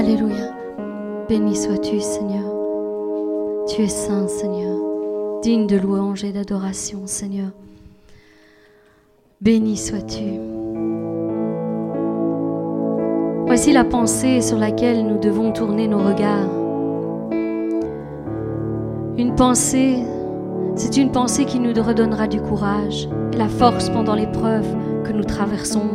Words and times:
Alléluia. 0.00 0.54
Béni 1.28 1.54
sois-tu, 1.54 2.00
Seigneur. 2.00 2.50
Tu 3.68 3.82
es 3.82 3.88
saint, 3.88 4.28
Seigneur, 4.28 4.78
digne 5.42 5.66
de 5.66 5.76
louange 5.76 6.24
et 6.24 6.32
d'adoration, 6.32 7.00
Seigneur. 7.04 7.50
Béni 9.42 9.76
sois-tu. 9.76 10.40
Voici 13.44 13.74
la 13.74 13.84
pensée 13.84 14.40
sur 14.40 14.56
laquelle 14.56 15.06
nous 15.06 15.18
devons 15.18 15.52
tourner 15.52 15.86
nos 15.86 15.98
regards. 15.98 16.50
Une 19.18 19.34
pensée, 19.36 19.98
c'est 20.76 20.96
une 20.96 21.12
pensée 21.12 21.44
qui 21.44 21.60
nous 21.60 21.74
redonnera 21.74 22.26
du 22.26 22.40
courage 22.40 23.06
et 23.34 23.36
la 23.36 23.48
force 23.48 23.90
pendant 23.90 24.14
l'épreuve 24.14 24.66
que 25.04 25.12
nous 25.12 25.24
traversons, 25.24 25.90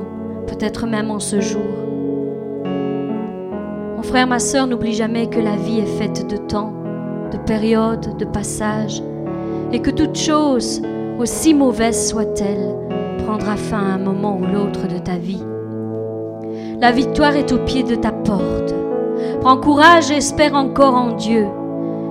peut-être 0.46 0.86
même 0.86 1.10
en 1.10 1.20
ce 1.20 1.42
jour. 1.42 1.85
Frère, 4.16 4.28
ma 4.28 4.40
soeur, 4.40 4.66
n'oublie 4.66 4.94
jamais 4.94 5.28
que 5.28 5.42
la 5.42 5.58
vie 5.58 5.80
est 5.80 5.98
faite 6.00 6.26
de 6.30 6.38
temps, 6.38 6.72
de 7.34 7.38
périodes, 7.38 8.16
de 8.16 8.24
passages, 8.24 9.04
et 9.74 9.82
que 9.82 9.92
toute 9.92 10.18
chose, 10.18 10.82
aussi 11.20 11.54
mauvaise 11.54 12.08
soit-elle, 12.08 12.78
prendra 13.26 13.58
fin 13.58 13.80
à 13.80 13.96
un 13.96 13.98
moment 13.98 14.38
ou 14.38 14.46
l'autre 14.46 14.88
de 14.88 15.00
ta 15.00 15.18
vie. 15.18 15.44
La 16.80 16.94
victoire 16.94 17.36
est 17.36 17.52
au 17.52 17.58
pied 17.58 17.84
de 17.84 17.96
ta 17.96 18.14
porte. 18.14 18.74
Prends 19.42 19.58
courage 19.58 20.10
et 20.10 20.16
espère 20.16 20.56
encore 20.56 20.96
en 20.96 21.12
Dieu. 21.12 21.48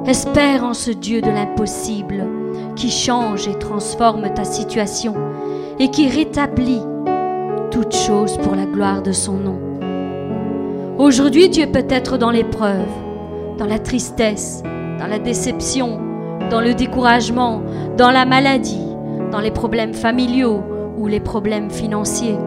Espère 0.07 0.63
en 0.63 0.75
ce 0.75 0.91
Dieu 0.91 1.23
de 1.23 1.31
l'impossible 1.31 2.27
qui 2.77 2.91
change 2.91 3.49
et 3.49 3.59
transforme 3.59 4.29
ta 4.35 4.45
situation 4.45 5.15
et 5.79 5.91
qui 5.91 6.11
rétablit 6.11 6.83
toutes 7.71 7.97
choses 7.97 8.37
pour 8.43 8.55
la 8.55 8.67
gloire 8.67 9.01
de 9.01 9.13
son 9.13 9.39
nom. 9.39 9.64
Aujourd'hui, 10.99 11.51
tu 11.51 11.61
es 11.61 11.67
peut-être 11.67 12.19
dans 12.19 12.31
l'épreuve, 12.31 12.87
dans 13.59 13.67
la 13.67 13.81
tristesse, 13.81 14.63
dans 15.01 15.09
la 15.09 15.19
déception, 15.19 15.99
dans 16.51 16.61
le 16.61 16.73
découragement, 16.73 17.63
dans 17.97 18.13
la 18.13 18.25
maladie, 18.25 18.87
dans 19.33 19.41
les 19.41 19.51
problèmes 19.51 19.93
familiaux, 19.93 20.63
ou 20.97 21.09
les 21.09 21.19
problèmes 21.19 21.69
financiers. 21.69 22.39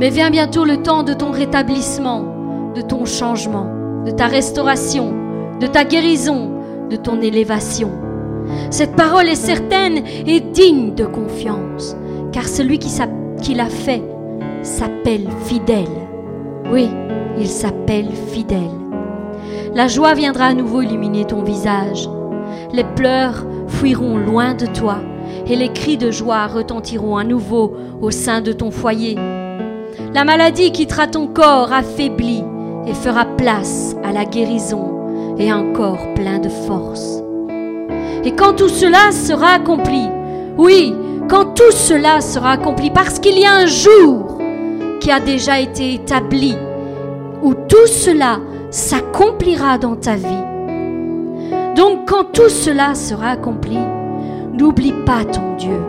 Mais 0.00 0.08
vient 0.08 0.30
bientôt 0.30 0.64
le 0.64 0.78
temps 0.78 1.02
de 1.02 1.12
ton 1.12 1.30
rétablissement, 1.30 2.72
de 2.74 2.80
ton 2.80 3.04
changement, 3.04 3.66
de 4.06 4.10
ta 4.10 4.26
restauration, 4.26 5.12
de 5.60 5.66
ta 5.66 5.84
guérison, 5.84 6.52
de 6.88 6.96
ton 6.96 7.20
élévation. 7.20 7.90
Cette 8.70 8.96
parole 8.96 9.28
est 9.28 9.34
certaine 9.34 10.02
et 10.26 10.40
digne 10.40 10.94
de 10.94 11.04
confiance, 11.04 11.94
car 12.32 12.48
celui 12.48 12.78
qui, 12.78 12.90
qui 13.42 13.54
l'a 13.54 13.68
fait 13.68 14.02
s'appelle 14.62 15.28
fidèle. 15.44 16.07
Oui, 16.70 16.88
il 17.38 17.48
s'appelle 17.48 18.10
fidèle. 18.32 18.70
La 19.74 19.88
joie 19.88 20.14
viendra 20.14 20.46
à 20.46 20.54
nouveau 20.54 20.82
illuminer 20.82 21.24
ton 21.24 21.42
visage. 21.42 22.08
Les 22.72 22.84
pleurs 22.84 23.46
fuiront 23.68 24.18
loin 24.18 24.54
de 24.54 24.66
toi 24.66 24.98
et 25.46 25.56
les 25.56 25.72
cris 25.72 25.96
de 25.96 26.10
joie 26.10 26.46
retentiront 26.46 27.16
à 27.16 27.24
nouveau 27.24 27.74
au 28.02 28.10
sein 28.10 28.40
de 28.40 28.52
ton 28.52 28.70
foyer. 28.70 29.16
La 30.14 30.24
maladie 30.24 30.72
quittera 30.72 31.06
ton 31.06 31.26
corps 31.26 31.72
affaibli 31.72 32.44
et 32.86 32.94
fera 32.94 33.24
place 33.24 33.96
à 34.04 34.12
la 34.12 34.24
guérison 34.24 35.36
et 35.38 35.50
un 35.50 35.72
corps 35.72 36.14
plein 36.14 36.38
de 36.38 36.48
force. 36.48 37.22
Et 38.24 38.32
quand 38.32 38.54
tout 38.54 38.68
cela 38.68 39.10
sera 39.12 39.54
accompli, 39.54 40.08
oui, 40.56 40.94
quand 41.28 41.54
tout 41.54 41.70
cela 41.70 42.20
sera 42.20 42.52
accompli, 42.52 42.90
parce 42.90 43.18
qu'il 43.18 43.38
y 43.38 43.44
a 43.44 43.54
un 43.54 43.66
jour 43.66 44.37
qui 45.00 45.10
a 45.10 45.20
déjà 45.20 45.60
été 45.60 45.94
établi, 45.94 46.56
où 47.42 47.54
tout 47.54 47.86
cela 47.86 48.40
s'accomplira 48.70 49.78
dans 49.78 49.96
ta 49.96 50.16
vie. 50.16 50.44
Donc 51.76 52.08
quand 52.08 52.32
tout 52.32 52.48
cela 52.48 52.94
sera 52.94 53.30
accompli, 53.30 53.78
N'oublie 54.58 54.94
pas 55.06 55.24
ton 55.24 55.54
Dieu. 55.56 55.80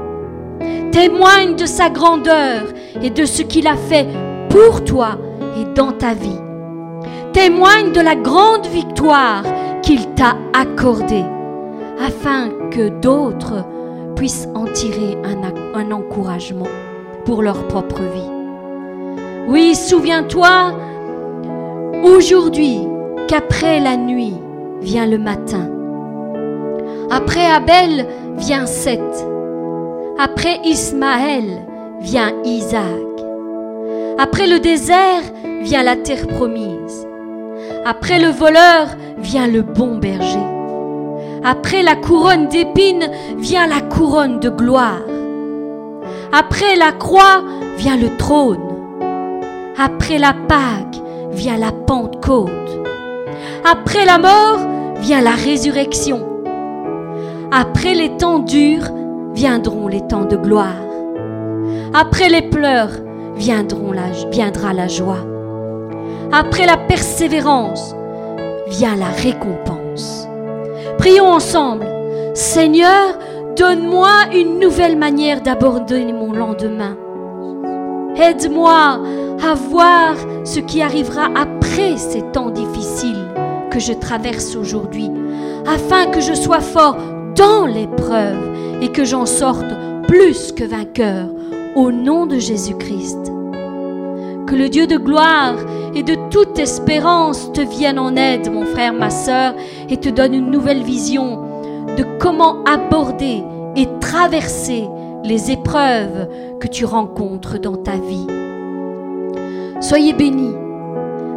Témoigne 0.92 1.56
de 1.56 1.66
sa 1.66 1.90
grandeur 1.90 2.66
et 3.02 3.10
de 3.10 3.26
ce 3.26 3.42
qu'il 3.42 3.66
a 3.66 3.76
fait 3.76 4.06
pour 4.48 4.84
toi 4.84 5.18
et 5.60 5.66
dans 5.74 5.92
ta 5.92 6.14
vie. 6.14 6.40
Témoigne 7.34 7.92
de 7.94 8.02
la 8.02 8.16
grande 8.16 8.68
victoire 8.68 9.42
qu'il 9.82 10.06
t'a 10.14 10.36
accordée 10.54 11.26
afin 12.00 12.50
que 12.70 12.90
d'autres 12.90 13.66
puissent 14.16 14.48
en 14.54 14.66
tirer 14.66 15.18
un, 15.24 15.80
un, 15.80 15.92
encouragement 15.92 16.68
pour 17.26 17.42
leur 17.42 17.68
propre 17.68 18.02
vie. 18.02 18.39
Oui, 19.52 19.74
souviens-toi 19.74 20.74
aujourd'hui 22.04 22.82
qu'après 23.28 23.80
la 23.80 23.98
nuit 23.98 24.36
vient 24.80 25.08
le 25.08 25.18
matin. 25.18 25.68
Après 27.10 27.48
Abel 27.48 28.06
vient 28.38 28.68
Seth. 28.68 29.26
Après 30.20 30.60
Ismaël 30.64 31.66
vient 32.00 32.32
Isaac. 32.46 32.84
Après 34.20 34.46
le 34.46 34.60
désert 34.60 35.24
vient 35.64 35.82
la 35.82 35.96
terre 35.96 36.28
promise. 36.28 37.08
Après 37.88 38.20
le 38.20 38.30
voleur 38.30 38.90
vient 39.18 39.48
le 39.48 39.64
bon 39.64 39.98
berger. 39.98 40.46
Après 41.44 41.82
la 41.82 41.96
couronne 41.96 42.50
d'épines 42.50 43.10
vient 43.40 43.66
la 43.66 43.82
couronne 43.82 44.40
de 44.40 44.50
gloire. 44.52 45.02
Après 46.32 46.76
la 46.76 46.92
croix 46.92 47.42
vient 47.78 47.98
le 47.98 48.16
trône. 48.16 48.69
Après 49.82 50.18
la 50.18 50.34
Pâque 50.34 51.02
vient 51.32 51.56
la 51.56 51.72
Pentecôte. 51.72 52.50
Après 53.64 54.04
la 54.04 54.18
mort 54.18 54.60
vient 55.00 55.22
la 55.22 55.36
résurrection. 55.36 56.20
Après 57.50 57.94
les 57.94 58.18
temps 58.18 58.40
durs 58.40 58.90
viendront 59.34 59.88
les 59.88 60.06
temps 60.06 60.26
de 60.26 60.36
gloire. 60.36 60.76
Après 61.94 62.28
les 62.28 62.42
pleurs 62.42 62.92
viendra 63.38 64.74
la 64.74 64.90
joie. 64.90 65.26
Après 66.34 66.66
la 66.66 66.76
persévérance 66.76 67.96
vient 68.68 68.98
la 68.98 69.08
récompense. 69.08 70.28
Prions 70.98 71.32
ensemble. 71.32 71.88
Seigneur, 72.34 73.18
donne-moi 73.56 74.10
une 74.34 74.60
nouvelle 74.60 74.98
manière 74.98 75.40
d'aborder 75.40 76.12
mon 76.12 76.34
lendemain. 76.34 76.98
Aide-moi 78.22 79.00
à 79.42 79.54
voir 79.54 80.16
ce 80.44 80.60
qui 80.60 80.82
arrivera 80.82 81.30
après 81.36 81.96
ces 81.96 82.22
temps 82.34 82.50
difficiles 82.50 83.28
que 83.72 83.80
je 83.80 83.94
traverse 83.94 84.58
aujourd'hui, 84.58 85.10
afin 85.66 86.08
que 86.08 86.20
je 86.20 86.34
sois 86.34 86.60
fort 86.60 86.98
dans 87.36 87.66
l'épreuve 87.66 88.82
et 88.82 88.90
que 88.90 89.06
j'en 89.06 89.26
sorte 89.26 89.68
plus 90.08 90.52
que 90.52 90.66
vainqueur 90.66 91.28
au 91.76 91.92
nom 91.92 92.26
de 92.26 92.40
Jésus-Christ. 92.40 93.32
Que 94.48 94.56
le 94.56 94.68
Dieu 94.68 94.86
de 94.86 94.98
gloire 94.98 95.56
et 95.96 96.04
de 96.04 96.16
toute 96.30 96.60
espérance 96.60 97.54
te 97.54 97.62
vienne 97.62 98.00
en 98.00 98.18
aide, 98.18 98.52
mon 98.52 98.66
frère, 98.66 98.94
ma 98.94 99.12
sœur, 99.12 99.54
et 99.88 99.98
te 99.98 100.10
donne 100.10 100.34
une 100.34 100.52
nouvelle 100.52 100.84
vision 100.84 101.44
de 101.98 102.04
comment 102.20 102.64
aborder 102.66 103.44
et 103.78 103.88
traverser 104.02 104.90
les 105.24 105.52
épreuves 105.52 106.28
que 106.60 106.68
tu 106.68 106.86
rencontres 106.86 107.60
dans 107.60 107.78
ta 107.78 107.96
vie. 107.96 108.28
Soyez 109.82 110.14
bénis 110.14 110.56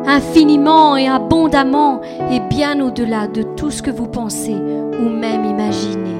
infiniment 0.06 0.96
et 0.96 1.08
abondamment 1.08 2.00
et 2.30 2.40
bien 2.40 2.80
au-delà 2.80 3.26
de 3.26 3.42
tout 3.42 3.70
ce 3.70 3.82
que 3.82 3.90
vous 3.90 4.08
pensez 4.08 4.54
ou 4.54 5.08
même 5.08 5.44
imaginez. 5.44 6.16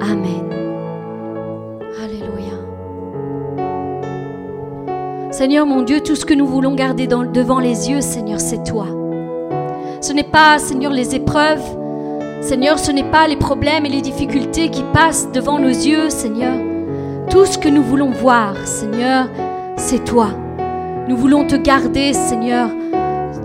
Amen. 0.00 0.50
Alléluia. 2.02 2.54
Seigneur 5.30 5.66
mon 5.66 5.82
Dieu, 5.82 6.00
tout 6.00 6.16
ce 6.16 6.24
que 6.24 6.34
nous 6.34 6.46
voulons 6.46 6.74
garder 6.74 7.06
devant 7.06 7.60
les 7.60 7.90
yeux, 7.90 8.00
Seigneur, 8.00 8.40
c'est 8.40 8.62
toi. 8.64 8.86
Ce 10.00 10.12
n'est 10.12 10.22
pas, 10.22 10.58
Seigneur, 10.58 10.92
les 10.92 11.14
épreuves. 11.14 11.64
Seigneur, 12.40 12.78
ce 12.78 12.92
n'est 12.92 13.10
pas 13.10 13.26
les 13.26 13.36
problèmes 13.36 13.86
et 13.86 13.88
les 13.88 14.02
difficultés 14.02 14.68
qui 14.68 14.82
passent 14.92 15.32
devant 15.32 15.58
nos 15.58 15.68
yeux, 15.68 16.10
Seigneur. 16.10 16.73
Tout 17.30 17.46
ce 17.46 17.58
que 17.58 17.68
nous 17.68 17.82
voulons 17.82 18.10
voir, 18.10 18.54
Seigneur, 18.66 19.28
c'est 19.76 20.04
toi. 20.04 20.28
Nous 21.08 21.16
voulons 21.16 21.46
te 21.46 21.56
garder, 21.56 22.12
Seigneur, 22.12 22.68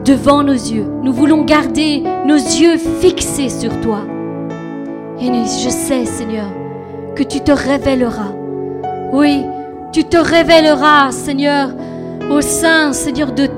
devant 0.06 0.44
nos 0.44 0.54
yeux. 0.54 0.88
Nous 1.04 1.14
voulons 1.14 1.44
garder 1.44 2.04
nos 2.26 2.36
yeux 2.36 2.78
fixés 2.78 3.50
sur 3.50 3.80
toi. 3.82 4.02
Et 5.20 5.28
je 5.28 5.70
sais, 5.70 6.06
Seigneur, 6.06 6.48
que 7.16 7.24
tu 7.24 7.42
te 7.42 7.52
révéleras. 7.52 8.32
Oui, 9.12 9.44
tu 9.92 10.04
te 10.06 10.18
révéleras, 10.18 11.12
Seigneur, 11.12 11.70
au 12.32 12.42
sein, 12.42 12.94
Seigneur, 12.94 13.32
du 13.32 13.50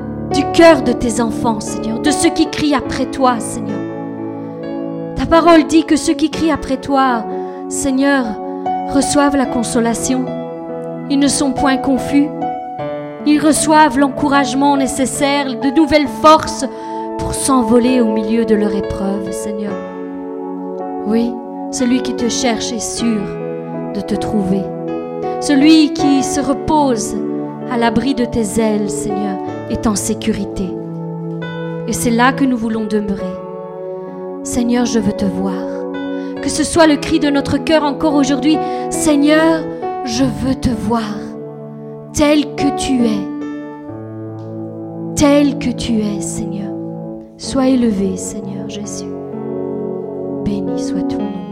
cœur 0.53 0.81
de 0.81 0.94
tes 0.94 1.21
enfants, 1.21 1.59
Seigneur, 1.59 2.00
de 2.00 2.09
ceux 2.09 2.29
qui 2.29 2.50
crient 2.50 2.75
après 2.75 3.06
toi, 3.06 3.39
Seigneur. 3.39 3.79
Ta 5.15 5.25
parole 5.25 5.65
dit 5.65 5.83
que 5.83 5.95
ceux 5.95 6.13
qui 6.13 6.31
crient 6.31 6.51
après 6.51 6.77
toi, 6.77 7.25
Seigneur, 7.69 8.25
reçoivent 8.91 9.38
la 9.38 9.45
consolation. 9.45 10.25
Ils 11.09 11.19
ne 11.19 11.27
sont 11.27 11.53
point 11.53 11.77
confus. 11.77 12.27
ils 13.25 13.39
reçoivent 13.39 13.97
l'encouragement 13.97 14.77
nécessaire, 14.77 15.45
de 15.45 15.69
nouvelles 15.75 16.09
forces 16.21 16.65
pour 17.19 17.33
s'envoler 17.33 18.01
au 18.01 18.11
milieu 18.11 18.45
de 18.45 18.55
leur 18.55 18.75
épreuve, 18.75 19.31
Seigneur. 19.31 19.73
Oui, 21.05 21.31
celui 21.71 22.01
qui 22.01 22.15
te 22.15 22.29
cherche 22.29 22.71
est 22.71 22.79
sûr 22.79 23.21
de 23.93 24.01
te 24.01 24.15
trouver. 24.15 24.63
Celui 25.39 25.93
qui 25.93 26.23
se 26.23 26.39
repose 26.39 27.15
à 27.71 27.77
l'abri 27.77 28.13
de 28.15 28.25
tes 28.25 28.59
ailes, 28.59 28.89
Seigneur, 28.89 29.38
est 29.69 29.88
en 29.88 29.95
sécurité. 29.95 30.69
Et 31.88 31.93
c'est 31.93 32.11
là 32.11 32.33
que 32.33 32.45
nous 32.45 32.57
voulons 32.57 32.85
demeurer. 32.85 33.35
Seigneur, 34.43 34.85
je 34.85 34.99
veux 34.99 35.13
te 35.13 35.25
voir. 35.25 35.70
Que 36.41 36.49
ce 36.49 36.63
soit 36.63 36.88
le 36.88 36.97
cri 36.97 37.19
de 37.19 37.29
notre 37.29 37.57
cœur 37.57 37.83
encore 37.83 38.15
aujourd'hui, 38.15 38.57
Seigneur, 38.89 39.63
je 40.05 40.23
veux 40.23 40.55
te 40.55 40.69
voir 40.69 41.15
tel 42.13 42.55
que 42.55 42.75
tu 42.77 43.05
es. 43.05 43.27
Tel 45.15 45.59
que 45.59 45.69
tu 45.69 45.99
es, 45.99 46.19
Seigneur. 46.19 46.73
Sois 47.38 47.67
élevé, 47.67 48.17
Seigneur 48.17 48.69
Jésus. 48.69 49.11
Béni 50.43 50.81
soit 50.81 51.03
ton 51.03 51.19
nom. 51.19 51.50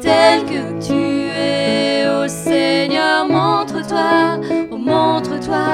tel 0.00 0.44
que 0.44 0.60
tu 0.86 1.30
es. 1.30 2.06
Ô 2.08 2.28
Seigneur, 2.28 3.26
montre-toi, 3.28 4.38
montre-toi, 4.70 5.68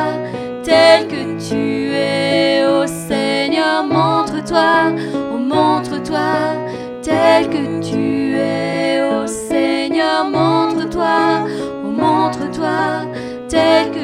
tel 0.62 1.06
que 1.08 1.22
tu 1.48 1.92
es. 1.92 2.64
Ô 2.66 2.86
Seigneur, 2.86 3.84
montre-toi, 3.84 4.92
montre-toi, 5.38 6.30
tel 7.02 7.48
que 7.48 7.80
tu 7.80 8.36
es. 8.36 9.02
Ô 9.02 9.26
Seigneur, 9.26 10.24
montre-toi, 10.24 11.46
montre-toi, 11.82 13.06
tel 13.48 13.90
que 13.90 14.03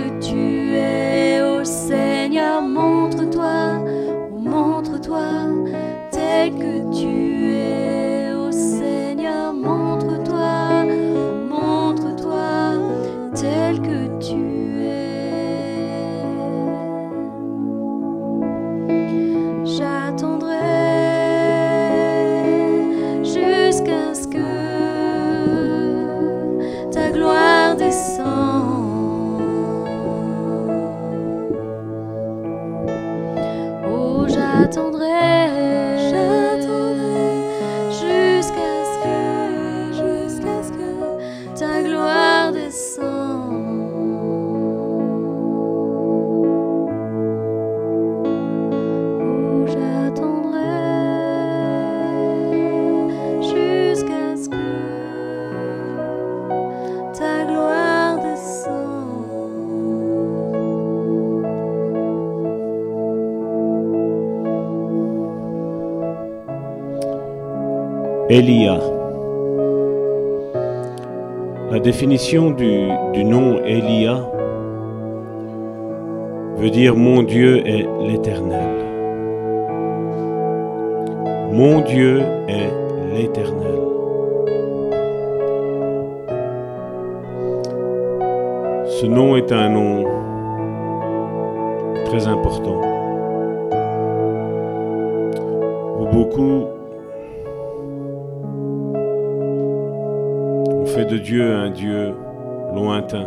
Elia. 68.30 68.78
La 71.72 71.80
définition 71.80 72.52
du, 72.52 73.24
nom 73.24 73.58
Elia 73.64 74.20
veut 76.54 76.70
dire 76.70 76.94
mon 76.94 77.24
Dieu 77.24 77.66
est 77.66 77.88
l'éternel. 78.00 78.70
Mon 81.50 81.80
Dieu 81.80 82.20
est 82.46 82.70
l'éternel. 83.12 83.80
Ce 88.86 89.06
nom 89.06 89.34
est 89.34 89.50
un 89.50 89.70
nom 89.70 90.04
très 92.04 92.28
important. 92.28 92.80
Beaucoup 96.12 96.79
de 101.04 101.16
Dieu 101.18 101.54
un 101.54 101.70
Dieu 101.70 102.14
lointain. 102.74 103.26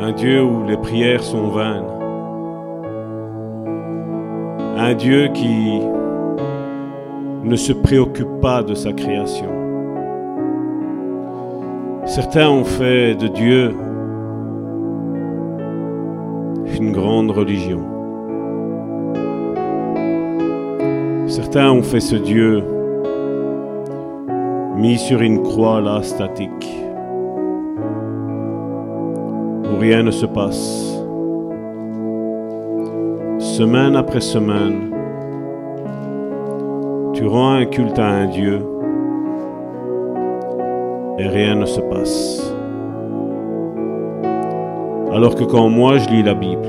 Un 0.00 0.12
Dieu 0.12 0.42
où 0.42 0.64
les 0.66 0.76
prières 0.76 1.22
sont 1.22 1.48
vaines. 1.48 1.84
Un 4.76 4.94
Dieu 4.94 5.28
qui 5.34 5.80
ne 7.42 7.56
se 7.56 7.72
préoccupe 7.72 8.40
pas 8.40 8.62
de 8.62 8.74
sa 8.74 8.92
création. 8.92 9.50
Certains 12.04 12.48
ont 12.48 12.64
fait 12.64 13.14
de 13.14 13.28
Dieu 13.28 13.74
une 16.78 16.92
grande 16.92 17.30
religion. 17.30 17.82
Certains 21.26 21.70
ont 21.70 21.82
fait 21.82 22.00
ce 22.00 22.16
Dieu 22.16 22.62
mis 24.76 24.98
sur 24.98 25.22
une 25.22 25.42
croix 25.42 25.80
là 25.80 26.02
statique, 26.02 26.84
où 29.64 29.78
rien 29.80 30.02
ne 30.02 30.10
se 30.10 30.26
passe. 30.26 31.02
Semaine 33.38 33.96
après 33.96 34.20
semaine, 34.20 34.92
tu 37.14 37.26
rends 37.26 37.54
un 37.54 37.64
culte 37.64 37.98
à 37.98 38.06
un 38.06 38.26
Dieu 38.26 38.60
et 41.18 41.26
rien 41.26 41.54
ne 41.54 41.64
se 41.64 41.80
passe. 41.80 42.54
Alors 45.10 45.34
que 45.34 45.44
quand 45.44 45.70
moi 45.70 45.96
je 45.96 46.10
lis 46.10 46.22
la 46.22 46.34
Bible, 46.34 46.68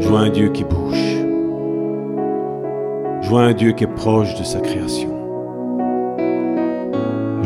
je 0.00 0.06
vois 0.06 0.20
un 0.20 0.28
Dieu 0.28 0.50
qui 0.50 0.64
bouge. 0.64 1.24
Je 3.22 3.30
vois 3.30 3.40
un 3.40 3.54
Dieu 3.54 3.72
qui 3.72 3.84
est 3.84 3.94
proche 3.94 4.38
de 4.38 4.44
sa 4.44 4.60
création. 4.60 5.13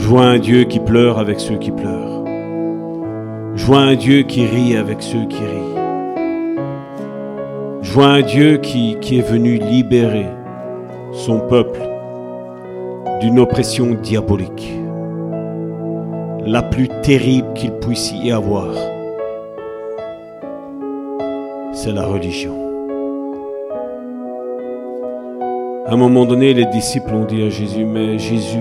Je 0.09 0.15
vois 0.15 0.25
un 0.25 0.39
Dieu 0.39 0.65
qui 0.65 0.81
pleure 0.81 1.19
avec 1.19 1.39
ceux 1.39 1.59
qui 1.59 1.71
pleurent. 1.71 2.25
Je 3.55 3.67
vois 3.67 3.81
un 3.81 3.95
Dieu 3.95 4.23
qui 4.23 4.47
rit 4.47 4.75
avec 4.75 5.03
ceux 5.03 5.27
qui 5.27 5.37
rient. 5.37 5.77
Je 7.83 7.93
vois 7.93 8.07
un 8.07 8.23
Dieu 8.23 8.57
qui, 8.57 8.97
qui 9.03 9.19
est 9.19 9.31
venu 9.31 9.59
libérer 9.59 10.25
son 11.13 11.41
peuple 11.41 11.83
d'une 13.21 13.39
oppression 13.39 13.99
diabolique, 14.03 14.73
la 16.47 16.63
plus 16.63 16.89
terrible 17.03 17.53
qu'il 17.53 17.73
puisse 17.73 18.11
y 18.15 18.33
avoir. 18.33 18.73
C'est 21.75 21.93
la 21.93 22.07
religion. 22.07 22.57
À 25.87 25.93
un 25.93 25.97
moment 25.99 26.25
donné, 26.25 26.55
les 26.55 26.65
disciples 26.65 27.13
ont 27.13 27.27
dit 27.27 27.43
à 27.43 27.51
Jésus, 27.51 27.85
mais 27.85 28.19
Jésus, 28.19 28.59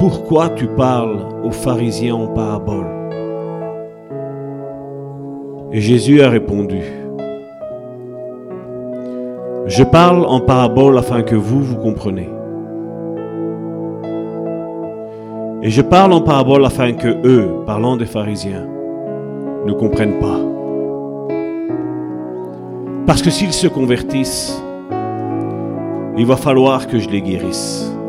pourquoi 0.00 0.48
tu 0.48 0.66
parles 0.66 1.18
aux 1.44 1.50
pharisiens 1.50 2.14
en 2.14 2.28
parabole? 2.28 2.86
Et 5.72 5.80
Jésus 5.82 6.22
a 6.22 6.30
répondu, 6.30 6.80
je 9.66 9.84
parle 9.84 10.24
en 10.24 10.40
parabole 10.40 10.96
afin 10.96 11.20
que 11.20 11.34
vous, 11.34 11.62
vous 11.62 11.76
compreniez. 11.76 12.30
Et 15.62 15.68
je 15.68 15.82
parle 15.82 16.14
en 16.14 16.22
parabole 16.22 16.64
afin 16.64 16.94
que 16.94 17.08
eux, 17.26 17.50
parlant 17.66 17.98
des 17.98 18.06
pharisiens, 18.06 18.66
ne 19.66 19.72
comprennent 19.74 20.18
pas. 20.18 20.40
Parce 23.06 23.20
que 23.20 23.28
s'ils 23.28 23.52
se 23.52 23.68
convertissent, 23.68 24.64
il 26.16 26.24
va 26.24 26.36
falloir 26.36 26.86
que 26.86 26.98
je 26.98 27.10
les 27.10 27.20
guérisse. 27.20 27.99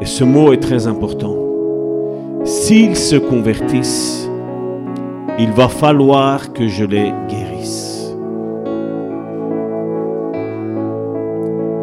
Et 0.00 0.04
ce 0.04 0.24
mot 0.24 0.52
est 0.52 0.60
très 0.60 0.86
important. 0.86 1.34
S'ils 2.44 2.96
se 2.96 3.16
convertissent, 3.16 4.30
il 5.38 5.50
va 5.52 5.68
falloir 5.68 6.52
que 6.52 6.66
je 6.68 6.84
les 6.84 7.12
guérisse. 7.28 8.14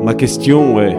Ma 0.03 0.13
question 0.13 0.79
est, 0.79 0.97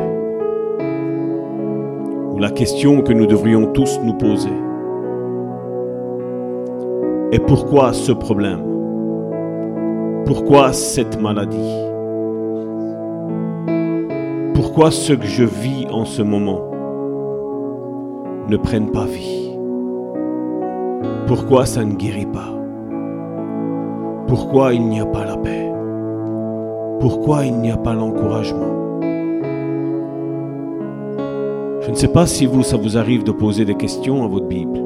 ou 2.32 2.38
la 2.38 2.50
question 2.50 3.00
que 3.02 3.12
nous 3.12 3.26
devrions 3.26 3.66
tous 3.72 4.00
nous 4.02 4.14
poser, 4.14 4.52
est 7.30 7.46
pourquoi 7.46 7.92
ce 7.92 8.12
problème? 8.12 8.62
Pourquoi 10.26 10.72
cette 10.72 11.20
maladie? 11.20 11.78
Pourquoi 14.54 14.90
ce 14.90 15.12
que 15.12 15.26
je 15.26 15.44
vis 15.44 15.86
en 15.92 16.04
ce 16.04 16.22
moment? 16.22 16.73
Ne 18.48 18.56
prenne 18.56 18.90
pas 18.90 19.06
vie 19.06 19.56
Pourquoi 21.26 21.64
ça 21.64 21.84
ne 21.84 21.94
guérit 21.94 22.26
pas? 22.26 22.52
Pourquoi 24.26 24.74
il 24.74 24.86
n'y 24.86 25.00
a 25.00 25.06
pas 25.06 25.24
la 25.24 25.36
paix? 25.36 25.72
Pourquoi 27.00 27.46
il 27.46 27.56
n'y 27.56 27.70
a 27.70 27.76
pas 27.76 27.94
l'encouragement? 27.94 29.00
Je 31.80 31.90
ne 31.90 31.94
sais 31.94 32.08
pas 32.08 32.26
si 32.26 32.46
vous, 32.46 32.62
ça 32.62 32.76
vous 32.76 32.96
arrive 32.96 33.24
de 33.24 33.32
poser 33.32 33.64
des 33.64 33.74
questions 33.74 34.24
à 34.24 34.28
votre 34.28 34.46
Bible. 34.46 34.80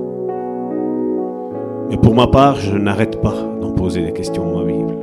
Mais 1.90 1.96
pour 1.96 2.14
ma 2.14 2.26
part, 2.26 2.56
je 2.56 2.76
n'arrête 2.76 3.20
pas 3.20 3.34
d'en 3.60 3.72
poser 3.72 4.02
des 4.02 4.12
questions 4.12 4.50
à 4.50 4.62
ma 4.62 4.64
Bible. 4.64 4.94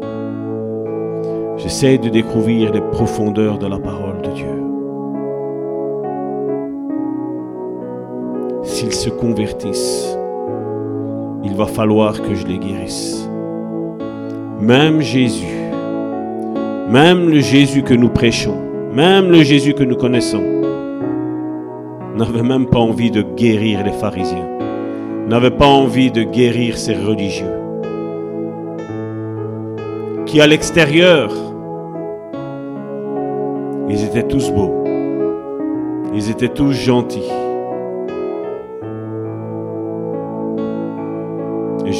J'essaie 1.58 1.98
de 1.98 2.10
découvrir 2.10 2.74
les 2.74 2.82
profondeurs 2.82 3.58
de 3.58 3.68
la 3.68 3.80
parole 3.80 4.22
de 4.22 4.32
Dieu. 4.32 4.55
Se 8.92 9.10
convertissent, 9.10 10.18
il 11.44 11.54
va 11.54 11.66
falloir 11.66 12.22
que 12.22 12.34
je 12.34 12.48
les 12.48 12.58
guérisse. 12.58 13.30
Même 14.60 15.02
Jésus, 15.02 15.60
même 16.90 17.30
le 17.30 17.40
Jésus 17.40 17.84
que 17.84 17.94
nous 17.94 18.10
prêchons, 18.10 18.58
même 18.94 19.30
le 19.32 19.44
Jésus 19.44 19.74
que 19.74 19.84
nous 19.84 19.96
connaissons, 19.96 20.44
n'avait 22.16 22.42
même 22.42 22.68
pas 22.68 22.80
envie 22.80 23.12
de 23.12 23.22
guérir 23.22 23.84
les 23.84 23.92
pharisiens, 23.92 24.48
n'avait 25.28 25.52
pas 25.52 25.68
envie 25.68 26.10
de 26.10 26.24
guérir 26.24 26.78
ces 26.78 26.96
religieux, 26.96 27.60
qui 30.26 30.40
à 30.40 30.48
l'extérieur, 30.48 31.32
ils 33.90 34.04
étaient 34.06 34.28
tous 34.28 34.52
beaux, 34.52 34.84
ils 36.14 36.30
étaient 36.32 36.50
tous 36.50 36.72
gentils. 36.72 37.45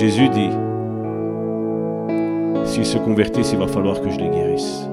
Jésus 0.06 0.30
dit, 0.30 0.52
s'ils 2.64 2.86
se 2.86 3.00
convertissent, 3.00 3.54
il 3.54 3.58
va 3.58 3.66
falloir 3.66 4.00
que 4.00 4.12
je 4.12 4.20
les 4.20 4.30
guérisse. 4.30 4.88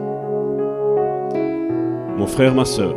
Mon 2.17 2.27
frère, 2.27 2.55
ma 2.55 2.65
soeur, 2.65 2.95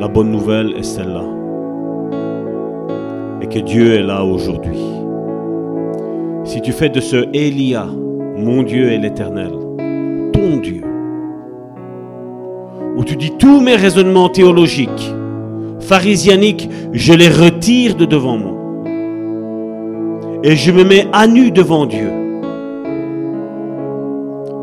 la 0.00 0.08
bonne 0.08 0.32
nouvelle 0.32 0.74
est 0.76 0.82
celle-là. 0.82 1.22
Et 3.42 3.46
que 3.46 3.60
Dieu 3.60 3.94
est 3.94 4.02
là 4.02 4.24
aujourd'hui. 4.24 4.82
Si 6.42 6.60
tu 6.62 6.72
fais 6.72 6.88
de 6.88 6.98
ce 6.98 7.28
Elia, 7.32 7.86
mon 8.36 8.64
Dieu 8.64 8.90
est 8.90 8.98
l'Éternel, 8.98 9.52
ton 10.32 10.56
Dieu, 10.56 10.82
où 12.96 13.04
tu 13.04 13.14
dis 13.14 13.36
tous 13.38 13.60
mes 13.60 13.76
raisonnements 13.76 14.30
théologiques, 14.30 15.14
pharisianiques, 15.78 16.68
je 16.92 17.12
les 17.12 17.28
retire 17.28 17.94
de 17.94 18.04
devant 18.04 18.36
moi. 18.36 18.55
Et 20.42 20.54
je 20.54 20.70
me 20.70 20.84
mets 20.84 21.06
à 21.12 21.26
nu 21.26 21.50
devant 21.50 21.86
Dieu. 21.86 22.10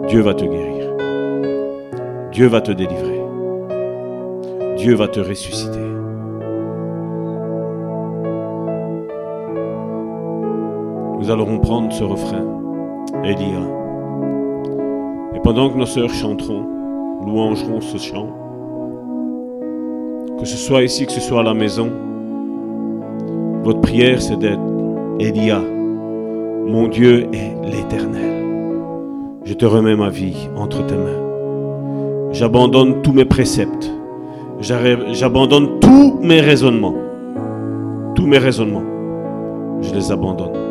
Dieu 0.07 0.21
va 0.21 0.33
te 0.33 0.45
guérir. 0.45 0.93
Dieu 2.31 2.47
va 2.47 2.61
te 2.61 2.71
délivrer. 2.71 3.21
Dieu 4.77 4.95
va 4.95 5.07
te 5.07 5.19
ressusciter. 5.19 5.79
Nous 11.19 11.31
allons 11.31 11.57
prendre 11.59 11.91
ce 11.93 12.03
refrain, 12.03 12.45
Elia. 13.23 13.61
Et 15.35 15.39
pendant 15.39 15.69
que 15.69 15.77
nos 15.77 15.85
sœurs 15.85 16.09
chanteront, 16.09 16.65
louangeront 17.25 17.81
ce 17.81 17.97
chant, 17.97 18.27
que 20.37 20.45
ce 20.45 20.57
soit 20.57 20.83
ici, 20.83 21.05
que 21.05 21.13
ce 21.13 21.21
soit 21.21 21.39
à 21.39 21.43
la 21.43 21.53
maison, 21.53 21.89
votre 23.63 23.79
prière 23.79 24.21
c'est 24.21 24.37
d'être 24.37 24.72
Elia. 25.23 25.61
Mon 26.67 26.89
Dieu 26.89 27.29
est 27.31 27.55
l'éternel. 27.63 28.43
Je 29.45 29.53
te 29.53 29.65
remets 29.65 29.95
ma 29.95 30.09
vie 30.09 30.49
entre 30.57 30.85
tes 30.85 30.97
mains. 30.97 32.31
J'abandonne 32.33 33.01
tous 33.01 33.13
mes 33.13 33.23
préceptes. 33.23 33.89
J'abandonne 34.59 35.79
tous 35.79 36.19
mes 36.21 36.41
raisonnements. 36.41 36.95
Tous 38.15 38.25
mes 38.25 38.37
raisonnements. 38.37 38.83
Je 39.81 39.93
les 39.93 40.11
abandonne. 40.11 40.62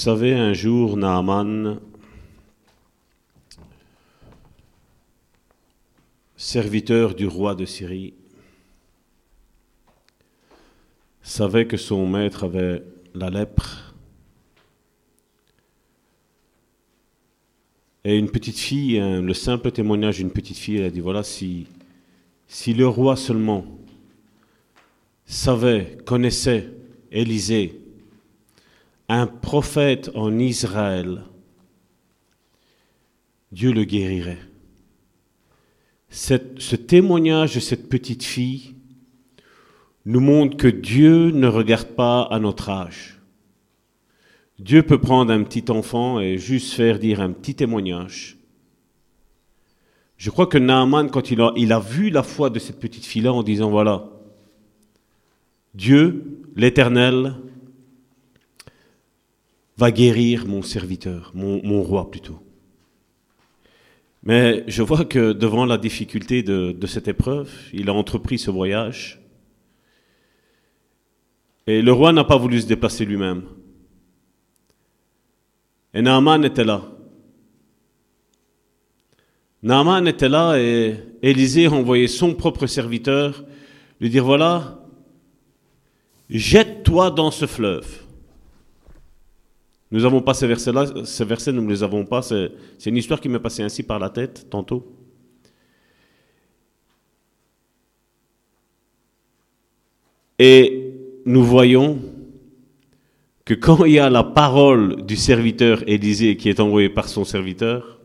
Savez, 0.00 0.32
un 0.32 0.54
jour, 0.54 0.96
Naaman, 0.96 1.78
serviteur 6.38 7.14
du 7.14 7.26
roi 7.26 7.54
de 7.54 7.66
Syrie, 7.66 8.14
savait 11.20 11.66
que 11.66 11.76
son 11.76 12.06
maître 12.06 12.44
avait 12.44 12.82
la 13.14 13.28
lèpre. 13.28 13.94
Et 18.04 18.16
une 18.16 18.30
petite 18.30 18.58
fille, 18.58 18.98
le 18.98 19.34
simple 19.34 19.70
témoignage 19.70 20.16
d'une 20.16 20.30
petite 20.30 20.56
fille, 20.56 20.78
elle 20.78 20.84
a 20.86 20.90
dit, 20.90 21.00
voilà, 21.00 21.22
si, 21.22 21.66
si 22.48 22.72
le 22.72 22.88
roi 22.88 23.16
seulement 23.16 23.66
savait, 25.26 25.98
connaissait 26.06 26.70
Élisée, 27.12 27.79
un 29.10 29.26
prophète 29.26 30.10
en 30.14 30.38
Israël, 30.38 31.24
Dieu 33.50 33.72
le 33.72 33.82
guérirait. 33.82 34.38
ce 36.08 36.76
témoignage 36.76 37.56
de 37.56 37.60
cette 37.60 37.88
petite 37.88 38.22
fille 38.22 38.76
nous 40.06 40.20
montre 40.20 40.56
que 40.56 40.68
Dieu 40.68 41.32
ne 41.32 41.48
regarde 41.48 41.88
pas 41.88 42.22
à 42.22 42.38
notre 42.38 42.68
âge. 42.70 43.20
Dieu 44.60 44.84
peut 44.84 45.00
prendre 45.00 45.32
un 45.32 45.42
petit 45.42 45.70
enfant 45.72 46.20
et 46.20 46.38
juste 46.38 46.74
faire 46.74 47.00
dire 47.00 47.20
un 47.20 47.32
petit 47.32 47.56
témoignage. 47.56 48.38
Je 50.18 50.30
crois 50.30 50.46
que 50.46 50.58
Naaman, 50.58 51.10
quand 51.10 51.32
il 51.32 51.40
a, 51.40 51.52
il 51.56 51.72
a 51.72 51.80
vu 51.80 52.10
la 52.10 52.22
foi 52.22 52.48
de 52.48 52.60
cette 52.60 52.78
petite 52.78 53.06
fille-là 53.06 53.32
en 53.32 53.42
disant, 53.42 53.70
voilà, 53.70 54.08
Dieu, 55.74 56.44
l'Éternel, 56.54 57.34
va 59.80 59.90
guérir 59.90 60.46
mon 60.46 60.60
serviteur, 60.60 61.32
mon, 61.34 61.82
roi 61.82 62.10
plutôt. 62.10 62.38
Mais 64.22 64.62
je 64.66 64.82
vois 64.82 65.06
que 65.06 65.32
devant 65.32 65.64
la 65.64 65.78
difficulté 65.78 66.42
de, 66.42 66.86
cette 66.86 67.08
épreuve, 67.08 67.50
il 67.72 67.88
a 67.88 67.94
entrepris 67.94 68.38
ce 68.38 68.50
voyage. 68.50 69.22
Et 71.66 71.80
le 71.80 71.92
roi 71.92 72.12
n'a 72.12 72.24
pas 72.24 72.36
voulu 72.36 72.60
se 72.60 72.66
déplacer 72.66 73.06
lui-même. 73.06 73.44
Et 75.94 76.02
Naaman 76.02 76.44
était 76.44 76.64
là. 76.64 76.82
Naaman 79.62 80.06
était 80.06 80.28
là 80.28 80.58
et 80.58 80.94
Élisée 81.22 81.68
a 81.68 82.06
son 82.06 82.34
propre 82.34 82.66
serviteur 82.66 83.44
lui 83.98 84.10
dire, 84.10 84.26
voilà, 84.26 84.78
jette-toi 86.28 87.10
dans 87.10 87.30
ce 87.30 87.46
fleuve. 87.46 88.09
Nous 89.90 90.00
n'avons 90.00 90.22
pas 90.22 90.34
ces 90.34 90.46
versets-là, 90.46 91.04
ces 91.04 91.24
versets, 91.24 91.52
nous 91.52 91.62
ne 91.62 91.70
les 91.70 91.82
avons 91.82 92.04
pas. 92.04 92.22
C'est 92.22 92.50
une 92.86 92.96
histoire 92.96 93.20
qui 93.20 93.28
m'est 93.28 93.40
passée 93.40 93.62
ainsi 93.62 93.82
par 93.82 93.98
la 93.98 94.08
tête 94.08 94.46
tantôt. 94.48 94.96
Et 100.38 100.94
nous 101.26 101.42
voyons 101.42 101.98
que 103.44 103.54
quand 103.54 103.84
il 103.84 103.92
y 103.92 103.98
a 103.98 104.08
la 104.08 104.22
parole 104.22 105.04
du 105.04 105.16
serviteur 105.16 105.82
Élisée 105.86 106.36
qui 106.36 106.48
est 106.48 106.60
envoyée 106.60 106.88
par 106.88 107.08
son 107.08 107.24
serviteur, 107.24 108.00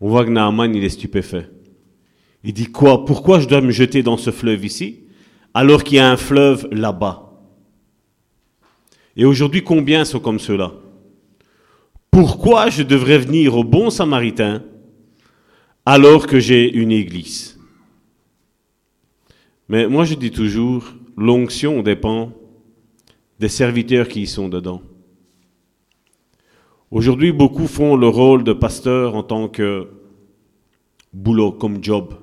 on 0.00 0.08
voit 0.08 0.24
que 0.24 0.30
Naaman, 0.30 0.74
il 0.74 0.84
est 0.84 0.88
stupéfait. 0.88 1.50
Il 2.42 2.54
dit 2.54 2.66
quoi? 2.66 3.04
Pourquoi 3.04 3.40
je 3.40 3.48
dois 3.48 3.60
me 3.60 3.70
jeter 3.70 4.02
dans 4.02 4.16
ce 4.16 4.30
fleuve 4.30 4.64
ici 4.64 5.00
alors 5.52 5.84
qu'il 5.84 5.96
y 5.96 6.00
a 6.00 6.10
un 6.10 6.16
fleuve 6.16 6.68
là-bas? 6.70 7.29
Et 9.20 9.26
aujourd'hui, 9.26 9.62
combien 9.62 10.06
sont 10.06 10.18
comme 10.18 10.38
cela 10.38 10.72
Pourquoi 12.10 12.70
je 12.70 12.82
devrais 12.82 13.18
venir 13.18 13.54
au 13.54 13.64
bon 13.64 13.90
samaritain 13.90 14.64
alors 15.84 16.26
que 16.26 16.40
j'ai 16.40 16.72
une 16.72 16.90
église? 16.90 17.60
Mais 19.68 19.86
moi, 19.88 20.06
je 20.06 20.14
dis 20.14 20.30
toujours, 20.30 20.94
l'onction 21.18 21.82
dépend 21.82 22.32
des 23.38 23.50
serviteurs 23.50 24.08
qui 24.08 24.22
y 24.22 24.26
sont 24.26 24.48
dedans. 24.48 24.80
Aujourd'hui, 26.90 27.30
beaucoup 27.30 27.66
font 27.66 27.96
le 27.96 28.08
rôle 28.08 28.42
de 28.42 28.54
pasteur 28.54 29.14
en 29.14 29.22
tant 29.22 29.48
que 29.48 29.86
boulot, 31.12 31.52
comme 31.52 31.84
job. 31.84 32.14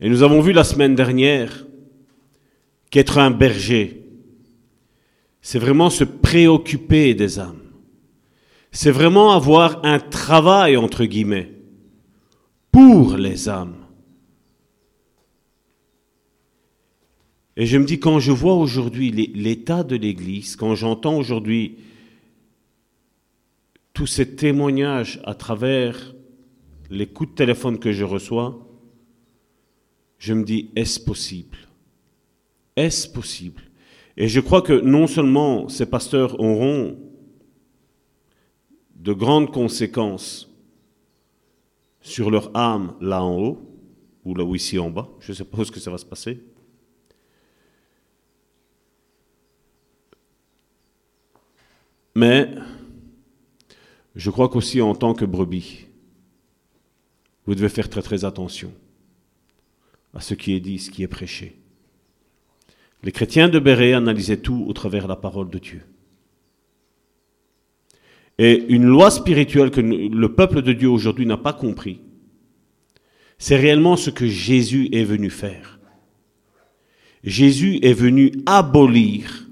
Et 0.00 0.08
nous 0.08 0.22
avons 0.22 0.40
vu 0.40 0.52
la 0.52 0.62
semaine 0.62 0.94
dernière 0.94 1.66
qu'être 2.92 3.18
un 3.18 3.32
berger, 3.32 4.03
c'est 5.44 5.58
vraiment 5.58 5.90
se 5.90 6.04
préoccuper 6.04 7.14
des 7.14 7.38
âmes. 7.38 7.70
C'est 8.72 8.90
vraiment 8.90 9.32
avoir 9.32 9.84
un 9.84 9.98
travail, 9.98 10.78
entre 10.78 11.04
guillemets, 11.04 11.52
pour 12.72 13.18
les 13.18 13.50
âmes. 13.50 13.76
Et 17.58 17.66
je 17.66 17.76
me 17.76 17.84
dis, 17.84 18.00
quand 18.00 18.20
je 18.20 18.32
vois 18.32 18.54
aujourd'hui 18.54 19.10
l'état 19.10 19.84
de 19.84 19.96
l'Église, 19.96 20.56
quand 20.56 20.74
j'entends 20.74 21.18
aujourd'hui 21.18 21.76
tous 23.92 24.06
ces 24.06 24.36
témoignages 24.36 25.20
à 25.24 25.34
travers 25.34 26.14
les 26.88 27.06
coups 27.06 27.32
de 27.32 27.34
téléphone 27.34 27.78
que 27.78 27.92
je 27.92 28.04
reçois, 28.04 28.66
je 30.16 30.32
me 30.32 30.42
dis, 30.42 30.70
est-ce 30.74 30.98
possible? 30.98 31.58
Est-ce 32.76 33.06
possible? 33.06 33.60
Et 34.16 34.28
je 34.28 34.40
crois 34.40 34.62
que 34.62 34.72
non 34.72 35.06
seulement 35.06 35.68
ces 35.68 35.86
pasteurs 35.86 36.38
auront 36.40 36.96
de 38.96 39.12
grandes 39.12 39.50
conséquences 39.50 40.50
sur 42.00 42.30
leur 42.30 42.56
âme 42.56 42.94
là 43.00 43.22
en 43.22 43.38
haut, 43.38 43.58
ou 44.24 44.34
là 44.34 44.44
ou 44.44 44.54
ici 44.54 44.78
en 44.78 44.90
bas, 44.90 45.08
je 45.20 45.32
suppose 45.32 45.70
que 45.70 45.80
ça 45.80 45.90
va 45.90 45.98
se 45.98 46.06
passer, 46.06 46.40
Mais 52.14 52.54
je 54.14 54.30
crois 54.30 54.48
qu'aussi 54.48 54.80
en 54.80 54.94
tant 54.94 55.14
que 55.14 55.24
brebis, 55.24 55.86
vous 57.46 57.54
devez 57.54 57.68
faire 57.68 57.90
très 57.90 58.02
très 58.02 58.24
attention 58.24 58.72
à 60.14 60.20
ce 60.20 60.34
qui 60.34 60.52
est 60.52 60.60
dit, 60.60 60.78
ce 60.78 60.90
qui 60.90 61.02
est 61.02 61.08
prêché. 61.08 61.60
Les 63.04 63.12
chrétiens 63.12 63.48
de 63.48 63.58
Béret 63.58 63.92
analysaient 63.92 64.38
tout 64.38 64.64
au 64.66 64.72
travers 64.72 65.04
de 65.04 65.08
la 65.08 65.16
parole 65.16 65.50
de 65.50 65.58
Dieu. 65.58 65.82
Et 68.38 68.64
une 68.68 68.86
loi 68.86 69.10
spirituelle 69.10 69.70
que 69.70 69.80
le 69.80 70.34
peuple 70.34 70.62
de 70.62 70.72
Dieu 70.72 70.88
aujourd'hui 70.88 71.26
n'a 71.26 71.36
pas 71.36 71.52
compris, 71.52 72.00
c'est 73.38 73.56
réellement 73.56 73.96
ce 73.96 74.10
que 74.10 74.26
Jésus 74.26 74.88
est 74.90 75.04
venu 75.04 75.30
faire. 75.30 75.78
Jésus 77.22 77.78
est 77.82 77.92
venu 77.92 78.32
abolir 78.46 79.48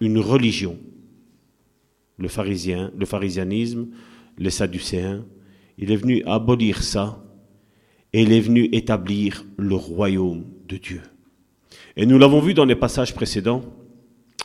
une 0.00 0.18
religion 0.18 0.78
le 2.18 2.28
pharisien, 2.28 2.92
le 2.98 3.06
pharisianisme, 3.06 3.88
les 4.36 4.50
sadducéens. 4.50 5.24
Il 5.78 5.90
est 5.92 5.96
venu 5.96 6.22
abolir 6.26 6.82
ça 6.82 7.24
et 8.12 8.22
il 8.22 8.32
est 8.32 8.40
venu 8.40 8.68
établir 8.72 9.44
le 9.56 9.76
royaume 9.76 10.44
de 10.68 10.76
Dieu. 10.76 11.02
Et 11.98 12.06
nous 12.06 12.16
l'avons 12.16 12.38
vu 12.40 12.54
dans 12.54 12.64
les 12.64 12.76
passages 12.76 13.12
précédents, 13.12 13.62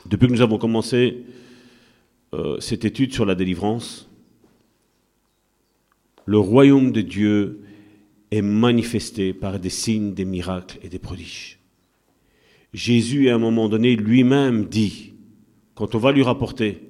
depuis 0.07 0.27
que 0.27 0.33
nous 0.33 0.41
avons 0.41 0.57
commencé 0.57 1.23
euh, 2.33 2.59
cette 2.59 2.83
étude 2.83 3.13
sur 3.13 3.25
la 3.25 3.35
délivrance. 3.35 4.09
Le 6.25 6.39
royaume 6.39 6.91
de 6.91 7.01
Dieu 7.01 7.61
est 8.31 8.41
manifesté 8.41 9.33
par 9.33 9.59
des 9.59 9.69
signes, 9.69 10.15
des 10.15 10.25
miracles 10.25 10.79
et 10.81 10.89
des 10.89 10.97
prodiges. 10.97 11.59
Jésus, 12.73 13.29
à 13.29 13.35
un 13.35 13.37
moment 13.37 13.69
donné, 13.69 13.95
lui-même 13.95 14.65
dit, 14.65 15.13
quand 15.75 15.93
on 15.93 15.99
va 15.99 16.11
lui 16.11 16.23
rapporter 16.23 16.81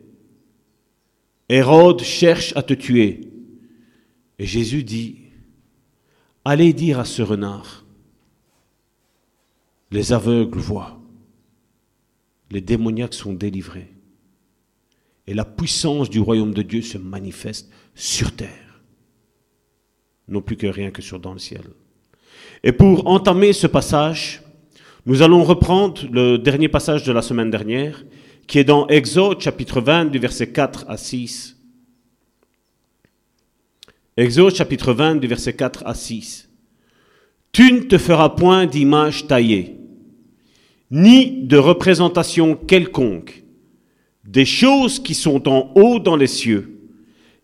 Hérode 1.50 2.02
cherche 2.02 2.56
à 2.56 2.64
te 2.64 2.74
tuer. 2.74 3.30
Et 4.40 4.46
Jésus 4.46 4.84
dit, 4.84 5.18
allez 6.46 6.72
dire 6.72 7.00
à 7.00 7.06
ce 7.06 7.22
renard, 7.22 7.83
les 9.94 10.12
aveugles 10.12 10.58
voient, 10.58 11.00
les 12.50 12.62
démoniaques 12.62 13.14
sont 13.14 13.32
délivrés, 13.32 13.94
et 15.28 15.36
la 15.36 15.46
puissance 15.46 16.10
du 16.10 16.20
royaume 16.20 16.54
de 16.54 16.64
Dieu 16.64 16.82
se 16.82 16.98
manifeste 16.98 17.72
sur 17.94 18.36
terre, 18.36 18.82
non 20.28 20.42
plus 20.42 20.58
que 20.58 20.66
rien 20.66 20.90
que 20.90 21.04
sur 21.04 21.20
dans 21.20 21.34
le 21.34 21.40
ciel. 21.40 21.62
Et 22.64 22.72
pour 22.72 23.06
entamer 23.06 23.54
ce 23.54 23.68
passage, 23.68 24.42
nous 25.06 25.22
allons 25.22 25.44
reprendre 25.44 26.02
le 26.12 26.38
dernier 26.38 26.70
passage 26.70 27.04
de 27.04 27.12
la 27.12 27.22
semaine 27.22 27.52
dernière, 27.52 28.04
qui 28.48 28.58
est 28.58 28.64
dans 28.64 28.88
Exode 28.88 29.42
chapitre 29.42 29.80
20 29.80 30.06
du 30.06 30.18
verset 30.18 30.52
4 30.52 30.86
à 30.88 30.98
6. 30.98 31.56
Exode 34.18 34.56
chapitre 34.56 34.92
20 34.92 35.18
du 35.18 35.28
verset 35.28 35.56
4 35.56 35.84
à 35.86 35.94
6. 35.94 36.50
Tu 37.52 37.72
ne 37.72 37.82
te 37.82 38.00
feras 38.00 38.30
point 38.30 38.66
d'image 38.66 39.28
taillée, 39.28 39.83
ni 40.94 41.42
de 41.42 41.58
représentation 41.58 42.56
quelconque, 42.56 43.44
des 44.24 44.46
choses 44.46 45.00
qui 45.00 45.16
sont 45.16 45.50
en 45.50 45.72
haut 45.74 45.98
dans 45.98 46.16
les 46.16 46.28
cieux, 46.28 46.82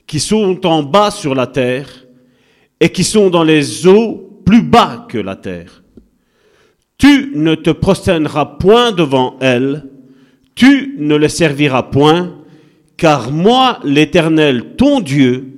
qui 0.05 0.19
sont 0.19 0.67
en 0.67 0.83
bas 0.83 1.09
sur 1.09 1.33
la 1.33 1.47
terre, 1.47 2.05
et 2.79 2.89
qui 2.89 3.03
sont 3.03 3.31
dans 3.31 3.43
les 3.43 3.88
eaux 3.88 4.39
plus 4.45 4.62
bas 4.62 5.07
que 5.09 5.17
la 5.17 5.35
terre. 5.35 5.83
Tu 6.99 7.31
ne 7.33 7.55
te 7.55 7.71
prosterneras 7.71 8.45
point 8.45 8.91
devant 8.91 9.35
elles, 9.41 9.83
tu 10.53 10.95
ne 10.99 11.15
le 11.15 11.27
serviras 11.27 11.83
point, 11.83 12.35
car 12.97 13.31
moi, 13.31 13.79
l'Éternel, 13.83 14.75
ton 14.77 14.99
Dieu, 14.99 15.57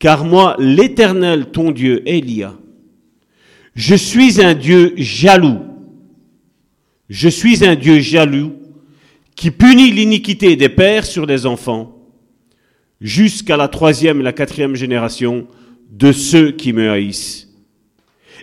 car 0.00 0.24
moi, 0.24 0.56
l'Éternel, 0.58 1.52
ton 1.52 1.70
Dieu, 1.70 2.02
Elia, 2.04 2.52
je 3.76 3.94
suis 3.94 4.42
un 4.42 4.54
Dieu 4.54 4.94
jaloux. 4.96 5.73
Je 7.14 7.28
suis 7.28 7.64
un 7.64 7.76
Dieu 7.76 8.00
jaloux 8.00 8.54
qui 9.36 9.52
punit 9.52 9.92
l'iniquité 9.92 10.56
des 10.56 10.68
pères 10.68 11.06
sur 11.06 11.26
les 11.26 11.46
enfants 11.46 11.96
jusqu'à 13.00 13.56
la 13.56 13.68
troisième 13.68 14.18
et 14.18 14.24
la 14.24 14.32
quatrième 14.32 14.74
génération 14.74 15.46
de 15.92 16.10
ceux 16.10 16.50
qui 16.50 16.72
me 16.72 16.90
haïssent, 16.90 17.48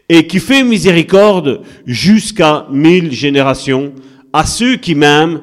et 0.08 0.26
qui 0.26 0.40
fait 0.40 0.64
miséricorde 0.64 1.64
jusqu'à 1.86 2.66
mille 2.72 3.12
générations 3.12 3.92
à 4.32 4.46
ceux 4.46 4.78
qui 4.78 4.96
m'aiment 4.96 5.42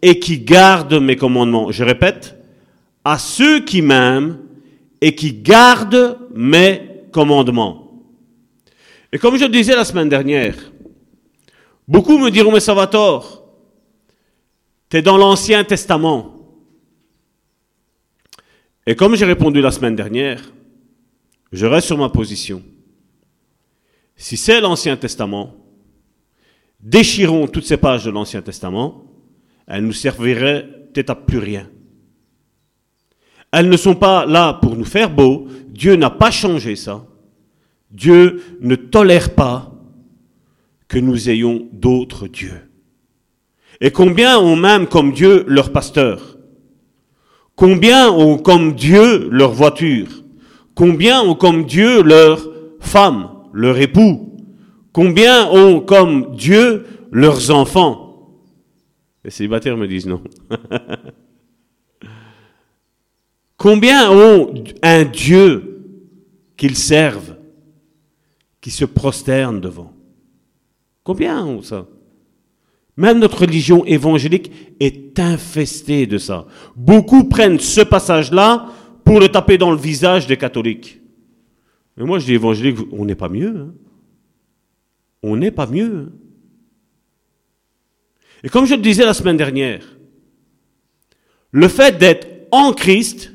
et 0.00 0.20
qui 0.20 0.38
gardent 0.38 1.02
mes 1.02 1.16
commandements. 1.16 1.72
Je 1.72 1.82
répète, 1.82 2.36
à 3.04 3.18
ceux 3.18 3.64
qui 3.64 3.82
m'aiment 3.82 4.38
et 5.00 5.16
qui 5.16 5.32
gardent 5.32 6.16
mes 6.32 6.82
commandements. 7.10 8.04
Et 9.12 9.18
comme 9.18 9.36
je 9.36 9.46
le 9.46 9.50
disais 9.50 9.74
la 9.74 9.84
semaine 9.84 10.08
dernière, 10.08 10.54
beaucoup 11.88 12.18
me 12.18 12.30
diront, 12.30 12.52
mais 12.52 12.60
ça 12.60 12.74
va 12.74 12.86
tort, 12.86 13.44
tu 14.88 14.98
es 14.98 15.02
dans 15.02 15.16
l'Ancien 15.16 15.64
Testament. 15.64 16.34
Et 18.86 18.94
comme 18.94 19.16
j'ai 19.16 19.24
répondu 19.24 19.60
la 19.60 19.70
semaine 19.70 19.96
dernière, 19.96 20.40
je 21.50 21.66
reste 21.66 21.88
sur 21.88 21.98
ma 21.98 22.08
position. 22.08 22.62
Si 24.16 24.36
c'est 24.36 24.60
l'Ancien 24.60 24.96
Testament, 24.96 25.54
déchirons 26.80 27.46
toutes 27.48 27.66
ces 27.66 27.76
pages 27.76 28.04
de 28.04 28.10
l'Ancien 28.10 28.42
Testament, 28.42 29.04
elles 29.66 29.84
nous 29.84 29.92
serviraient 29.92 30.66
peut-être 30.92 31.10
à 31.10 31.14
plus 31.14 31.38
rien. 31.38 31.68
Elles 33.52 33.68
ne 33.68 33.76
sont 33.76 33.94
pas 33.94 34.26
là 34.26 34.54
pour 34.54 34.76
nous 34.76 34.84
faire 34.84 35.10
beau. 35.10 35.48
Dieu 35.68 35.96
n'a 35.96 36.10
pas 36.10 36.30
changé 36.30 36.76
ça. 36.76 37.06
Dieu 37.90 38.42
ne 38.60 38.74
tolère 38.74 39.34
pas 39.34 39.77
que 40.88 40.98
nous 40.98 41.28
ayons 41.28 41.68
d'autres 41.72 42.26
dieux. 42.26 42.70
Et 43.80 43.90
combien 43.90 44.38
ont 44.38 44.56
même 44.56 44.88
comme 44.88 45.12
Dieu 45.12 45.44
leur 45.46 45.70
pasteur. 45.70 46.38
Combien 47.54 48.10
ont 48.10 48.38
comme 48.38 48.74
Dieu 48.74 49.28
leur 49.30 49.52
voiture. 49.52 50.24
Combien 50.74 51.22
ont 51.22 51.34
comme 51.34 51.64
Dieu 51.64 52.02
leur 52.02 52.48
femme, 52.80 53.30
leur 53.52 53.78
époux. 53.78 54.36
Combien 54.92 55.48
ont 55.50 55.80
comme 55.80 56.34
Dieu 56.34 56.86
leurs 57.12 57.50
enfants. 57.50 58.40
Les 59.24 59.30
célibataires 59.30 59.76
me 59.76 59.86
disent 59.86 60.06
non. 60.06 60.22
Combien 63.56 64.10
ont 64.10 64.54
un 64.82 65.04
Dieu 65.04 65.84
qu'ils 66.56 66.76
servent, 66.76 67.36
qui 68.60 68.70
se 68.70 68.84
prosternent 68.84 69.60
devant 69.60 69.97
Combien 71.08 71.62
ça? 71.62 71.86
Même 72.98 73.18
notre 73.18 73.40
religion 73.40 73.82
évangélique 73.86 74.52
est 74.78 75.18
infestée 75.18 76.06
de 76.06 76.18
ça. 76.18 76.46
Beaucoup 76.76 77.24
prennent 77.24 77.58
ce 77.58 77.80
passage-là 77.80 78.66
pour 79.06 79.18
le 79.18 79.30
taper 79.30 79.56
dans 79.56 79.70
le 79.70 79.78
visage 79.78 80.26
des 80.26 80.36
catholiques. 80.36 81.00
Mais 81.96 82.04
moi, 82.04 82.18
je 82.18 82.26
dis 82.26 82.34
évangélique, 82.34 82.76
on 82.92 83.06
n'est 83.06 83.14
pas 83.14 83.30
mieux. 83.30 83.56
Hein. 83.56 83.74
On 85.22 85.38
n'est 85.38 85.50
pas 85.50 85.66
mieux. 85.66 86.10
Hein. 86.10 86.12
Et 88.44 88.50
comme 88.50 88.66
je 88.66 88.74
le 88.74 88.82
disais 88.82 89.06
la 89.06 89.14
semaine 89.14 89.38
dernière, 89.38 89.96
le 91.52 91.68
fait 91.68 91.96
d'être 91.96 92.28
en 92.50 92.74
Christ 92.74 93.32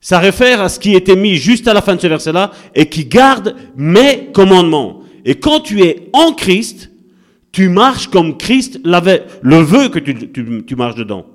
ça 0.00 0.20
réfère 0.20 0.60
à 0.62 0.68
ce 0.68 0.78
qui 0.78 0.94
était 0.94 1.16
mis 1.16 1.34
juste 1.34 1.66
à 1.66 1.74
la 1.74 1.82
fin 1.82 1.96
de 1.96 2.00
ce 2.00 2.06
verset-là 2.06 2.52
et 2.74 2.88
qui 2.88 3.04
garde 3.04 3.56
mes 3.76 4.30
commandements. 4.32 4.97
Et 5.28 5.34
quand 5.34 5.60
tu 5.60 5.82
es 5.82 6.08
en 6.14 6.32
Christ, 6.32 6.90
tu 7.52 7.68
marches 7.68 8.08
comme 8.08 8.38
Christ 8.38 8.80
l'avait, 8.82 9.26
le 9.42 9.58
veut 9.58 9.90
que 9.90 9.98
tu, 9.98 10.64
tu 10.64 10.74
marches 10.74 10.94
dedans. 10.94 11.26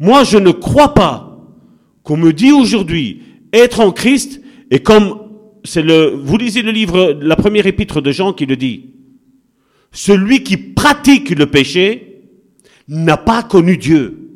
Moi, 0.00 0.24
je 0.24 0.38
ne 0.38 0.50
crois 0.50 0.94
pas 0.94 1.40
qu'on 2.02 2.16
me 2.16 2.32
dit 2.32 2.50
aujourd'hui 2.50 3.22
être 3.52 3.78
en 3.78 3.92
Christ 3.92 4.40
et 4.72 4.80
comme 4.80 5.20
c'est 5.62 5.82
le, 5.82 6.08
vous 6.08 6.36
lisez 6.36 6.62
le 6.62 6.72
livre, 6.72 7.16
la 7.22 7.36
première 7.36 7.68
épître 7.68 8.02
de 8.02 8.10
Jean 8.10 8.32
qui 8.32 8.46
le 8.46 8.56
dit. 8.56 8.86
Celui 9.92 10.42
qui 10.42 10.56
pratique 10.56 11.30
le 11.30 11.46
péché 11.46 12.24
n'a 12.88 13.16
pas 13.16 13.44
connu 13.44 13.76
Dieu. 13.76 14.28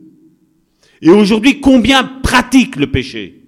Et 1.02 1.10
aujourd'hui, 1.10 1.60
combien 1.60 2.04
pratiquent 2.04 2.76
le 2.76 2.92
péché? 2.92 3.42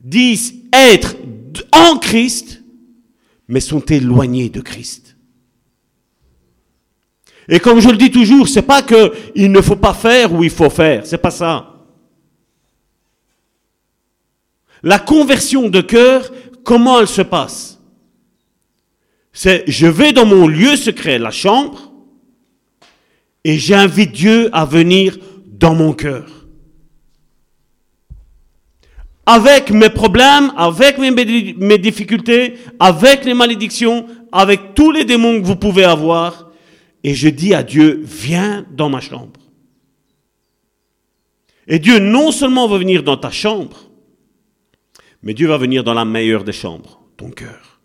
Disent 0.00 0.52
être 0.72 1.14
en 1.70 1.96
Christ, 1.98 2.61
mais 3.48 3.60
sont 3.60 3.80
éloignés 3.80 4.48
de 4.48 4.60
Christ. 4.60 5.16
Et 7.48 7.58
comme 7.60 7.80
je 7.80 7.88
le 7.88 7.96
dis 7.96 8.10
toujours, 8.10 8.48
c'est 8.48 8.62
pas 8.62 8.82
que 8.82 9.12
il 9.34 9.50
ne 9.50 9.60
faut 9.60 9.76
pas 9.76 9.94
faire 9.94 10.32
ou 10.32 10.44
il 10.44 10.50
faut 10.50 10.70
faire, 10.70 11.04
c'est 11.06 11.18
pas 11.18 11.30
ça. 11.30 11.68
La 14.82 14.98
conversion 14.98 15.68
de 15.68 15.80
cœur, 15.80 16.32
comment 16.64 17.00
elle 17.00 17.08
se 17.08 17.22
passe? 17.22 17.80
C'est 19.32 19.64
je 19.66 19.86
vais 19.86 20.12
dans 20.12 20.26
mon 20.26 20.46
lieu 20.46 20.76
secret, 20.76 21.18
la 21.18 21.30
chambre, 21.30 21.92
et 23.44 23.58
j'invite 23.58 24.12
Dieu 24.12 24.50
à 24.52 24.64
venir 24.64 25.18
dans 25.46 25.74
mon 25.74 25.92
cœur 25.92 26.41
avec 29.26 29.70
mes 29.70 29.90
problèmes, 29.90 30.52
avec 30.56 30.98
mes, 30.98 31.78
difficultés, 31.78 32.54
avec 32.80 33.24
les 33.24 33.34
malédictions, 33.34 34.06
avec 34.32 34.74
tous 34.74 34.90
les 34.90 35.04
démons 35.04 35.40
que 35.40 35.46
vous 35.46 35.56
pouvez 35.56 35.84
avoir, 35.84 36.50
et 37.04 37.14
je 37.14 37.28
dis 37.28 37.54
à 37.54 37.62
Dieu, 37.62 38.00
viens 38.04 38.66
dans 38.70 38.88
ma 38.88 39.00
chambre. 39.00 39.40
Et 41.68 41.78
Dieu 41.78 41.98
non 41.98 42.32
seulement 42.32 42.66
va 42.66 42.78
venir 42.78 43.02
dans 43.02 43.16
ta 43.16 43.30
chambre, 43.30 43.90
mais 45.22 45.34
Dieu 45.34 45.46
va 45.46 45.56
venir 45.56 45.84
dans 45.84 45.94
la 45.94 46.04
meilleure 46.04 46.42
des 46.42 46.52
chambres, 46.52 47.00
ton 47.16 47.30
cœur. 47.30 47.80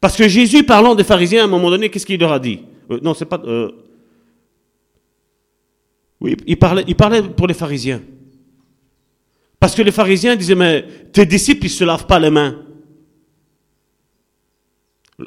Parce 0.00 0.16
que 0.16 0.28
Jésus, 0.28 0.64
parlant 0.64 0.94
des 0.94 1.04
pharisiens, 1.04 1.42
à 1.42 1.44
un 1.44 1.48
moment 1.48 1.70
donné, 1.70 1.88
qu'est-ce 1.88 2.04
qu'il 2.04 2.20
leur 2.20 2.32
a 2.32 2.38
dit? 2.38 2.60
Euh, 2.90 2.98
Non, 3.02 3.14
c'est 3.14 3.24
pas. 3.24 3.40
Euh, 3.46 3.70
oui, 6.20 6.36
il 6.46 6.56
parlait, 6.56 6.84
il 6.86 6.94
parlait 6.94 7.22
pour 7.22 7.46
les 7.46 7.54
pharisiens. 7.54 8.02
Parce 9.60 9.74
que 9.74 9.82
les 9.82 9.92
pharisiens 9.92 10.36
disaient, 10.36 10.54
mais 10.54 10.86
tes 11.12 11.26
disciples, 11.26 11.64
ils 11.66 11.70
ne 11.70 11.74
se 11.74 11.84
lavent 11.84 12.06
pas 12.06 12.18
les 12.18 12.30
mains. 12.30 12.60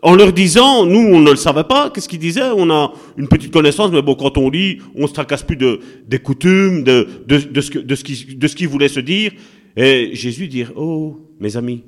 En 0.04 0.16
leur 0.16 0.34
disant, 0.34 0.86
nous, 0.86 1.00
on 1.00 1.20
ne 1.22 1.32
le 1.32 1.38
savait 1.38 1.64
pas, 1.64 1.90
qu'est-ce 1.90 2.10
qu'ils 2.10 2.20
disaient? 2.20 2.52
On 2.56 2.70
a 2.70 2.94
une 3.18 3.28
petite 3.30 3.54
connaissance, 3.54 3.90
mais 3.92 4.02
bon, 4.02 4.16
quand 4.16 4.38
on 4.38 4.50
lit, 4.50 4.80
on 4.96 5.04
ne 5.04 5.08
se 5.08 5.14
tracasse 5.14 5.44
plus 5.44 5.56
de, 5.56 5.80
des 6.06 6.20
coutumes, 6.20 6.84
de, 6.84 7.08
de, 7.26 7.38
de 7.38 7.62
ce, 7.62 7.80
de, 7.80 7.96
ce 7.96 8.04
qui, 8.04 8.36
de 8.36 8.48
ce 8.48 8.66
voulait 8.66 8.90
se 8.90 9.00
dire. 9.00 9.32
Et 9.78 10.12
Jésus 10.14 10.48
dit, 10.48 10.66
oh, 10.76 11.20
mes 11.40 11.56
amis, 11.56 11.84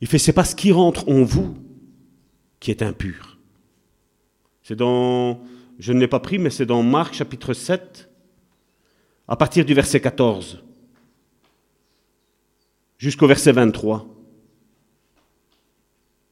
il 0.00 0.08
fait, 0.08 0.18
c'est 0.18 0.32
pas 0.32 0.44
ce 0.44 0.56
qui 0.56 0.72
rentre 0.72 1.08
en 1.08 1.22
vous 1.22 1.54
qui 2.58 2.70
est 2.70 2.82
impur. 2.82 3.38
C'est 4.62 4.76
dans 4.76 5.40
je 5.78 5.92
ne 5.92 6.00
l'ai 6.00 6.08
pas 6.08 6.20
pris, 6.20 6.38
mais 6.38 6.50
c'est 6.50 6.66
dans 6.66 6.82
Marc 6.82 7.14
chapitre 7.14 7.54
7, 7.54 8.10
à 9.26 9.36
partir 9.36 9.64
du 9.64 9.74
verset 9.74 10.00
14 10.00 10.64
jusqu'au 12.98 13.26
verset 13.26 13.52
23. 13.52 14.06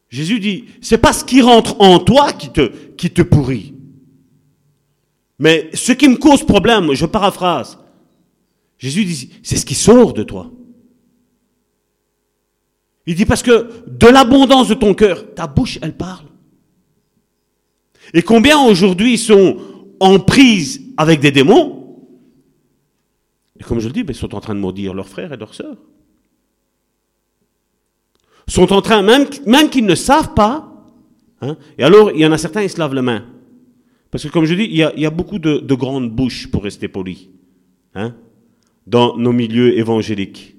Jésus 0.09 0.40
dit, 0.40 0.64
c'est 0.81 0.98
pas 0.98 1.12
ce 1.12 1.24
qui 1.24 1.40
rentre 1.40 1.81
en 1.81 1.98
toi 1.98 2.33
qui 2.33 2.50
te, 2.50 2.68
qui 2.96 3.11
te 3.11 3.22
pourrit. 3.22 3.74
Mais 5.38 5.70
ce 5.74 5.92
qui 5.92 6.09
me 6.09 6.16
cause 6.16 6.44
problème, 6.44 6.92
je 6.92 7.07
paraphrase. 7.07 7.78
Jésus 8.78 9.05
dit, 9.05 9.31
c'est 9.42 9.57
ce 9.57 9.66
qui 9.66 9.74
sort 9.74 10.12
de 10.12 10.22
toi. 10.22 10.50
Il 13.07 13.16
dit 13.16 13.26
parce 13.26 13.42
que 13.42 13.85
de 13.87 14.07
l'abondance 14.07 14.68
de 14.68 14.74
ton 14.74 14.94
cœur, 14.94 15.35
ta 15.35 15.46
bouche, 15.46 15.78
elle 15.83 15.96
parle. 15.96 16.26
Et 18.14 18.22
combien 18.22 18.61
aujourd'hui 18.61 19.16
sont 19.16 19.59
en 20.01 20.18
prise 20.18 20.81
avec 20.96 21.20
des 21.20 21.31
démons 21.31 21.96
Et 23.59 23.64
comme 23.64 23.81
je 23.81 23.87
le 23.87 23.92
dis, 23.92 24.05
ils 24.07 24.14
sont 24.14 24.35
en 24.35 24.40
train 24.40 24.55
de 24.55 24.61
maudire 24.61 24.94
leurs 24.94 25.09
frères 25.09 25.33
et 25.33 25.37
leurs 25.37 25.55
sœurs. 25.55 25.79
Sont 28.48 28.72
en 28.72 28.83
train, 28.83 29.03
même, 29.03 29.27
même 29.46 29.70
qu'ils 29.70 29.87
ne 29.87 29.94
savent 29.94 30.35
pas, 30.35 30.85
hein, 31.40 31.57
et 31.79 31.85
alors 31.85 32.11
il 32.11 32.20
y 32.20 32.27
en 32.27 32.33
a 32.33 32.38
certains, 32.38 32.62
ils 32.62 32.68
se 32.68 32.79
lavent 32.79 32.94
les 32.94 33.03
mains. 33.03 33.25
Parce 34.11 34.25
que 34.25 34.29
comme 34.29 34.44
je 34.44 34.55
dis, 34.55 34.64
il 34.64 34.77
y 34.77 35.07
a, 35.07 35.11
beaucoup 35.11 35.38
de, 35.38 35.75
grandes 35.75 36.11
bouches, 36.11 36.51
pour 36.51 36.64
rester 36.64 36.87
poli, 36.87 37.31
hein, 37.94 38.14
dans 38.87 39.16
nos 39.16 39.33
milieux 39.33 39.79
évangéliques. 39.79 40.57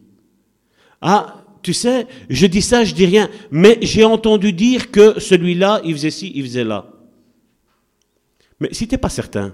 Ah, 1.02 1.44
tu 1.62 1.74
sais, 1.74 2.08
je 2.30 2.48
dis 2.48 2.64
ça, 2.64 2.84
je 2.84 2.96
dis 2.96 3.06
rien, 3.06 3.30
mais 3.52 3.78
j'ai 3.82 4.06
entendu 4.06 4.54
dire 4.54 4.90
que 4.90 5.20
celui-là, 5.20 5.82
il 5.86 5.94
faisait 5.94 6.10
ci, 6.10 6.32
il 6.34 6.44
faisait 6.44 6.64
là. 6.64 6.93
Mais 8.64 8.74
si 8.74 8.88
tu 8.88 8.94
n'es 8.94 8.98
pas 8.98 9.10
certain, 9.10 9.54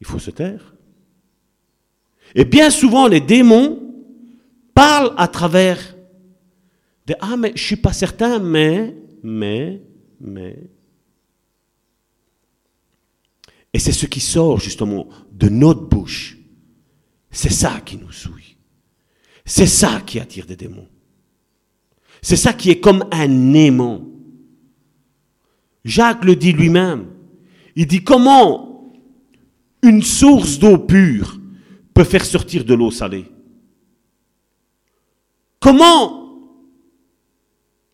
il 0.00 0.06
faut 0.06 0.20
se 0.20 0.30
taire. 0.30 0.76
Et 2.36 2.44
bien 2.44 2.70
souvent, 2.70 3.08
les 3.08 3.20
démons 3.20 3.92
parlent 4.72 5.14
à 5.16 5.26
travers 5.26 5.96
de 7.08 7.16
Ah, 7.18 7.36
mais 7.36 7.48
je 7.48 7.54
ne 7.54 7.66
suis 7.66 7.76
pas 7.76 7.92
certain, 7.92 8.38
mais, 8.38 8.94
mais, 9.24 9.82
mais. 10.20 10.62
Et 13.72 13.80
c'est 13.80 13.90
ce 13.90 14.06
qui 14.06 14.20
sort 14.20 14.60
justement 14.60 15.08
de 15.32 15.48
notre 15.48 15.88
bouche. 15.88 16.38
C'est 17.32 17.52
ça 17.52 17.80
qui 17.84 17.96
nous 17.96 18.12
souille. 18.12 18.56
C'est 19.44 19.66
ça 19.66 20.02
qui 20.06 20.20
attire 20.20 20.46
des 20.46 20.54
démons. 20.54 20.88
C'est 22.22 22.36
ça 22.36 22.52
qui 22.52 22.70
est 22.70 22.78
comme 22.78 23.04
un 23.10 23.54
aimant. 23.54 24.06
Jacques 25.88 26.24
le 26.24 26.36
dit 26.36 26.52
lui-même. 26.52 27.06
Il 27.74 27.86
dit 27.86 28.04
comment 28.04 28.92
une 29.82 30.02
source 30.02 30.58
d'eau 30.58 30.78
pure 30.78 31.40
peut 31.94 32.04
faire 32.04 32.24
sortir 32.24 32.64
de 32.64 32.74
l'eau 32.74 32.90
salée? 32.90 33.24
Comment 35.60 36.26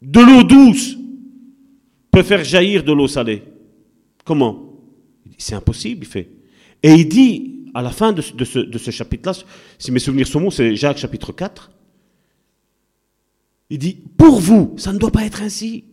de 0.02 0.20
l'eau 0.20 0.42
douce 0.42 0.98
peut 2.10 2.22
faire 2.22 2.42
jaillir 2.44 2.82
de 2.82 2.92
l'eau 2.92 3.06
salée? 3.06 3.44
Comment? 4.24 4.74
C'est 5.38 5.54
impossible, 5.54 6.04
il 6.04 6.08
fait. 6.08 6.30
Et 6.82 6.92
il 6.94 7.08
dit, 7.08 7.70
à 7.74 7.82
la 7.82 7.90
fin 7.90 8.12
de, 8.12 8.20
ce, 8.22 8.90
chapitre-là, 8.90 9.36
si 9.78 9.92
mes 9.92 9.98
souvenirs 9.98 10.26
sont 10.26 10.40
bons, 10.40 10.50
c'est 10.50 10.74
Jacques 10.74 10.98
chapitre 10.98 11.32
4, 11.32 11.70
il 13.70 13.78
dit, 13.78 13.94
pour 14.16 14.40
vous, 14.40 14.74
ça 14.76 14.92
ne 14.92 14.98
doit 14.98 15.10
pas 15.10 15.24
être 15.24 15.42
ainsi. 15.42 15.84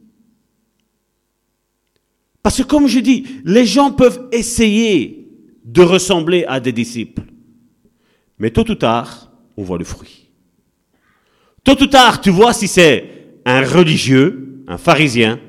Parce 2.43 2.57
que 2.57 2.63
comme 2.63 2.87
je 2.87 2.99
dis, 2.99 3.25
les 3.45 3.65
gens 3.65 3.91
peuvent 3.91 4.27
essayer 4.31 5.29
de 5.63 5.81
ressembler 5.81 6.43
à 6.45 6.59
des 6.59 6.71
disciples. 6.71 7.23
Mais 8.39 8.49
tôt 8.49 8.69
ou 8.69 8.75
tard, 8.75 9.31
on 9.57 9.63
voit 9.63 9.77
le 9.77 9.83
fruit. 9.85 10.29
Tôt 11.63 11.79
ou 11.81 11.87
tard, 11.87 12.21
tu 12.21 12.31
vois 12.31 12.53
si 12.53 12.67
c'est 12.67 13.39
un 13.45 13.61
religieux, 13.61 14.63
un 14.67 14.77
pharisien, 14.77 15.39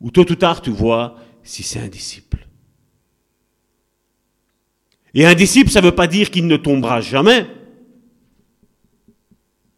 ou 0.00 0.10
tôt 0.10 0.30
ou 0.30 0.34
tard, 0.36 0.62
tu 0.62 0.70
vois 0.70 1.16
si 1.42 1.62
c'est 1.62 1.80
un 1.80 1.88
disciple. 1.88 2.46
Et 5.14 5.26
un 5.26 5.34
disciple, 5.34 5.70
ça 5.70 5.80
ne 5.80 5.86
veut 5.86 5.94
pas 5.94 6.06
dire 6.06 6.30
qu'il 6.30 6.46
ne 6.46 6.56
tombera 6.56 7.00
jamais. 7.00 7.46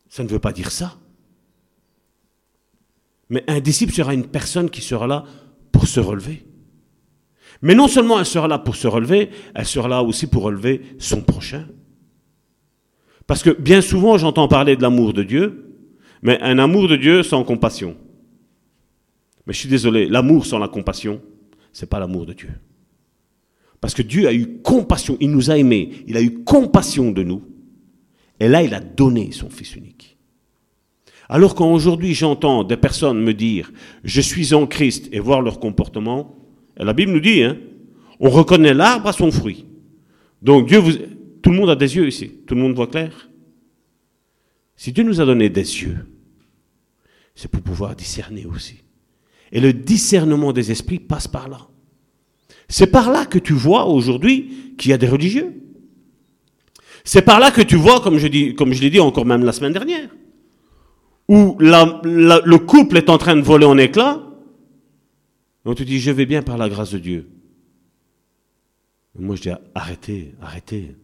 Ça 0.09 0.22
ne 0.22 0.29
veut 0.29 0.38
pas 0.38 0.53
dire 0.53 0.70
ça. 0.70 0.96
Mais 3.29 3.44
un 3.46 3.61
disciple 3.61 3.92
sera 3.92 4.14
une 4.14 4.27
personne 4.27 4.70
qui 4.70 4.81
sera 4.81 5.07
là 5.07 5.25
pour 5.76 5.86
se 5.86 6.00
relever. 6.00 6.42
Mais 7.60 7.74
non 7.74 7.86
seulement 7.86 8.18
elle 8.18 8.26
sera 8.26 8.48
là 8.48 8.58
pour 8.58 8.76
se 8.76 8.86
relever, 8.86 9.28
elle 9.54 9.66
sera 9.66 9.88
là 9.88 10.02
aussi 10.02 10.26
pour 10.26 10.42
relever 10.42 10.80
son 10.98 11.20
prochain. 11.20 11.66
Parce 13.26 13.42
que 13.42 13.50
bien 13.50 13.82
souvent, 13.82 14.16
j'entends 14.16 14.48
parler 14.48 14.76
de 14.76 14.82
l'amour 14.82 15.12
de 15.12 15.22
Dieu, 15.22 15.74
mais 16.22 16.40
un 16.40 16.58
amour 16.58 16.88
de 16.88 16.96
Dieu 16.96 17.22
sans 17.22 17.44
compassion. 17.44 17.96
Mais 19.46 19.52
je 19.52 19.58
suis 19.58 19.68
désolé, 19.68 20.06
l'amour 20.06 20.46
sans 20.46 20.58
la 20.58 20.68
compassion, 20.68 21.20
c'est 21.72 21.90
pas 21.90 21.98
l'amour 21.98 22.24
de 22.24 22.32
Dieu. 22.32 22.50
Parce 23.80 23.92
que 23.92 24.02
Dieu 24.02 24.26
a 24.26 24.32
eu 24.32 24.62
compassion, 24.62 25.18
il 25.20 25.30
nous 25.30 25.50
a 25.50 25.58
aimés, 25.58 26.04
il 26.06 26.16
a 26.16 26.22
eu 26.22 26.42
compassion 26.42 27.12
de 27.12 27.22
nous. 27.22 27.42
Et 28.40 28.48
là, 28.48 28.62
il 28.62 28.72
a 28.72 28.80
donné 28.80 29.30
son 29.32 29.50
Fils 29.50 29.76
unique. 29.76 30.15
Alors 31.28 31.54
qu'aujourd'hui 31.54 32.14
j'entends 32.14 32.64
des 32.64 32.76
personnes 32.76 33.20
me 33.20 33.34
dire 33.34 33.72
je 34.04 34.20
suis 34.20 34.54
en 34.54 34.66
Christ 34.66 35.08
et 35.12 35.20
voir 35.20 35.42
leur 35.42 35.58
comportement, 35.58 36.36
et 36.78 36.84
la 36.84 36.92
Bible 36.92 37.12
nous 37.12 37.20
dit, 37.20 37.42
hein, 37.42 37.56
on 38.20 38.30
reconnaît 38.30 38.74
l'arbre 38.74 39.08
à 39.08 39.12
son 39.12 39.30
fruit. 39.30 39.66
Donc 40.42 40.68
Dieu 40.68 40.78
vous, 40.78 40.92
tout 41.42 41.50
le 41.50 41.56
monde 41.56 41.70
a 41.70 41.76
des 41.76 41.96
yeux 41.96 42.06
ici, 42.06 42.30
tout 42.46 42.54
le 42.54 42.60
monde 42.60 42.74
voit 42.74 42.86
clair? 42.86 43.28
Si 44.76 44.92
Dieu 44.92 45.04
nous 45.04 45.20
a 45.20 45.24
donné 45.24 45.48
des 45.48 45.82
yeux, 45.82 46.06
c'est 47.34 47.50
pour 47.50 47.62
pouvoir 47.62 47.96
discerner 47.96 48.46
aussi. 48.46 48.82
Et 49.52 49.60
le 49.60 49.72
discernement 49.72 50.52
des 50.52 50.70
esprits 50.70 50.98
passe 50.98 51.28
par 51.28 51.48
là. 51.48 51.68
C'est 52.68 52.88
par 52.88 53.10
là 53.10 53.26
que 53.26 53.38
tu 53.38 53.52
vois 53.52 53.86
aujourd'hui 53.86 54.74
qu'il 54.76 54.90
y 54.90 54.94
a 54.94 54.98
des 54.98 55.09
religieux. 55.09 55.62
C'est 57.05 57.22
par 57.22 57.38
là 57.38 57.51
que 57.51 57.62
tu 57.62 57.76
vois, 57.76 58.01
comme 58.01 58.18
je, 58.18 58.26
dis, 58.26 58.55
comme 58.55 58.72
je 58.72 58.82
l'ai 58.82 58.90
dit 58.90 58.98
encore 58.98 59.24
même 59.24 59.44
la 59.44 59.53
semaine 59.53 59.72
dernière, 59.72 60.09
où 61.29 61.57
le 61.59 62.57
couple 62.57 62.97
est 62.97 63.11
en 63.11 63.18
train 63.18 63.37
de 63.37 63.43
voler 63.43 63.66
en 63.66 63.79
éclats, 63.79 64.22
on 65.64 65.74
te 65.74 65.83
dit, 65.83 65.99
je 65.99 66.12
vais 66.12 66.27
bien 66.27 66.43
par 66.43 66.57
la 66.57 66.68
grâce 66.68 66.93
de 66.93 66.99
Dieu. 66.99 67.29
moi, 69.18 69.35
je 69.35 69.43
dis, 69.43 69.51
arrêtez, 69.74 70.35
arrêtez. 70.41 70.95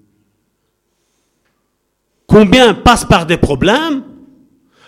Combien 2.26 2.72
passent 2.72 3.04
par 3.04 3.26
des 3.26 3.36
problèmes? 3.36 4.04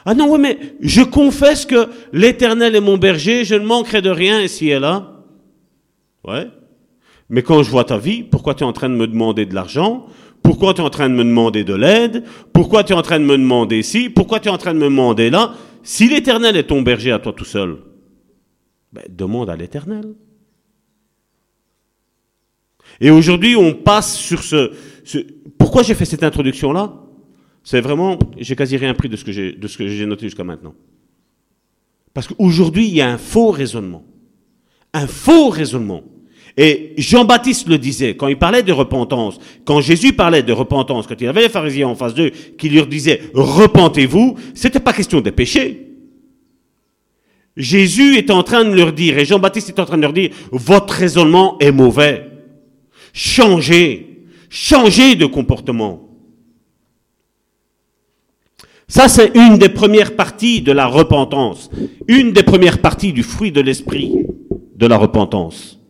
Ah 0.07 0.15
non, 0.15 0.31
oui, 0.33 0.39
mais 0.39 0.59
je 0.81 1.03
confesse 1.03 1.67
que 1.67 1.89
l'Éternel 2.13 2.77
est 2.77 2.81
mon 2.81 2.99
berger, 2.99 3.45
je 3.45 3.55
ne 3.55 3.67
manquerai 3.67 4.01
de 4.01 4.11
rien 4.11 4.41
ici 4.41 4.69
et 4.69 4.79
là. 4.79 5.25
Ouais. 6.25 6.49
Mais 7.29 7.43
quand 7.43 7.63
je 7.63 7.71
vois 7.71 7.85
ta 7.85 7.99
vie, 7.99 8.23
pourquoi 8.23 8.55
tu 8.55 8.63
es 8.63 8.67
en 8.67 8.73
train 8.73 8.89
de 8.89 8.95
me 8.95 9.07
demander 9.07 9.47
de 9.47 9.55
l'argent? 9.55 10.07
Pourquoi 10.45 10.75
tu 10.75 10.83
es 10.83 10.85
en 10.85 10.91
train 10.91 11.09
de 11.09 11.15
me 11.15 11.25
demander 11.25 11.65
de 11.65 11.75
l'aide? 11.75 12.23
Pourquoi 12.53 12.85
tu 12.85 12.93
es 12.93 12.97
en 12.97 13.03
train 13.03 13.19
de 13.19 13.25
me 13.25 13.37
demander 13.37 13.83
ci? 13.83 14.11
Pourquoi 14.11 14.41
tu 14.41 14.49
es 14.49 14.51
en 14.53 14.59
train 14.59 14.75
de 14.75 14.79
me 14.79 14.85
demander 14.85 15.31
là? 15.31 15.55
Si 15.83 16.07
l'Éternel 16.09 16.57
est 16.57 16.65
ton 16.65 16.83
berger 16.83 17.13
à 17.13 17.19
toi 17.19 17.33
tout 17.33 17.47
seul, 17.47 17.79
ben, 18.93 19.03
demande 19.09 19.49
à 19.49 19.57
l'Éternel. 19.57 20.15
Et 23.01 23.11
aujourd'hui, 23.11 23.57
on 23.57 23.73
passe 23.73 24.17
sur 24.17 24.43
ce... 24.43 24.73
Pourquoi 25.59 25.83
j'ai 25.83 25.95
fait 25.95 26.05
cette 26.05 26.23
introduction-là? 26.23 26.95
C'est 27.63 27.81
vraiment... 27.81 28.19
J'ai 28.39 28.55
quasi 28.55 28.77
rien 28.77 28.93
pris 28.95 29.09
de 29.09 29.17
ce 29.17 29.25
que 29.25 29.89
j'ai 29.89 30.07
noté 30.07 30.27
jusqu'à 30.27 30.45
maintenant. 30.45 30.75
Parce 32.13 32.29
qu'aujourd'hui, 32.29 32.87
il 32.87 32.95
y 32.95 33.01
a 33.01 33.11
un 33.11 33.19
faux 33.19 33.51
raisonnement. 33.51 34.05
Un 34.93 35.07
faux 35.07 35.49
raisonnement 35.49 36.05
et 36.57 36.95
Jean-Baptiste 36.97 37.69
le 37.69 37.79
disait, 37.79 38.17
quand 38.17 38.29
il 38.29 38.39
parlait 38.39 38.63
de 38.63 38.73
repentance, 38.73 39.39
quand 39.65 39.81
Jésus 39.81 40.13
parlait 40.13 40.43
de 40.43 40.53
repentance, 40.53 41.07
quand 41.07 41.21
il 41.21 41.27
avait 41.27 41.43
les 41.43 41.49
pharisiens 41.49 41.89
en 41.89 41.95
face 41.97 42.15
d'eux, 42.15 42.31
qui 42.57 42.69
leur 42.69 42.87
disaient 42.87 43.21
repentez-vous, 43.35 44.37
c'était 44.55 44.81
pas 44.81 44.93
question 44.93 45.21
des 45.21 45.33
péchés. 45.33 45.89
Jésus 47.57 48.17
est 48.17 48.31
en 48.31 48.43
train 48.43 48.65
de 48.65 48.75
leur 48.75 48.93
dire, 48.93 49.19
et 49.19 49.25
Jean-Baptiste 49.25 49.71
est 49.71 49.81
en 49.81 49.85
train 49.85 49.97
de 49.97 50.03
leur 50.03 50.13
dire, 50.13 50.31
votre 50.53 50.95
raisonnement 50.95 51.57
est 51.59 51.73
mauvais. 51.73 52.31
Changez. 53.13 54.27
Changez 54.49 55.17
de 55.17 55.27
comportement. 55.27 56.09
Ça, 58.87 59.09
c'est 59.09 59.35
une 59.35 59.59
des 59.59 59.69
premières 59.69 60.15
parties 60.15 60.63
de 60.63 60.71
la 60.71 60.87
repentance. 60.87 61.71
Une 62.07 62.33
des 62.33 62.43
premières 62.43 62.81
parties 62.81 63.13
du 63.13 63.23
fruit 63.23 63.51
de 63.51 63.61
l'esprit 63.61 64.27
de 64.77 64.87
la 64.87 64.97
repentance. 64.97 65.81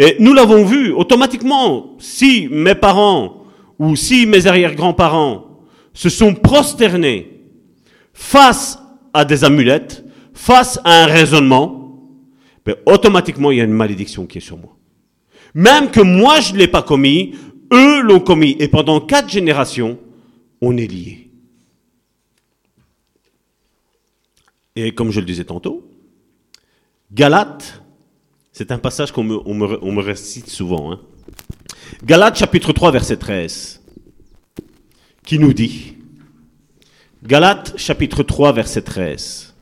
Et 0.00 0.16
nous 0.18 0.32
l'avons 0.32 0.64
vu, 0.64 0.92
automatiquement, 0.92 1.94
si 1.98 2.48
mes 2.50 2.74
parents 2.74 3.44
ou 3.78 3.96
si 3.96 4.24
mes 4.24 4.46
arrière-grands-parents 4.46 5.60
se 5.92 6.08
sont 6.08 6.34
prosternés 6.34 7.42
face 8.14 8.78
à 9.12 9.26
des 9.26 9.44
amulettes, 9.44 10.02
face 10.32 10.80
à 10.84 11.02
un 11.02 11.06
raisonnement, 11.06 12.00
ben, 12.64 12.76
automatiquement 12.86 13.50
il 13.50 13.58
y 13.58 13.60
a 13.60 13.64
une 13.64 13.72
malédiction 13.72 14.24
qui 14.24 14.38
est 14.38 14.40
sur 14.40 14.56
moi. 14.56 14.74
Même 15.52 15.90
que 15.90 16.00
moi 16.00 16.40
je 16.40 16.54
ne 16.54 16.58
l'ai 16.58 16.68
pas 16.68 16.82
commis, 16.82 17.34
eux 17.70 18.00
l'ont 18.00 18.20
commis. 18.20 18.56
Et 18.58 18.68
pendant 18.68 19.02
quatre 19.02 19.28
générations, 19.28 19.98
on 20.62 20.78
est 20.78 20.86
liés. 20.86 21.30
Et 24.76 24.94
comme 24.94 25.10
je 25.10 25.20
le 25.20 25.26
disais 25.26 25.44
tantôt, 25.44 25.86
Galate 27.12 27.79
c'est 28.60 28.72
un 28.72 28.78
passage 28.78 29.10
qu'on 29.10 29.24
me, 29.24 30.00
récite 30.02 30.50
souvent. 30.50 30.92
Hein. 30.92 31.00
Galates 32.04 32.36
chapitre 32.36 32.74
3 32.74 32.90
verset 32.90 33.16
13, 33.16 33.80
qui 35.24 35.38
nous 35.38 35.54
dit, 35.54 35.94
Galates 37.24 37.72
chapitre 37.78 38.22
3 38.22 38.52
verset 38.52 38.82
13. 38.82 39.54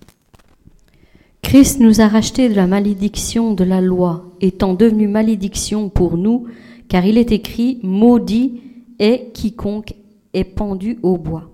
Christ 1.42 1.78
nous 1.78 2.00
a 2.00 2.08
rachetés 2.08 2.48
de 2.48 2.54
la 2.54 2.66
malédiction 2.66 3.54
de 3.54 3.62
la 3.62 3.80
loi, 3.80 4.32
étant 4.40 4.74
devenu 4.74 5.06
malédiction 5.06 5.90
pour 5.90 6.16
nous, 6.16 6.48
car 6.88 7.06
il 7.06 7.18
est 7.18 7.30
écrit, 7.30 7.78
maudit 7.84 8.62
est 8.98 9.32
quiconque 9.32 9.94
est 10.34 10.42
pendu 10.42 10.98
au 11.04 11.18
bois. 11.18 11.48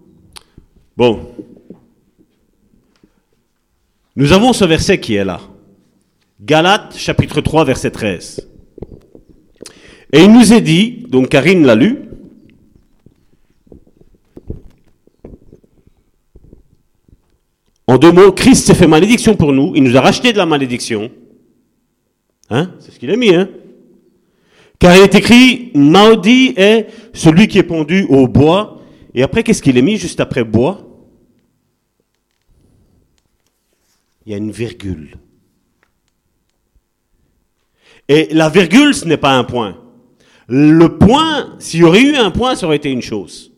Bon. 0.97 1.29
Nous 4.17 4.33
avons 4.33 4.55
ce 4.55 4.65
verset 4.65 4.99
qui 4.99 5.17
est 5.17 5.27
là. 5.27 5.43
Galates 6.45 6.99
chapitre 6.99 7.41
3 7.41 7.65
verset 7.65 7.91
13. 7.91 8.47
Et 10.13 10.25
il 10.25 10.31
nous 10.31 10.53
est 10.53 10.61
dit, 10.61 11.07
donc 11.09 11.31
Karine 11.31 11.65
l'a 11.65 11.75
lu, 11.75 12.01
en 17.87 17.97
deux 17.97 18.13
mots, 18.13 18.31
Christ 18.33 18.67
s'est 18.67 18.75
fait 18.75 18.87
malédiction 18.87 19.37
pour 19.37 19.55
nous, 19.55 19.73
il 19.75 19.83
nous 19.83 19.97
a 19.97 20.03
racheté 20.03 20.35
de 20.35 20.37
la 20.37 20.45
malédiction. 20.45 21.11
Hein 22.51 22.75
C'est 22.79 22.93
ce 22.93 22.99
qu'il 22.99 23.11
a 23.11 23.17
mis, 23.17 23.35
hein 23.35 23.49
Car 24.79 24.95
il 24.97 25.03
est 25.03 25.15
écrit, 25.15 25.71
maudit 25.75 26.53
est 26.59 26.89
celui 27.15 27.49
qui 27.49 27.59
est 27.59 27.63
pendu 27.63 28.05
au 28.11 28.29
bois. 28.29 28.83
Et 29.15 29.23
après, 29.23 29.43
qu'est-ce 29.45 29.63
qu'il 29.63 29.79
a 29.79 29.83
mis 29.83 29.97
juste 29.97 30.21
après 30.21 30.45
bois? 30.45 30.87
Il 34.27 34.33
y 34.33 34.35
a 34.35 34.39
une 34.39 34.51
virgule. 34.51 35.17
Et 38.09 38.29
la 38.33 38.49
virgule, 38.49 38.95
ce 38.95 39.07
n'est 39.07 39.17
pas 39.17 39.37
un 39.37 39.45
point. 39.45 39.79
Le 40.47 40.99
point, 40.99 41.55
s'il 41.59 41.81
y 41.81 41.85
aurait 41.85 42.03
eu 42.03 42.17
un 42.17 42.31
point, 42.31 42.55
ça 42.55 42.67
aurait 42.67 42.77
été 42.77 42.91
une 42.91 43.03
chose. 43.03 43.53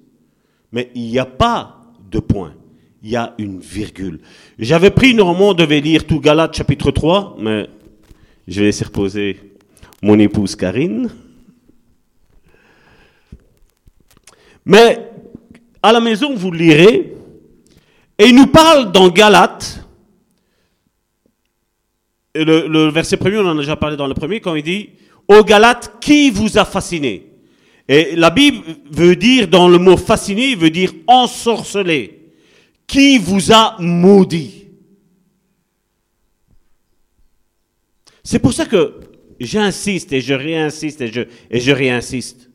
Mais 0.73 0.91
il 0.95 1.11
n'y 1.11 1.19
a 1.19 1.27
pas 1.27 1.83
de 2.11 2.21
point. 2.21 2.55
Il 3.03 3.11
y 3.11 3.17
a 3.17 3.35
une 3.39 3.61
virgule. 3.61 4.21
J'avais 4.59 4.91
pris 4.91 5.15
normalement, 5.15 5.51
on 5.51 5.55
devait 5.55 5.81
lire 5.81 6.07
tout 6.07 6.21
Galate 6.21 6.57
chapitre 6.57 6.91
3, 6.91 7.37
mais 7.39 7.69
je 8.47 8.61
vais 8.61 8.67
laisser 8.67 8.85
reposer 8.85 9.41
mon 10.03 10.19
épouse 10.19 10.55
Karine. 10.55 11.11
Mais 14.65 15.11
à 15.83 15.93
la 15.93 16.01
maison, 16.01 16.35
vous 16.35 16.51
lirez, 16.51 17.15
et 18.19 18.27
il 18.27 18.35
nous 18.35 18.47
parle 18.47 18.93
dans 18.93 19.09
Galate, 19.09 19.86
le, 22.45 22.89
verset 22.89 23.17
premier, 23.17 23.39
on 23.39 23.47
en 23.47 23.57
a 23.57 23.61
déjà 23.61 23.77
parlé 23.77 23.97
dans 23.97 24.07
le 24.07 24.15
premier, 24.15 24.41
quand 24.41 24.55
il 24.55 24.63
dit, 24.63 24.91
Ô 25.29 25.43
Galates, 25.43 25.99
qui 26.01 26.31
vous 26.31 26.59
a 26.59 26.65
fasciné? 26.65 27.33
Et 27.89 28.17
la 28.17 28.31
Bible 28.31 28.63
veut 28.91 29.17
dire, 29.17 29.49
dans 29.49 29.69
le 29.69 29.79
mot 29.79 29.97
fasciné, 29.97 30.55
veut 30.55 30.71
dire 30.71 30.93
ensorcelé. 31.07 32.33
Qui 32.87 33.19
vous 33.19 33.53
a 33.53 33.77
maudit? 33.79 34.69
C'est 38.25 38.41
pour 38.41 38.53
ça 38.53 38.67
que 38.67 39.01
j'insiste 39.39 40.13
et 40.13 40.21
je 40.21 40.35
réinsiste 40.35 41.01
et 41.01 41.13
je, 41.13 41.21
et 41.51 41.61
je 41.61 41.71
réinsiste. 41.71 42.51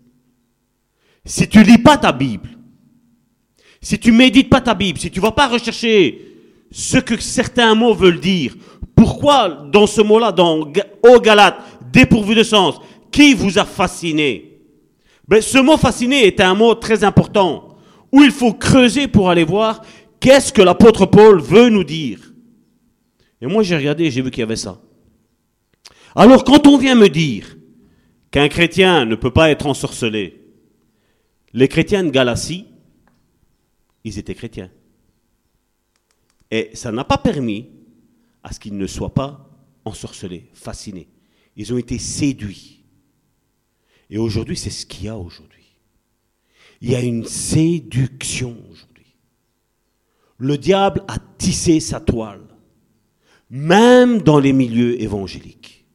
Si 1.26 1.48
tu 1.48 1.64
lis 1.64 1.78
pas 1.78 1.98
ta 1.98 2.12
Bible, 2.12 2.50
si 3.82 3.98
tu 4.00 4.12
médites 4.12 4.50
pas 4.50 4.62
ta 4.62 4.74
Bible, 4.74 5.00
si 5.00 5.10
tu 5.10 5.20
vas 5.20 5.32
pas 5.32 5.48
rechercher 5.48 6.31
ce 6.72 6.98
que 6.98 7.20
certains 7.20 7.76
mots 7.76 7.94
veulent 7.94 8.20
dire, 8.20 8.56
pourquoi 8.96 9.50
dans 9.72 9.88
ce 9.88 10.02
mot-là, 10.02 10.32
dans 10.32 10.72
au 11.04 11.20
Galate, 11.20 11.60
dépourvu 11.92 12.34
de 12.34 12.44
sens, 12.44 12.80
qui 13.12 13.34
vous 13.34 13.60
a 13.60 13.66
fasciné? 13.66 14.60
Ben, 15.28 15.42
Ce 15.42 15.58
mot 15.58 15.78
fasciné 15.78 16.26
est 16.26 16.40
un 16.40 16.56
mot 16.56 16.74
très 16.76 17.04
important, 17.04 17.78
où 18.12 18.24
il 18.24 18.32
faut 18.32 18.54
creuser 18.54 19.08
pour 19.08 19.30
aller 19.30 19.44
voir 19.44 19.82
qu'est-ce 20.20 20.54
que 20.54 20.62
l'apôtre 20.62 21.06
Paul 21.06 21.42
veut 21.42 21.70
nous 21.70 21.84
dire. 21.84 22.20
Et 23.42 23.48
moi 23.48 23.64
j'ai 23.64 23.76
regardé 23.76 24.12
j'ai 24.12 24.22
vu 24.22 24.30
qu'il 24.30 24.42
y 24.42 24.44
avait 24.44 24.56
ça. 24.56 24.80
Alors 26.16 26.44
quand 26.44 26.68
on 26.68 26.78
vient 26.78 26.96
me 26.96 27.10
dire 27.10 27.58
qu'un 28.30 28.48
chrétien 28.48 29.06
ne 29.06 29.16
peut 29.16 29.32
pas 29.32 29.50
être 29.50 29.66
ensorcelé, 29.66 30.42
les 31.54 31.68
chrétiens 31.68 32.04
de 32.04 32.10
Galatie, 32.10 32.68
ils 34.04 34.20
étaient 34.20 34.36
chrétiens. 34.36 34.70
Et 36.52 36.70
ça 36.74 36.92
n'a 36.92 37.06
pas 37.06 37.18
permis 37.18 37.70
à 38.44 38.52
ce 38.52 38.60
qu'ils 38.60 38.78
ne 38.78 38.88
soient 38.88 39.14
pas 39.14 39.50
ensorcelés, 39.86 40.50
fascinés. 40.54 41.08
Ils 41.56 41.74
ont 41.74 41.78
été 41.78 41.98
séduits. 41.98 42.84
Et 44.10 44.18
aujourd'hui, 44.18 44.58
c'est 44.58 44.70
ce 44.70 44.86
qu'il 44.86 45.06
y 45.06 45.08
a 45.08 45.18
aujourd'hui. 45.18 45.80
Il 46.82 46.92
y 46.92 46.96
a 46.96 47.02
une 47.02 47.26
séduction 47.26 48.58
aujourd'hui. 48.70 49.16
Le 50.38 50.58
diable 50.58 51.04
a 51.08 51.18
tissé 51.38 51.80
sa 51.80 52.00
toile, 52.00 52.48
même 53.50 54.22
dans 54.22 54.40
les 54.40 54.54
milieux 54.54 55.02
évangéliques. 55.02 55.86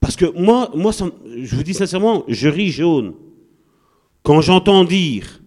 Parce 0.00 0.16
que 0.16 0.26
moi, 0.38 0.70
moi 0.74 0.90
je 0.92 1.54
vous 1.54 1.62
dis 1.62 1.74
sincèrement, 1.74 2.24
je 2.26 2.48
ris 2.48 2.70
jaune 2.70 3.14
quand 4.24 4.40
j'entends 4.40 4.84
dire 4.84 5.41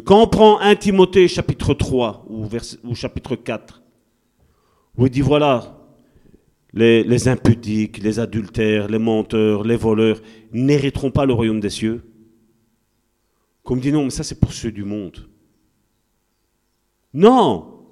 quand 0.00 0.22
on 0.22 0.26
prend 0.26 0.60
1 0.60 0.76
Timothée 0.76 1.28
chapitre 1.28 1.74
3 1.74 2.26
ou, 2.28 2.46
ou 2.84 2.94
chapitre 2.94 3.36
4, 3.36 3.82
où 4.96 5.06
il 5.06 5.10
dit 5.10 5.20
voilà, 5.20 5.78
les, 6.72 7.28
impudiques, 7.28 7.98
les 7.98 8.18
adultères, 8.18 8.88
les 8.88 8.98
menteurs, 8.98 9.64
les 9.64 9.76
voleurs 9.76 10.20
n'hériteront 10.52 11.10
pas 11.10 11.26
le 11.26 11.32
royaume 11.32 11.60
des 11.60 11.70
cieux. 11.70 12.02
Comme 13.62 13.80
dit 13.80 13.92
non, 13.92 14.04
mais 14.04 14.10
ça 14.10 14.24
c'est 14.24 14.38
pour 14.38 14.52
ceux 14.52 14.72
du 14.72 14.84
monde. 14.84 15.28
Non. 17.14 17.84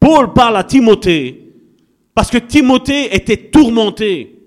Paul 0.00 0.32
parle 0.32 0.56
à 0.56 0.64
Timothée 0.64 1.52
parce 2.14 2.30
que 2.30 2.38
Timothée 2.38 3.14
était 3.14 3.50
tourmenté. 3.50 4.38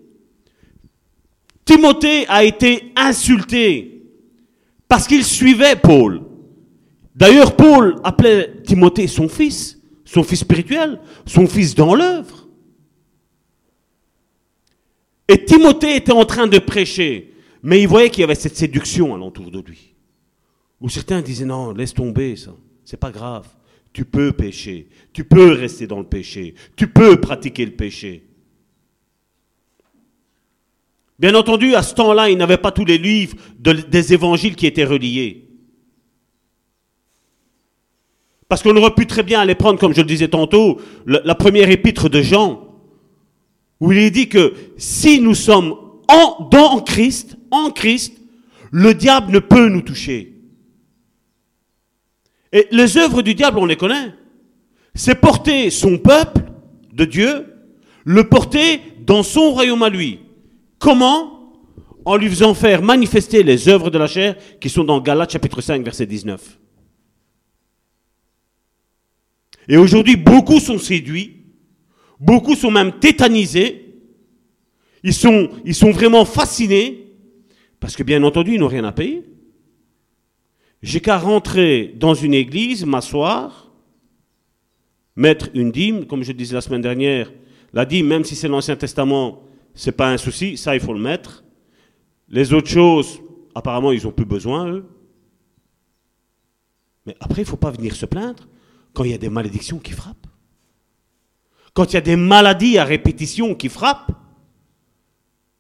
Timothée 1.66 2.26
a 2.28 2.44
été 2.44 2.92
insulté 2.96 3.97
parce 4.88 5.08
qu'il 5.08 5.24
suivait 5.24 5.76
Paul. 5.76 6.22
D'ailleurs, 7.16 7.56
Paul 7.56 7.96
appelait 8.04 8.62
Timothée 8.64 9.08
son 9.08 9.28
fils, 9.28 9.80
son 10.06 10.24
fils 10.24 10.42
spirituel, 10.42 11.00
son 11.26 11.48
fils 11.48 11.76
dans 11.76 11.96
l'œuvre. 11.96 12.48
Et 15.28 15.44
Timothée 15.44 15.96
était 15.96 16.14
en 16.14 16.26
train 16.26 16.48
de 16.48 16.60
prêcher, 16.60 17.34
mais 17.62 17.82
il 17.82 17.88
voyait 17.88 18.10
qu'il 18.10 18.22
y 18.22 18.24
avait 18.24 18.36
cette 18.36 18.56
séduction 18.56 19.14
alentour 19.14 19.52
de 19.52 19.60
lui. 19.60 19.96
Où 20.80 20.90
certains 20.90 21.22
disaient 21.22 21.46
non, 21.46 21.74
laisse 21.74 21.94
tomber 21.94 22.36
ça, 22.36 22.56
c'est 22.86 23.00
pas 23.00 23.12
grave. 23.12 23.48
Tu 23.92 24.06
peux 24.06 24.32
pécher, 24.32 24.90
tu 25.12 25.24
peux 25.24 25.52
rester 25.54 25.88
dans 25.88 25.98
le 25.98 26.06
péché, 26.06 26.54
tu 26.76 26.88
peux 26.88 27.20
pratiquer 27.20 27.66
le 27.66 27.72
péché. 27.72 28.27
Bien 31.20 31.34
entendu, 31.34 31.74
à 31.74 31.82
ce 31.82 31.96
temps-là, 31.96 32.30
il 32.30 32.38
n'avait 32.38 32.58
pas 32.58 32.72
tous 32.72 32.86
les 32.86 32.98
livres 32.98 33.36
des 33.60 34.14
évangiles 34.14 34.56
qui 34.56 34.68
étaient 34.68 34.86
reliés. 34.86 35.48
Parce 38.48 38.62
qu'on 38.62 38.76
aurait 38.78 38.94
pu 38.94 39.08
très 39.08 39.24
bien 39.24 39.42
aller 39.42 39.56
prendre, 39.56 39.80
comme 39.80 39.94
je 39.94 40.02
le 40.02 40.08
disais 40.08 40.30
tantôt, 40.30 40.80
la 41.06 41.36
première 41.36 41.70
épître 41.70 42.10
de 42.10 42.22
Jean, 42.22 42.68
où 43.80 43.92
il 43.92 43.98
est 43.98 44.12
dit 44.12 44.30
que 44.30 44.54
si 44.78 45.20
nous 45.20 45.36
sommes 45.36 45.76
en, 46.08 46.48
dans 46.50 46.82
Christ, 46.82 47.38
en 47.52 47.72
Christ, 47.72 48.14
le 48.72 48.94
diable 48.94 49.34
ne 49.34 49.40
peut 49.40 49.70
nous 49.70 49.82
toucher. 49.82 50.34
Et 52.54 52.68
les 52.72 52.98
œuvres 52.98 53.22
du 53.22 53.34
diable, 53.34 53.60
on 53.60 53.66
les 53.66 53.76
connaît. 53.76 54.14
C'est 54.96 55.16
porter 55.16 55.70
son 55.70 55.98
peuple 55.98 56.42
de 56.94 57.06
Dieu, 57.06 57.46
le 58.06 58.28
porter 58.28 58.82
dans 59.06 59.24
son 59.24 59.52
royaume 59.52 59.84
à 59.84 59.90
lui. 59.90 60.20
Comment 60.80 61.54
En 62.06 62.16
lui 62.16 62.30
faisant 62.30 62.54
faire 62.54 62.82
manifester 62.82 63.44
les 63.44 63.68
œuvres 63.68 63.90
de 63.90 63.98
la 63.98 64.08
chair 64.08 64.36
qui 64.60 64.70
sont 64.70 64.84
dans 64.84 65.02
Galates 65.02 65.32
chapitre 65.32 65.62
5 65.62 65.84
verset 65.84 66.06
19. 66.06 66.60
Et 69.70 69.78
aujourd'hui, 69.78 70.16
beaucoup 70.16 70.60
sont 70.60 70.80
séduits 70.80 71.38
Beaucoup 72.20 72.56
sont 72.56 72.72
même 72.72 72.94
tétanisés. 73.00 73.84
Ils 75.04 75.14
sont, 75.14 75.50
ils 75.66 75.76
sont 75.76 75.92
vraiment 75.92 76.26
fascinés 76.26 77.14
parce 77.80 77.96
que 77.96 78.04
bien 78.04 78.24
entendu, 78.24 78.56
ils 78.56 78.60
n'ont 78.60 78.68
rien 78.68 78.84
à 78.84 78.92
payer. 78.92 79.24
J'ai 80.82 81.00
qu'à 81.00 81.18
rentrer 81.18 81.94
dans 81.96 82.14
une 82.14 82.34
église, 82.34 82.86
m'asseoir, 82.86 83.72
mettre 85.16 85.50
une 85.54 85.72
dîme, 85.72 86.06
comme 86.06 86.24
je 86.24 86.32
disais 86.32 86.56
la 86.56 86.62
semaine 86.62 86.82
dernière. 86.82 87.32
La 87.74 87.86
dîme, 87.86 88.08
même 88.08 88.24
si 88.24 88.36
c'est 88.36 88.48
l'Ancien 88.48 88.76
Testament, 88.76 89.44
c'est 89.78 89.94
pas 89.94 90.12
un 90.12 90.18
souci, 90.18 90.58
ça 90.58 90.76
il 90.76 90.82
faut 90.82 90.94
le 90.94 91.00
mettre. 91.00 91.46
Les 92.28 92.52
autres 92.52 92.68
choses, 92.68 93.22
apparemment, 93.56 93.94
ils 93.94 94.06
ont 94.06 94.12
plus 94.12 94.26
besoin, 94.26 94.68
eux. 94.68 94.86
Mais 97.06 97.16
après, 97.22 97.44
il 97.44 97.48
faut 97.48 97.56
pas 97.56 97.72
venir 97.72 97.96
se 97.96 98.06
plaindre 98.06 98.50
quand 98.94 99.06
il 99.06 99.12
y 99.12 99.14
a 99.14 99.18
des 99.18 99.30
malédictions 99.30 99.80
qui 99.80 99.94
frappent 99.94 100.28
quand 101.78 101.94
il 101.94 101.94
y 101.94 101.98
a 101.98 102.02
des 102.02 102.16
maladies 102.16 102.80
à 102.80 102.84
répétition 102.84 103.54
qui 103.54 103.70
frappent, 103.70 104.10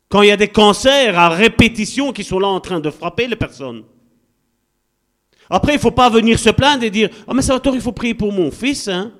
quand 0.09 0.24
il 0.24 0.30
y 0.30 0.32
a 0.32 0.36
des 0.36 0.47
cancers 0.47 1.15
à 1.15 1.30
répétition 1.30 2.11
qui 2.11 2.24
sont 2.24 2.39
là 2.39 2.47
en 2.47 2.59
train 2.59 2.80
de 2.80 2.89
frapper 2.89 3.28
les 3.28 3.36
personnes. 3.36 3.84
Après, 5.47 5.74
il 5.74 5.76
ne 5.76 5.82
faut 5.82 5.91
pas 5.91 6.09
venir 6.09 6.39
se 6.39 6.49
plaindre 6.49 6.84
et 6.84 6.89
dire 6.89 7.11
Ah, 7.28 7.36
mais 7.36 7.43
Salvatore, 7.43 7.76
il 7.76 7.82
faut 7.82 7.91
prier 7.91 8.15
pour 8.15 8.34
mon 8.34 8.49
fils. 8.49 8.88
Hein. 8.88 9.13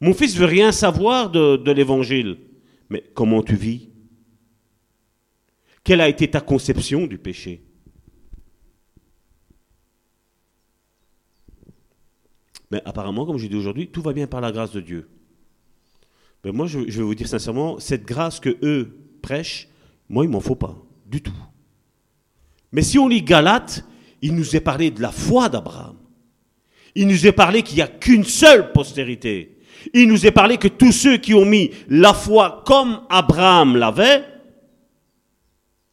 Mon 0.00 0.14
fils 0.14 0.36
veut 0.36 0.46
rien 0.46 0.70
savoir 0.70 1.28
de 1.28 1.72
l'évangile. 1.72 2.38
Mais 2.88 3.02
comment 3.12 3.42
tu 3.42 3.56
vis? 3.56 3.88
Quelle 5.86 6.00
a 6.00 6.08
été 6.08 6.26
ta 6.28 6.40
conception 6.40 7.06
du 7.06 7.16
péché? 7.16 7.62
Mais 12.72 12.82
apparemment, 12.84 13.24
comme 13.24 13.38
je 13.38 13.46
dis 13.46 13.54
aujourd'hui, 13.54 13.86
tout 13.86 14.02
va 14.02 14.12
bien 14.12 14.26
par 14.26 14.40
la 14.40 14.50
grâce 14.50 14.72
de 14.72 14.80
Dieu. 14.80 15.08
Ben, 16.42 16.52
moi, 16.52 16.66
je, 16.66 16.80
vais 16.80 17.02
vous 17.04 17.14
dire 17.14 17.28
sincèrement, 17.28 17.78
cette 17.78 18.04
grâce 18.04 18.40
que 18.40 18.58
eux 18.64 18.98
prêchent, 19.22 19.68
moi, 20.08 20.24
il 20.24 20.28
m'en 20.28 20.40
faut 20.40 20.56
pas, 20.56 20.76
du 21.06 21.22
tout. 21.22 21.38
Mais 22.72 22.82
si 22.82 22.98
on 22.98 23.06
lit 23.06 23.22
Galate, 23.22 23.84
il 24.22 24.34
nous 24.34 24.56
est 24.56 24.60
parlé 24.60 24.90
de 24.90 25.00
la 25.00 25.12
foi 25.12 25.48
d'Abraham. 25.48 25.98
Il 26.96 27.06
nous 27.06 27.28
est 27.28 27.32
parlé 27.32 27.62
qu'il 27.62 27.76
n'y 27.76 27.82
a 27.82 27.86
qu'une 27.86 28.24
seule 28.24 28.72
postérité. 28.72 29.56
Il 29.94 30.08
nous 30.08 30.26
est 30.26 30.32
parlé 30.32 30.56
que 30.56 30.66
tous 30.66 30.90
ceux 30.90 31.18
qui 31.18 31.32
ont 31.32 31.44
mis 31.44 31.70
la 31.88 32.12
foi 32.12 32.64
comme 32.66 33.02
Abraham 33.08 33.76
l'avait, 33.76 34.24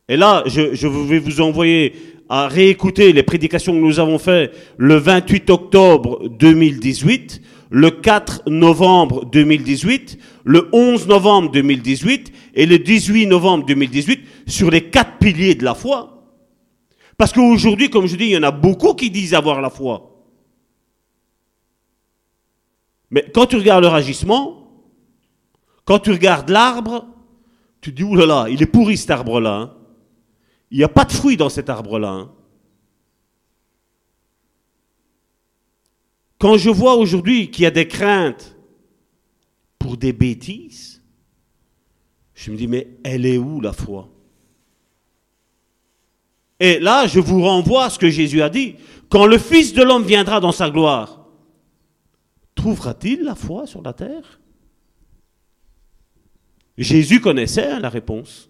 et 0.09 0.17
là, 0.17 0.43
je, 0.45 0.87
vais 0.87 1.19
vous 1.19 1.41
envoyer 1.41 1.93
à 2.27 2.47
réécouter 2.47 3.13
les 3.13 3.23
prédications 3.23 3.73
que 3.73 3.77
nous 3.77 3.99
avons 3.99 4.17
faites 4.17 4.53
le 4.77 4.95
28 4.95 5.49
octobre 5.49 6.27
2018, 6.27 7.41
le 7.69 7.89
4 7.89 8.43
novembre 8.49 9.25
2018, 9.25 10.17
le 10.43 10.69
11 10.73 11.07
novembre 11.07 11.51
2018 11.51 12.33
et 12.55 12.65
le 12.65 12.79
18 12.79 13.27
novembre 13.27 13.65
2018 13.65 14.21
sur 14.45 14.69
les 14.69 14.89
quatre 14.89 15.19
piliers 15.19 15.55
de 15.55 15.63
la 15.63 15.73
foi. 15.73 16.09
Parce 17.17 17.31
qu'aujourd'hui, 17.31 17.89
comme 17.89 18.07
je 18.07 18.15
dis, 18.15 18.25
il 18.25 18.31
y 18.31 18.37
en 18.37 18.43
a 18.43 18.51
beaucoup 18.51 18.95
qui 18.95 19.09
disent 19.09 19.33
avoir 19.33 19.61
la 19.61 19.69
foi. 19.69 20.09
Mais 23.09 23.25
quand 23.33 23.45
tu 23.45 23.55
regardes 23.55 23.83
leur 23.83 23.93
agissement, 23.93 24.67
quand 25.85 25.99
tu 25.99 26.11
regardes 26.11 26.49
l'arbre, 26.49 27.05
tu 27.79 27.91
te 27.91 27.97
dis, 27.97 28.03
oulala, 28.03 28.47
il 28.49 28.61
est 28.61 28.65
pourri 28.65 28.97
cet 28.97 29.11
arbre-là. 29.11 29.53
Hein. 29.53 29.73
Il 30.73 30.77
n'y 30.77 30.83
a 30.83 30.89
pas 30.89 31.05
de 31.05 31.11
fruits 31.11 31.37
dans 31.37 31.49
cet 31.49 31.69
arbre-là. 31.69 32.09
Hein. 32.09 32.31
Quand 36.39 36.57
je 36.57 36.71
vois 36.71 36.95
aujourd'hui 36.95 37.51
qu'il 37.51 37.63
y 37.63 37.67
a 37.67 37.71
des 37.71 37.87
craintes 37.87 38.57
pour 39.77 39.97
des 39.97 40.13
bêtises, 40.13 41.03
je 42.33 42.49
me 42.49 42.57
dis, 42.57 42.67
mais 42.67 42.97
elle 43.03 43.27
est 43.27 43.37
où 43.37 43.61
la 43.61 43.71
foi? 43.71 44.09
Et 46.59 46.79
là, 46.79 47.05
je 47.05 47.19
vous 47.19 47.43
renvoie 47.43 47.85
à 47.85 47.89
ce 47.91 47.99
que 47.99 48.09
Jésus 48.09 48.41
a 48.41 48.49
dit. 48.49 48.75
Quand 49.09 49.27
le 49.27 49.37
Fils 49.37 49.73
de 49.73 49.83
l'homme 49.83 50.03
viendra 50.03 50.39
dans 50.39 50.51
sa 50.51 50.71
gloire, 50.71 51.27
trouvera-t-il 52.55 53.21
la 53.21 53.35
foi 53.35 53.67
sur 53.67 53.83
la 53.83 53.93
terre? 53.93 54.39
Jésus 56.79 57.21
connaissait 57.21 57.67
hein, 57.67 57.79
la 57.79 57.89
réponse. 57.89 58.49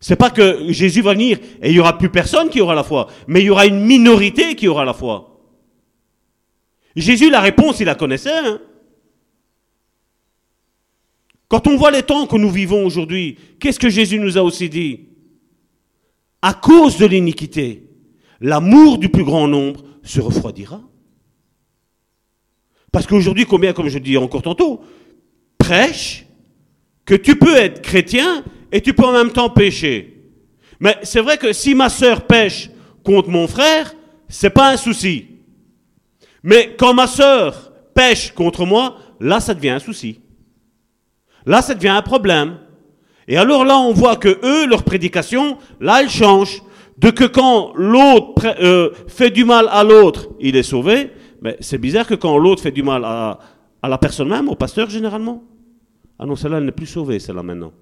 C'est 0.00 0.16
pas 0.16 0.30
que 0.30 0.72
Jésus 0.72 1.02
va 1.02 1.12
venir 1.12 1.38
et 1.62 1.68
il 1.68 1.76
y 1.76 1.80
aura 1.80 1.98
plus 1.98 2.08
personne 2.08 2.48
qui 2.48 2.60
aura 2.62 2.74
la 2.74 2.82
foi, 2.82 3.08
mais 3.26 3.42
il 3.42 3.46
y 3.46 3.50
aura 3.50 3.66
une 3.66 3.84
minorité 3.84 4.54
qui 4.54 4.66
aura 4.66 4.84
la 4.84 4.94
foi. 4.94 5.26
Jésus, 6.96 7.30
la 7.30 7.40
réponse, 7.40 7.80
il 7.80 7.84
la 7.84 7.94
connaissait. 7.94 8.36
Hein. 8.36 8.60
Quand 11.48 11.66
on 11.66 11.76
voit 11.76 11.90
les 11.90 12.02
temps 12.02 12.26
que 12.26 12.36
nous 12.36 12.50
vivons 12.50 12.84
aujourd'hui, 12.84 13.36
qu'est-ce 13.58 13.78
que 13.78 13.90
Jésus 13.90 14.18
nous 14.18 14.38
a 14.38 14.42
aussi 14.42 14.68
dit? 14.68 15.08
À 16.42 16.54
cause 16.54 16.96
de 16.96 17.06
l'iniquité, 17.06 17.90
l'amour 18.40 18.98
du 18.98 19.10
plus 19.10 19.24
grand 19.24 19.46
nombre 19.46 19.84
se 20.02 20.20
refroidira. 20.20 20.80
Parce 22.90 23.06
qu'aujourd'hui, 23.06 23.44
combien, 23.44 23.72
comme 23.72 23.88
je 23.88 23.98
dis 23.98 24.16
encore 24.16 24.42
tantôt, 24.42 24.80
prêche 25.58 26.26
que 27.04 27.14
tu 27.14 27.36
peux 27.36 27.56
être 27.56 27.82
chrétien 27.82 28.42
et 28.72 28.80
tu 28.80 28.94
peux 28.94 29.04
en 29.04 29.12
même 29.12 29.32
temps 29.32 29.50
pécher. 29.50 30.16
Mais 30.78 30.96
c'est 31.02 31.20
vrai 31.20 31.36
que 31.36 31.52
si 31.52 31.74
ma 31.74 31.88
sœur 31.88 32.26
pêche 32.26 32.70
contre 33.04 33.28
mon 33.28 33.46
frère, 33.46 33.94
c'est 34.28 34.50
pas 34.50 34.72
un 34.72 34.76
souci. 34.76 35.26
Mais 36.42 36.74
quand 36.78 36.94
ma 36.94 37.06
sœur 37.06 37.72
pêche 37.94 38.32
contre 38.32 38.64
moi, 38.64 38.96
là, 39.20 39.40
ça 39.40 39.54
devient 39.54 39.70
un 39.70 39.78
souci. 39.78 40.20
Là, 41.44 41.62
ça 41.62 41.74
devient 41.74 41.88
un 41.88 42.02
problème. 42.02 42.58
Et 43.28 43.36
alors 43.36 43.64
là, 43.64 43.78
on 43.78 43.92
voit 43.92 44.16
que 44.16 44.40
eux, 44.42 44.66
leur 44.66 44.82
prédication, 44.82 45.58
là, 45.80 46.02
elle 46.02 46.10
change. 46.10 46.62
De 46.98 47.10
que 47.10 47.24
quand 47.24 47.72
l'autre 47.76 48.46
euh, 48.60 48.90
fait 49.06 49.30
du 49.30 49.44
mal 49.44 49.68
à 49.70 49.84
l'autre, 49.84 50.28
il 50.38 50.54
est 50.56 50.62
sauvé. 50.62 51.10
Mais 51.40 51.56
c'est 51.60 51.78
bizarre 51.78 52.06
que 52.06 52.14
quand 52.14 52.36
l'autre 52.36 52.62
fait 52.62 52.72
du 52.72 52.82
mal 52.82 53.04
à, 53.04 53.38
à 53.80 53.88
la 53.88 53.96
personne 53.96 54.28
même, 54.28 54.48
au 54.48 54.54
pasteur 54.54 54.90
généralement. 54.90 55.42
Ah 56.18 56.26
non, 56.26 56.36
celle-là, 56.36 56.58
elle 56.58 56.66
n'est 56.66 56.72
plus 56.72 56.86
sauvée, 56.86 57.18
celle-là 57.18 57.42
maintenant. 57.42 57.72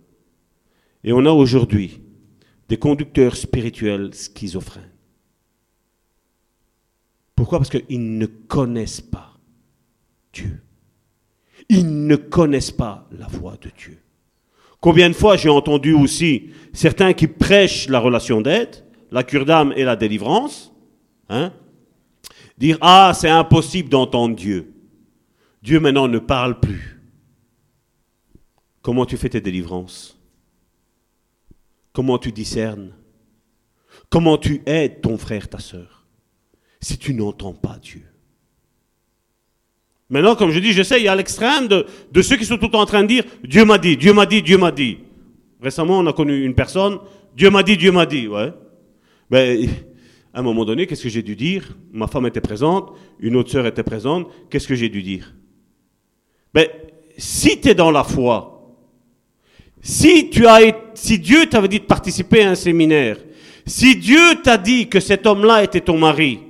Et 1.09 1.13
on 1.15 1.25
a 1.25 1.31
aujourd'hui 1.31 2.03
des 2.69 2.77
conducteurs 2.77 3.35
spirituels 3.35 4.13
schizophrènes. 4.13 4.93
Pourquoi? 7.35 7.61
Parce 7.61 7.71
qu'ils 7.71 8.19
ne 8.19 8.27
connaissent 8.27 9.01
pas 9.01 9.39
Dieu. 10.35 10.61
Ils 11.71 12.07
ne 12.07 12.17
connaissent 12.17 12.73
pas 12.73 13.09
la 13.11 13.27
voix 13.27 13.57
de 13.57 13.71
Dieu. 13.75 13.97
Combien 14.81 15.09
de 15.09 15.15
fois 15.15 15.39
j'ai 15.39 15.49
entendu 15.49 15.95
aussi 15.95 16.51
certains 16.75 17.15
qui 17.15 17.27
prêchent 17.27 17.89
la 17.89 18.01
relation 18.01 18.43
d'aide, 18.43 18.85
la 19.11 19.23
cure 19.23 19.47
d'âme 19.47 19.73
et 19.77 19.85
la 19.85 19.97
délivrance, 19.97 20.75
hein, 21.31 21.55
dire 22.59 22.77
Ah, 22.83 23.13
c'est 23.15 23.31
impossible 23.31 23.89
d'entendre 23.89 24.37
Dieu. 24.37 24.75
Dieu 25.63 25.81
maintenant 25.81 26.07
ne 26.07 26.19
parle 26.19 26.61
plus. 26.61 27.01
Comment 28.83 29.07
tu 29.07 29.17
fais 29.17 29.31
tes 29.31 29.41
délivrances? 29.41 30.18
Comment 31.99 32.19
tu 32.19 32.31
discernes? 32.31 32.93
Comment 34.09 34.39
tu 34.39 34.63
aides 34.67 35.01
ton 35.01 35.19
frère, 35.19 35.49
ta 35.49 35.59
sœur? 35.59 36.07
Si 36.81 36.97
tu 36.97 37.13
n'entends 37.13 37.55
pas 37.55 37.77
Dieu. 37.83 38.05
Maintenant, 40.09 40.37
comme 40.37 40.53
je 40.53 40.61
dis, 40.61 40.73
j'essaye 40.73 41.09
à 41.09 41.17
l'extrême 41.17 41.67
de, 41.67 41.87
de, 42.13 42.23
ceux 42.23 42.37
qui 42.37 42.45
sont 42.45 42.57
tout 42.57 42.77
en 42.77 42.87
train 42.87 43.03
de 43.03 43.09
dire 43.09 43.25
Dieu 43.43 43.65
m'a 43.65 43.79
dit, 43.79 43.97
Dieu 43.97 44.13
m'a 44.13 44.27
dit, 44.27 44.43
Dieu 44.43 44.57
m'a 44.57 44.71
dit. 44.71 44.99
Récemment, 45.61 45.99
on 45.99 46.07
a 46.07 46.13
connu 46.13 46.45
une 46.45 46.55
personne, 46.55 47.01
Dieu 47.37 47.51
m'a 47.51 47.65
dit, 47.65 47.77
Dieu 47.77 47.91
m'a 47.91 48.07
dit, 48.07 48.29
ouais. 48.29 48.53
Mais 49.29 49.57
ben, 49.57 49.71
à 50.35 50.39
un 50.39 50.43
moment 50.43 50.65
donné, 50.65 50.87
qu'est-ce 50.87 51.03
que 51.03 51.09
j'ai 51.09 51.25
dû 51.25 51.35
dire? 51.35 51.77
Ma 51.91 52.07
femme 52.07 52.27
était 52.27 52.41
présente, 52.41 52.93
une 53.19 53.35
autre 53.35 53.51
sœur 53.51 53.67
était 53.67 53.83
présente, 53.83 54.29
qu'est-ce 54.51 54.69
que 54.69 54.77
j'ai 54.77 54.89
dû 54.89 55.03
dire? 55.03 55.35
Ben, 56.55 56.69
si 57.17 57.61
tu 57.61 57.71
es 57.71 57.75
dans 57.75 57.91
la 57.91 58.05
foi, 58.05 58.58
si, 59.81 60.31
Dieu 60.31 61.47
t'avait 61.47 61.69
dit 61.69 61.81
de 61.81 61.85
participer 61.85 62.43
à 62.43 62.51
un 62.51 62.55
séminaire, 62.55 63.19
si 63.67 63.97
Dieu 63.97 64.43
t'a 64.43 64.59
dit 64.59 64.89
que 64.89 65.01
cet 65.01 65.27
homme-là 65.27 65.63
était 65.63 65.81
ton 65.81 65.99
mari, 65.99 66.41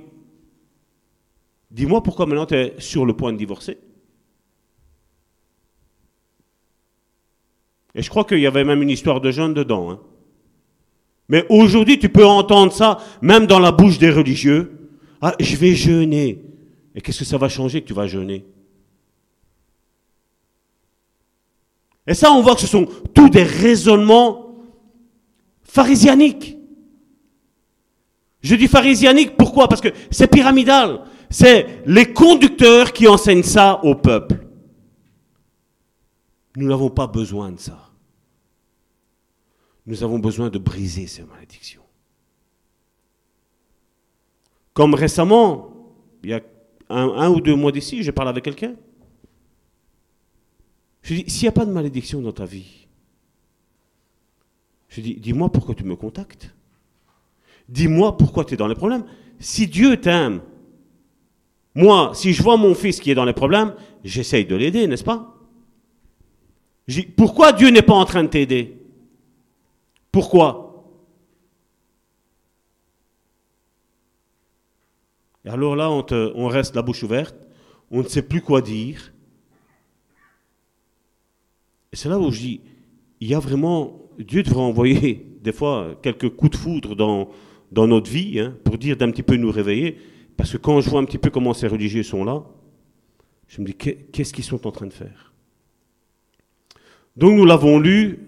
dis-moi 1.69 2.01
pourquoi 2.01 2.25
maintenant 2.25 2.45
tu 2.45 2.55
es 2.55 2.75
sur 2.79 3.05
le 3.05 3.13
point 3.13 3.33
de 3.33 3.37
divorcer. 3.37 3.77
Et 7.95 8.01
je 8.01 8.09
crois 8.09 8.23
qu'il 8.23 8.39
y 8.39 8.47
avait 8.47 8.63
même 8.63 8.81
une 8.81 8.89
histoire 8.89 9.19
de 9.19 9.31
jeûne 9.31 9.53
dedans. 9.53 9.91
Hein. 9.91 9.99
Mais 11.27 11.45
aujourd'hui, 11.49 11.99
tu 11.99 12.09
peux 12.09 12.25
entendre 12.25 12.71
ça, 12.71 12.99
même 13.21 13.45
dans 13.45 13.59
la 13.59 13.71
bouche 13.71 13.97
des 13.97 14.09
religieux. 14.09 14.89
Ah, 15.21 15.35
je 15.39 15.55
vais 15.55 15.75
jeûner. 15.75 16.41
Et 16.95 17.01
qu'est-ce 17.01 17.19
que 17.19 17.25
ça 17.25 17.37
va 17.37 17.49
changer 17.49 17.81
que 17.81 17.87
tu 17.87 17.93
vas 17.93 18.07
jeûner? 18.07 18.45
Et 22.09 22.15
ça, 22.15 22.31
on 22.31 22.41
voit 22.41 22.55
que 22.55 22.61
ce 22.61 22.67
sont 22.67 22.87
tous 23.13 23.29
des 23.29 23.43
raisonnements 23.43 24.55
pharisianiques. 25.61 26.57
Je 28.41 28.55
dis 28.55 28.67
pharisianique, 28.67 29.37
pourquoi? 29.37 29.67
Parce 29.67 29.79
que 29.79 29.89
c'est 30.09 30.25
pyramidal. 30.25 31.03
C'est 31.29 31.83
les 31.85 32.11
conducteurs 32.11 32.93
qui 32.93 33.07
enseignent 33.07 33.43
ça 33.43 33.79
au 33.83 33.93
peuple. 33.93 34.47
Nous 36.55 36.67
n'avons 36.67 36.89
pas 36.89 37.05
besoin 37.05 37.51
de 37.51 37.59
ça. 37.59 37.91
Nous 39.85 40.03
avons 40.03 40.17
besoin 40.17 40.49
de 40.49 40.57
briser 40.57 41.05
ces 41.05 41.21
malédictions. 41.21 41.83
Comme 44.73 44.95
récemment, 44.95 45.93
il 46.23 46.31
y 46.31 46.33
a 46.33 46.41
un, 46.89 47.07
un 47.09 47.29
ou 47.29 47.39
deux 47.39 47.55
mois 47.55 47.71
d'ici, 47.71 48.01
j'ai 48.01 48.11
parlé 48.11 48.29
avec 48.29 48.43
quelqu'un. 48.43 48.73
Je 51.09 51.15
dis, 51.15 51.23
s'il 51.27 51.45
n'y 51.45 51.47
a 51.47 51.53
pas 51.53 51.65
de 51.65 51.71
malédiction 51.71 52.21
dans 52.21 52.31
ta 52.31 52.45
vie, 52.45 52.85
je 54.89 55.01
dis, 55.01 55.15
dis-moi 55.15 55.51
pourquoi 55.51 55.73
tu 55.73 55.83
me 55.83 55.95
contactes. 55.95 56.53
Dis-moi 57.67 58.15
pourquoi 58.15 58.45
tu 58.45 58.53
es 58.53 58.57
dans 58.57 58.67
les 58.67 58.75
problèmes. 58.75 59.05
Si 59.39 59.65
Dieu 59.65 59.99
t'aime, 59.99 60.41
moi, 61.73 62.11
si 62.13 62.31
je 62.31 62.43
vois 62.43 62.57
mon 62.57 62.75
fils 62.75 62.99
qui 62.99 63.09
est 63.09 63.15
dans 63.15 63.25
les 63.25 63.33
problèmes, 63.33 63.73
j'essaye 64.03 64.45
de 64.45 64.55
l'aider, 64.55 64.85
n'est-ce 64.85 65.03
pas? 65.03 65.35
Je 66.87 67.01
dis, 67.01 67.07
Pourquoi 67.07 67.53
Dieu 67.53 67.71
n'est 67.71 67.81
pas 67.81 67.95
en 67.95 68.05
train 68.05 68.23
de 68.23 68.29
t'aider? 68.29 68.79
Pourquoi? 70.11 70.93
Et 75.43 75.49
alors 75.49 75.75
là, 75.75 75.89
on, 75.89 76.05
on 76.35 76.47
reste 76.49 76.75
la 76.75 76.83
bouche 76.83 77.01
ouverte, 77.01 77.35
on 77.89 78.03
ne 78.03 78.07
sait 78.07 78.21
plus 78.21 78.43
quoi 78.43 78.61
dire. 78.61 79.11
Et 81.91 81.95
c'est 81.95 82.09
là 82.09 82.19
où 82.19 82.31
je 82.31 82.39
dis, 82.39 82.61
il 83.19 83.27
y 83.27 83.33
a 83.33 83.39
vraiment, 83.39 84.09
Dieu 84.17 84.43
devrait 84.43 84.61
envoyer 84.61 85.25
des 85.41 85.51
fois 85.51 85.99
quelques 86.01 86.29
coups 86.29 86.51
de 86.51 86.57
foudre 86.57 86.95
dans, 86.95 87.29
dans 87.71 87.87
notre 87.87 88.09
vie 88.09 88.39
hein, 88.39 88.55
pour 88.63 88.77
dire 88.77 88.97
d'un 88.97 89.11
petit 89.11 89.23
peu 89.23 89.35
nous 89.35 89.51
réveiller. 89.51 89.97
Parce 90.37 90.51
que 90.51 90.57
quand 90.57 90.79
je 90.81 90.89
vois 90.89 90.99
un 90.99 91.05
petit 91.05 91.17
peu 91.17 91.29
comment 91.29 91.53
ces 91.53 91.67
religieux 91.67 92.03
sont 92.03 92.23
là, 92.23 92.43
je 93.47 93.61
me 93.61 93.65
dis, 93.65 93.73
qu'est-ce 93.73 94.31
qu'ils 94.31 94.43
sont 94.43 94.67
en 94.67 94.71
train 94.71 94.87
de 94.87 94.93
faire? 94.93 95.33
Donc 97.17 97.35
nous 97.35 97.45
l'avons 97.45 97.79
lu, 97.79 98.19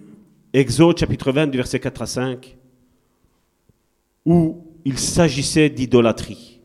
Exode 0.54 0.98
chapitre 0.98 1.32
20 1.32 1.48
du 1.48 1.58
verset 1.58 1.80
4 1.80 2.02
à 2.02 2.06
5, 2.06 2.58
où 4.26 4.66
il 4.84 4.98
s'agissait 4.98 5.70
d'idolâtrie 5.70 6.60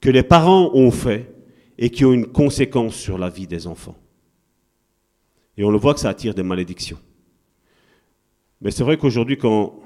que 0.00 0.08
les 0.08 0.22
parents 0.22 0.70
ont 0.74 0.90
fait 0.90 1.34
et 1.76 1.90
qui 1.90 2.04
ont 2.04 2.12
une 2.12 2.26
conséquence 2.26 2.94
sur 2.94 3.18
la 3.18 3.28
vie 3.28 3.46
des 3.46 3.66
enfants. 3.66 3.96
Et 5.56 5.64
on 5.64 5.70
le 5.70 5.78
voit 5.78 5.94
que 5.94 6.00
ça 6.00 6.08
attire 6.08 6.34
des 6.34 6.42
malédictions. 6.42 6.98
Mais 8.60 8.70
c'est 8.70 8.84
vrai 8.84 8.96
qu'aujourd'hui, 8.96 9.36
quand 9.36 9.80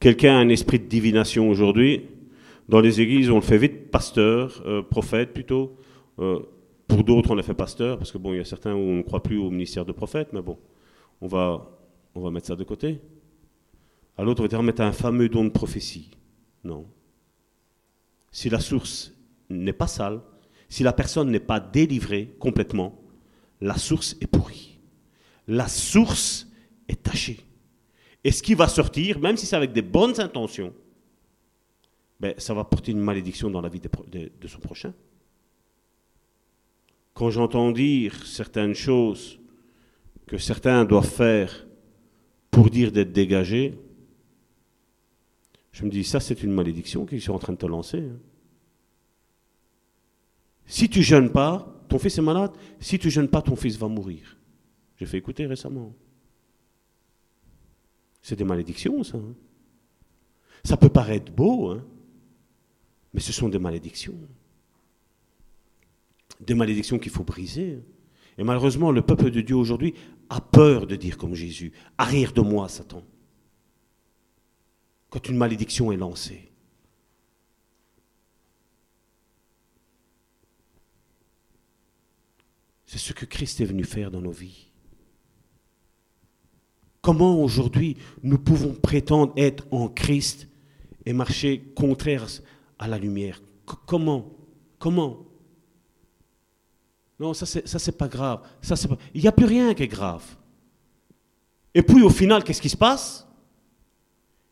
quelqu'un 0.00 0.36
a 0.36 0.38
un 0.38 0.48
esprit 0.48 0.78
de 0.78 0.86
divination 0.86 1.48
aujourd'hui, 1.48 2.02
Dans 2.68 2.80
les 2.80 3.00
églises, 3.00 3.30
on 3.30 3.36
le 3.36 3.40
fait 3.40 3.56
vite 3.56 3.90
pasteur, 3.90 4.62
euh, 4.66 4.82
prophète 4.82 5.32
plutôt. 5.32 5.76
Euh, 6.18 6.40
pour 6.86 7.02
d'autres, 7.02 7.30
on 7.30 7.34
le 7.34 7.42
fait 7.42 7.54
pasteur, 7.54 7.96
parce 7.96 8.12
que 8.12 8.18
bon, 8.18 8.34
il 8.34 8.36
y 8.36 8.40
a 8.40 8.44
certains 8.44 8.74
où 8.74 8.78
on 8.78 8.96
ne 8.96 9.02
croit 9.02 9.22
plus 9.22 9.38
au 9.38 9.50
ministère 9.50 9.86
de 9.86 9.92
prophète, 9.92 10.28
mais 10.32 10.42
bon, 10.42 10.58
on 11.20 11.28
va, 11.28 11.66
on 12.14 12.20
va 12.20 12.30
mettre 12.30 12.46
ça 12.46 12.56
de 12.56 12.64
côté. 12.64 13.00
À 14.18 14.22
l'autre, 14.22 14.40
on 14.40 14.44
va 14.44 14.48
dire 14.48 14.62
mettre 14.62 14.82
un 14.82 14.92
fameux 14.92 15.28
don 15.30 15.44
de 15.44 15.50
prophétie. 15.50 16.10
Non. 16.62 16.86
Si 18.32 18.50
la 18.50 18.60
source 18.60 19.14
n'est 19.48 19.72
pas 19.72 19.86
sale, 19.86 20.20
si 20.68 20.82
la 20.82 20.92
personne 20.92 21.30
n'est 21.30 21.40
pas 21.40 21.60
délivrée 21.60 22.34
complètement, 22.38 23.00
la 23.62 23.78
source 23.78 24.16
est 24.20 24.26
pourrie. 24.26 24.67
La 25.48 25.66
source 25.66 26.46
est 26.88 27.02
tachée. 27.02 27.40
Et 28.22 28.30
ce 28.30 28.42
qui 28.42 28.54
va 28.54 28.68
sortir, 28.68 29.18
même 29.18 29.36
si 29.36 29.46
c'est 29.46 29.56
avec 29.56 29.72
des 29.72 29.82
bonnes 29.82 30.20
intentions, 30.20 30.74
ben, 32.20 32.34
ça 32.36 32.52
va 32.52 32.64
porter 32.64 32.92
une 32.92 33.00
malédiction 33.00 33.48
dans 33.50 33.60
la 33.60 33.68
vie 33.68 33.80
de, 33.80 34.48
son 34.48 34.58
prochain. 34.58 34.92
Quand 37.14 37.30
j'entends 37.30 37.70
dire 37.70 38.26
certaines 38.26 38.74
choses 38.74 39.38
que 40.26 40.36
certains 40.36 40.84
doivent 40.84 41.08
faire 41.08 41.66
pour 42.50 42.70
dire 42.70 42.92
d'être 42.92 43.12
dégagés, 43.12 43.78
je 45.72 45.84
me 45.84 45.90
dis, 45.90 46.04
ça 46.04 46.20
c'est 46.20 46.42
une 46.42 46.52
malédiction 46.52 47.06
qu'ils 47.06 47.22
sont 47.22 47.32
en 47.32 47.38
train 47.38 47.52
de 47.52 47.58
te 47.58 47.66
lancer. 47.66 47.98
Hein. 47.98 48.18
Si 50.66 50.88
tu 50.88 51.02
jeûnes 51.02 51.30
pas, 51.30 51.74
ton 51.88 51.98
fils 51.98 52.18
est 52.18 52.22
malade. 52.22 52.50
Si 52.80 52.98
tu 52.98 53.10
jeûnes 53.10 53.28
pas, 53.28 53.40
ton 53.40 53.56
fils 53.56 53.76
va 53.78 53.88
mourir. 53.88 54.37
J'ai 54.98 55.06
fait 55.06 55.18
écouter 55.18 55.46
récemment. 55.46 55.94
C'est 58.20 58.36
des 58.36 58.44
malédictions, 58.44 59.02
ça. 59.04 59.16
Hein. 59.16 59.34
Ça 60.64 60.76
peut 60.76 60.88
paraître 60.88 61.32
beau, 61.32 61.70
hein, 61.70 61.84
mais 63.14 63.20
ce 63.20 63.32
sont 63.32 63.48
des 63.48 63.58
malédictions. 63.58 64.18
Des 66.40 66.54
malédictions 66.54 66.98
qu'il 66.98 67.12
faut 67.12 67.24
briser. 67.24 67.82
Et 68.36 68.44
malheureusement, 68.44 68.90
le 68.90 69.02
peuple 69.02 69.30
de 69.30 69.40
Dieu 69.40 69.56
aujourd'hui 69.56 69.94
a 70.28 70.40
peur 70.40 70.86
de 70.86 70.96
dire 70.96 71.16
comme 71.16 71.34
Jésus, 71.34 71.72
arrière 71.96 72.32
de 72.32 72.40
moi, 72.40 72.68
Satan. 72.68 73.02
Quand 75.10 75.28
une 75.28 75.36
malédiction 75.36 75.90
est 75.90 75.96
lancée. 75.96 76.52
C'est 82.84 82.98
ce 82.98 83.12
que 83.12 83.24
Christ 83.26 83.60
est 83.60 83.64
venu 83.64 83.84
faire 83.84 84.10
dans 84.10 84.20
nos 84.20 84.30
vies. 84.30 84.67
Comment 87.08 87.42
aujourd'hui 87.42 87.96
nous 88.22 88.36
pouvons 88.36 88.74
prétendre 88.74 89.32
être 89.34 89.66
en 89.70 89.88
Christ 89.88 90.46
et 91.06 91.14
marcher 91.14 91.58
contraire 91.74 92.26
à 92.78 92.86
la 92.86 92.98
lumière? 92.98 93.40
Comment? 93.86 94.30
Comment? 94.78 95.16
Non, 97.18 97.32
ça 97.32 97.46
c'est 97.46 97.96
pas 97.96 98.08
grave. 98.08 98.42
Ça, 98.60 98.74
pas... 98.86 98.98
Il 99.14 99.22
n'y 99.22 99.26
a 99.26 99.32
plus 99.32 99.46
rien 99.46 99.72
qui 99.72 99.84
est 99.84 99.88
grave. 99.88 100.22
Et 101.72 101.80
puis 101.80 102.02
au 102.02 102.10
final, 102.10 102.44
qu'est-ce 102.44 102.60
qui 102.60 102.68
se 102.68 102.76
passe? 102.76 103.26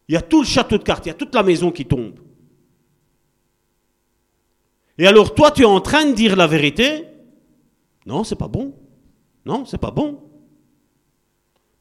Il 0.09 0.14
y 0.14 0.16
a 0.16 0.22
tout 0.22 0.40
le 0.40 0.46
château 0.46 0.78
de 0.78 0.82
cartes, 0.82 1.04
il 1.04 1.11
y 1.11 1.12
a 1.12 1.14
toute 1.14 1.34
la 1.34 1.42
maison 1.42 1.70
qui 1.70 1.84
tombe. 1.84 2.18
Et 4.96 5.07
alors 5.07 5.34
toi, 5.34 5.50
tu 5.50 5.61
es 5.61 5.66
en 5.66 5.82
train 5.82 6.07
de 6.07 6.14
dire 6.14 6.36
la 6.36 6.46
vérité? 6.46 7.04
Non, 8.07 8.24
c'est 8.24 8.34
pas 8.34 8.48
bon. 8.48 8.74
Non, 9.44 9.66
c'est 9.66 9.76
pas 9.76 9.90
bon. 9.90 10.22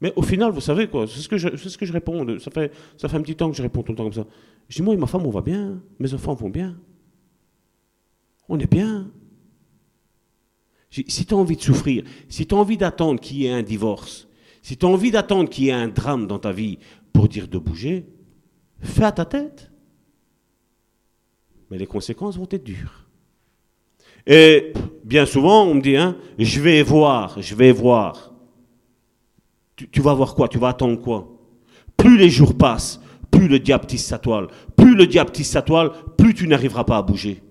Mais 0.00 0.12
au 0.16 0.22
final, 0.22 0.52
vous 0.52 0.60
savez 0.60 0.88
quoi, 0.88 1.06
c'est 1.06 1.20
ce 1.20 1.28
que 1.28 1.38
je, 1.38 1.56
ce 1.56 1.78
que 1.78 1.86
je 1.86 1.92
réponds. 1.92 2.38
Ça 2.38 2.50
fait, 2.50 2.72
ça 2.98 3.08
fait 3.08 3.16
un 3.16 3.22
petit 3.22 3.36
temps 3.36 3.50
que 3.50 3.56
je 3.56 3.62
réponds 3.62 3.82
tout 3.82 3.92
le 3.92 3.96
temps 3.96 4.04
comme 4.04 4.12
ça. 4.12 4.26
Je 4.68 4.76
dis, 4.76 4.82
moi 4.82 4.94
et 4.94 4.96
ma 4.96 5.06
femme, 5.06 5.24
on 5.24 5.30
va 5.30 5.40
bien. 5.40 5.82
Mes 5.98 6.12
enfants 6.12 6.34
vont 6.34 6.50
bien. 6.50 6.76
On 8.48 8.58
est 8.58 8.70
bien. 8.70 9.10
Si 10.90 11.26
tu 11.26 11.34
as 11.34 11.36
envie 11.36 11.56
de 11.56 11.62
souffrir, 11.62 12.04
si 12.28 12.46
tu 12.46 12.54
as 12.54 12.58
envie 12.58 12.76
d'attendre 12.76 13.20
qu'il 13.20 13.38
y 13.38 13.46
ait 13.46 13.52
un 13.52 13.62
divorce, 13.62 14.28
si 14.62 14.76
tu 14.76 14.86
as 14.86 14.88
envie 14.88 15.10
d'attendre 15.10 15.48
qu'il 15.48 15.64
y 15.64 15.68
ait 15.68 15.72
un 15.72 15.88
drame 15.88 16.26
dans 16.26 16.38
ta 16.38 16.52
vie 16.52 16.78
pour 17.12 17.28
dire 17.28 17.48
de 17.48 17.58
bouger, 17.58 18.06
fais 18.80 19.04
à 19.04 19.12
ta 19.12 19.24
tête. 19.24 19.70
Mais 21.70 21.78
les 21.78 21.86
conséquences 21.86 22.36
vont 22.36 22.48
être 22.50 22.64
dures. 22.64 23.08
Et 24.26 24.72
bien 25.04 25.26
souvent, 25.26 25.64
on 25.64 25.74
me 25.74 25.80
dit, 25.80 25.96
hein, 25.96 26.16
je 26.38 26.60
vais 26.60 26.82
voir, 26.82 27.40
je 27.40 27.54
vais 27.54 27.72
voir 27.72 28.32
tu, 29.76 30.00
vas 30.00 30.14
voir 30.14 30.34
quoi? 30.34 30.48
Tu 30.48 30.58
vas 30.58 30.68
attendre 30.68 31.00
quoi? 31.00 31.28
Plus 31.96 32.16
les 32.16 32.30
jours 32.30 32.56
passent, 32.56 33.00
plus 33.30 33.48
le 33.48 33.58
diable 33.58 33.86
tisse 33.86 34.06
sa 34.06 34.18
toile. 34.18 34.48
Plus 34.76 34.96
le 34.96 35.06
diable 35.06 35.30
tisse 35.30 35.50
sa 35.50 35.62
toile, 35.62 35.92
plus 36.16 36.34
tu 36.34 36.48
n'arriveras 36.48 36.84
pas 36.84 36.96
à 36.96 37.02
bouger. 37.02 37.42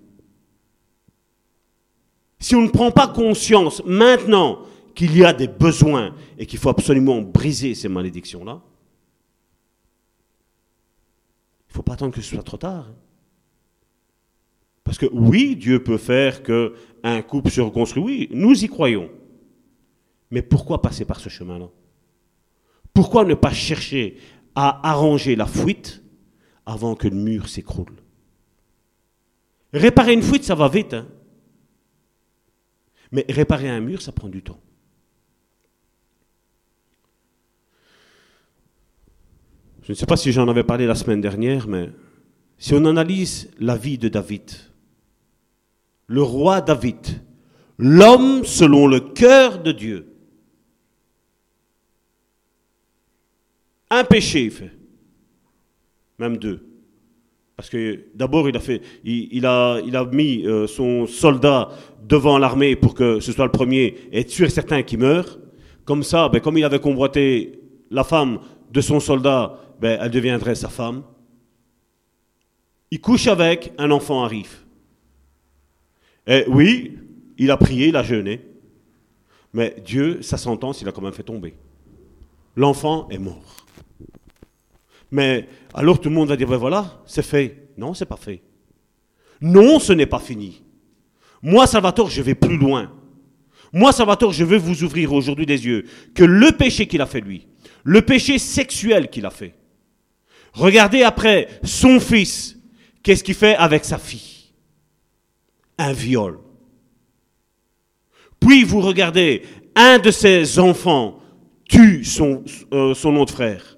Si 2.40 2.56
on 2.56 2.62
ne 2.62 2.70
prend 2.70 2.92
pas 2.92 3.08
conscience 3.08 3.84
maintenant 3.86 4.60
qu'il 4.94 5.16
y 5.18 5.24
a 5.24 5.34
des 5.34 5.48
besoins 5.48 6.16
et 6.38 6.46
qu'il 6.46 6.60
faut 6.60 6.70
absolument 6.70 7.22
briser 7.22 7.76
ces 7.76 7.90
malédictions-là, 7.90 8.62
il 11.68 11.72
ne 11.72 11.74
faut 11.74 11.84
pas 11.84 11.94
attendre 11.94 12.14
que 12.14 12.22
ce 12.22 12.36
soit 12.36 12.44
trop 12.44 12.58
tard. 12.58 12.92
Parce 14.84 14.98
que 14.98 15.08
oui, 15.12 15.56
Dieu 15.56 15.84
peut 15.84 15.98
faire 15.98 16.44
qu'un 16.44 17.22
couple 17.24 17.50
se 17.50 17.62
reconstruise. 17.62 18.06
Oui, 18.06 18.30
nous 18.32 18.64
y 18.64 18.68
croyons. 18.68 19.10
Mais 20.32 20.42
pourquoi 20.42 20.82
passer 20.82 21.06
par 21.06 21.20
ce 21.20 21.30
chemin-là? 21.30 21.70
Pourquoi 22.96 23.26
ne 23.26 23.36
pas 23.36 23.52
chercher 23.52 24.18
à 24.56 24.90
arranger 24.90 25.36
la 25.36 25.46
fuite 25.46 26.02
avant 26.66 26.96
que 26.96 27.10
le 27.10 27.16
mur 27.18 27.50
s'écroule? 27.50 27.98
Réparer 29.74 30.14
une 30.14 30.24
fuite, 30.24 30.46
ça 30.46 30.56
va 30.56 30.70
vite. 30.70 30.94
Hein. 30.94 31.06
Mais 33.12 33.26
réparer 33.28 33.70
un 33.70 33.82
mur, 33.82 34.02
ça 34.02 34.14
prend 34.14 34.30
du 34.30 34.42
temps. 34.42 34.62
Je 39.84 39.92
ne 39.92 39.96
sais 39.96 40.06
pas 40.06 40.16
si 40.16 40.32
j'en 40.32 40.48
avais 40.48 40.64
parlé 40.64 40.88
la 40.88 40.96
semaine 40.96 41.22
dernière, 41.22 41.68
mais 41.68 41.92
si 42.58 42.74
on 42.74 42.86
analyse 42.86 43.52
la 43.60 43.76
vie 43.76 43.98
de 43.98 44.08
David, 44.08 44.52
le 46.08 46.24
roi 46.24 46.62
David, 46.62 47.22
l'homme 47.78 48.46
selon 48.46 48.88
le 48.88 49.02
cœur 49.02 49.62
de 49.62 49.74
Dieu, 49.74 50.15
Un 53.90 54.04
péché, 54.04 54.50
fait. 54.50 54.72
Même 56.18 56.38
deux. 56.38 56.66
Parce 57.56 57.70
que 57.70 58.06
d'abord, 58.14 58.50
il 58.50 58.58
a 58.58 58.60
fait, 58.60 58.82
il, 59.04 59.46
a, 59.46 59.80
il 59.86 59.96
a 59.96 60.06
mis 60.06 60.46
euh, 60.46 60.68
son 60.68 61.08
soldat 61.08 61.70
devant 62.04 62.38
l'armée 62.38 62.76
pour 62.76 62.94
que 62.94 63.20
ce 63.20 63.32
soit 63.32 63.46
le 63.46 63.52
premier 63.52 63.96
et 64.12 64.20
être 64.20 64.30
sûr 64.30 64.48
et 64.48 64.50
certain 64.50 64.84
qu'il 64.84 65.00
meurt. 65.00 65.40
Comme 65.86 66.04
ça, 66.04 66.28
ben, 66.30 66.42
comme 66.42 66.58
il 66.58 66.66
avait 66.66 66.80
convoité 66.80 67.60
la 67.92 68.04
femme 68.04 68.40
de 68.72 68.82
son 68.82 69.00
soldat, 69.00 69.58
ben, 69.80 70.00
elle 70.02 70.12
deviendrait 70.12 70.56
sa 70.56 70.68
femme. 70.68 71.04
Il 72.92 73.00
couche 73.00 73.28
avec, 73.28 73.72
un 73.78 73.92
enfant 73.92 74.24
arrive. 74.24 74.66
Et 76.28 76.44
oui, 76.48 76.98
il 77.38 77.52
a 77.52 77.58
prié, 77.58 77.88
il 77.88 77.96
a 77.96 78.04
jeûné. 78.04 78.42
Mais 79.54 79.76
Dieu, 79.86 80.22
sa 80.22 80.38
sentence, 80.38 80.82
il 80.82 80.88
a 80.88 80.92
quand 80.92 81.02
même 81.02 81.14
fait 81.14 81.24
tomber. 81.24 81.56
L'enfant 82.56 83.08
est 83.10 83.18
mort. 83.18 83.65
Mais 85.12 85.48
alors 85.74 86.00
tout 86.00 86.10
le 86.10 86.16
monde 86.16 86.30
va 86.30 86.38
dire, 86.38 86.48
ben 86.48 86.58
voilà, 86.58 87.02
c'est 87.06 87.26
fait. 87.26 87.70
Non, 87.78 87.94
c'est 87.94 88.06
pas 88.06 88.18
fait. 88.18 88.42
Non, 89.42 89.80
ce 89.80 89.94
n'est 89.94 90.06
pas 90.06 90.20
fini. 90.20 90.64
Moi, 91.42 91.68
Salvatore, 91.68 92.10
je 92.10 92.22
vais 92.22 92.36
plus 92.36 92.58
loin. 92.58 92.92
Moi, 93.72 93.92
Salvatore, 93.92 94.32
je 94.32 94.44
veux 94.44 94.58
vous 94.58 94.84
ouvrir 94.84 95.14
aujourd'hui 95.14 95.46
des 95.46 95.66
yeux 95.66 95.86
que 96.14 96.24
le 96.24 96.52
péché 96.54 96.88
qu'il 96.88 97.02
a 97.02 97.06
fait 97.06 97.20
lui, 97.20 97.48
le 97.84 98.02
péché 98.02 98.40
sexuel 98.40 99.10
qu'il 99.10 99.26
a 99.26 99.30
fait, 99.30 99.54
regardez 100.54 101.04
après 101.04 101.50
son 101.64 102.00
fils, 102.00 102.58
qu'est-ce 103.04 103.24
qu'il 103.24 103.36
fait 103.36 103.56
avec 103.56 103.84
sa 103.84 103.98
fille? 103.98 104.54
Un 105.78 105.92
viol. 105.92 106.40
Puis 108.40 108.64
vous 108.64 108.80
regardez, 108.80 109.44
un 109.76 110.00
de 110.00 110.12
ses 110.12 110.58
enfants 110.58 111.20
tue 111.68 112.06
son, 112.06 112.44
euh, 112.74 112.94
son 112.94 113.16
autre 113.18 113.34
frère. 113.34 113.75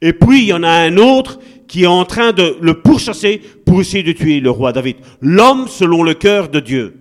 Et 0.00 0.12
puis, 0.12 0.42
il 0.42 0.46
y 0.46 0.52
en 0.52 0.62
a 0.62 0.70
un 0.70 0.96
autre 0.96 1.40
qui 1.66 1.84
est 1.84 1.86
en 1.86 2.04
train 2.04 2.32
de 2.32 2.56
le 2.60 2.80
pourchasser 2.80 3.38
pour 3.64 3.80
essayer 3.80 4.02
de 4.02 4.12
tuer 4.12 4.40
le 4.40 4.50
roi 4.50 4.72
David. 4.72 4.96
L'homme 5.20 5.68
selon 5.68 6.02
le 6.02 6.14
cœur 6.14 6.48
de 6.48 6.60
Dieu. 6.60 7.00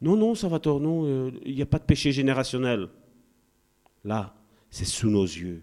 Non, 0.00 0.16
non, 0.16 0.34
Salvatore, 0.34 0.80
non, 0.80 1.04
euh, 1.06 1.30
il 1.44 1.54
n'y 1.54 1.62
a 1.62 1.66
pas 1.66 1.78
de 1.78 1.84
péché 1.84 2.12
générationnel. 2.12 2.88
Là, 4.04 4.34
c'est 4.70 4.84
sous 4.84 5.10
nos 5.10 5.24
yeux. 5.24 5.62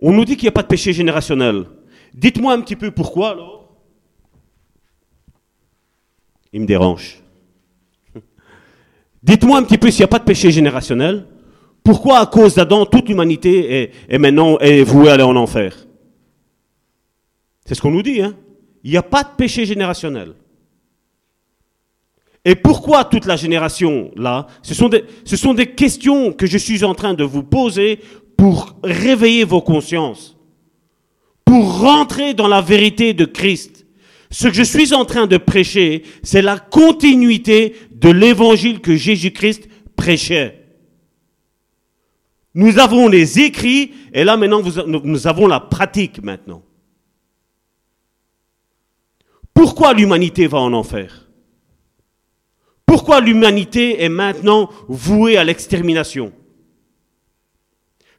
On 0.00 0.12
nous 0.12 0.24
dit 0.24 0.36
qu'il 0.36 0.44
n'y 0.44 0.48
a 0.48 0.52
pas 0.52 0.62
de 0.62 0.68
péché 0.68 0.92
générationnel. 0.94 1.66
Dites-moi 2.14 2.54
un 2.54 2.60
petit 2.62 2.76
peu 2.76 2.90
pourquoi 2.90 3.30
alors. 3.30 3.76
Il 6.52 6.62
me 6.62 6.66
dérange. 6.66 7.22
Dites-moi 9.22 9.58
un 9.58 9.62
petit 9.62 9.78
peu 9.78 9.90
s'il 9.90 10.00
n'y 10.00 10.04
a 10.04 10.08
pas 10.08 10.18
de 10.18 10.24
péché 10.24 10.50
générationnel, 10.50 11.26
Pourquoi 11.82 12.18
à 12.18 12.26
cause 12.26 12.54
d'Adam, 12.54 12.86
toute 12.86 13.08
l'humanité 13.08 13.92
est, 14.08 14.18
maintenant 14.18 14.58
est 14.58 14.82
vouée 14.82 15.10
à 15.10 15.14
aller 15.14 15.22
en 15.22 15.36
enfer? 15.36 15.86
C'est 17.64 17.74
ce 17.74 17.80
qu'on 17.80 17.90
nous 17.90 18.02
dit. 18.02 18.20
Hein 18.22 18.34
Il 18.84 18.90
n'y 18.90 18.96
a 18.96 19.02
pas 19.02 19.22
de 19.22 19.30
péché 19.36 19.64
générationnel. 19.64 20.34
Et 22.44 22.54
pourquoi 22.54 23.04
toute 23.04 23.26
la 23.26 23.36
génération 23.36 24.10
là 24.16 24.46
ce 24.62 24.74
sont, 24.74 24.88
des, 24.88 25.04
ce 25.24 25.36
sont 25.36 25.52
des 25.52 25.72
questions 25.72 26.32
que 26.32 26.46
je 26.46 26.56
suis 26.56 26.84
en 26.84 26.94
train 26.94 27.12
de 27.12 27.24
vous 27.24 27.42
poser 27.42 28.00
pour 28.36 28.74
réveiller 28.82 29.44
vos 29.44 29.60
consciences, 29.60 30.38
pour 31.44 31.80
rentrer 31.80 32.32
dans 32.32 32.48
la 32.48 32.62
vérité 32.62 33.12
de 33.12 33.26
Christ. 33.26 33.84
Ce 34.30 34.48
que 34.48 34.54
je 34.54 34.62
suis 34.62 34.94
en 34.94 35.04
train 35.04 35.26
de 35.26 35.36
prêcher, 35.36 36.04
c'est 36.22 36.40
la 36.40 36.58
continuité 36.58 37.74
de 38.00 38.08
l'évangile 38.08 38.80
que 38.80 38.96
Jésus-Christ 38.96 39.68
prêchait. 39.94 40.64
Nous 42.54 42.78
avons 42.78 43.08
les 43.08 43.38
écrits 43.38 43.92
et 44.12 44.24
là 44.24 44.36
maintenant 44.36 44.62
nous 45.04 45.26
avons 45.26 45.46
la 45.46 45.60
pratique 45.60 46.22
maintenant. 46.22 46.62
Pourquoi 49.52 49.92
l'humanité 49.92 50.46
va 50.46 50.58
en 50.58 50.72
enfer? 50.72 51.28
Pourquoi 52.86 53.20
l'humanité 53.20 54.02
est 54.02 54.08
maintenant 54.08 54.70
vouée 54.88 55.36
à 55.36 55.44
l'extermination? 55.44 56.32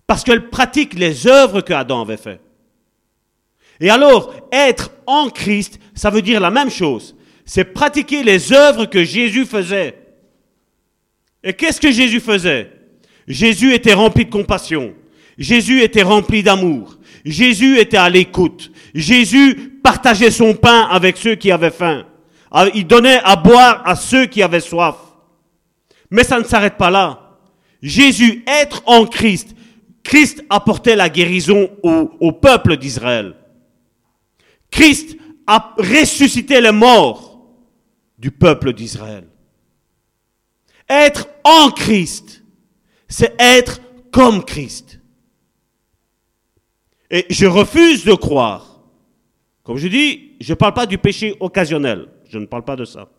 Parce 0.05 0.23
qu'elle 0.23 0.49
pratique 0.49 0.93
les 0.93 1.27
œuvres 1.27 1.61
que 1.61 1.73
Adam 1.73 2.01
avait 2.01 2.17
faites. 2.17 2.41
Et 3.79 3.89
alors, 3.89 4.33
être 4.51 4.91
en 5.07 5.29
Christ, 5.29 5.79
ça 5.95 6.11
veut 6.11 6.21
dire 6.21 6.39
la 6.39 6.51
même 6.51 6.69
chose. 6.69 7.15
C'est 7.53 7.65
pratiquer 7.65 8.23
les 8.23 8.53
œuvres 8.53 8.85
que 8.85 9.03
Jésus 9.03 9.45
faisait. 9.45 9.93
Et 11.43 11.51
qu'est-ce 11.51 11.81
que 11.81 11.91
Jésus 11.91 12.21
faisait? 12.21 12.71
Jésus 13.27 13.73
était 13.73 13.91
rempli 13.91 14.23
de 14.23 14.29
compassion. 14.29 14.93
Jésus 15.37 15.81
était 15.81 16.01
rempli 16.01 16.43
d'amour. 16.43 16.97
Jésus 17.25 17.77
était 17.77 17.97
à 17.97 18.09
l'écoute. 18.09 18.71
Jésus 18.95 19.81
partageait 19.83 20.31
son 20.31 20.53
pain 20.53 20.87
avec 20.89 21.17
ceux 21.17 21.35
qui 21.35 21.51
avaient 21.51 21.71
faim. 21.71 22.05
Ah, 22.51 22.67
il 22.73 22.87
donnait 22.87 23.19
à 23.21 23.35
boire 23.35 23.81
à 23.85 23.97
ceux 23.97 24.27
qui 24.27 24.41
avaient 24.41 24.61
soif. 24.61 24.95
Mais 26.09 26.23
ça 26.23 26.39
ne 26.39 26.45
s'arrête 26.45 26.77
pas 26.77 26.89
là. 26.89 27.37
Jésus, 27.81 28.45
être 28.47 28.81
en 28.85 29.05
Christ, 29.05 29.57
Christ 30.03 30.41
apportait 30.49 30.95
la 30.95 31.09
guérison 31.09 31.69
au, 31.83 32.11
au 32.17 32.31
peuple 32.31 32.77
d'Israël. 32.77 33.35
Christ 34.71 35.17
a 35.47 35.75
ressuscité 35.77 36.61
les 36.61 36.71
morts 36.71 37.30
du 38.21 38.29
peuple 38.29 38.71
d'Israël. 38.73 39.27
Être 40.87 41.27
en 41.43 41.71
Christ, 41.71 42.43
c'est 43.07 43.33
être 43.39 43.81
comme 44.11 44.45
Christ. 44.45 44.99
Et 47.09 47.25
je 47.29 47.47
refuse 47.47 48.05
de 48.05 48.13
croire. 48.13 48.83
Comme 49.63 49.77
je 49.77 49.87
dis, 49.87 50.33
je 50.39 50.53
ne 50.53 50.55
parle 50.55 50.73
pas 50.75 50.85
du 50.85 50.99
péché 50.99 51.35
occasionnel. 51.39 52.07
Je 52.29 52.37
ne 52.37 52.45
parle 52.45 52.63
pas 52.63 52.75
de 52.75 52.85
ça. 52.85 53.09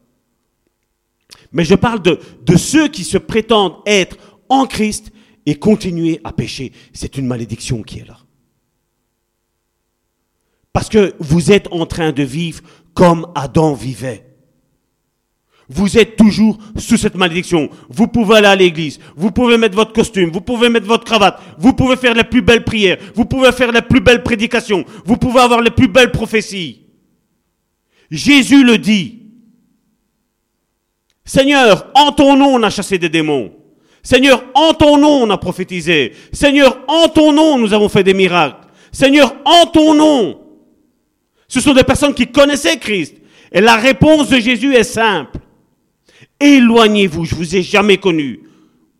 Mais 1.51 1.65
je 1.65 1.75
parle 1.75 2.01
de, 2.03 2.19
ceux 2.57 2.89
qui 2.89 3.05
se 3.05 3.19
prétendent 3.19 3.77
être 3.85 4.17
en 4.49 4.67
Christ 4.67 5.11
et 5.47 5.57
continuer 5.57 6.21
à 6.25 6.33
pécher. 6.33 6.73
C'est 6.93 7.19
une 7.19 7.27
malédiction 7.27 7.83
qui 7.83 7.99
est 7.99 8.07
là. 8.07 8.19
Parce 10.73 10.89
que 10.89 11.15
vous 11.19 11.51
êtes 11.51 11.69
en 11.73 11.87
train 11.87 12.13
de 12.13 12.23
vivre 12.23 12.63
comme 12.95 13.27
Adam 13.35 13.75
vivait. 13.75 14.32
Vous 15.69 15.97
êtes 15.99 16.17
toujours 16.17 16.59
sous 16.77 16.97
cette 16.97 17.15
malédiction. 17.15 17.71
Vous 17.89 18.09
pouvez 18.09 18.37
aller 18.37 18.47
à 18.47 18.57
l'église, 18.57 18.99
vous 19.17 19.31
pouvez 19.31 19.57
mettre 19.57 19.77
votre 19.77 19.93
costume, 19.93 20.31
vous 20.31 20.41
pouvez 20.41 20.69
mettre 20.69 20.87
votre 20.87 21.05
cravate, 21.05 21.41
vous 21.59 21.73
pouvez 21.73 21.97
faire 21.97 22.15
les 22.15 22.25
plus 22.25 22.43
belles 22.43 22.65
prières, 22.65 22.99
vous 23.15 23.25
pouvez 23.25 23.53
faire 23.53 23.73
les 23.73 23.83
plus 23.83 24.01
belles 24.01 24.23
prédications, 24.23 24.85
vous 25.05 25.17
pouvez 25.17 25.41
avoir 25.41 25.61
les 25.61 25.71
plus 25.71 25.89
belles 25.89 26.13
prophéties. 26.13 26.83
Jésus 28.11 28.65
le 28.65 28.79
dit. 28.79 29.21
Seigneur, 31.25 31.91
en 31.95 32.13
ton 32.13 32.37
nom 32.37 32.55
on 32.55 32.63
a 32.63 32.71
chassé 32.71 32.99
des 32.99 33.09
démons. 33.09 33.53
Seigneur, 34.03 34.45
en 34.55 34.75
ton 34.75 34.99
nom 34.99 35.23
on 35.23 35.31
a 35.31 35.39
prophétisé. 35.39 36.13
Seigneur, 36.33 36.81
en 36.89 37.09
ton 37.09 37.33
nom 37.33 37.57
nous 37.57 37.73
avons 37.73 37.89
fait 37.89 38.03
des 38.03 38.15
miracles. 38.15 38.67
Seigneur, 38.91 39.35
en 39.45 39.67
ton 39.67 39.95
nom. 39.95 40.41
Ce 41.49 41.61
sont 41.61 41.73
des 41.73 41.85
personnes 41.85 42.15
qui 42.15 42.27
connaissaient 42.27 42.79
Christ. 42.79 43.17
Et 43.53 43.61
la 43.61 43.77
réponse 43.77 44.29
de 44.29 44.39
Jésus 44.39 44.75
est 44.75 44.85
simple. 44.85 45.39
Éloignez-vous, 46.43 47.24
je 47.24 47.36
vous 47.36 47.55
ai 47.55 47.62
jamais 47.62 47.99
connu. 47.99 48.40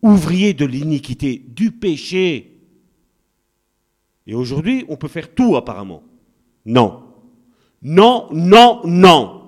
Ouvrier 0.01 0.53
de 0.53 0.65
l'iniquité, 0.65 1.43
du 1.45 1.71
péché. 1.71 2.57
Et 4.25 4.33
aujourd'hui, 4.33 4.85
on 4.87 4.95
peut 4.95 5.09
faire 5.09 5.33
tout 5.33 5.57
apparemment. 5.57 6.03
Non. 6.65 7.03
Non, 7.81 8.29
non, 8.31 8.81
non. 8.85 9.41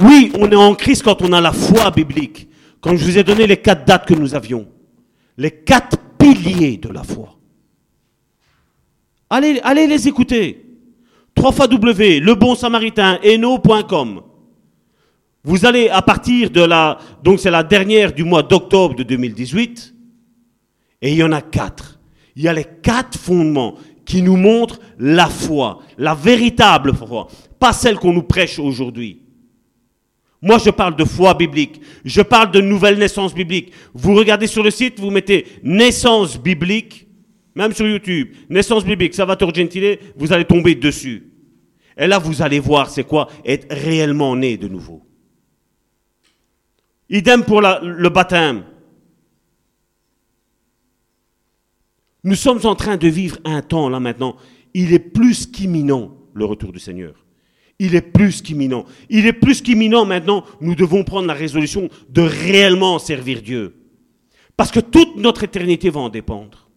Oui, 0.00 0.30
on 0.38 0.48
est 0.48 0.54
en 0.54 0.76
crise 0.76 1.02
quand 1.02 1.20
on 1.22 1.32
a 1.32 1.40
la 1.40 1.52
foi 1.52 1.90
biblique. 1.90 2.48
Quand 2.80 2.96
je 2.96 3.04
vous 3.04 3.18
ai 3.18 3.24
donné 3.24 3.48
les 3.48 3.56
quatre 3.56 3.84
dates 3.84 4.06
que 4.06 4.14
nous 4.14 4.36
avions. 4.36 4.68
Les 5.36 5.50
quatre 5.50 5.98
piliers 6.16 6.76
de 6.76 6.88
la 6.88 7.02
foi. 7.02 7.36
Allez, 9.28 9.58
allez 9.64 9.88
les 9.88 10.06
écouter. 10.06 10.67
3 11.38 11.52
fois 11.52 11.68
W, 11.68 12.18
le 12.18 12.34
bon 12.34 12.56
samaritain, 12.56 13.20
eno.com. 13.22 14.22
Vous 15.44 15.64
allez 15.64 15.88
à 15.88 16.02
partir 16.02 16.50
de 16.50 16.62
la, 16.62 16.98
donc 17.22 17.38
c'est 17.38 17.52
la 17.52 17.62
dernière 17.62 18.12
du 18.12 18.24
mois 18.24 18.42
d'octobre 18.42 18.96
de 18.96 19.04
2018, 19.04 19.94
et 21.00 21.12
il 21.12 21.16
y 21.16 21.22
en 21.22 21.30
a 21.30 21.40
quatre. 21.40 22.00
Il 22.34 22.42
y 22.42 22.48
a 22.48 22.52
les 22.52 22.66
quatre 22.82 23.16
fondements 23.16 23.76
qui 24.04 24.20
nous 24.20 24.36
montrent 24.36 24.80
la 24.98 25.28
foi, 25.28 25.78
la 25.96 26.12
véritable 26.12 26.92
foi, 26.92 27.28
pas 27.60 27.72
celle 27.72 27.98
qu'on 27.98 28.12
nous 28.12 28.24
prêche 28.24 28.58
aujourd'hui. 28.58 29.22
Moi, 30.42 30.58
je 30.58 30.70
parle 30.70 30.96
de 30.96 31.04
foi 31.04 31.34
biblique. 31.34 31.80
Je 32.04 32.22
parle 32.22 32.50
de 32.50 32.60
nouvelle 32.60 32.98
naissance 32.98 33.32
biblique. 33.32 33.72
Vous 33.94 34.14
regardez 34.14 34.48
sur 34.48 34.64
le 34.64 34.70
site, 34.72 34.98
vous 34.98 35.10
mettez 35.10 35.46
naissance 35.62 36.36
biblique, 36.36 37.06
même 37.54 37.72
sur 37.72 37.86
YouTube, 37.86 38.28
naissance 38.48 38.84
biblique, 38.84 39.14
Salvatore 39.14 39.54
Gentile, 39.54 39.98
vous 40.16 40.32
allez 40.32 40.44
tomber 40.44 40.76
dessus. 40.76 41.27
Et 41.98 42.06
là, 42.06 42.18
vous 42.18 42.42
allez 42.42 42.60
voir 42.60 42.88
c'est 42.88 43.04
quoi 43.04 43.28
être 43.44 43.66
réellement 43.70 44.36
né 44.36 44.56
de 44.56 44.68
nouveau. 44.68 45.02
Idem 47.10 47.44
pour 47.44 47.60
le 47.60 48.08
baptême. 48.08 48.64
Nous 52.22 52.34
sommes 52.34 52.60
en 52.64 52.74
train 52.74 52.96
de 52.96 53.08
vivre 53.08 53.38
un 53.44 53.62
temps 53.62 53.88
là 53.88 54.00
maintenant. 54.00 54.36
Il 54.74 54.92
est 54.92 54.98
plus 54.98 55.46
qu'imminent 55.46 56.14
le 56.34 56.44
retour 56.44 56.72
du 56.72 56.78
Seigneur. 56.78 57.14
Il 57.78 57.94
est 57.94 58.02
plus 58.02 58.42
qu'imminent. 58.42 58.84
Il 59.08 59.26
est 59.26 59.32
plus 59.32 59.62
qu'imminent 59.62 60.04
maintenant. 60.04 60.44
Nous 60.60 60.74
devons 60.74 61.04
prendre 61.04 61.26
la 61.26 61.34
résolution 61.34 61.88
de 62.10 62.22
réellement 62.22 62.98
servir 62.98 63.40
Dieu. 63.40 63.76
Parce 64.56 64.70
que 64.70 64.80
toute 64.80 65.16
notre 65.16 65.44
éternité 65.44 65.88
va 65.88 66.00
en 66.00 66.08
dépendre. 66.08 66.67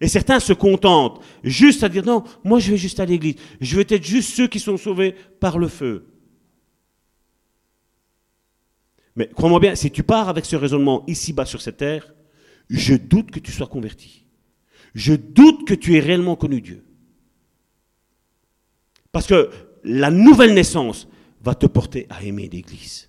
Et 0.00 0.08
certains 0.08 0.40
se 0.40 0.52
contentent 0.52 1.20
juste 1.42 1.82
à 1.82 1.88
dire 1.88 2.04
non, 2.04 2.24
moi 2.44 2.58
je 2.60 2.70
vais 2.70 2.76
juste 2.76 3.00
à 3.00 3.04
l'église. 3.04 3.36
Je 3.60 3.76
veux 3.76 3.86
être 3.88 4.04
juste 4.04 4.34
ceux 4.34 4.46
qui 4.46 4.60
sont 4.60 4.76
sauvés 4.76 5.14
par 5.40 5.58
le 5.58 5.68
feu. 5.68 6.06
Mais 9.16 9.28
crois-moi 9.28 9.58
bien, 9.58 9.74
si 9.74 9.90
tu 9.90 10.04
pars 10.04 10.28
avec 10.28 10.44
ce 10.44 10.54
raisonnement 10.54 11.04
ici-bas 11.08 11.44
sur 11.44 11.60
cette 11.60 11.78
terre, 11.78 12.14
je 12.70 12.94
doute 12.94 13.32
que 13.32 13.40
tu 13.40 13.50
sois 13.50 13.66
converti. 13.66 14.24
Je 14.94 15.14
doute 15.14 15.66
que 15.66 15.74
tu 15.74 15.96
aies 15.96 16.00
réellement 16.00 16.36
connu 16.36 16.60
Dieu. 16.60 16.84
Parce 19.10 19.26
que 19.26 19.50
la 19.82 20.10
nouvelle 20.10 20.54
naissance 20.54 21.08
va 21.42 21.54
te 21.54 21.66
porter 21.66 22.06
à 22.10 22.22
aimer 22.22 22.48
l'Église 22.50 23.07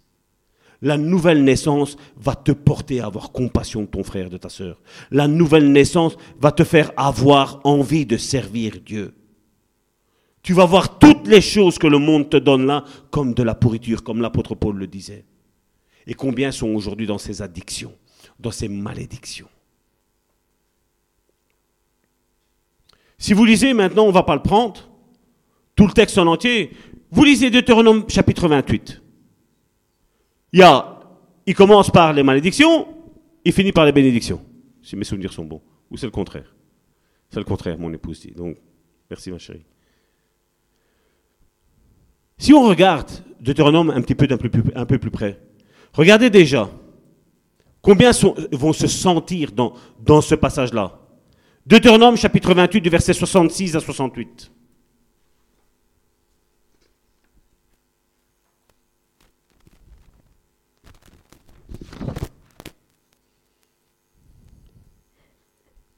la 0.82 0.98
nouvelle 0.98 1.44
naissance 1.44 1.98
va 2.16 2.36
te 2.36 2.52
porter 2.52 3.02
à 3.02 3.08
avoir 3.08 3.32
compassion 3.32 3.82
de 3.82 3.88
ton 3.88 4.04
frère, 4.04 4.30
de 4.30 4.38
ta 4.38 4.50
sœur. 4.50 4.82
La 5.12 5.28
nouvelle 5.28 5.72
naissance 5.72 6.16
va 6.40 6.52
te 6.52 6.64
faire 6.64 6.92
avoir 6.96 7.60
envie 7.66 8.06
de 8.06 8.18
servir 8.18 8.80
Dieu. 8.86 9.14
Tu 10.42 10.54
vas 10.54 10.66
voir 10.66 10.98
toutes 11.00 11.28
les 11.28 11.42
choses 11.42 11.78
que 11.78 11.88
le 11.88 11.98
monde 11.98 12.30
te 12.30 12.38
donne 12.38 12.66
là 12.66 12.86
comme 13.12 13.34
de 13.34 13.44
la 13.44 13.56
pourriture, 13.56 14.04
comme 14.04 14.22
l'apôtre 14.22 14.56
Paul 14.56 14.78
le 14.78 14.88
disait. 14.88 15.26
Et 16.08 16.14
combien 16.14 16.52
sont 16.52 16.70
aujourd'hui 16.70 17.08
dans 17.08 17.18
ces 17.18 17.42
addictions, 17.42 17.94
dans 18.40 18.52
ces 18.52 18.70
malédictions? 18.70 19.50
Si 23.18 23.34
vous 23.34 23.44
lisez 23.44 23.74
maintenant, 23.74 24.06
on 24.06 24.08
ne 24.08 24.14
va 24.14 24.24
pas 24.24 24.36
le 24.36 24.42
prendre, 24.42 24.90
tout 25.76 25.86
le 25.86 25.92
texte 25.92 26.18
en 26.18 26.28
entier, 26.28 26.72
vous 27.12 27.26
lisez 27.26 27.50
Deutéronome 27.50 28.10
chapitre 28.10 28.48
28. 28.48 29.02
Il, 30.54 31.56
commence 31.56 31.90
par 31.90 32.14
les 32.14 32.24
malédictions, 32.24 32.88
il 33.46 33.54
finit 33.54 33.72
par 33.72 33.86
les 33.86 33.92
bénédictions, 33.92 34.42
si 34.82 34.96
mes 34.96 35.04
souvenirs 35.04 35.34
sont 35.34 35.46
bons. 35.46 35.62
Ou 35.92 35.98
c'est 35.98 36.06
le 36.06 36.12
contraire 36.12 36.56
C'est 37.30 37.40
le 37.40 37.46
contraire, 37.46 37.78
mon 37.78 37.92
épouse 37.94 38.22
dit. 38.22 38.32
Donc, 38.32 38.58
merci 39.10 39.32
ma 39.32 39.38
chérie. 39.38 39.66
Si 42.38 42.54
on 42.54 42.64
regarde 42.64 43.10
Deutéronome 43.40 43.90
un 43.90 44.02
petit 44.02 44.16
peu 44.16 44.28
plus, 44.28 45.12
près, 45.12 45.40
regardez 45.94 46.30
déjà 46.30 46.70
combien 47.82 48.12
vont 48.52 48.74
se 48.74 48.88
sentir 48.88 49.52
dans, 49.52 49.74
dans 50.00 50.22
ce 50.22 50.36
passage-là. 50.36 51.00
Deutéronome 51.66 52.18
chapitre 52.18 52.54
28 52.54 52.82
du 52.82 52.90
verset 52.90 53.14
66 53.14 53.76
à 53.76 53.80
68. 53.80 54.52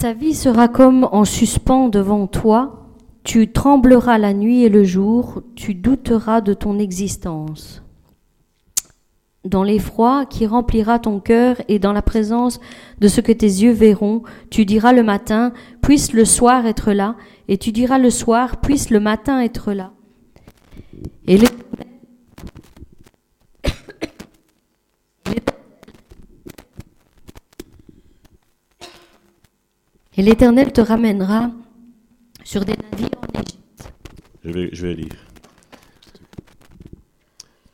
Ta 0.01 0.13
vie 0.13 0.33
sera 0.33 0.67
comme 0.67 1.07
en 1.11 1.25
suspens 1.25 1.87
devant 1.87 2.25
toi, 2.25 2.87
tu 3.23 3.51
trembleras 3.51 4.17
la 4.17 4.33
nuit 4.33 4.63
et 4.63 4.69
le 4.69 4.83
jour, 4.83 5.43
tu 5.53 5.75
douteras 5.75 6.41
de 6.41 6.55
ton 6.55 6.79
existence. 6.79 7.83
Dans 9.45 9.61
l'effroi 9.61 10.25
qui 10.25 10.47
remplira 10.47 10.97
ton 10.97 11.19
cœur 11.19 11.57
et 11.67 11.77
dans 11.77 11.93
la 11.93 12.01
présence 12.01 12.59
de 12.99 13.07
ce 13.07 13.21
que 13.21 13.31
tes 13.31 13.45
yeux 13.45 13.73
verront, 13.73 14.23
tu 14.49 14.65
diras 14.65 14.91
le 14.91 15.03
matin, 15.03 15.53
puisse 15.83 16.13
le 16.13 16.25
soir 16.25 16.65
être 16.65 16.93
là, 16.93 17.15
et 17.47 17.59
tu 17.59 17.71
diras 17.71 17.99
le 17.99 18.09
soir, 18.09 18.59
puisse 18.59 18.89
le 18.89 18.99
matin 18.99 19.39
être 19.39 19.71
là. 19.71 19.91
Et 30.21 30.23
l'Éternel 30.23 30.71
te 30.71 30.81
ramènera 30.81 31.49
sur 32.43 32.63
des 32.63 32.75
navires 32.91 33.09
en 33.17 33.39
Égypte. 33.41 33.91
Je 34.45 34.51
vais, 34.51 34.69
je 34.71 34.85
vais 34.85 34.93
lire. 34.93 35.15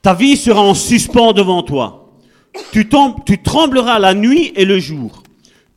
Ta 0.01 0.13
vie 0.13 0.37
sera 0.37 0.61
en 0.61 0.73
suspens 0.73 1.33
devant 1.33 1.61
toi. 1.61 2.13
Tu, 2.71 2.87
tombes- 2.87 3.17
tu 3.25 3.41
trembleras 3.43 3.99
la 3.99 4.13
nuit 4.13 4.53
et 4.55 4.63
le 4.63 4.79
jour. 4.79 5.23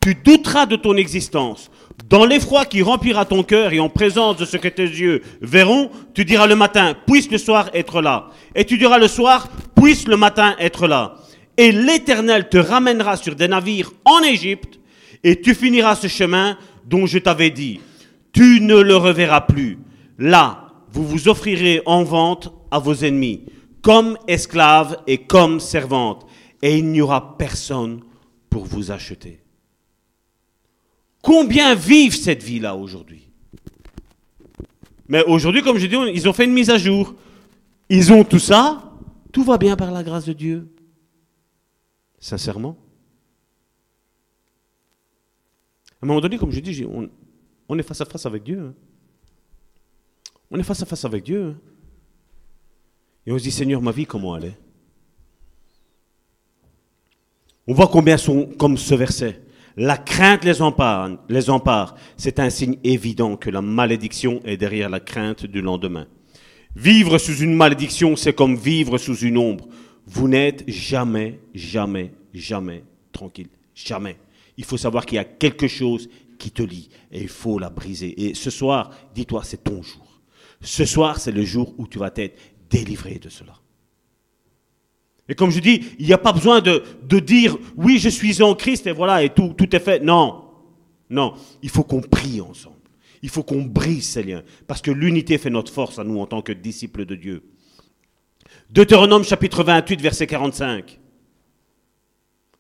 Tu 0.00 0.14
douteras 0.14 0.66
de 0.66 0.76
ton 0.76 0.96
existence. 0.96 1.72
Dans 2.08 2.24
l'effroi 2.24 2.64
qui 2.66 2.82
remplira 2.82 3.24
ton 3.24 3.42
cœur 3.42 3.72
et 3.72 3.80
en 3.80 3.88
présence 3.88 4.36
de 4.36 4.44
ce 4.44 4.56
que 4.56 4.68
tes 4.68 4.84
yeux 4.84 5.22
verront, 5.40 5.90
tu 6.14 6.24
diras 6.24 6.46
le 6.46 6.54
matin, 6.54 6.94
puisse 7.04 7.28
le 7.32 7.38
soir 7.38 7.68
être 7.74 8.00
là. 8.00 8.30
Et 8.54 8.64
tu 8.64 8.78
diras 8.78 8.98
le 8.98 9.08
soir, 9.08 9.48
puisse 9.74 10.06
le 10.06 10.16
matin 10.16 10.54
être 10.60 10.86
là. 10.86 11.16
Et 11.56 11.72
l'Éternel 11.72 12.48
te 12.48 12.58
ramènera 12.58 13.16
sur 13.16 13.34
des 13.34 13.48
navires 13.48 13.90
en 14.04 14.22
Égypte, 14.22 14.78
et 15.22 15.40
tu 15.40 15.54
finiras 15.54 15.96
ce 15.96 16.06
chemin 16.06 16.56
dont 16.84 17.06
je 17.06 17.18
t'avais 17.18 17.50
dit. 17.50 17.80
Tu 18.32 18.60
ne 18.60 18.76
le 18.76 18.96
reverras 18.96 19.42
plus. 19.42 19.78
Là, 20.18 20.72
vous 20.92 21.06
vous 21.06 21.28
offrirez 21.28 21.82
en 21.86 22.04
vente 22.04 22.52
à 22.70 22.78
vos 22.78 22.94
ennemis, 22.94 23.44
comme 23.82 24.16
esclaves 24.28 24.98
et 25.06 25.18
comme 25.18 25.60
servantes, 25.60 26.26
et 26.62 26.78
il 26.78 26.86
n'y 26.86 27.00
aura 27.00 27.36
personne 27.38 28.00
pour 28.48 28.64
vous 28.64 28.90
acheter. 28.90 29.40
Combien 31.22 31.74
vivent 31.74 32.16
cette 32.16 32.42
vie-là 32.42 32.76
aujourd'hui? 32.76 33.28
Mais 35.08 35.24
aujourd'hui, 35.24 35.62
comme 35.62 35.78
je 35.78 35.86
dis, 35.86 35.96
ils 36.14 36.28
ont 36.28 36.32
fait 36.32 36.44
une 36.44 36.52
mise 36.52 36.70
à 36.70 36.78
jour. 36.78 37.14
Ils 37.88 38.12
ont 38.12 38.22
tout 38.22 38.38
ça, 38.38 38.92
tout 39.32 39.42
va 39.42 39.58
bien 39.58 39.76
par 39.76 39.90
la 39.90 40.04
grâce 40.04 40.24
de 40.24 40.32
Dieu. 40.32 40.68
Sincèrement. 42.20 42.76
À 45.89 45.89
un 46.02 46.06
moment 46.06 46.20
donné, 46.20 46.38
comme 46.38 46.50
je 46.50 46.60
dis, 46.60 46.84
on 47.68 47.78
est 47.78 47.82
face 47.82 48.00
à 48.00 48.04
face 48.04 48.26
avec 48.26 48.42
Dieu. 48.42 48.60
hein. 48.60 48.74
On 50.50 50.58
est 50.58 50.62
face 50.62 50.82
à 50.82 50.86
face 50.86 51.04
avec 51.04 51.24
Dieu. 51.24 51.44
hein. 51.44 51.56
Et 53.26 53.32
on 53.32 53.38
se 53.38 53.42
dit, 53.44 53.50
Seigneur, 53.50 53.82
ma 53.82 53.92
vie, 53.92 54.06
comment 54.06 54.36
elle 54.36 54.44
est? 54.46 54.58
On 57.66 57.74
voit 57.74 57.88
combien 57.88 58.16
sont 58.16 58.46
comme 58.58 58.76
ce 58.76 58.94
verset. 58.94 59.42
La 59.76 59.96
crainte 59.96 60.44
les 60.44 60.60
empare. 60.62 61.18
Les 61.28 61.50
empare. 61.50 61.94
C'est 62.16 62.40
un 62.40 62.50
signe 62.50 62.78
évident 62.82 63.36
que 63.36 63.50
la 63.50 63.62
malédiction 63.62 64.40
est 64.44 64.56
derrière 64.56 64.88
la 64.90 65.00
crainte 65.00 65.46
du 65.46 65.60
lendemain. 65.60 66.06
Vivre 66.74 67.18
sous 67.18 67.36
une 67.36 67.54
malédiction, 67.54 68.16
c'est 68.16 68.32
comme 68.32 68.56
vivre 68.56 68.96
sous 68.98 69.18
une 69.18 69.38
ombre. 69.38 69.68
Vous 70.06 70.28
n'êtes 70.28 70.68
jamais, 70.68 71.38
jamais, 71.54 72.12
jamais 72.34 72.82
tranquille. 73.12 73.48
Jamais. 73.74 74.16
Il 74.60 74.66
faut 74.66 74.76
savoir 74.76 75.06
qu'il 75.06 75.16
y 75.16 75.18
a 75.18 75.24
quelque 75.24 75.68
chose 75.68 76.10
qui 76.38 76.50
te 76.50 76.62
lie 76.62 76.90
et 77.10 77.22
il 77.22 77.28
faut 77.28 77.58
la 77.58 77.70
briser. 77.70 78.26
Et 78.26 78.34
ce 78.34 78.50
soir, 78.50 78.90
dis-toi, 79.14 79.40
c'est 79.42 79.64
ton 79.64 79.82
jour. 79.82 80.20
Ce 80.60 80.84
soir, 80.84 81.18
c'est 81.18 81.32
le 81.32 81.46
jour 81.46 81.72
où 81.78 81.86
tu 81.86 81.98
vas 81.98 82.12
être 82.14 82.38
délivré 82.68 83.14
de 83.14 83.30
cela. 83.30 83.54
Et 85.30 85.34
comme 85.34 85.48
je 85.48 85.60
dis, 85.60 85.80
il 85.98 86.04
n'y 86.04 86.12
a 86.12 86.18
pas 86.18 86.34
besoin 86.34 86.60
de, 86.60 86.82
dire 87.20 87.56
oui, 87.74 87.98
je 87.98 88.10
suis 88.10 88.42
en 88.42 88.54
Christ 88.54 88.86
et 88.86 88.92
voilà, 88.92 89.22
et 89.22 89.30
tout, 89.30 89.54
tout 89.56 89.74
est 89.74 89.80
fait. 89.80 90.00
Non, 90.00 90.44
non, 91.08 91.32
il 91.62 91.70
faut 91.70 91.82
qu'on 91.82 92.02
prie 92.02 92.42
ensemble. 92.42 92.76
Il 93.22 93.30
faut 93.30 93.42
qu'on 93.42 93.62
brise 93.62 94.10
ces 94.10 94.22
liens. 94.22 94.42
Parce 94.66 94.82
que 94.82 94.90
l'unité 94.90 95.38
fait 95.38 95.48
notre 95.48 95.72
force 95.72 95.98
à 95.98 96.04
nous 96.04 96.20
en 96.20 96.26
tant 96.26 96.42
que 96.42 96.52
disciples 96.52 97.06
de 97.06 97.14
Dieu. 97.14 97.44
Deutéronome 98.68 99.24
chapitre 99.24 99.64
28, 99.64 100.02
verset 100.02 100.26
45. 100.26 101.00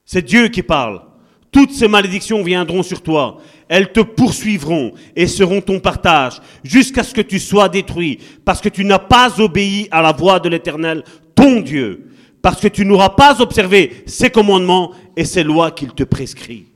C'est 0.06 0.22
Dieu 0.22 0.48
qui 0.48 0.62
parle. 0.62 1.09
Toutes 1.52 1.72
ces 1.72 1.88
malédictions 1.88 2.42
viendront 2.42 2.82
sur 2.82 3.02
toi. 3.02 3.38
Elles 3.68 3.92
te 3.92 4.00
poursuivront 4.00 4.92
et 5.16 5.26
seront 5.26 5.60
ton 5.60 5.80
partage 5.80 6.40
jusqu'à 6.62 7.02
ce 7.02 7.14
que 7.14 7.20
tu 7.20 7.38
sois 7.38 7.68
détruit 7.68 8.18
parce 8.44 8.60
que 8.60 8.68
tu 8.68 8.84
n'as 8.84 8.98
pas 8.98 9.40
obéi 9.40 9.88
à 9.90 10.02
la 10.02 10.12
voix 10.12 10.38
de 10.38 10.48
l'Éternel, 10.48 11.02
ton 11.34 11.60
Dieu, 11.60 12.08
parce 12.42 12.60
que 12.60 12.68
tu 12.68 12.84
n'auras 12.84 13.10
pas 13.10 13.40
observé 13.40 14.04
ses 14.06 14.30
commandements 14.30 14.92
et 15.16 15.24
ses 15.24 15.42
lois 15.42 15.72
qu'il 15.72 15.92
te 15.92 16.04
prescrit. 16.04 16.66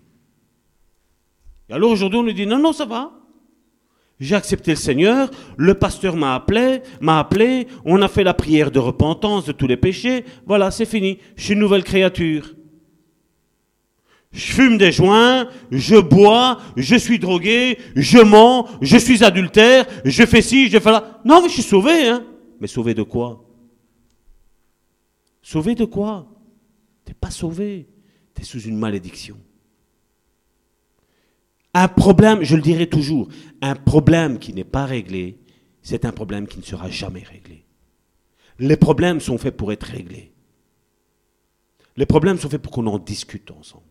Et 1.68 1.72
alors 1.72 1.90
aujourd'hui, 1.90 2.18
on 2.18 2.24
nous 2.24 2.32
dit 2.32 2.46
non, 2.46 2.58
non, 2.58 2.72
ça 2.72 2.84
va. 2.84 3.12
J'ai 4.20 4.36
accepté 4.36 4.72
le 4.72 4.76
Seigneur, 4.76 5.30
le 5.56 5.74
pasteur 5.74 6.14
m'a 6.16 6.36
appelé, 6.36 6.82
m'a 7.00 7.18
appelé, 7.18 7.66
on 7.84 8.00
a 8.00 8.08
fait 8.08 8.22
la 8.22 8.34
prière 8.34 8.70
de 8.70 8.78
repentance 8.78 9.44
de 9.44 9.52
tous 9.52 9.66
les 9.66 9.76
péchés, 9.76 10.24
voilà, 10.46 10.70
c'est 10.70 10.84
fini, 10.84 11.18
je 11.36 11.44
suis 11.44 11.54
une 11.54 11.58
nouvelle 11.58 11.82
créature. 11.82 12.54
Je 14.34 14.52
fume 14.52 14.78
des 14.78 14.90
joints, 14.90 15.48
je 15.70 15.94
bois, 15.94 16.60
je 16.76 16.96
suis 16.96 17.20
drogué, 17.20 17.78
je 17.94 18.18
mens, 18.18 18.68
je 18.80 18.96
suis 18.96 19.22
adultère, 19.22 19.86
je 20.04 20.26
fais 20.26 20.42
ci, 20.42 20.68
je 20.68 20.80
fais 20.80 20.90
là. 20.90 21.20
Non, 21.24 21.40
mais 21.40 21.48
je 21.48 21.54
suis 21.54 21.62
sauvé, 21.62 22.08
hein. 22.08 22.26
Mais 22.60 22.66
sauvé 22.66 22.94
de 22.94 23.04
quoi? 23.04 23.44
Sauvé 25.40 25.76
de 25.76 25.84
quoi? 25.84 26.26
T'es 27.04 27.14
pas 27.14 27.30
sauvé, 27.30 27.86
tu 28.34 28.42
es 28.42 28.44
sous 28.44 28.62
une 28.62 28.76
malédiction. 28.76 29.36
Un 31.72 31.86
problème, 31.86 32.42
je 32.42 32.56
le 32.56 32.62
dirai 32.62 32.88
toujours, 32.88 33.28
un 33.62 33.76
problème 33.76 34.40
qui 34.40 34.52
n'est 34.52 34.64
pas 34.64 34.84
réglé, 34.84 35.38
c'est 35.80 36.04
un 36.04 36.12
problème 36.12 36.48
qui 36.48 36.58
ne 36.58 36.64
sera 36.64 36.90
jamais 36.90 37.22
réglé. 37.22 37.64
Les 38.58 38.76
problèmes 38.76 39.20
sont 39.20 39.38
faits 39.38 39.56
pour 39.56 39.70
être 39.70 39.84
réglés. 39.84 40.32
Les 41.96 42.06
problèmes 42.06 42.38
sont 42.38 42.48
faits 42.48 42.62
pour 42.62 42.72
qu'on 42.72 42.88
en 42.88 42.98
discute 42.98 43.52
ensemble. 43.52 43.83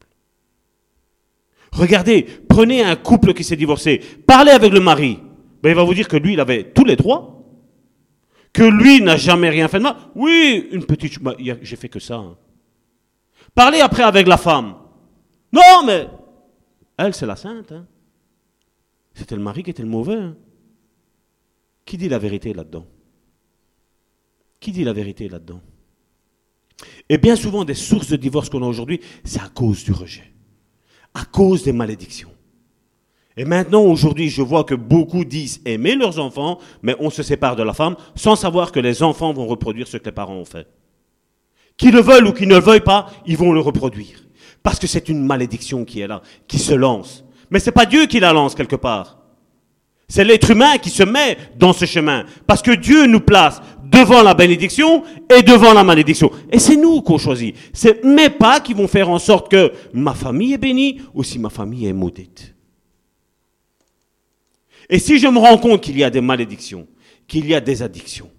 Regardez, 1.74 2.24
prenez 2.48 2.84
un 2.84 2.96
couple 2.96 3.34
qui 3.34 3.44
s'est 3.44 3.56
divorcé, 3.56 4.00
parlez 4.28 4.52
avec 4.52 4.72
le 4.72 4.80
mari. 4.80 5.20
Ben, 5.62 5.70
il 5.70 5.76
va 5.76 5.84
vous 5.84 5.94
dire 5.94 6.08
que 6.08 6.18
lui, 6.18 6.34
il 6.34 6.40
avait 6.40 6.72
tous 6.72 6.86
les 6.86 6.96
droits. 6.96 7.30
Que 8.52 8.64
lui 8.64 9.02
n'a 9.02 9.18
jamais 9.18 9.50
rien 9.50 9.68
fait 9.68 9.80
de 9.80 9.84
mal. 9.84 9.96
Oui, 10.14 10.68
une 10.72 10.86
petite... 10.86 11.20
bah, 11.22 11.36
J'ai 11.40 11.76
fait 11.76 11.90
que 11.90 12.00
ça. 12.00 12.18
hein. 12.18 12.38
Parlez 13.56 13.80
après 13.80 14.04
avec 14.04 14.28
la 14.28 14.38
femme. 14.38 14.76
Non, 15.52 15.84
mais... 15.86 16.08
Elle, 16.98 17.16
c'est 17.16 17.26
la 17.26 17.36
sainte. 17.36 17.72
hein. 17.72 17.88
C'était 19.16 19.36
le 19.36 19.42
mari 19.42 19.64
qui 19.64 19.72
était 19.72 19.82
le 19.84 19.90
mauvais. 19.90 20.16
hein. 20.16 20.36
Qui 21.86 21.98
dit 21.98 22.10
la 22.10 22.20
vérité 22.20 22.54
là-dedans? 22.54 22.86
Qui 24.60 24.72
dit 24.72 24.84
la 24.84 24.94
vérité 24.94 25.28
là-dedans? 25.28 25.62
Et 27.10 27.18
bien 27.18 27.36
souvent, 27.36 27.66
des 27.66 27.74
sources 27.74 28.10
de 28.10 28.16
divorce 28.18 28.50
qu'on 28.50 28.64
a 28.64 28.68
aujourd'hui, 28.68 29.00
c'est 29.24 29.42
à 29.42 29.50
cause 29.50 29.84
du 29.84 29.92
rejet 29.92 30.33
à 31.14 31.26
cause 31.26 31.64
des 31.64 31.74
malédictions. 31.74 32.30
Et 33.36 33.46
maintenant, 33.46 33.82
aujourd'hui, 33.82 34.30
je 34.30 34.42
vois 34.42 34.64
que 34.64 34.76
beaucoup 34.76 35.26
disent 35.26 35.62
aimer 35.66 35.96
leurs 35.96 36.20
enfants, 36.20 36.60
mais 36.84 36.96
on 37.00 37.10
se 37.10 37.24
sépare 37.24 37.56
de 37.56 37.64
la 37.64 37.74
femme 37.74 37.96
sans 38.16 38.36
savoir 38.36 38.72
que 38.72 38.80
les 38.80 39.02
enfants 39.02 39.34
vont 39.34 39.48
reproduire 39.48 39.88
ce 39.88 39.98
que 39.98 40.06
les 40.06 40.12
parents 40.12 40.36
ont 40.36 40.46
fait. 40.46 40.68
Qu'ils 41.78 41.94
le 41.94 42.02
veulent 42.02 42.28
ou 42.28 42.34
qu'ils 42.34 42.48
ne 42.48 42.56
le 42.56 42.62
veuillent 42.62 42.82
pas, 42.82 43.08
ils 43.26 43.38
vont 43.38 43.52
le 43.52 43.60
reproduire. 43.60 44.20
Parce 44.62 44.78
que 44.78 44.86
c'est 44.86 45.10
une 45.10 45.26
malédiction 45.26 45.84
qui 45.84 46.02
est 46.02 46.08
là, 46.08 46.22
qui 46.48 46.60
se 46.60 46.74
lance. 46.74 47.26
Mais 47.50 47.60
c'est 47.60 47.72
pas 47.72 47.88
Dieu 47.88 48.06
qui 48.06 48.20
la 48.20 48.34
lance 48.34 48.54
quelque 48.56 48.76
part. 48.76 49.18
C'est 50.08 50.24
l'être 50.24 50.52
humain 50.52 50.78
qui 50.78 50.92
se 50.92 51.04
met 51.04 51.38
dans 51.58 51.74
ce 51.74 51.86
chemin. 51.86 52.26
Parce 52.46 52.62
que 52.62 52.72
Dieu 52.72 53.08
nous 53.08 53.20
place 53.20 53.62
devant 53.94 54.24
la 54.24 54.34
bénédiction 54.34 55.04
et 55.30 55.44
devant 55.44 55.74
la 55.74 55.84
malédiction. 55.84 56.32
Et 56.52 56.60
c'est 56.60 56.76
nous 56.76 57.02
qu'on 57.02 57.18
choisit. 57.18 57.56
C'est 57.72 58.04
mes 58.04 58.30
pas 58.30 58.60
qui 58.60 58.74
vont 58.74 58.88
faire 58.88 59.10
en 59.10 59.20
sorte 59.20 59.52
que 59.52 59.72
ma 59.94 60.14
famille 60.14 60.54
est 60.54 60.58
bénie 60.58 61.02
ou 61.14 61.24
si 61.24 61.38
ma 61.38 61.50
famille 61.50 61.86
est 61.86 61.94
maudite. 61.94 62.56
Et 64.90 65.00
si 65.00 65.20
je 65.20 65.28
me 65.28 65.40
rends 65.40 65.58
compte 65.58 65.82
qu'il 65.82 65.98
y 65.98 66.04
a 66.04 66.10
des 66.10 66.22
malédictions, 66.22 66.88
qu'il 67.28 67.48
y 67.48 67.56
a 67.56 67.62
des 67.62 67.84
addictions, 67.84 68.30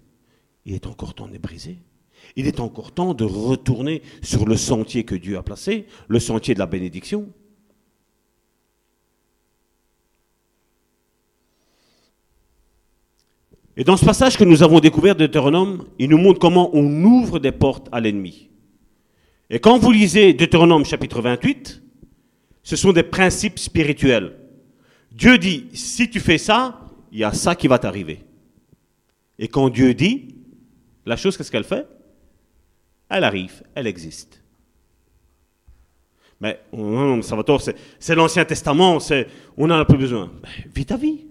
il 0.65 0.75
est 0.75 0.85
encore 0.85 1.13
temps 1.13 1.27
de 1.27 1.37
briser. 1.37 1.77
Il 2.35 2.47
est 2.47 2.59
encore 2.59 2.91
temps 2.91 3.13
de 3.13 3.23
retourner 3.23 4.01
sur 4.21 4.45
le 4.45 4.57
sentier 4.57 5.05
que 5.05 5.15
Dieu 5.15 5.37
a 5.37 5.43
placé, 5.43 5.85
le 6.07 6.19
sentier 6.19 6.53
de 6.53 6.59
la 6.59 6.65
bénédiction. 6.65 7.29
Et 13.77 13.83
dans 13.83 13.97
ce 13.97 14.05
passage 14.05 14.37
que 14.37 14.43
nous 14.43 14.63
avons 14.63 14.79
découvert 14.79 15.15
de 15.15 15.25
Deutéronome, 15.25 15.85
il 15.99 16.09
nous 16.09 16.17
montre 16.17 16.39
comment 16.39 16.69
on 16.73 17.03
ouvre 17.03 17.39
des 17.39 17.51
portes 17.51 17.87
à 17.91 17.99
l'ennemi. 17.99 18.49
Et 19.49 19.59
quand 19.59 19.77
vous 19.77 19.91
lisez 19.91 20.33
Deutéronome 20.33 20.85
chapitre 20.85 21.21
28, 21.21 21.83
ce 22.63 22.75
sont 22.75 22.93
des 22.93 23.03
principes 23.03 23.59
spirituels. 23.59 24.35
Dieu 25.11 25.37
dit, 25.37 25.67
si 25.73 26.09
tu 26.09 26.19
fais 26.19 26.37
ça, 26.37 26.81
il 27.11 27.19
y 27.19 27.23
a 27.23 27.33
ça 27.33 27.55
qui 27.55 27.67
va 27.67 27.77
t'arriver. 27.77 28.19
Et 29.37 29.47
quand 29.47 29.69
Dieu 29.69 29.93
dit, 29.93 30.35
la 31.05 31.17
chose, 31.17 31.37
qu'est-ce 31.37 31.51
qu'elle 31.51 31.65
fait? 31.65 31.87
Elle 33.09 33.23
arrive, 33.23 33.61
elle 33.75 33.87
existe. 33.87 34.41
Mais, 36.41 36.59
non, 36.73 37.21
Salvatore, 37.21 37.61
c'est 37.99 38.15
l'Ancien 38.15 38.45
Testament, 38.45 38.97
on 39.57 39.67
n'en 39.67 39.79
a 39.79 39.85
plus 39.85 39.97
besoin. 39.97 40.31
Ben, 40.41 40.71
vis 40.73 40.85
ta 40.85 40.97
vie. 40.97 41.25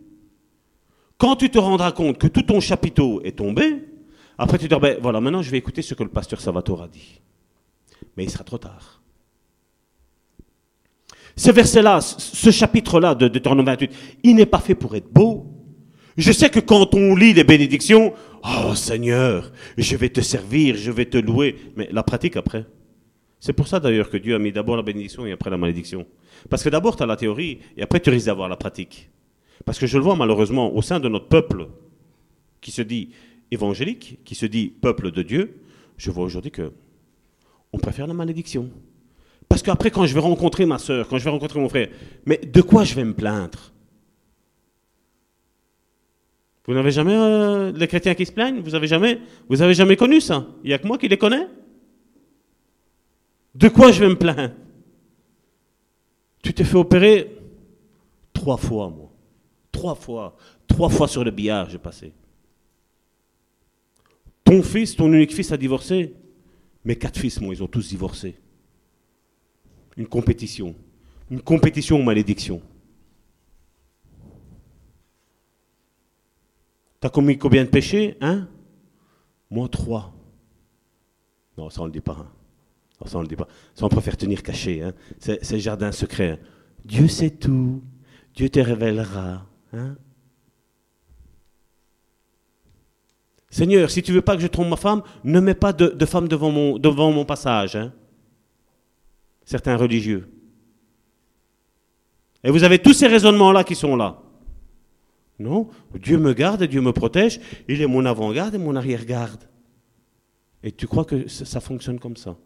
Quand 1.18 1.36
tu 1.36 1.50
te 1.50 1.58
rendras 1.58 1.92
compte 1.92 2.18
que 2.18 2.26
tout 2.26 2.42
ton 2.42 2.60
chapiteau 2.60 3.20
est 3.22 3.38
tombé, 3.38 3.84
après 4.38 4.58
tu 4.58 4.68
te 4.68 4.74
dis, 4.74 4.80
ben, 4.80 4.98
voilà, 5.00 5.20
maintenant 5.20 5.42
je 5.42 5.50
vais 5.50 5.58
écouter 5.58 5.82
ce 5.82 5.94
que 5.94 6.02
le 6.02 6.10
pasteur 6.10 6.40
Salvatore 6.40 6.82
a 6.82 6.88
dit. 6.88 7.20
Mais 8.16 8.24
il 8.24 8.30
sera 8.30 8.44
trop 8.44 8.58
tard. 8.58 9.02
Ce 11.36 11.50
verset-là, 11.50 12.00
ce 12.00 12.50
chapitre-là 12.50 13.14
de 13.14 13.28
Deutéronome 13.28 13.66
28, 13.66 13.90
il 14.22 14.36
n'est 14.36 14.46
pas 14.46 14.60
fait 14.60 14.74
pour 14.74 14.94
être 14.94 15.12
beau. 15.12 15.46
Je 16.16 16.30
sais 16.30 16.48
que 16.48 16.60
quand 16.60 16.94
on 16.94 17.16
lit 17.16 17.32
les 17.32 17.42
bénédictions, 17.42 18.14
oh 18.44 18.74
Seigneur, 18.76 19.50
je 19.76 19.96
vais 19.96 20.10
te 20.10 20.20
servir, 20.20 20.76
je 20.76 20.92
vais 20.92 21.06
te 21.06 21.18
louer, 21.18 21.56
mais 21.76 21.88
la 21.90 22.04
pratique 22.04 22.36
après. 22.36 22.66
C'est 23.40 23.52
pour 23.52 23.66
ça 23.66 23.80
d'ailleurs 23.80 24.10
que 24.10 24.16
Dieu 24.16 24.34
a 24.34 24.38
mis 24.38 24.52
d'abord 24.52 24.76
la 24.76 24.82
bénédiction 24.82 25.26
et 25.26 25.32
après 25.32 25.50
la 25.50 25.58
malédiction. 25.58 26.06
Parce 26.48 26.62
que 26.62 26.68
d'abord 26.68 26.96
tu 26.96 27.02
as 27.02 27.06
la 27.06 27.16
théorie 27.16 27.58
et 27.76 27.82
après 27.82 28.00
tu 28.00 28.10
risques 28.10 28.26
d'avoir 28.26 28.48
la 28.48 28.56
pratique. 28.56 29.10
Parce 29.64 29.78
que 29.78 29.86
je 29.86 29.96
le 29.96 30.04
vois 30.04 30.16
malheureusement 30.16 30.74
au 30.74 30.82
sein 30.82 31.00
de 31.00 31.08
notre 31.08 31.28
peuple 31.28 31.68
qui 32.60 32.70
se 32.70 32.82
dit 32.82 33.10
évangélique, 33.50 34.18
qui 34.24 34.34
se 34.34 34.46
dit 34.46 34.68
peuple 34.68 35.10
de 35.10 35.22
Dieu, 35.22 35.60
je 35.96 36.10
vois 36.10 36.24
aujourd'hui 36.24 36.50
que 36.50 36.72
on 37.72 37.78
préfère 37.78 38.06
la 38.06 38.14
malédiction. 38.14 38.70
Parce 39.48 39.62
qu'après, 39.62 39.90
quand 39.90 40.06
je 40.06 40.14
vais 40.14 40.20
rencontrer 40.20 40.66
ma 40.66 40.78
soeur, 40.78 41.08
quand 41.08 41.18
je 41.18 41.24
vais 41.24 41.30
rencontrer 41.30 41.60
mon 41.60 41.68
frère, 41.68 41.88
mais 42.24 42.38
de 42.38 42.60
quoi 42.60 42.84
je 42.84 42.94
vais 42.94 43.04
me 43.04 43.14
plaindre? 43.14 43.72
Vous 46.66 46.72
n'avez 46.72 46.90
jamais 46.90 47.14
euh, 47.14 47.72
les 47.72 47.86
chrétiens 47.86 48.14
qui 48.14 48.24
se 48.24 48.32
plaignent? 48.32 48.60
Vous 48.60 48.74
avez 48.74 48.86
jamais, 48.86 49.20
vous 49.48 49.60
avez 49.60 49.74
jamais 49.74 49.96
connu 49.96 50.20
ça? 50.20 50.46
Il 50.62 50.68
n'y 50.68 50.72
a 50.72 50.78
que 50.78 50.86
moi 50.86 50.96
qui 50.96 51.08
les 51.08 51.18
connais? 51.18 51.46
De 53.54 53.68
quoi 53.68 53.92
je 53.92 54.00
vais 54.00 54.08
me 54.08 54.16
plaindre? 54.16 54.54
Tu 56.42 56.54
t'es 56.54 56.64
fait 56.64 56.76
opérer 56.76 57.36
trois 58.32 58.56
fois, 58.56 58.88
moi. 58.88 59.13
Trois 59.74 59.96
fois. 59.96 60.36
Trois 60.68 60.88
fois 60.88 61.08
sur 61.08 61.24
le 61.24 61.32
billard, 61.32 61.68
j'ai 61.68 61.78
passé. 61.78 62.12
Ton 64.44 64.62
fils, 64.62 64.94
ton 64.94 65.12
unique 65.12 65.34
fils 65.34 65.50
a 65.50 65.56
divorcé. 65.56 66.14
Mes 66.84 66.96
quatre 66.96 67.18
fils, 67.18 67.40
moi, 67.40 67.52
ils 67.52 67.62
ont 67.62 67.66
tous 67.66 67.88
divorcé. 67.88 68.38
Une 69.96 70.06
compétition. 70.06 70.76
Une 71.28 71.40
compétition 71.40 71.98
aux 71.98 72.04
malédictions. 72.04 72.62
T'as 77.00 77.10
commis 77.10 77.36
combien 77.36 77.64
de 77.64 77.68
péchés 77.68 78.16
Hein? 78.20 78.46
Moi, 79.50 79.68
trois. 79.68 80.14
Non, 81.58 81.68
ça 81.68 81.80
on 81.80 81.84
ne 81.84 81.88
le 81.88 81.94
dit 81.94 82.00
pas. 82.00 82.16
Hein. 83.00 83.06
ça 83.06 83.18
on 83.18 83.22
le 83.22 83.28
dit 83.28 83.36
pas. 83.36 83.48
Ça 83.74 83.84
on 83.84 83.88
préfère 83.88 84.16
tenir 84.16 84.42
caché. 84.42 84.82
Hein. 84.82 84.94
C'est 85.18 85.58
jardin 85.58 85.90
secret. 85.90 86.30
Hein. 86.30 86.38
Dieu 86.84 87.08
sait 87.08 87.30
tout. 87.30 87.82
Dieu 88.34 88.48
te 88.48 88.60
révélera. 88.60 89.46
Hein? 89.74 89.96
Seigneur, 93.50 93.88
si 93.90 94.02
tu 94.02 94.12
veux 94.12 94.22
pas 94.22 94.34
que 94.34 94.42
je 94.42 94.48
trompe 94.48 94.68
ma 94.68 94.76
femme, 94.76 95.02
ne 95.22 95.38
mets 95.38 95.54
pas 95.54 95.72
de, 95.72 96.04
femme 96.06 96.26
devant 96.26 96.50
mon, 96.50 96.78
devant 96.78 97.12
mon 97.12 97.24
passage. 97.24 97.76
Hein. 97.76 97.92
Certains 99.44 99.76
religieux. 99.76 100.28
Et 102.42 102.50
vous 102.50 102.64
avez 102.64 102.80
tous 102.80 102.94
ces 102.94 103.06
raisonnements-là 103.06 103.62
qui 103.62 103.74
sont 103.74 103.94
là. 103.94 104.20
Non, 105.38 105.68
Dieu 105.94 106.18
me 106.18 106.32
garde 106.32 106.62
et 106.62 106.68
Dieu 106.68 106.80
me 106.80 106.92
protège. 106.92 107.40
Il 107.68 107.80
est 107.80 107.86
mon 107.86 108.04
avant-garde 108.04 108.54
et 108.54 108.58
mon 108.58 108.74
arrière-garde. 108.74 109.48
Et 110.62 110.72
tu 110.72 110.86
crois 110.86 111.04
que 111.04 111.28
ça 111.28 111.60
fonctionne 111.60 112.00
comme 112.00 112.16
ça? 112.16 112.36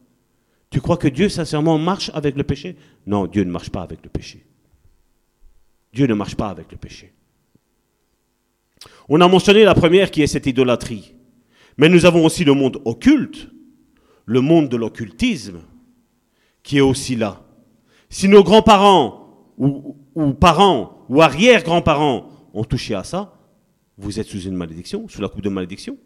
Tu 0.70 0.80
crois 0.80 0.96
que 0.96 1.08
Dieu, 1.08 1.28
sincèrement, 1.28 1.78
marche 1.78 2.10
avec 2.12 2.36
le 2.36 2.44
péché? 2.44 2.76
Non, 3.06 3.26
Dieu 3.26 3.44
ne 3.44 3.50
marche 3.50 3.70
pas 3.70 3.82
avec 3.82 4.02
le 4.02 4.10
péché. 4.10 4.44
Dieu 5.92 6.06
ne 6.06 6.14
marche 6.14 6.36
pas 6.36 6.50
avec 6.50 6.70
le 6.70 6.76
péché. 6.76 7.12
On 9.08 9.20
a 9.20 9.28
mentionné 9.28 9.64
la 9.64 9.74
première 9.74 10.10
qui 10.10 10.22
est 10.22 10.26
cette 10.26 10.46
idolâtrie. 10.46 11.14
Mais 11.76 11.88
nous 11.88 12.06
avons 12.06 12.24
aussi 12.24 12.44
le 12.44 12.54
monde 12.54 12.80
occulte, 12.84 13.48
le 14.26 14.40
monde 14.40 14.68
de 14.68 14.76
l'occultisme, 14.76 15.60
qui 16.62 16.78
est 16.78 16.82
aussi 16.82 17.16
là. 17.16 17.42
Si 18.10 18.28
nos 18.28 18.42
grands-parents 18.42 19.54
ou, 19.56 19.96
parents 20.34 21.04
ou 21.08 21.22
arrière-grands-parents 21.22 22.28
ont 22.52 22.64
touché 22.64 22.94
à 22.94 23.04
ça, 23.04 23.34
vous 23.96 24.20
êtes 24.20 24.26
sous 24.26 24.42
une 24.42 24.54
malédiction, 24.54 25.08
sous 25.08 25.20
la 25.20 25.28
coupe 25.28 25.42
de 25.42 25.48
malédiction. 25.48 25.96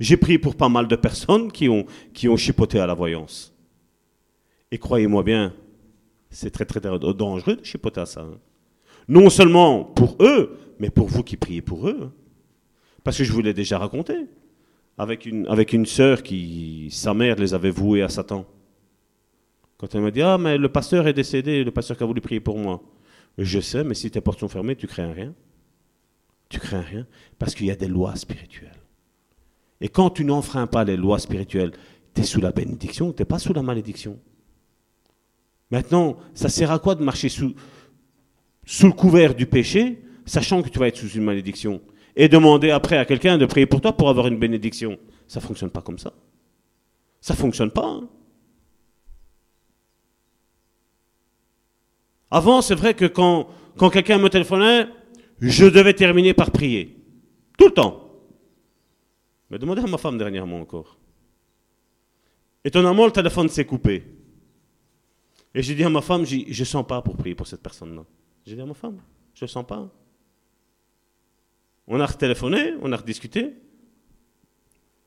J'ai 0.00 0.16
prié 0.16 0.38
pour 0.38 0.56
pas 0.56 0.68
mal 0.68 0.88
de 0.88 0.96
personnes 0.96 1.52
qui 1.52 1.68
ont, 1.68 1.86
qui 2.12 2.28
ont 2.28 2.36
chipoté 2.36 2.80
à 2.80 2.86
la 2.86 2.94
voyance. 2.94 3.54
Et 4.70 4.78
croyez-moi 4.78 5.22
bien, 5.22 5.54
c'est 6.30 6.50
très 6.50 6.64
très 6.64 6.80
dangereux 6.80 7.56
de 7.56 7.64
chipoter 7.64 8.00
à 8.00 8.06
ça. 8.06 8.22
Hein. 8.22 8.38
Non 9.06 9.30
seulement 9.30 9.84
pour 9.84 10.16
eux, 10.20 10.58
mais 10.84 10.90
pour 10.90 11.08
vous 11.08 11.22
qui 11.22 11.38
priez 11.38 11.62
pour 11.62 11.88
eux. 11.88 11.98
Hein. 12.02 12.12
Parce 13.04 13.16
que 13.16 13.24
je 13.24 13.32
vous 13.32 13.40
l'ai 13.40 13.54
déjà 13.54 13.78
raconté. 13.78 14.26
Avec 14.98 15.24
une, 15.24 15.46
avec 15.46 15.74
sœur 15.86 16.22
qui, 16.22 16.90
sa 16.90 17.14
mère 17.14 17.36
les 17.36 17.54
avait 17.54 17.70
voués 17.70 18.02
à 18.02 18.10
Satan. 18.10 18.44
Quand 19.78 19.94
elle 19.94 20.02
m'a 20.02 20.10
dit, 20.10 20.20
ah, 20.20 20.36
mais 20.36 20.58
le 20.58 20.68
pasteur 20.68 21.08
est 21.08 21.14
décédé, 21.14 21.64
le 21.64 21.70
pasteur 21.70 21.96
qui 21.96 22.02
a 22.02 22.06
voulu 22.06 22.20
prier 22.20 22.40
pour 22.40 22.58
moi. 22.58 22.82
Je 23.38 23.60
sais, 23.60 23.82
mais 23.82 23.94
si 23.94 24.10
tes 24.10 24.20
portes 24.20 24.40
sont 24.40 24.48
fermées, 24.48 24.76
tu 24.76 24.86
crains 24.86 25.10
rien. 25.10 25.32
Tu 26.50 26.60
crains 26.60 26.82
rien. 26.82 27.06
Parce 27.38 27.54
qu'il 27.54 27.64
y 27.64 27.70
a 27.70 27.76
des 27.76 27.88
lois 27.88 28.14
spirituelles. 28.16 28.82
Et 29.80 29.88
quand 29.88 30.10
tu 30.10 30.22
n'enfreins 30.26 30.66
pas 30.66 30.84
les 30.84 30.98
lois 30.98 31.18
spirituelles, 31.18 31.72
tu 32.14 32.20
es 32.20 32.24
sous 32.24 32.42
la 32.42 32.52
bénédiction, 32.52 33.10
tu 33.14 33.22
n'es 33.22 33.26
pas 33.26 33.38
sous 33.38 33.54
la 33.54 33.62
malédiction. 33.62 34.18
Maintenant, 35.70 36.18
ça 36.34 36.50
sert 36.50 36.70
à 36.70 36.78
quoi 36.78 36.94
de 36.94 37.02
marcher 37.02 37.30
sous, 37.30 37.54
sous 38.66 38.86
le 38.86 38.92
couvert 38.92 39.34
du 39.34 39.46
péché, 39.46 40.04
sachant 40.26 40.62
que 40.62 40.68
tu 40.68 40.78
vas 40.78 40.88
être 40.88 40.96
sous 40.96 41.08
une 41.08 41.24
malédiction, 41.24 41.80
et 42.16 42.28
demander 42.28 42.70
après 42.70 42.96
à 42.96 43.04
quelqu'un 43.04 43.38
de 43.38 43.46
prier 43.46 43.66
pour 43.66 43.80
toi 43.80 43.96
pour 43.96 44.08
avoir 44.08 44.26
une 44.26 44.38
bénédiction. 44.38 44.98
Ça 45.26 45.40
ne 45.40 45.44
fonctionne 45.44 45.70
pas 45.70 45.82
comme 45.82 45.98
ça. 45.98 46.12
Ça 47.20 47.34
ne 47.34 47.38
fonctionne 47.38 47.70
pas. 47.70 47.86
Hein. 47.86 48.08
Avant, 52.30 52.62
c'est 52.62 52.74
vrai 52.74 52.94
que 52.94 53.06
quand, 53.06 53.48
quand 53.76 53.90
quelqu'un 53.90 54.18
me 54.18 54.28
téléphonait, 54.28 54.88
je 55.40 55.66
devais 55.66 55.94
terminer 55.94 56.34
par 56.34 56.50
prier. 56.50 56.96
Tout 57.58 57.66
le 57.66 57.72
temps. 57.72 58.10
Mais 59.50 59.58
demandez 59.58 59.82
à 59.82 59.86
ma 59.86 59.98
femme 59.98 60.18
dernièrement 60.18 60.60
encore. 60.60 60.98
Étonnamment, 62.64 63.06
le 63.06 63.12
téléphone 63.12 63.48
s'est 63.48 63.64
coupé. 63.64 64.04
Et 65.54 65.62
j'ai 65.62 65.74
dit 65.74 65.84
à 65.84 65.90
ma 65.90 66.00
femme, 66.00 66.24
je 66.24 66.44
ne 66.58 66.64
sens 66.64 66.86
pas 66.86 67.00
pour 67.02 67.16
prier 67.16 67.34
pour 67.34 67.46
cette 67.46 67.62
personne-là. 67.62 68.04
J'ai 68.46 68.56
dit 68.56 68.60
à 68.60 68.66
ma 68.66 68.74
femme, 68.74 69.00
je 69.34 69.44
ne 69.44 69.48
sens 69.48 69.64
pas. 69.66 69.88
On 71.86 72.00
a 72.00 72.06
retéléphoné, 72.06 72.74
on 72.80 72.92
a 72.92 72.96
rediscuté. 72.96 73.54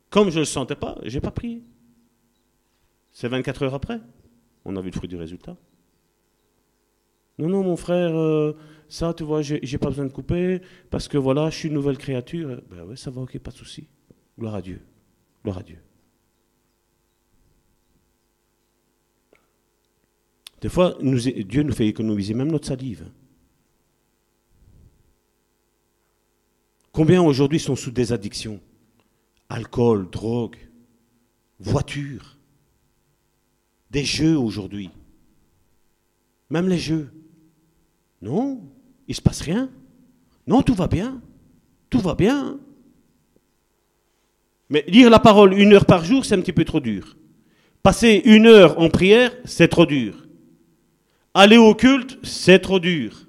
Comme 0.09 0.29
je 0.29 0.35
ne 0.35 0.41
le 0.41 0.45
sentais 0.45 0.75
pas, 0.75 0.97
je 1.03 1.15
n'ai 1.15 1.21
pas 1.21 1.31
prié. 1.31 1.63
C'est 3.11 3.27
24 3.27 3.63
heures 3.63 3.73
après. 3.73 3.99
On 4.63 4.75
a 4.75 4.81
vu 4.81 4.89
le 4.89 4.95
fruit 4.95 5.09
du 5.09 5.15
résultat. 5.15 5.57
Non, 7.39 7.49
non, 7.49 7.63
mon 7.63 7.75
frère, 7.75 8.15
euh, 8.15 8.55
ça, 8.89 9.13
tu 9.13 9.23
vois, 9.23 9.41
j'ai 9.41 9.77
pas 9.77 9.89
besoin 9.89 10.05
de 10.05 10.11
couper 10.11 10.61
parce 10.89 11.07
que 11.07 11.17
voilà, 11.17 11.49
je 11.49 11.57
suis 11.57 11.67
une 11.67 11.73
nouvelle 11.73 11.97
créature. 11.97 12.61
Ben 12.69 12.83
ouais, 12.83 12.95
ça 12.95 13.11
va, 13.11 13.21
ok, 13.21 13.37
pas 13.39 13.51
de 13.51 13.57
souci. 13.57 13.87
Gloire 14.37 14.55
à 14.55 14.61
Dieu. 14.61 14.81
Gloire 15.43 15.59
à 15.59 15.63
Dieu. 15.63 15.79
Des 20.61 20.69
fois, 20.69 20.97
Dieu 21.01 21.63
nous 21.63 21.73
fait 21.73 21.87
économiser 21.87 22.33
même 22.33 22.51
notre 22.51 22.67
salive. 22.67 23.11
Combien 26.97 27.21
aujourd'hui 27.21 27.59
sont 27.59 27.75
sous 27.75 27.91
des 27.91 28.11
addictions? 28.11 28.59
Alcool, 29.49 30.09
drogue, 30.09 30.57
voiture, 31.59 32.39
des 33.91 34.03
jeux 34.03 34.35
aujourd'hui. 34.35 34.89
Même 36.49 36.67
les 36.67 36.79
jeux. 36.79 37.11
Non, 38.23 38.63
il 39.07 39.11
ne 39.11 39.13
se 39.13 39.21
passe 39.21 39.41
rien. 39.41 39.69
Non, 40.47 40.63
tout 40.63 40.73
va 40.73 40.87
bien. 40.87 41.21
Tout 41.91 41.99
va 41.99 42.15
bien. 42.15 42.59
Mais 44.71 44.83
lire 44.87 45.11
la 45.11 45.19
parole 45.19 45.53
une 45.53 45.73
heure 45.73 45.85
par 45.85 46.03
jour, 46.03 46.25
c'est 46.25 46.33
un 46.33 46.41
petit 46.41 46.51
peu 46.51 46.65
trop 46.65 46.79
dur. 46.79 47.15
Passer 47.83 48.23
une 48.25 48.47
heure 48.47 48.79
en 48.79 48.89
prière, 48.89 49.37
c'est 49.45 49.67
trop 49.67 49.85
dur. 49.85 50.25
Aller 51.35 51.57
au 51.57 51.75
culte, 51.75 52.17
c'est 52.23 52.57
trop 52.57 52.79
dur. 52.79 53.26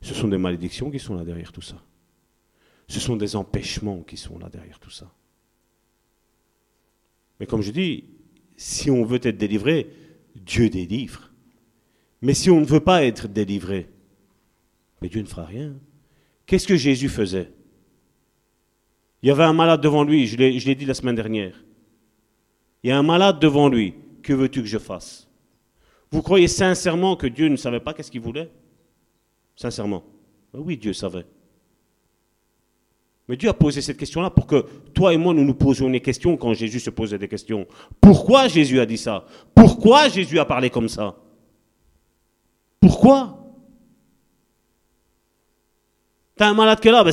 Ce 0.00 0.14
sont 0.14 0.28
des 0.28 0.38
malédictions 0.38 0.90
qui 0.90 0.98
sont 0.98 1.14
là 1.14 1.24
derrière 1.24 1.52
tout 1.52 1.60
ça. 1.60 1.82
Ce 2.86 3.00
sont 3.00 3.16
des 3.16 3.36
empêchements 3.36 4.02
qui 4.02 4.16
sont 4.16 4.38
là 4.38 4.48
derrière 4.48 4.78
tout 4.78 4.90
ça. 4.90 5.12
Mais 7.38 7.46
comme 7.46 7.62
je 7.62 7.70
dis, 7.70 8.04
si 8.56 8.90
on 8.90 9.04
veut 9.04 9.20
être 9.22 9.36
délivré, 9.36 9.90
Dieu 10.34 10.70
délivre. 10.70 11.30
Mais 12.22 12.34
si 12.34 12.50
on 12.50 12.60
ne 12.60 12.66
veut 12.66 12.80
pas 12.80 13.04
être 13.04 13.28
délivré, 13.28 13.88
mais 15.00 15.08
Dieu 15.08 15.20
ne 15.20 15.26
fera 15.26 15.44
rien. 15.44 15.74
Qu'est-ce 16.46 16.66
que 16.66 16.76
Jésus 16.76 17.08
faisait? 17.08 17.52
Il 19.22 19.28
y 19.28 19.32
avait 19.32 19.44
un 19.44 19.52
malade 19.52 19.80
devant 19.80 20.04
lui, 20.04 20.26
je 20.26 20.36
l'ai 20.36 20.74
dit 20.74 20.86
la 20.86 20.94
semaine 20.94 21.14
dernière. 21.14 21.64
Il 22.82 22.88
y 22.88 22.92
a 22.92 22.98
un 22.98 23.02
malade 23.02 23.38
devant 23.40 23.68
lui. 23.68 23.94
Que 24.22 24.32
veux-tu 24.32 24.62
que 24.62 24.68
je 24.68 24.78
fasse? 24.78 25.28
Vous 26.10 26.22
croyez 26.22 26.48
sincèrement 26.48 27.16
que 27.16 27.26
Dieu 27.26 27.48
ne 27.48 27.56
savait 27.56 27.80
pas 27.80 27.92
qu'est-ce 27.94 28.10
qu'il 28.10 28.20
voulait? 28.20 28.50
Sincèrement. 29.60 30.04
Ben 30.54 30.60
oui, 30.60 30.76
Dieu 30.76 30.92
savait. 30.92 31.26
Mais 33.26 33.36
Dieu 33.36 33.48
a 33.48 33.54
posé 33.54 33.80
cette 33.82 33.96
question-là 33.96 34.30
pour 34.30 34.46
que 34.46 34.64
toi 34.94 35.12
et 35.12 35.16
moi, 35.16 35.34
nous 35.34 35.44
nous 35.44 35.54
posions 35.54 35.90
des 35.90 36.00
questions 36.00 36.36
quand 36.36 36.54
Jésus 36.54 36.78
se 36.78 36.90
posait 36.90 37.18
des 37.18 37.26
questions. 37.26 37.66
Pourquoi 38.00 38.46
Jésus 38.46 38.78
a 38.78 38.86
dit 38.86 38.96
ça? 38.96 39.26
Pourquoi 39.56 40.08
Jésus 40.08 40.38
a 40.38 40.44
parlé 40.44 40.70
comme 40.70 40.88
ça? 40.88 41.16
Pourquoi? 42.78 43.52
T'as 46.36 46.50
un 46.50 46.54
malade 46.54 46.78
qui 46.78 46.86
est 46.86 46.92
là, 46.92 47.02
ben 47.02 47.12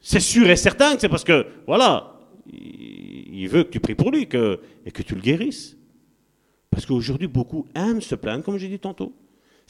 c'est 0.00 0.20
sûr 0.20 0.48
et 0.48 0.56
certain 0.56 0.94
que 0.94 1.02
c'est 1.02 1.10
parce 1.10 1.24
que, 1.24 1.46
voilà, 1.66 2.18
il 2.50 3.46
veut 3.48 3.64
que 3.64 3.68
tu 3.68 3.80
pries 3.80 3.94
pour 3.94 4.10
lui 4.10 4.22
et 4.22 4.26
que 4.26 5.02
tu 5.06 5.14
le 5.14 5.20
guérisses. 5.20 5.76
Parce 6.70 6.86
qu'aujourd'hui, 6.86 7.28
beaucoup 7.28 7.66
aiment 7.74 8.00
se 8.00 8.14
plaindre, 8.14 8.42
comme 8.42 8.56
j'ai 8.56 8.68
dit 8.68 8.78
tantôt. 8.78 9.12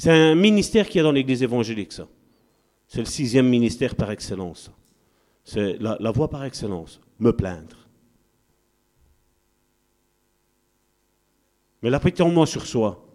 C'est 0.01 0.11
un 0.11 0.35
ministère 0.35 0.89
qui 0.89 0.97
y 0.97 1.01
a 1.03 1.05
dans 1.05 1.13
l'église 1.13 1.43
évangélique, 1.43 1.93
ça. 1.93 2.09
C'est 2.89 3.01
le 3.01 3.05
sixième 3.05 3.47
ministère 3.47 3.95
par 3.95 4.11
excellence. 4.11 4.71
C'est 5.45 5.77
la, 5.79 6.11
voie 6.11 6.31
par 6.31 6.43
excellence, 6.45 7.03
me 7.19 7.33
plaindre. 7.33 7.87
Mais 11.83 11.91
l'appétiment 11.91 12.47
sur 12.47 12.65
soi, 12.65 13.07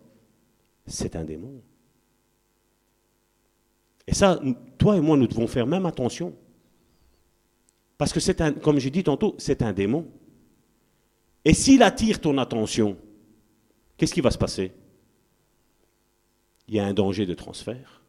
c'est 0.85 1.15
un 1.15 1.23
démon. 1.23 1.59
Et 4.05 4.13
ça, 4.13 4.39
toi 4.77 4.95
et 4.95 5.01
moi, 5.01 5.17
nous 5.17 5.25
devons 5.25 5.47
faire 5.47 5.65
même 5.65 5.87
attention. 5.87 6.35
Parce 7.97 8.13
que 8.13 8.19
c'est 8.19 8.41
un, 8.41 8.51
comme 8.51 8.77
j'ai 8.77 8.91
dit 8.91 9.03
tantôt, 9.03 9.33
c'est 9.39 9.63
un 9.63 9.73
démon. 9.73 10.05
Et 11.43 11.55
s'il 11.55 11.81
attire 11.81 12.21
ton 12.21 12.37
attention, 12.37 12.95
qu'est-ce 13.97 14.13
qui 14.13 14.21
va 14.21 14.29
se 14.29 14.37
passer? 14.37 14.71
Il 16.67 16.75
y 16.75 16.79
a 16.79 16.85
un 16.85 16.93
danger 16.93 17.25
de 17.25 17.33
transfert. 17.33 18.01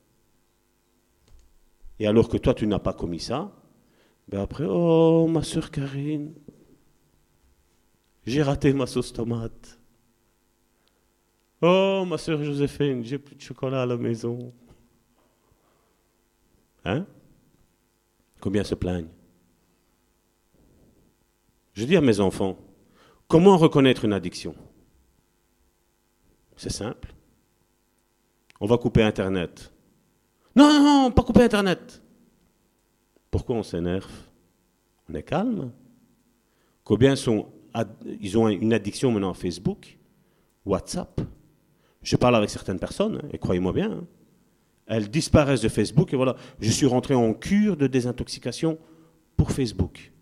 Et 1.99 2.07
alors 2.07 2.28
que 2.28 2.37
toi, 2.37 2.55
tu 2.55 2.66
n'as 2.66 2.78
pas 2.78 2.93
commis 2.93 3.20
ça, 3.20 3.53
ben 4.28 4.41
après, 4.41 4.65
oh, 4.69 5.27
ma 5.28 5.43
soeur 5.43 5.70
Karine, 5.70 6.35
j'ai 8.27 8.43
raté 8.43 8.73
ma 8.73 8.87
sauce 8.87 9.12
tomate. 9.12 9.78
Oh, 11.62 12.05
ma 12.07 12.19
soeur 12.19 12.43
Joséphine, 12.43 13.05
j'ai 13.05 13.19
plus 13.19 13.37
de 13.37 13.41
chocolat 13.41 13.83
à 13.83 13.87
la 13.87 13.97
maison. 13.97 14.53
Hein? 16.85 17.07
Combien 18.41 18.62
se 18.62 18.74
plaignent? 18.74 19.09
Je 21.73 21.85
dis 21.85 21.97
à 21.97 22.01
mes 22.01 22.20
enfants, 22.20 22.59
comment 23.28 23.57
reconnaître 23.57 24.05
une 24.05 24.12
addiction? 24.12 24.55
C'est 26.57 26.70
simple. 26.70 27.16
On 28.61 28.66
va 28.66 28.78
couper 28.78 29.03
Internet. 29.03 29.73
Non, 30.55 30.69
non, 30.69 30.83
non, 30.83 31.11
pas 31.11 31.23
couper 31.23 31.43
Internet. 31.43 32.03
Pourquoi 33.31 33.57
on 33.57 33.62
s'énerve? 33.62 34.11
On 35.09 35.15
est 35.15 35.23
calme. 35.23 35.73
Combien 36.85 37.16
sont, 37.16 37.49
ils 38.20 38.39
ont 38.39 38.49
une 38.49 38.73
addiction 38.73 39.12
maintenant 39.12 39.31
à 39.31 39.35
Facebook, 39.35 39.99
WhatsApp. 40.65 41.20
Je 42.03 42.16
parle 42.16 42.37
avec 42.37 42.49
certaines 42.49 42.78
personnes, 42.78 43.20
hein, 43.23 43.28
et 43.33 43.39
croyez-moi 43.39 43.73
bien, 43.73 43.91
hein. 43.91 44.07
elles 44.87 45.11
disparaissent 45.11 45.62
de 45.62 45.69
Facebook, 45.69 46.12
et 46.12 46.16
voilà, 46.16 46.37
je 46.61 46.70
suis 46.70 46.87
rentré 46.87 47.15
en 47.15 47.35
cure 47.35 47.77
de 47.77 47.89
désintoxication 47.89 48.78
pour 49.37 49.51
Facebook. 49.51 50.12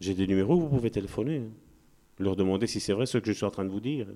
J'ai 0.00 0.14
des 0.14 0.26
numéros, 0.26 0.60
vous 0.60 0.68
pouvez 0.68 0.90
téléphoner, 0.90 1.38
hein. 1.38 1.50
Leur 2.18 2.36
demander 2.36 2.66
si 2.66 2.80
c'est 2.80 2.92
vrai 2.92 3.06
ce 3.06 3.18
que 3.18 3.26
je 3.26 3.36
suis 3.36 3.44
en 3.44 3.50
train 3.50 3.64
de 3.64 3.70
vous 3.70 3.80
dire. 3.80 4.06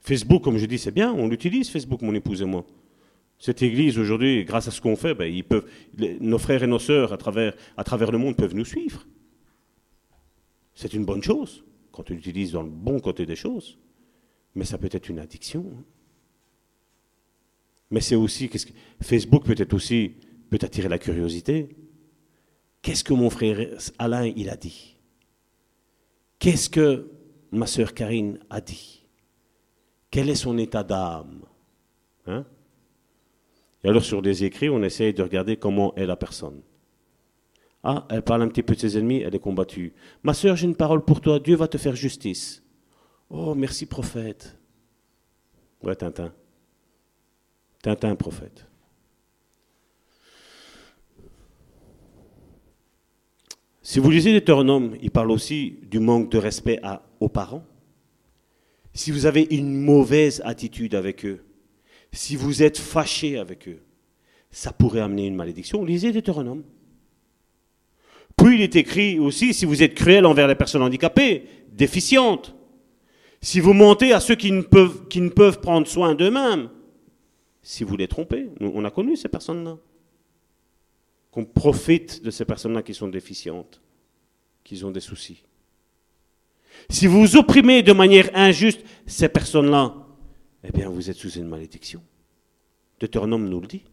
Facebook, 0.00 0.42
comme 0.42 0.56
je 0.56 0.66
dis, 0.66 0.78
c'est 0.78 0.92
bien, 0.92 1.12
on 1.12 1.28
l'utilise, 1.28 1.68
Facebook, 1.68 2.00
mon 2.02 2.14
épouse 2.14 2.40
et 2.40 2.46
moi. 2.46 2.64
Cette 3.38 3.62
église, 3.62 3.98
aujourd'hui, 3.98 4.44
grâce 4.44 4.66
à 4.66 4.70
ce 4.70 4.80
qu'on 4.80 4.96
fait, 4.96 5.14
ben, 5.14 5.26
ils 5.26 5.44
peuvent, 5.44 5.68
nos 6.20 6.38
frères 6.38 6.62
et 6.62 6.66
nos 6.66 6.78
sœurs 6.78 7.12
à 7.12 7.16
travers, 7.18 7.52
le 7.76 8.18
monde 8.18 8.36
peuvent 8.36 8.54
nous 8.54 8.64
suivre. 8.64 9.06
C'est 10.74 10.94
une 10.94 11.04
bonne 11.04 11.22
chose, 11.22 11.64
quand 11.92 12.04
tu 12.04 12.14
l'utilises 12.14 12.52
dans 12.52 12.62
le 12.62 12.70
bon 12.70 13.00
côté 13.00 13.26
des 13.26 13.36
choses. 13.36 13.78
Mais 14.54 14.64
ça 14.64 14.78
peut 14.78 14.88
être 14.90 15.08
une 15.08 15.18
addiction. 15.18 15.66
Mais 17.90 18.00
c'est 18.00 18.16
aussi, 18.16 18.48
qu'est-ce 18.48 18.66
que, 18.66 18.72
Facebook 19.00 19.44
peut 19.44 19.54
être 19.56 19.74
aussi, 19.74 20.14
peut 20.50 20.58
attirer 20.62 20.88
la 20.88 20.98
curiosité. 20.98 21.68
Qu'est-ce 22.82 23.04
que 23.04 23.12
mon 23.12 23.30
frère 23.30 23.58
Alain, 23.98 24.32
il 24.36 24.48
a 24.50 24.56
dit? 24.56 24.96
Qu'est-ce 26.38 26.70
que 26.70 27.10
ma 27.50 27.66
sœur 27.66 27.94
Karine 27.94 28.38
a 28.50 28.60
dit? 28.60 29.06
Quel 30.10 30.30
est 30.30 30.34
son 30.34 30.56
état 30.58 30.84
d'âme? 30.84 31.42
Hein? 32.26 32.44
Et 33.84 33.88
alors 33.88 34.04
sur 34.04 34.22
des 34.22 34.44
écrits, 34.44 34.68
on 34.68 34.82
essaye 34.82 35.12
de 35.12 35.22
regarder 35.22 35.56
comment 35.56 35.94
est 35.94 36.06
la 36.06 36.16
personne. 36.16 36.62
Ah, 37.82 38.06
elle 38.10 38.22
parle 38.22 38.42
un 38.42 38.48
petit 38.48 38.62
peu 38.62 38.74
de 38.74 38.80
ses 38.80 38.98
ennemis, 38.98 39.22
elle 39.22 39.34
est 39.34 39.40
combattue. 39.40 39.94
Ma 40.22 40.34
soeur, 40.34 40.56
j'ai 40.56 40.66
une 40.66 40.76
parole 40.76 41.04
pour 41.04 41.20
toi, 41.20 41.38
Dieu 41.38 41.56
va 41.56 41.68
te 41.68 41.78
faire 41.78 41.94
justice. 41.94 42.62
Oh, 43.30 43.54
merci 43.54 43.86
prophète. 43.86 44.58
Ouais, 45.82 45.94
Tintin. 45.94 46.32
Tintin, 47.82 48.16
prophète. 48.16 48.67
Si 53.88 54.00
vous 54.00 54.10
lisez 54.10 54.34
Deutéronome, 54.34 54.98
il 55.00 55.10
parle 55.10 55.30
aussi 55.30 55.78
du 55.90 55.98
manque 55.98 56.30
de 56.30 56.36
respect 56.36 56.78
aux 57.20 57.30
parents 57.30 57.64
si 58.92 59.10
vous 59.10 59.24
avez 59.24 59.46
une 59.50 59.80
mauvaise 59.80 60.42
attitude 60.44 60.94
avec 60.94 61.24
eux, 61.24 61.42
si 62.12 62.36
vous 62.36 62.62
êtes 62.62 62.76
fâché 62.76 63.38
avec 63.38 63.66
eux, 63.66 63.80
ça 64.50 64.72
pourrait 64.72 65.00
amener 65.00 65.26
une 65.26 65.36
malédiction. 65.36 65.86
Lisez 65.86 66.12
Deutéronome. 66.12 66.64
Puis 68.36 68.56
il 68.56 68.60
est 68.60 68.76
écrit 68.76 69.18
aussi, 69.18 69.54
si 69.54 69.64
vous 69.64 69.82
êtes 69.82 69.94
cruel 69.94 70.26
envers 70.26 70.48
les 70.48 70.54
personnes 70.54 70.82
handicapées, 70.82 71.44
déficientes, 71.72 72.54
si 73.40 73.58
vous 73.58 73.72
mentez 73.72 74.12
à 74.12 74.20
ceux 74.20 74.34
qui 74.34 74.52
ne 74.52 74.60
peuvent, 74.60 75.08
qui 75.08 75.22
ne 75.22 75.30
peuvent 75.30 75.62
prendre 75.62 75.86
soin 75.86 76.14
d'eux-mêmes, 76.14 76.68
si 77.62 77.84
vous 77.84 77.96
les 77.96 78.06
trompez, 78.06 78.50
on 78.60 78.84
a 78.84 78.90
connu 78.90 79.16
ces 79.16 79.30
personnes-là, 79.30 79.78
qu'on 81.30 81.44
profite 81.44 82.22
de 82.22 82.30
ces 82.30 82.44
personnes-là 82.44 82.82
qui 82.82 82.94
sont 82.94 83.08
déficientes, 83.08 83.80
qui 84.64 84.82
ont 84.84 84.90
des 84.90 85.00
soucis. 85.00 85.42
Si 86.88 87.06
vous 87.06 87.36
opprimez 87.36 87.82
de 87.82 87.92
manière 87.92 88.30
injuste 88.34 88.80
ces 89.06 89.28
personnes-là, 89.28 89.94
eh 90.64 90.72
bien, 90.72 90.88
vous 90.88 91.10
êtes 91.10 91.16
sous 91.16 91.30
une 91.32 91.48
malédiction. 91.48 92.02
Deutéronome 93.00 93.48
nous 93.48 93.60
le 93.60 93.66
dit. 93.66 93.84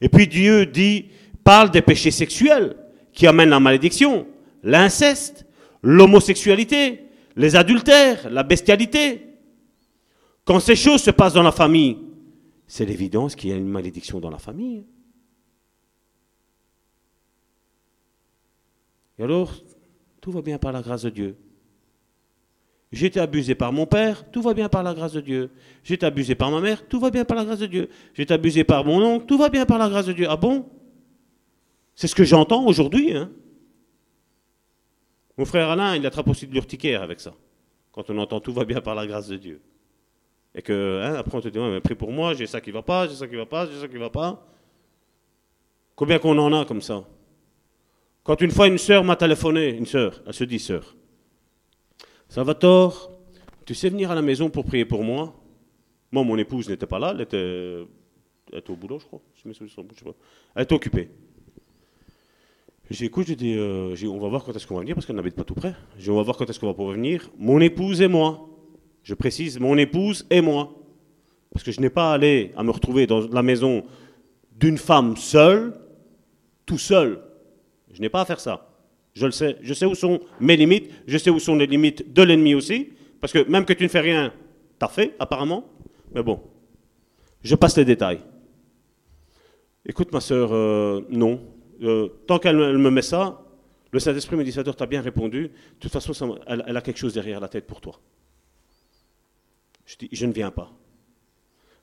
Et 0.00 0.08
puis 0.08 0.26
Dieu 0.26 0.66
dit, 0.66 1.06
parle 1.42 1.70
des 1.70 1.82
péchés 1.82 2.10
sexuels 2.10 2.76
qui 3.12 3.26
amènent 3.26 3.50
la 3.50 3.60
malédiction, 3.60 4.26
l'inceste, 4.62 5.46
l'homosexualité, 5.82 7.04
les 7.36 7.56
adultères, 7.56 8.28
la 8.30 8.42
bestialité. 8.42 9.22
Quand 10.44 10.60
ces 10.60 10.76
choses 10.76 11.02
se 11.02 11.10
passent 11.10 11.34
dans 11.34 11.42
la 11.42 11.52
famille, 11.52 11.98
c'est 12.66 12.84
l'évidence 12.84 13.34
qu'il 13.34 13.50
y 13.50 13.52
a 13.52 13.56
une 13.56 13.68
malédiction 13.68 14.20
dans 14.20 14.30
la 14.30 14.38
famille. 14.38 14.84
Et 19.18 19.22
alors, 19.22 19.52
tout 20.20 20.30
va 20.30 20.42
bien 20.42 20.58
par 20.58 20.72
la 20.72 20.82
grâce 20.82 21.02
de 21.02 21.10
Dieu. 21.10 21.36
J'ai 22.92 23.06
été 23.06 23.18
abusé 23.18 23.54
par 23.54 23.72
mon 23.72 23.86
père, 23.86 24.30
tout 24.30 24.40
va 24.40 24.54
bien 24.54 24.68
par 24.68 24.82
la 24.82 24.94
grâce 24.94 25.12
de 25.12 25.20
Dieu. 25.20 25.50
J'ai 25.82 25.94
été 25.94 26.06
abusé 26.06 26.34
par 26.34 26.50
ma 26.50 26.60
mère, 26.60 26.86
tout 26.86 27.00
va 27.00 27.10
bien 27.10 27.24
par 27.24 27.36
la 27.36 27.44
grâce 27.44 27.58
de 27.58 27.66
Dieu. 27.66 27.88
J'ai 28.14 28.22
été 28.22 28.32
abusé 28.32 28.62
par 28.62 28.84
mon 28.84 29.02
oncle, 29.02 29.26
tout 29.26 29.36
va 29.36 29.48
bien 29.48 29.66
par 29.66 29.78
la 29.78 29.88
grâce 29.88 30.06
de 30.06 30.12
Dieu. 30.12 30.26
Ah 30.28 30.36
bon? 30.36 30.68
C'est 31.96 32.06
ce 32.06 32.14
que 32.14 32.24
j'entends 32.24 32.64
aujourd'hui. 32.66 33.16
Hein 33.16 33.30
mon 35.36 35.44
frère 35.44 35.70
Alain, 35.70 35.96
il 35.96 36.06
attrape 36.06 36.28
aussi 36.28 36.46
de 36.46 36.52
l'urticaire 36.52 37.02
avec 37.02 37.20
ça. 37.20 37.34
Quand 37.90 38.10
on 38.10 38.18
entend 38.18 38.40
tout 38.40 38.52
va 38.52 38.64
bien 38.64 38.80
par 38.80 38.94
la 38.94 39.06
grâce 39.06 39.28
de 39.28 39.36
Dieu. 39.36 39.60
Et 40.54 40.62
que, 40.62 41.00
hein, 41.02 41.14
après, 41.14 41.36
on 41.36 41.40
te 41.40 41.48
dit, 41.48 41.58
mais 41.58 41.80
prie 41.80 41.96
pour 41.96 42.12
moi, 42.12 42.34
j'ai 42.34 42.46
ça 42.46 42.60
qui 42.60 42.70
va 42.70 42.82
pas, 42.82 43.08
j'ai 43.08 43.16
ça 43.16 43.26
qui 43.26 43.34
va 43.34 43.46
pas, 43.46 43.66
j'ai 43.66 43.80
ça 43.80 43.88
qui 43.88 43.96
va 43.96 44.10
pas. 44.10 44.46
Combien 45.96 46.20
qu'on 46.20 46.38
en 46.38 46.52
a 46.52 46.64
comme 46.64 46.80
ça? 46.80 47.04
Quand 48.24 48.40
une 48.40 48.50
fois 48.50 48.66
une 48.66 48.78
sœur 48.78 49.04
m'a 49.04 49.16
téléphoné, 49.16 49.68
une 49.68 49.86
sœur, 49.86 50.22
elle 50.26 50.32
se 50.32 50.44
dit 50.44 50.58
sœur, 50.58 50.96
Salvatore, 52.28 53.12
tu 53.66 53.74
sais 53.74 53.90
venir 53.90 54.10
à 54.10 54.14
la 54.14 54.22
maison 54.22 54.48
pour 54.48 54.64
prier 54.64 54.86
pour 54.86 55.04
moi? 55.04 55.34
Moi, 56.10 56.24
mon 56.24 56.38
épouse 56.38 56.68
n'était 56.68 56.86
pas 56.86 56.98
là, 56.98 57.12
elle 57.14 57.20
était, 57.20 57.86
au 58.68 58.76
boulot, 58.76 58.98
je 58.98 59.04
crois. 59.04 59.20
Je 59.34 59.48
me 59.48 59.52
je 59.52 59.66
sais 59.66 60.04
pas. 60.04 60.10
Elle 60.56 60.62
était 60.62 60.74
occupée. 60.74 61.10
J'ai 62.90 63.10
j'ai 63.26 63.36
dit, 63.36 63.54
euh, 63.56 63.94
on 64.04 64.18
va 64.18 64.28
voir 64.28 64.44
quand 64.44 64.54
est-ce 64.54 64.66
qu'on 64.66 64.74
va 64.74 64.80
venir 64.80 64.94
parce 64.94 65.06
qu'elle 65.06 65.16
n'habite 65.16 65.34
pas 65.34 65.44
tout 65.44 65.54
près. 65.54 65.74
Dit, 65.98 66.10
on 66.10 66.16
va 66.16 66.22
voir 66.22 66.36
quand 66.36 66.48
est-ce 66.48 66.60
qu'on 66.60 66.66
va 66.66 66.74
pouvoir 66.74 66.94
venir. 66.94 67.30
Mon 67.38 67.60
épouse 67.60 68.00
et 68.00 68.08
moi. 68.08 68.48
Je 69.02 69.14
précise, 69.14 69.58
mon 69.58 69.76
épouse 69.76 70.26
et 70.30 70.40
moi. 70.40 70.72
Parce 71.52 71.62
que 71.62 71.72
je 71.72 71.80
n'ai 71.80 71.90
pas 71.90 72.12
allé 72.12 72.52
à 72.56 72.62
me 72.62 72.70
retrouver 72.70 73.06
dans 73.06 73.26
la 73.28 73.42
maison 73.42 73.84
d'une 74.52 74.78
femme 74.78 75.16
seule, 75.16 75.78
tout 76.66 76.78
seul. 76.78 77.20
Je 77.94 78.00
n'ai 78.02 78.10
pas 78.10 78.20
à 78.20 78.24
faire 78.26 78.40
ça. 78.40 78.68
Je 79.14 79.24
le 79.24 79.32
sais. 79.32 79.56
Je 79.62 79.72
sais 79.72 79.86
où 79.86 79.94
sont 79.94 80.20
mes 80.40 80.56
limites. 80.56 80.90
Je 81.06 81.16
sais 81.16 81.30
où 81.30 81.38
sont 81.38 81.54
les 81.54 81.66
limites 81.66 82.12
de 82.12 82.22
l'ennemi 82.22 82.54
aussi. 82.54 82.90
Parce 83.20 83.32
que 83.32 83.48
même 83.48 83.64
que 83.64 83.72
tu 83.72 83.84
ne 83.84 83.88
fais 83.88 84.00
rien, 84.00 84.34
t'as 84.78 84.88
fait, 84.88 85.14
apparemment. 85.18 85.64
Mais 86.14 86.22
bon, 86.22 86.42
je 87.42 87.54
passe 87.54 87.76
les 87.78 87.84
détails. 87.86 88.20
Écoute, 89.86 90.12
ma 90.12 90.20
soeur, 90.20 90.52
euh, 90.52 91.02
non. 91.08 91.40
Euh, 91.82 92.08
tant 92.26 92.38
qu'elle 92.38 92.56
me- 92.56 92.90
met 92.90 93.02
ça, 93.02 93.42
le 93.92 93.98
Saint-Esprit 93.98 94.36
me 94.36 94.44
dit, 94.44 94.52
Salvador, 94.52 94.76
tu 94.76 94.82
as 94.82 94.86
bien 94.86 95.00
répondu. 95.00 95.42
De 95.48 95.50
toute 95.78 95.92
façon, 95.92 96.38
elle, 96.46 96.76
a 96.76 96.80
quelque 96.80 96.98
chose 96.98 97.14
derrière 97.14 97.40
la 97.40 97.48
tête 97.48 97.66
pour 97.66 97.80
toi. 97.80 98.00
Je 99.86 99.96
dis, 99.96 100.08
je 100.12 100.26
ne 100.26 100.32
viens 100.32 100.50
pas. 100.50 100.72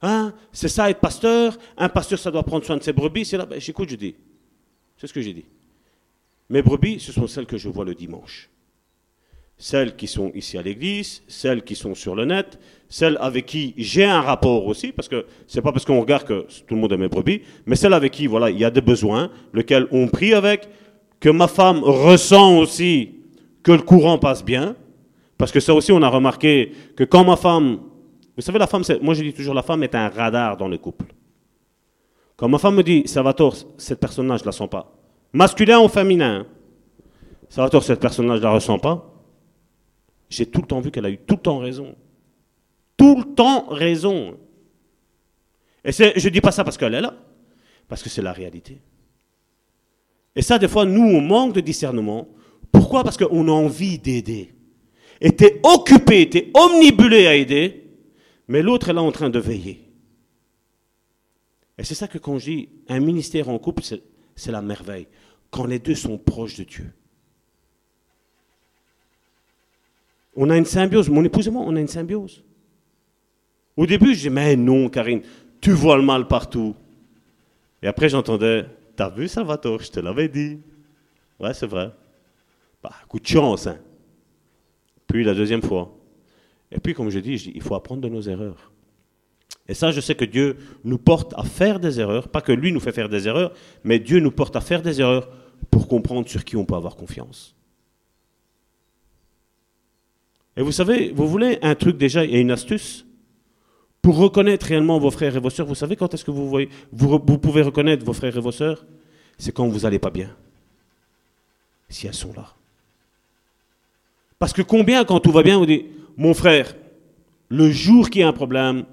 Hein, 0.02 0.34
c'est 0.52 0.68
ça 0.68 0.90
être 0.90 1.00
pasteur? 1.00 1.58
Un 1.78 1.90
pasteur, 1.90 2.18
ça 2.20 2.32
doit 2.32 2.44
prendre 2.44 2.66
soin 2.66 2.76
de 2.78 2.84
ses 2.84 2.92
brebis. 2.94 3.32
Ben, 3.50 3.60
j'écoute, 3.60 3.90
je 3.90 3.96
dis. 3.96 4.16
C'est 4.98 5.08
ce 5.08 5.14
que 5.14 5.22
j'ai 5.22 5.34
dit. 5.34 5.46
Mes 6.52 6.62
brebis, 6.62 7.00
ce 7.00 7.14
sont 7.14 7.28
celles 7.28 7.46
que 7.46 7.58
je 7.58 7.70
vois 7.70 7.86
le 7.86 7.96
dimanche. 7.96 8.50
Celles 9.58 9.96
qui 9.96 10.06
sont 10.06 10.34
ici 10.36 10.58
à 10.58 10.62
l'église, 10.62 11.24
celles 11.30 11.64
qui 11.64 11.76
sont 11.76 11.96
sur 11.96 12.14
le 12.14 12.26
net, 12.26 12.60
celles 12.90 13.18
avec 13.22 13.46
qui 13.46 13.74
j'ai 13.78 14.04
un 14.04 14.20
rapport 14.20 14.66
aussi, 14.66 14.92
parce 14.92 15.08
que 15.08 15.26
c'est 15.48 15.62
pas 15.62 15.72
parce 15.72 15.86
qu'on 15.86 16.02
regarde 16.02 16.26
que 16.26 16.46
tout 16.68 16.76
le 16.76 16.82
monde 16.82 16.92
est 16.92 16.98
mes 16.98 17.08
brebis, 17.08 17.44
mais 17.66 17.78
celles 17.78 17.94
avec 17.94 18.12
qui, 18.12 18.28
voilà, 18.28 18.50
il 18.50 18.60
y 18.60 18.66
a 18.66 18.70
des 18.70 18.82
besoins, 18.82 19.32
lesquels 19.54 19.88
on 19.92 20.10
prie 20.10 20.34
avec, 20.34 20.68
que 21.22 21.30
ma 21.30 21.48
femme 21.48 21.80
ressent 21.86 22.58
aussi 22.58 23.12
que 23.64 23.72
le 23.72 23.84
courant 23.84 24.18
passe 24.18 24.44
bien, 24.44 24.76
parce 25.38 25.54
que 25.54 25.62
ça 25.62 25.74
aussi, 25.74 25.94
on 25.94 26.02
a 26.02 26.10
remarqué 26.10 26.74
que 26.98 27.06
quand 27.06 27.24
ma 27.24 27.38
femme, 27.38 27.80
vous 28.36 28.42
savez, 28.42 28.60
la 28.60 28.68
femme, 28.68 28.84
moi 29.02 29.14
je 29.14 29.24
dis 29.24 29.34
toujours, 29.34 29.54
la 29.54 29.64
femme 29.64 29.84
est 29.84 29.96
un 29.96 30.10
radar 30.10 30.58
dans 30.58 30.68
le 30.68 30.78
couple. 30.78 31.06
Quand 32.36 32.50
ma 32.50 32.58
femme 32.58 32.76
me 32.76 32.84
dit, 32.84 33.04
Salvatore, 33.06 33.56
cette 33.78 34.02
personne-là, 34.02 34.36
je 34.36 34.44
la 34.44 34.52
sens 34.52 34.70
pas. 34.70 35.01
Masculin 35.34 35.80
ou 35.80 35.88
féminin? 35.88 36.46
Salvatore, 37.50 37.84
cette 37.84 38.00
personne-là, 38.00 38.36
je 38.36 38.40
ne 38.40 38.44
la 38.46 38.52
ressens 38.52 38.80
pas. 38.80 39.08
J'ai 40.30 40.46
tout 40.46 40.62
le 40.62 40.68
temps 40.68 40.80
vu 40.80 40.92
qu'elle 40.92 41.06
a 41.06 41.10
eu 41.10 41.18
tout 41.18 41.36
le 41.36 41.42
temps 41.42 41.60
raison. 41.60 41.96
Tout 42.98 43.18
le 43.18 43.34
temps 43.34 43.66
raison. 43.70 44.38
Et 45.84 45.92
c'est- 45.92 46.18
je 46.18 46.28
ne 46.28 46.34
dis 46.34 46.42
pas 46.42 46.52
ça 46.52 46.64
parce 46.64 46.78
qu'elle 46.78 46.94
est 46.94 47.02
là, 47.02 47.14
parce 47.88 48.02
que 48.04 48.10
c'est 48.10 48.22
la 48.22 48.32
réalité. 48.32 48.80
Et 50.36 50.42
ça, 50.42 50.58
des 50.58 50.68
fois, 50.68 50.86
nous, 50.86 51.02
on 51.04 51.20
manque 51.22 51.54
de 51.54 51.62
discernement. 51.62 52.28
Pourquoi? 52.72 53.04
Parce 53.04 53.18
qu'on 53.18 53.48
a 53.48 53.52
envie 53.52 53.98
d'aider. 54.00 54.54
Et 55.20 55.36
tu 55.36 55.44
es 55.46 55.60
occupé, 55.64 56.30
tu 56.30 56.38
es 56.38 56.52
omnibulé 56.54 57.28
à 57.28 57.36
aider, 57.36 57.84
mais 58.48 58.62
l'autre 58.62 58.90
est 58.90 58.94
là 58.94 59.02
en 59.02 59.12
train 59.12 59.30
de 59.30 59.40
veiller. 59.40 59.82
Et 61.78 61.84
c'est 61.84 61.96
ça 61.96 62.08
que 62.08 62.18
quand 62.18 62.38
je 62.40 62.46
dis 62.52 62.70
un 62.88 63.00
ministère 63.00 63.50
en 63.50 63.58
couple, 63.60 63.84
c'est 64.36 64.52
la 64.52 64.62
merveille. 64.62 65.08
Quand 65.52 65.66
les 65.66 65.80
deux 65.80 65.96
sont 65.96 66.18
proches 66.18 66.58
de 66.58 66.64
Dieu. 66.64 66.92
On 70.36 70.50
a 70.50 70.58
une 70.58 70.66
symbiose. 70.66 71.10
Mon 71.10 71.24
épouse 71.24 71.48
et 71.48 71.52
moi, 71.52 71.64
on 71.66 71.76
a 71.76 71.80
une 71.80 71.88
symbiose. 71.88 72.44
Au 73.76 73.86
début, 73.86 74.16
je 74.16 74.22
dis, 74.22 74.30
mais 74.30 74.56
non, 74.56 74.90
Karine, 74.90 75.22
tu 75.60 75.72
vois 75.72 75.98
le 75.98 76.04
mal 76.04 76.28
partout. 76.28 76.76
Et 77.84 77.88
après, 77.88 78.10
j'entendais, 78.10 78.66
t'as 78.96 79.10
vu, 79.10 79.28
Salvatore, 79.28 79.82
je 79.82 79.92
te 79.92 80.00
l'avais 80.00 80.30
dit. 80.30 80.60
Ouais, 81.40 81.54
c'est 81.54 81.68
vrai. 81.68 81.92
Bah, 82.82 82.94
coup 83.08 83.20
de 83.20 83.28
chance, 83.28 83.68
hein. 83.68 83.78
Puis 85.08 85.24
la 85.24 85.34
deuxième 85.34 85.62
fois. 85.62 85.94
Et 86.72 86.80
puis, 86.80 86.94
comme 86.94 87.10
je 87.10 87.20
dis, 87.20 87.38
je 87.38 87.44
dis, 87.46 87.52
il 87.56 87.62
faut 87.62 87.76
apprendre 87.76 88.02
de 88.02 88.08
nos 88.08 88.22
erreurs. 88.22 88.72
Et 89.68 89.74
ça, 89.74 89.92
je 89.92 90.00
sais 90.00 90.16
que 90.16 90.26
Dieu 90.26 90.58
nous 90.84 90.98
porte 90.98 91.34
à 91.38 91.44
faire 91.44 91.80
des 91.80 92.00
erreurs, 92.00 92.30
pas 92.30 92.42
que 92.42 92.52
lui 92.52 92.72
nous 92.72 92.80
fait 92.80 92.92
faire 92.92 93.10
des 93.10 93.28
erreurs, 93.28 93.54
mais 93.84 94.00
Dieu 94.00 94.20
nous 94.20 94.32
porte 94.32 94.56
à 94.56 94.62
faire 94.62 94.82
des 94.82 95.02
erreurs 95.02 95.30
pour 95.70 95.88
comprendre 95.88 96.28
sur 96.28 96.44
qui 96.44 96.56
on 96.56 96.66
peut 96.66 96.76
avoir 96.76 96.96
confiance. 96.96 97.56
Et 100.58 100.62
vous 100.62 100.72
savez, 100.72 101.12
vous 101.12 101.28
voulez 101.28 101.60
un 101.62 101.76
truc 101.76 101.98
déjà 101.98 102.26
et 102.26 102.40
une 102.40 102.52
astuce 102.52 103.06
pour 104.02 104.18
reconnaître 104.18 104.66
réellement 104.66 105.00
vos 105.00 105.12
frères 105.12 105.36
et 105.36 105.40
vos 105.40 105.50
sœurs? 105.50 105.68
Vous 105.68 105.76
savez 105.76 105.96
quand 105.96 106.14
est-ce 106.14 106.26
que 106.26 106.32
vous, 106.32 106.50
voyez, 106.50 106.70
vous, 106.92 107.20
pouvez 107.20 107.62
reconnaître 107.62 108.06
vos 108.06 108.14
frères 108.14 108.36
et 108.36 108.42
vos 108.42 108.52
sœurs? 108.52 108.86
C'est 109.38 109.54
quand 109.54 109.68
vous 109.68 109.80
n'allez 109.80 110.00
pas 110.00 110.10
bien. 110.10 110.36
Si 111.90 112.08
elles 112.08 112.14
sont 112.14 112.34
là. 112.34 112.54
Parce 114.40 114.54
que 114.54 114.62
combien, 114.62 115.06
quand 115.06 115.20
tout 115.20 115.32
va 115.32 115.44
bien, 115.44 115.58
vous 115.58 115.66
dites, 115.66 115.86
mon 116.18 116.34
frère, 116.34 116.76
le 117.50 117.70
jour 117.70 118.10
qu'il 118.10 118.22
y 118.22 118.24
a 118.24 118.28
un 118.28 118.34
problème, 118.34 118.86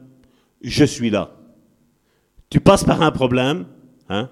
je 0.63 0.85
suis 0.85 1.11
là. 1.11 1.33
Tu 2.51 2.61
passes 2.61 2.85
par 2.85 3.03
un 3.03 3.11
problème, 3.11 3.67
hein, 4.09 4.31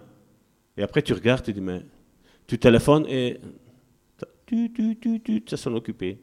et 0.76 0.82
après 0.82 1.02
tu 1.02 1.12
regardes, 1.12 1.44
tu 1.44 1.52
dis, 1.52 1.60
mais 1.60 1.82
tu 2.46 2.58
téléphones 2.58 3.06
et 3.08 3.40
tu, 4.46 4.72
tu, 4.72 4.96
tu, 4.98 5.20
tu, 5.20 5.42
ça 5.48 5.56
s'en 5.56 5.74
occupé. 5.74 6.20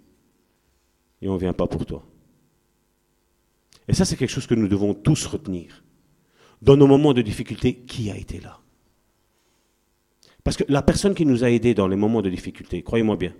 Et 1.21 1.27
on 1.27 1.33
ne 1.33 1.39
vient 1.39 1.53
pas 1.53 1.67
pour 1.67 1.85
toi. 1.85 2.05
Et 3.87 3.93
ça, 3.93 4.05
c'est 4.05 4.15
quelque 4.15 4.29
chose 4.29 4.47
que 4.47 4.55
nous 4.55 4.67
devons 4.67 4.93
tous 4.93 5.25
retenir. 5.25 5.83
Dans 6.61 6.77
nos 6.77 6.87
moments 6.87 7.13
de 7.13 7.21
difficulté, 7.21 7.75
qui 7.75 8.09
a 8.09 8.17
été 8.17 8.39
là 8.39 8.59
Parce 10.43 10.55
que 10.55 10.63
la 10.69 10.81
personne 10.81 11.13
qui 11.13 11.25
nous 11.25 11.43
a 11.43 11.49
aidés 11.49 11.73
dans 11.73 11.87
les 11.87 11.97
moments 11.97 12.21
de 12.21 12.29
difficulté, 12.29 12.81
croyez-moi 12.81 13.17
bien, 13.17 13.33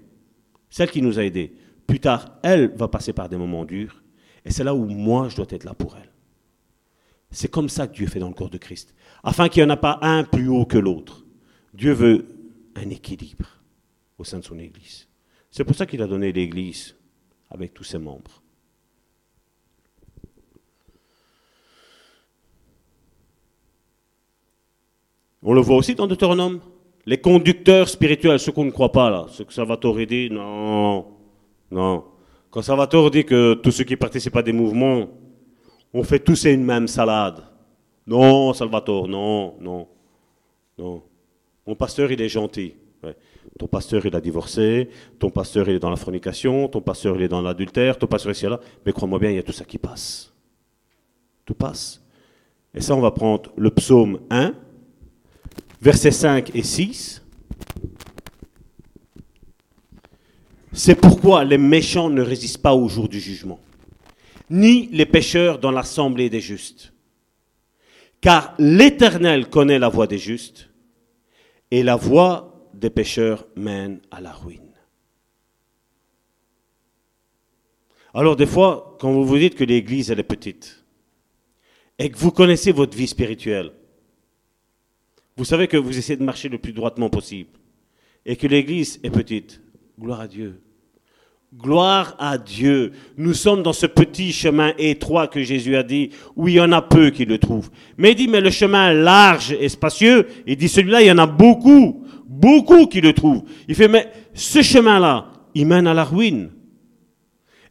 celle 0.70 0.92
qui 0.92 1.02
nous 1.02 1.20
a 1.20 1.24
aidés, 1.24 1.54
plus 1.88 2.00
tard, 2.00 2.38
elle 2.44 2.74
va 2.76 2.90
passer 2.90 3.14
par 3.14 3.30
des 3.30 3.38
moments 3.38 3.64
durs, 3.64 4.04
et 4.46 4.52
c'est 4.52 4.64
là 4.64 4.76
où 4.76 4.86
moi, 4.86 5.30
je 5.30 5.38
dois 5.38 5.46
être 5.50 5.64
là 5.64 5.74
pour 5.74 5.96
elle. 5.96 6.12
C'est 7.32 7.50
comme 7.50 7.70
ça 7.70 7.88
que 7.88 7.96
Dieu 7.96 8.08
fait 8.08 8.20
dans 8.20 8.28
le 8.28 8.34
corps 8.34 8.50
de 8.50 8.58
Christ. 8.58 8.94
Afin 9.24 9.48
qu'il 9.48 9.64
n'y 9.64 9.68
en 9.68 9.74
a 9.74 9.78
pas 9.78 10.00
un 10.02 10.24
plus 10.24 10.50
haut 10.50 10.66
que 10.66 10.78
l'autre. 10.78 11.26
Dieu 11.74 11.94
veut 11.94 12.28
un 12.76 12.90
équilibre 12.90 13.48
au 14.18 14.24
sein 14.24 14.40
de 14.40 14.44
son 14.44 14.60
Église. 14.60 15.08
C'est 15.52 15.64
pour 15.64 15.76
ça 15.76 15.86
qu'il 15.86 16.02
a 16.02 16.08
donné 16.08 16.32
l'Église 16.32 16.96
avec 17.50 17.74
tous 17.74 17.84
ses 17.84 18.00
membres. 18.00 18.42
On 25.44 25.54
le 25.54 25.62
voit 25.62 25.76
aussi 25.76 25.94
dans 25.94 26.08
Deutéronome. 26.08 26.62
Les 27.06 27.20
conducteurs 27.20 27.90
spirituels, 27.90 28.40
ceux 28.40 28.54
qu'on 28.54 28.64
ne 28.64 28.72
croit 28.72 28.92
pas 28.92 29.10
là, 29.10 29.26
ce 29.30 29.44
que 29.44 29.54
Salvatore 29.54 30.06
dit, 30.06 30.30
non, 30.32 31.06
non. 31.70 32.06
Quand 32.50 32.62
Salvatore 32.62 33.12
dit 33.12 33.26
que 33.26 33.56
tous 33.56 33.72
ceux 33.72 33.84
qui 33.84 33.98
participent 33.98 34.38
à 34.38 34.42
des 34.42 34.54
mouvements, 34.54 35.10
on 35.94 36.04
fait 36.04 36.20
tous 36.20 36.46
une 36.46 36.64
même 36.64 36.88
salade. 36.88 37.44
Non, 38.08 38.54
Salvatore, 38.54 39.10
non, 39.10 39.56
non, 39.60 39.88
non. 40.78 41.04
Mon 41.66 41.76
pasteur, 41.76 42.12
il 42.12 42.22
est 42.22 42.30
gentil. 42.30 42.76
Ton 43.60 43.68
pasteur, 43.68 44.06
il 44.06 44.16
a 44.16 44.22
divorcé, 44.22 44.90
ton 45.20 45.30
pasteur, 45.30 45.68
il 45.68 45.76
est 45.76 45.80
dans 45.80 45.90
la 45.90 45.98
fornication, 45.98 46.68
ton 46.68 46.82
pasteur, 46.82 47.16
il 47.18 47.24
est 47.24 47.28
dans 47.28 47.42
l'adultère, 47.42 47.98
ton 47.98 48.08
pasteur, 48.08 48.32
ici, 48.32 48.46
là. 48.46 48.60
Mais 48.86 48.94
crois-moi 48.94 49.20
bien, 49.20 49.30
il 49.30 49.36
y 49.36 49.40
a 49.40 49.44
tout 49.44 49.52
ça 49.52 49.66
qui 49.66 49.78
passe. 49.78 50.34
Tout 51.46 51.54
passe. 51.54 52.02
Et 52.74 52.82
ça, 52.82 52.96
on 52.96 53.02
va 53.02 53.12
prendre 53.12 53.52
le 53.58 53.70
psaume 53.70 54.22
1, 54.30 54.54
versets 55.82 56.12
5 56.12 56.56
et 56.56 56.64
6. 56.64 57.22
C'est 60.72 60.96
pourquoi 60.96 61.44
les 61.44 61.60
méchants 61.60 62.10
ne 62.10 62.22
résistent 62.22 62.62
pas 62.62 62.74
au 62.74 62.88
jour 62.88 63.08
du 63.08 63.20
jugement, 63.20 63.60
ni 64.50 64.88
les 64.92 65.06
pécheurs 65.06 65.60
dans 65.60 65.72
l'assemblée 65.72 66.30
des 66.30 66.42
justes. 66.42 66.94
Car 68.22 68.56
l'Éternel 68.58 69.50
connaît 69.50 69.78
la 69.78 69.90
voie 69.90 70.08
des 70.08 70.18
justes, 70.18 70.70
et 71.74 71.82
la 71.82 71.96
voie 71.96 72.70
des 72.76 72.92
pécheurs 72.92 73.48
mène 73.56 74.00
à 74.12 74.22
la 74.22 74.32
ruine. 74.32 74.76
Alors 78.14 78.36
des 78.36 78.46
fois, 78.46 78.96
quand 79.00 79.12
vous 79.12 79.26
vous 79.26 79.40
dites 79.40 79.56
que 79.56 79.64
l'Église, 79.64 80.12
elle 80.12 80.20
est 80.20 80.24
petite, 80.24 80.86
et 81.98 82.12
que 82.12 82.18
vous 82.20 82.30
connaissez 82.30 82.72
votre 82.72 82.96
vie 82.96 83.08
spirituelle, 83.08 83.72
vous 85.36 85.46
savez 85.46 85.68
que 85.68 85.76
vous 85.76 85.98
essayez 85.98 86.16
de 86.16 86.24
marcher 86.24 86.48
le 86.48 86.60
plus 86.60 86.74
droitement 86.74 87.10
possible, 87.10 87.58
et 88.24 88.36
que 88.36 88.46
l'Église 88.46 89.00
est 89.02 89.10
petite, 89.10 89.60
gloire 90.00 90.20
à 90.20 90.28
Dieu. 90.28 90.62
Gloire 91.62 92.16
à 92.20 92.38
Dieu. 92.38 92.92
Nous 93.16 93.34
sommes 93.34 93.64
dans 93.64 93.74
ce 93.74 93.86
petit 93.86 94.34
chemin 94.34 94.74
étroit 94.78 95.28
que 95.28 95.44
Jésus 95.44 95.76
a 95.76 95.84
dit, 95.84 96.10
où 96.36 96.48
il 96.48 96.56
y 96.56 96.62
en 96.62 96.72
a 96.72 96.82
peu 96.82 97.10
qui 97.10 97.26
le 97.26 97.38
trouvent. 97.38 97.70
Mais 97.98 98.12
il 98.12 98.16
dit, 98.16 98.28
mais 98.28 98.42
le 98.42 98.50
chemin 98.50 98.92
large 98.92 99.56
et 99.60 99.70
spacieux, 99.70 100.28
il 100.48 100.58
dit, 100.58 100.68
celui-là, 100.68 101.02
il 101.02 101.08
y 101.08 101.12
en 101.12 101.20
a 101.20 101.28
beaucoup, 101.28 102.04
beaucoup 102.28 102.88
qui 102.88 103.02
le 103.02 103.14
trouvent. 103.14 103.44
Il 103.68 103.76
fait, 103.76 103.88
mais 103.88 104.10
ce 104.34 104.62
chemin-là, 104.62 105.28
il 105.54 105.68
mène 105.68 105.88
à 105.88 105.94
la 105.94 106.04
ruine. 106.04 106.50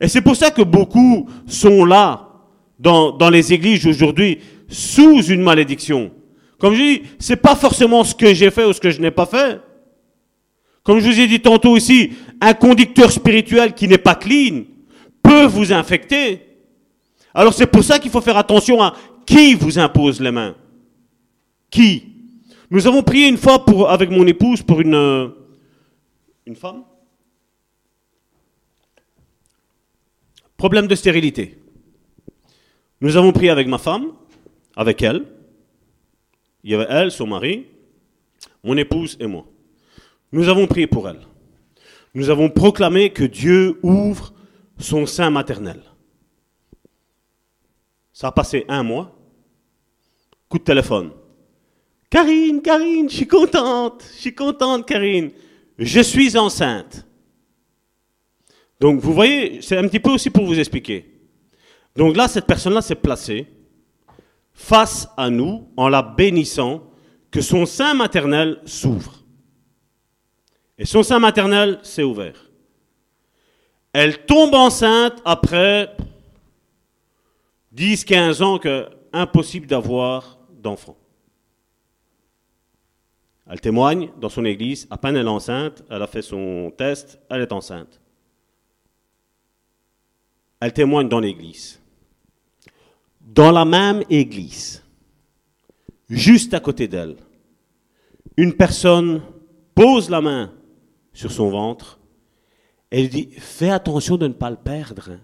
Et 0.00 0.09
c'est 0.09 0.22
pour 0.22 0.36
ça 0.36 0.50
que 0.50 0.62
beaucoup 0.62 1.28
sont 1.46 1.84
là, 1.84 2.28
dans, 2.78 3.12
dans 3.12 3.30
les 3.30 3.52
églises 3.52 3.86
aujourd'hui, 3.86 4.38
sous 4.68 5.22
une 5.24 5.42
malédiction. 5.42 6.10
Comme 6.59 6.74
je 6.74 6.82
dis, 6.82 7.02
c'est 7.18 7.36
pas 7.36 7.56
forcément 7.56 8.04
ce 8.04 8.14
que 8.14 8.32
j'ai 8.32 8.50
fait 8.50 8.64
ou 8.64 8.72
ce 8.72 8.80
que 8.80 8.90
je 8.90 9.00
n'ai 9.00 9.10
pas 9.10 9.26
fait. 9.26 9.60
Comme 10.82 10.98
je 10.98 11.09
vous 11.09 11.20
ai 11.20 11.28
dit 11.28 11.40
tantôt 11.40 11.76
ici, 11.76 12.12
un 12.40 12.54
conducteur 12.54 13.10
spirituel 13.12 13.74
qui 13.74 13.86
n'est 13.86 13.98
pas 13.98 14.16
clean 14.16 14.64
peut 15.22 15.44
vous 15.44 15.72
infecter. 15.72 16.40
Alors 17.34 17.54
c'est 17.54 17.66
pour 17.66 17.84
ça 17.84 17.98
qu'il 17.98 18.10
faut 18.10 18.20
faire 18.20 18.36
attention 18.36 18.82
à 18.82 18.94
qui 19.24 19.54
vous 19.54 19.78
impose 19.78 20.20
les 20.20 20.32
mains. 20.32 20.56
Qui? 21.70 22.09
Nous 22.70 22.86
avons 22.86 23.02
prié 23.02 23.28
une 23.28 23.36
fois 23.36 23.64
avec 23.88 24.10
mon 24.10 24.26
épouse 24.26 24.62
pour 24.62 24.80
une, 24.80 24.94
euh, 24.94 25.28
une 26.46 26.56
femme. 26.56 26.82
Problème 30.56 30.86
de 30.86 30.94
stérilité. 30.94 31.59
Nous 33.00 33.16
avons 33.16 33.32
prié 33.32 33.50
avec 33.50 33.66
ma 33.66 33.78
femme, 33.78 34.12
avec 34.76 35.02
elle. 35.02 35.24
Il 36.64 36.70
y 36.70 36.74
avait 36.74 36.86
elle, 36.88 37.10
son 37.10 37.26
mari, 37.26 37.66
mon 38.62 38.76
épouse 38.76 39.16
et 39.18 39.26
moi. 39.26 39.44
Nous 40.32 40.48
avons 40.48 40.66
prié 40.66 40.86
pour 40.86 41.09
elle. 41.09 41.20
Nous 42.14 42.30
avons 42.30 42.48
proclamé 42.48 43.12
que 43.12 43.24
Dieu 43.24 43.78
ouvre 43.82 44.32
son 44.78 45.06
sein 45.06 45.30
maternel. 45.30 45.80
Ça 48.12 48.28
a 48.28 48.32
passé 48.32 48.64
un 48.68 48.82
mois. 48.82 49.16
Coup 50.48 50.59
de 50.59 50.64
téléphone. 50.64 51.12
Karine, 52.10 52.60
Karine, 52.60 53.09
je 53.09 53.16
suis 53.16 53.28
contente, 53.28 54.04
je 54.14 54.20
suis 54.20 54.34
contente, 54.34 54.86
Karine. 54.86 55.30
Je 55.78 56.00
suis 56.00 56.36
enceinte. 56.36 57.06
Donc 58.80 59.00
vous 59.00 59.14
voyez, 59.14 59.62
c'est 59.62 59.78
un 59.78 59.88
petit 59.88 60.00
peu 60.00 60.10
aussi 60.10 60.28
pour 60.28 60.44
vous 60.44 60.59
expliquer. 60.59 61.09
Donc 61.96 62.16
là, 62.16 62.28
cette 62.28 62.46
personne-là 62.46 62.82
s'est 62.82 62.96
placée 62.96 63.46
face 64.52 65.09
à 65.16 65.30
nous 65.30 65.68
en 65.76 65.88
la 65.88 66.02
bénissant 66.02 66.82
que 67.30 67.40
son 67.40 67.64
sein 67.64 67.94
maternel 67.94 68.60
s'ouvre. 68.66 69.22
Et 70.78 70.85
son 70.85 71.03
sein 71.03 71.19
maternel 71.19 71.78
s'est 71.82 72.03
ouvert. 72.03 72.51
Elle 73.93 74.24
tombe 74.24 74.55
enceinte 74.55 75.20
après 75.24 75.94
10-15 77.74 78.43
ans 78.43 78.59
que 78.59 78.89
impossible 79.12 79.66
d'avoir 79.66 80.39
d'enfant. 80.51 80.97
Elle 83.47 83.61
témoigne 83.61 84.11
dans 84.19 84.31
son 84.31 84.44
église, 84.44 84.86
à 84.90 84.97
peine 84.97 85.16
elle 85.16 85.27
est 85.27 85.31
enceinte, 85.31 85.82
elle 85.90 86.01
a 86.01 86.07
fait 86.07 86.23
son 86.23 86.73
test, 86.77 87.19
elle 87.28 87.43
est 87.43 87.53
enceinte. 87.53 88.01
Elle 90.61 90.73
témoigne 90.73 91.09
dans 91.09 91.20
l'église. 91.20 91.81
Dans 93.20 93.51
la 93.51 93.65
même 93.65 94.05
église, 94.09 94.82
juste 96.09 96.55
à 96.55 96.61
côté 96.61 96.89
d'elle, 96.89 97.16
une 98.36 98.55
personne 98.55 99.20
pose 99.74 100.09
la 100.09 100.20
main 100.20 100.53
sur 101.12 101.30
son 101.30 101.51
ventre. 101.51 101.98
Elle 102.90 103.09
dit, 103.09 103.30
fais 103.39 103.70
attention 103.70 104.16
de 104.16 104.28
ne 104.28 104.32
pas 104.32 104.51
le 104.51 104.56
perdre. 104.56 105.10
Hein. 105.10 105.20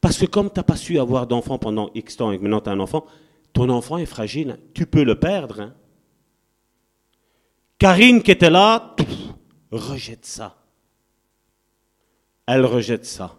Parce 0.00 0.18
que 0.18 0.26
comme 0.26 0.50
tu 0.50 0.58
n'as 0.58 0.64
pas 0.64 0.76
su 0.76 0.98
avoir 0.98 1.26
d'enfant 1.26 1.58
pendant 1.58 1.90
X 1.94 2.16
temps 2.16 2.32
et 2.32 2.38
que 2.38 2.42
maintenant 2.42 2.60
tu 2.60 2.70
as 2.70 2.72
un 2.72 2.80
enfant, 2.80 3.06
ton 3.52 3.68
enfant 3.68 3.98
est 3.98 4.06
fragile. 4.06 4.52
Hein. 4.52 4.62
Tu 4.74 4.86
peux 4.86 5.02
le 5.02 5.18
perdre. 5.18 5.60
Hein. 5.60 5.74
Karine 7.78 8.22
qui 8.22 8.30
était 8.30 8.50
là, 8.50 8.96
rejette 9.70 10.24
ça. 10.24 10.62
Elle 12.46 12.64
rejette 12.64 13.04
ça. 13.04 13.36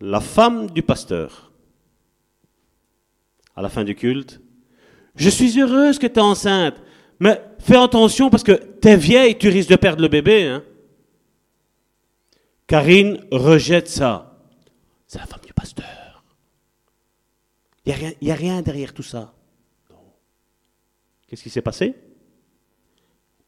La 0.00 0.20
femme 0.20 0.70
du 0.70 0.82
pasteur, 0.82 1.50
à 3.56 3.62
la 3.62 3.68
fin 3.68 3.82
du 3.82 3.96
culte, 3.96 4.40
je 5.16 5.28
suis 5.28 5.58
heureuse 5.60 5.98
que 5.98 6.06
tu 6.06 6.14
es 6.14 6.20
enceinte. 6.20 6.80
Mais 7.18 7.42
fais 7.58 7.76
attention 7.76 8.30
parce 8.30 8.42
que 8.42 8.52
t'es 8.52 8.96
vieille, 8.96 9.36
tu 9.38 9.48
risques 9.48 9.70
de 9.70 9.76
perdre 9.76 10.02
le 10.02 10.08
bébé. 10.08 10.44
Hein? 10.44 10.64
Karine 12.66 13.24
rejette 13.30 13.88
ça. 13.88 14.38
C'est 15.06 15.18
la 15.18 15.26
femme 15.26 15.40
du 15.44 15.52
pasteur. 15.52 16.22
Il 17.86 18.14
n'y 18.20 18.30
a, 18.30 18.34
rien 18.34 18.60
derrière 18.60 18.92
tout 18.92 19.02
ça. 19.02 19.32
Qu'est-ce 21.26 21.42
qui 21.42 21.48
s'est 21.48 21.62
passé? 21.62 21.94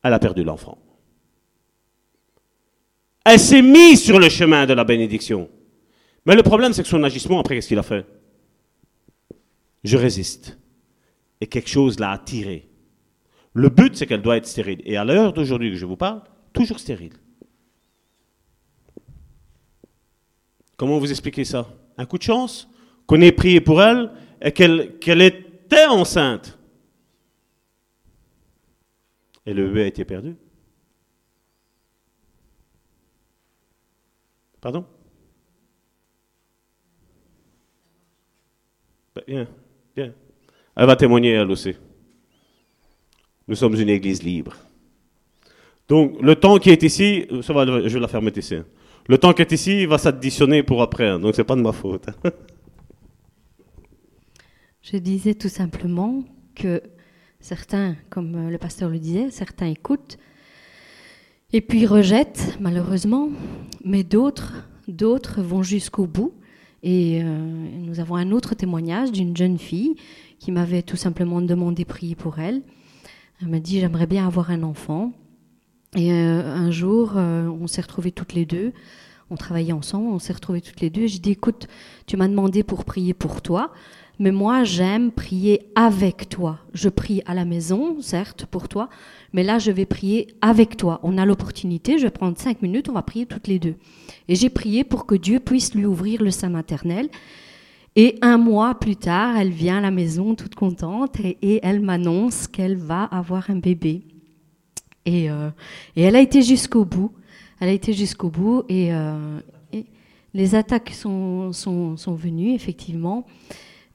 Elle 0.02 0.14
a 0.14 0.18
perdu 0.18 0.42
l'enfant. 0.42 0.78
Elle 3.26 3.38
s'est 3.38 3.60
mise 3.60 4.02
sur 4.02 4.18
le 4.18 4.30
chemin 4.30 4.64
de 4.64 4.72
la 4.72 4.84
bénédiction. 4.84 5.50
Mais 6.24 6.34
le 6.34 6.42
problème, 6.42 6.72
c'est 6.72 6.82
que 6.82 6.88
son 6.88 7.02
agissement, 7.02 7.38
après, 7.38 7.54
qu'est-ce 7.54 7.68
qu'il 7.68 7.78
a 7.78 7.82
fait? 7.82 8.06
Je 9.84 9.98
résiste. 9.98 10.58
Et 11.42 11.46
quelque 11.46 11.68
chose 11.68 11.98
l'a 11.98 12.12
attiré. 12.12 12.69
Le 13.54 13.68
but, 13.68 13.96
c'est 13.96 14.06
qu'elle 14.06 14.22
doit 14.22 14.36
être 14.36 14.46
stérile. 14.46 14.80
Et 14.84 14.96
à 14.96 15.04
l'heure 15.04 15.32
d'aujourd'hui 15.32 15.70
que 15.70 15.76
je 15.76 15.86
vous 15.86 15.96
parle, 15.96 16.22
toujours 16.52 16.78
stérile. 16.78 17.14
Comment 20.76 20.98
vous 20.98 21.10
expliquez 21.10 21.44
ça? 21.44 21.68
Un 21.98 22.06
coup 22.06 22.16
de 22.16 22.22
chance 22.22 22.68
Qu'on 23.06 23.20
ait 23.20 23.32
prié 23.32 23.60
pour 23.60 23.82
elle 23.82 24.12
et 24.40 24.52
qu'elle 24.52 25.22
était 25.22 25.86
enceinte. 25.86 26.58
Et 29.44 29.52
le 29.52 29.66
bébé 29.66 29.82
a 29.82 29.86
été 29.86 30.04
perdu. 30.04 30.36
Pardon? 34.60 34.86
Ben, 39.14 39.24
Bien, 39.26 39.48
bien. 39.96 40.14
Elle 40.76 40.86
va 40.86 40.96
témoigner 40.96 41.32
elle 41.32 41.50
aussi. 41.50 41.74
Nous 43.50 43.56
sommes 43.56 43.74
une 43.74 43.88
église 43.88 44.22
libre. 44.22 44.54
Donc, 45.88 46.22
le 46.22 46.36
temps 46.36 46.58
qui 46.58 46.70
est 46.70 46.84
ici, 46.84 47.26
ça 47.42 47.52
va, 47.52 47.66
je 47.66 47.98
vais 47.98 48.06
la 48.06 48.20
mettre 48.20 48.38
ici. 48.38 48.54
Le 49.08 49.18
temps 49.18 49.32
qui 49.32 49.42
est 49.42 49.50
ici 49.50 49.86
va 49.86 49.98
s'additionner 49.98 50.62
pour 50.62 50.82
après, 50.82 51.08
hein. 51.08 51.18
donc 51.18 51.34
c'est 51.34 51.42
pas 51.42 51.56
de 51.56 51.60
ma 51.60 51.72
faute. 51.72 52.06
je 54.82 54.96
disais 54.98 55.34
tout 55.34 55.48
simplement 55.48 56.22
que 56.54 56.80
certains, 57.40 57.96
comme 58.08 58.50
le 58.50 58.56
pasteur 58.56 58.88
le 58.88 59.00
disait, 59.00 59.32
certains 59.32 59.66
écoutent 59.66 60.16
et 61.52 61.60
puis 61.60 61.86
rejettent, 61.86 62.56
malheureusement, 62.60 63.30
mais 63.84 64.04
d'autres, 64.04 64.68
d'autres 64.86 65.42
vont 65.42 65.64
jusqu'au 65.64 66.06
bout. 66.06 66.34
Et 66.84 67.20
euh, 67.20 67.26
nous 67.26 67.98
avons 67.98 68.14
un 68.14 68.30
autre 68.30 68.54
témoignage 68.54 69.10
d'une 69.10 69.36
jeune 69.36 69.58
fille 69.58 69.96
qui 70.38 70.52
m'avait 70.52 70.82
tout 70.82 70.96
simplement 70.96 71.42
demandé 71.42 71.82
de 71.82 71.88
prier 71.88 72.14
pour 72.14 72.38
elle. 72.38 72.62
Elle 73.42 73.48
m'a 73.48 73.60
dit 73.60 73.80
j'aimerais 73.80 74.06
bien 74.06 74.26
avoir 74.26 74.50
un 74.50 74.62
enfant. 74.62 75.12
Et 75.96 76.12
euh, 76.12 76.54
un 76.54 76.70
jour, 76.70 77.12
euh, 77.16 77.48
on 77.48 77.66
s'est 77.66 77.80
retrouvés 77.80 78.12
toutes 78.12 78.34
les 78.34 78.44
deux. 78.44 78.72
On 79.30 79.36
travaillait 79.36 79.72
ensemble, 79.72 80.08
on 80.08 80.18
s'est 80.18 80.32
retrouvés 80.32 80.60
toutes 80.60 80.80
les 80.80 80.90
deux. 80.90 81.06
J'ai 81.06 81.20
dit 81.20 81.30
écoute, 81.30 81.66
tu 82.06 82.16
m'as 82.16 82.28
demandé 82.28 82.62
pour 82.62 82.84
prier 82.84 83.14
pour 83.14 83.42
toi, 83.42 83.72
mais 84.18 84.32
moi 84.32 84.64
j'aime 84.64 85.10
prier 85.10 85.70
avec 85.74 86.28
toi. 86.28 86.58
Je 86.74 86.88
prie 86.88 87.22
à 87.26 87.34
la 87.34 87.44
maison, 87.44 88.00
certes, 88.02 88.44
pour 88.44 88.68
toi, 88.68 88.90
mais 89.32 89.42
là 89.42 89.58
je 89.58 89.70
vais 89.70 89.86
prier 89.86 90.34
avec 90.42 90.76
toi. 90.76 91.00
On 91.02 91.16
a 91.16 91.24
l'opportunité, 91.24 91.96
je 91.96 92.04
vais 92.04 92.10
prendre 92.10 92.36
cinq 92.36 92.60
minutes, 92.60 92.88
on 92.88 92.92
va 92.92 93.02
prier 93.02 93.24
toutes 93.24 93.46
les 93.46 93.58
deux. 93.58 93.76
Et 94.28 94.34
j'ai 94.34 94.50
prié 94.50 94.84
pour 94.84 95.06
que 95.06 95.14
Dieu 95.14 95.40
puisse 95.40 95.74
lui 95.74 95.86
ouvrir 95.86 96.22
le 96.22 96.30
sein 96.30 96.50
maternel. 96.50 97.08
Et 97.96 98.18
un 98.22 98.38
mois 98.38 98.76
plus 98.76 98.96
tard, 98.96 99.36
elle 99.36 99.50
vient 99.50 99.78
à 99.78 99.80
la 99.80 99.90
maison 99.90 100.34
toute 100.34 100.54
contente 100.54 101.18
et, 101.20 101.60
elle 101.62 101.80
m'annonce 101.80 102.46
qu'elle 102.46 102.76
va 102.76 103.04
avoir 103.04 103.50
un 103.50 103.56
bébé. 103.56 104.02
Euh, 105.08 105.50
et, 105.96 106.02
elle 106.02 106.14
a 106.14 106.20
été 106.20 106.42
jusqu'au 106.42 106.84
bout. 106.84 107.12
Elle 107.58 107.68
a 107.68 107.72
été 107.72 107.92
jusqu'au 107.92 108.30
bout 108.30 108.64
et, 108.68 108.94
euh, 108.94 109.40
les 110.32 110.54
attaques 110.54 110.90
sont, 110.90 111.52
sont, 111.52 111.96
sont, 111.96 112.14
venues, 112.14 112.54
effectivement. 112.54 113.26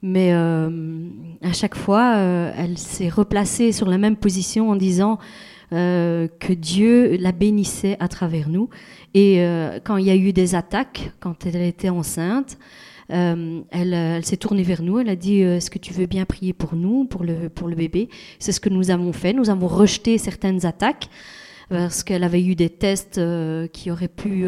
Mais 0.02 0.34
euh, 0.34 1.08
à 1.42 1.54
chaque 1.54 1.74
fois, 1.74 2.16
elle 2.16 2.76
s'est 2.76 3.08
replacée 3.08 3.72
sur 3.72 3.88
la 3.88 3.96
même 3.96 4.16
position 4.16 4.68
en 4.68 4.76
disant 4.76 5.18
que 5.70 6.52
Dieu 6.52 7.16
la 7.16 7.32
bénissait 7.32 7.96
à 7.98 8.08
travers 8.08 8.50
nous. 8.50 8.68
Et 9.14 9.42
quand 9.84 9.96
il 9.96 10.04
y 10.04 10.10
a 10.10 10.16
eu 10.16 10.34
des 10.34 10.54
attaques, 10.54 11.12
quand 11.18 11.46
elle 11.46 11.56
était 11.56 11.88
enceinte, 11.88 12.58
elle, 13.08 13.92
elle 13.92 14.24
s'est 14.24 14.36
tournée 14.36 14.62
vers 14.62 14.82
nous, 14.82 14.98
elle 14.98 15.08
a 15.08 15.16
dit 15.16 15.42
euh, 15.42 15.56
Est-ce 15.56 15.70
que 15.70 15.78
tu 15.78 15.92
veux 15.92 16.06
bien 16.06 16.24
prier 16.24 16.52
pour 16.52 16.74
nous, 16.74 17.04
pour 17.04 17.24
le, 17.24 17.74
bébé? 17.74 18.08
C'est 18.38 18.52
ce 18.52 18.60
que 18.60 18.68
nous 18.68 18.90
avons 18.90 19.12
fait. 19.12 19.32
Nous 19.32 19.50
avons 19.50 19.68
rejeté 19.68 20.18
certaines 20.18 20.66
attaques. 20.66 21.08
parce 21.68 22.02
qu'elle 22.02 22.24
avait 22.24 22.42
eu 22.42 22.54
des 22.54 22.70
tests 22.70 23.20
qui 23.72 23.90
auraient 23.90 24.08
pu 24.08 24.46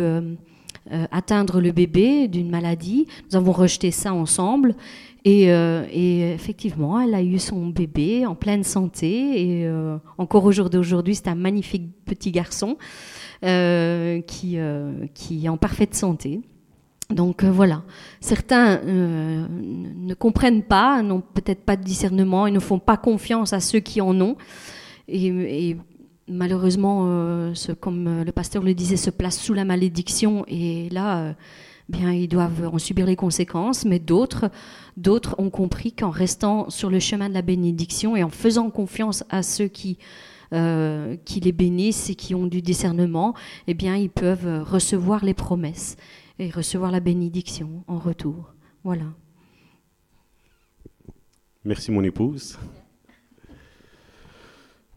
atteindre 1.10 1.60
le 1.60 1.72
bébé 1.72 2.28
d'une 2.28 2.50
maladie. 2.50 3.06
Nous 3.30 3.36
avons 3.36 3.52
rejeté 3.52 3.90
ça 3.90 4.12
ensemble. 4.12 4.74
Et, 5.24 5.48
effectivement, 6.32 7.00
elle 7.00 7.14
a 7.14 7.22
eu 7.22 7.38
son 7.38 7.66
bébé 7.66 8.24
en 8.24 8.34
pleine 8.34 8.64
santé. 8.64 9.42
Et 9.42 9.70
encore 10.16 10.44
au 10.44 10.52
jour 10.52 10.70
d'aujourd'hui, 10.70 11.14
c'est 11.14 11.28
un 11.28 11.34
magnifique 11.34 11.90
petit 12.04 12.30
garçon 12.30 12.76
qui 13.42 14.56
est 14.56 15.48
en 15.48 15.56
parfaite 15.56 15.94
santé. 15.94 16.40
Donc 17.10 17.42
euh, 17.42 17.50
voilà, 17.50 17.84
certains 18.20 18.80
euh, 18.84 19.46
ne 19.50 20.12
comprennent 20.12 20.62
pas, 20.62 21.02
n'ont 21.02 21.22
peut-être 21.22 21.64
pas 21.64 21.76
de 21.76 21.82
discernement, 21.82 22.46
ils 22.46 22.52
ne 22.52 22.58
font 22.58 22.78
pas 22.78 22.98
confiance 22.98 23.54
à 23.54 23.60
ceux 23.60 23.80
qui 23.80 24.02
en 24.02 24.20
ont. 24.20 24.36
Et, 25.08 25.76
malheureusement, 26.28 27.04
euh, 27.06 27.54
comme 27.80 28.22
le 28.22 28.32
pasteur 28.32 28.62
le 28.62 28.74
disait, 28.74 28.98
se 28.98 29.08
placent 29.08 29.40
sous 29.40 29.54
la 29.54 29.64
malédiction. 29.64 30.44
Et 30.48 30.90
là, 30.90 31.34
bien, 31.88 32.12
ils 32.12 32.28
doivent 32.28 32.68
en 32.70 32.76
subir 32.76 33.06
les 33.06 33.16
conséquences. 33.16 33.86
Mais 33.86 33.98
d'autres, 33.98 34.50
d'autres 34.98 35.34
ont 35.38 35.48
compris 35.48 35.92
qu'en 35.92 36.10
restant 36.10 36.68
sur 36.68 36.90
le 36.90 37.00
chemin 37.00 37.30
de 37.30 37.34
la 37.34 37.40
bénédiction 37.40 38.16
et 38.16 38.22
en 38.22 38.28
faisant 38.28 38.68
confiance 38.68 39.24
à 39.30 39.42
ceux 39.42 39.68
qui 39.68 39.96
qui 40.50 41.40
les 41.40 41.52
bénissent 41.52 42.08
et 42.08 42.14
qui 42.14 42.34
ont 42.34 42.46
du 42.46 42.62
discernement, 42.62 43.34
eh 43.66 43.74
bien, 43.74 43.96
ils 43.96 44.08
peuvent 44.08 44.64
recevoir 44.64 45.22
les 45.22 45.34
promesses 45.34 45.98
et 46.38 46.50
recevoir 46.50 46.90
la 46.90 47.00
bénédiction 47.00 47.84
en 47.86 47.98
retour. 47.98 48.54
Voilà. 48.84 49.06
Merci 51.64 51.90
mon 51.90 52.02
épouse. 52.02 52.58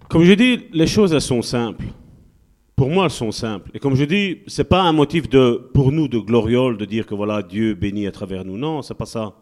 Comme 0.08 0.24
je 0.24 0.34
dis, 0.34 0.68
les 0.72 0.88
choses 0.88 1.14
elles 1.14 1.22
sont 1.22 1.42
simples. 1.42 1.86
Pour 2.76 2.90
moi, 2.90 3.06
elles 3.06 3.12
sont 3.12 3.32
simples. 3.32 3.72
Et 3.74 3.80
comme 3.80 3.96
je 3.96 4.04
dis, 4.06 4.40
c'est 4.48 4.64
pas 4.64 4.82
un 4.82 4.92
motif 4.92 5.30
de, 5.30 5.70
pour 5.74 5.92
nous 5.92 6.08
de 6.08 6.18
gloriole 6.18 6.78
de 6.78 6.86
dire 6.86 7.06
que 7.06 7.16
voilà 7.16 7.44
Dieu 7.44 7.76
bénit 7.76 8.08
à 8.08 8.12
travers 8.12 8.44
nous. 8.44 8.58
Non, 8.58 8.82
c'est 8.82 8.96
pas 8.96 9.06
ça. 9.06 9.36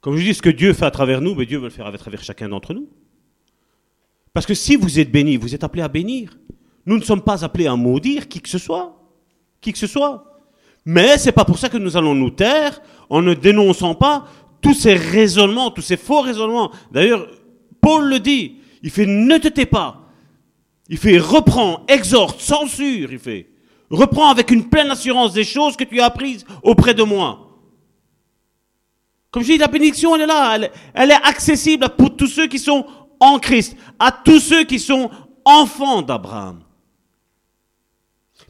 Comme 0.00 0.16
je 0.16 0.24
dis, 0.24 0.34
ce 0.34 0.42
que 0.42 0.50
Dieu 0.50 0.72
fait 0.72 0.84
à 0.84 0.90
travers 0.90 1.20
nous, 1.20 1.34
mais 1.34 1.46
Dieu 1.46 1.58
veut 1.58 1.64
le 1.64 1.70
faire 1.70 1.86
à 1.86 1.96
travers 1.96 2.22
chacun 2.22 2.48
d'entre 2.48 2.74
nous. 2.74 2.88
Parce 4.32 4.46
que 4.46 4.54
si 4.54 4.76
vous 4.76 4.98
êtes 4.98 5.10
béni, 5.10 5.36
vous 5.36 5.54
êtes 5.54 5.62
appelé 5.62 5.82
à 5.82 5.88
bénir. 5.88 6.36
Nous 6.86 6.96
ne 6.96 7.02
sommes 7.02 7.22
pas 7.22 7.44
appelés 7.44 7.66
à 7.66 7.76
maudire 7.76 8.28
qui 8.28 8.40
que 8.40 8.48
ce 8.48 8.58
soit. 8.58 8.98
Qui 9.60 9.72
que 9.72 9.78
ce 9.78 9.86
soit. 9.86 10.31
Mais 10.84 11.18
c'est 11.18 11.32
pas 11.32 11.44
pour 11.44 11.58
ça 11.58 11.68
que 11.68 11.78
nous 11.78 11.96
allons 11.96 12.14
nous 12.14 12.30
taire 12.30 12.80
en 13.08 13.22
ne 13.22 13.34
dénonçant 13.34 13.94
pas 13.94 14.26
tous 14.60 14.74
ces 14.74 14.94
raisonnements, 14.94 15.70
tous 15.70 15.82
ces 15.82 15.96
faux 15.96 16.22
raisonnements. 16.22 16.70
D'ailleurs, 16.90 17.28
Paul 17.80 18.08
le 18.08 18.20
dit, 18.20 18.56
il 18.82 18.90
fait 18.90 19.06
ne 19.06 19.38
te 19.38 19.48
tais 19.48 19.66
pas. 19.66 20.02
Il 20.88 20.98
fait 20.98 21.18
reprends, 21.18 21.84
exhorte, 21.88 22.40
censure, 22.40 23.12
il 23.12 23.18
fait. 23.18 23.48
Reprends 23.90 24.30
avec 24.30 24.50
une 24.50 24.68
pleine 24.68 24.90
assurance 24.90 25.32
des 25.32 25.44
choses 25.44 25.76
que 25.76 25.84
tu 25.84 26.00
as 26.00 26.06
apprises 26.06 26.44
auprès 26.62 26.94
de 26.94 27.02
moi. 27.02 27.52
Comme 29.30 29.42
je 29.42 29.52
dis, 29.52 29.58
la 29.58 29.68
bénédiction, 29.68 30.14
elle 30.14 30.22
est 30.22 30.26
là. 30.26 30.58
Elle, 30.94 31.10
est 31.10 31.14
accessible 31.14 31.88
pour 31.96 32.16
tous 32.16 32.26
ceux 32.26 32.46
qui 32.46 32.58
sont 32.58 32.86
en 33.20 33.38
Christ, 33.38 33.76
à 33.98 34.12
tous 34.12 34.40
ceux 34.40 34.64
qui 34.64 34.78
sont 34.78 35.10
enfants 35.44 36.02
d'Abraham. 36.02 36.60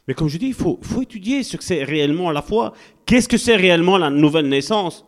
Mais 0.07 0.13
comme 0.13 0.27
je 0.27 0.37
dis, 0.37 0.47
il 0.47 0.53
faut, 0.53 0.79
étudier 1.01 1.43
ce 1.43 1.57
que 1.57 1.63
c'est 1.63 1.83
réellement 1.83 2.31
la 2.31 2.41
foi. 2.41 2.73
Qu'est-ce 3.05 3.29
que 3.29 3.37
c'est 3.37 3.55
réellement 3.55 3.97
la 3.97 4.09
nouvelle 4.09 4.49
naissance? 4.49 5.05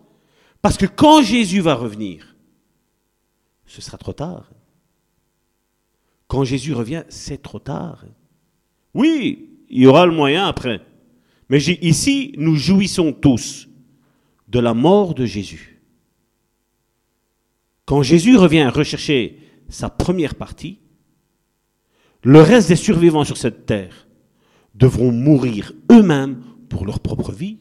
Parce 0.61 0.77
que 0.77 0.85
quand 0.85 1.21
Jésus 1.21 1.59
va 1.59 1.75
revenir, 1.75 2.35
ce 3.65 3.81
sera 3.81 3.97
trop 3.97 4.13
tard. 4.13 4.51
Quand 6.27 6.43
Jésus 6.43 6.73
revient, 6.73 7.03
c'est 7.09 7.41
trop 7.41 7.59
tard. 7.59 8.05
Oui, 8.93 9.49
il 9.69 9.83
y 9.83 9.87
aura 9.87 10.05
le 10.05 10.13
moyen 10.13 10.47
après. 10.47 10.81
Mais 11.49 11.59
ici, 11.59 12.33
nous 12.37 12.55
jouissons 12.55 13.13
tous 13.13 13.67
de 14.47 14.59
la 14.59 14.73
mort 14.73 15.13
de 15.13 15.25
Jésus. 15.25 15.81
Quand 17.85 18.01
Jésus 18.01 18.37
revient 18.37 18.65
rechercher 18.65 19.39
sa 19.69 19.89
première 19.89 20.35
partie, 20.35 20.79
le 22.23 22.41
reste 22.41 22.69
des 22.69 22.75
survivants 22.75 23.23
sur 23.23 23.37
cette 23.37 23.67
terre 23.67 24.04
devront 24.75 25.11
mourir 25.11 25.73
eux-mêmes 25.91 26.41
pour 26.69 26.85
leur 26.85 26.99
propre 26.99 27.31
vie. 27.31 27.57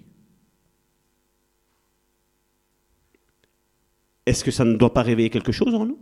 Est-ce 4.26 4.42
que 4.42 4.50
ça 4.50 4.64
ne 4.64 4.76
doit 4.76 4.92
pas 4.92 5.02
réveiller 5.02 5.30
quelque 5.30 5.52
chose 5.52 5.74
en 5.74 5.86
nous? 5.86 5.98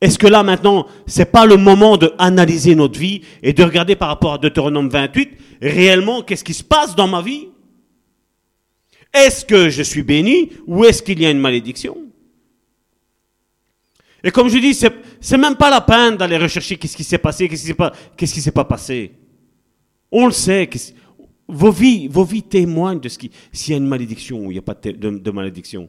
Est-ce 0.00 0.18
que 0.18 0.26
là 0.26 0.42
maintenant, 0.42 0.86
c'est 1.06 1.30
pas 1.30 1.46
le 1.46 1.56
moment 1.56 1.96
de 1.96 2.12
analyser 2.18 2.74
notre 2.74 2.98
vie 2.98 3.22
et 3.42 3.52
de 3.52 3.62
regarder 3.62 3.94
par 3.94 4.08
rapport 4.08 4.34
à 4.34 4.38
Deutéronome 4.38 4.88
28 4.88 5.30
réellement 5.62 6.22
qu'est-ce 6.22 6.44
qui 6.44 6.54
se 6.54 6.64
passe 6.64 6.96
dans 6.96 7.06
ma 7.06 7.22
vie? 7.22 7.48
Est-ce 9.14 9.44
que 9.44 9.70
je 9.70 9.82
suis 9.82 10.02
béni 10.02 10.50
ou 10.66 10.84
est-ce 10.84 11.02
qu'il 11.02 11.20
y 11.20 11.26
a 11.26 11.30
une 11.30 11.38
malédiction? 11.38 11.96
Et 14.24 14.30
comme 14.30 14.48
je 14.48 14.58
dis, 14.58 14.74
c'est, 14.74 14.92
c'est 15.20 15.38
même 15.38 15.56
pas 15.56 15.70
la 15.70 15.80
peine 15.80 16.16
d'aller 16.16 16.36
rechercher 16.36 16.76
qu'est-ce 16.76 16.96
qui 16.96 17.04
s'est 17.04 17.18
passé, 17.18 17.48
qu'est-ce 17.48 17.62
qui 17.62 17.68
s'est 17.68 17.74
pas, 17.74 17.92
qui 18.16 18.26
s'est 18.26 18.52
pas 18.52 18.64
passé. 18.64 19.12
On 20.10 20.26
le 20.26 20.32
sait. 20.32 20.68
Vos 21.48 21.72
vies, 21.72 22.06
vos 22.08 22.24
vies 22.24 22.42
témoignent 22.42 23.00
de 23.00 23.08
ce 23.08 23.18
qui, 23.18 23.30
s'il 23.52 23.72
y 23.72 23.74
a 23.74 23.78
une 23.78 23.88
malédiction 23.88 24.38
ou 24.38 24.50
il 24.50 24.54
n'y 24.54 24.58
a 24.58 24.62
pas 24.62 24.74
de, 24.74 24.92
de 24.92 25.30
malédiction. 25.30 25.88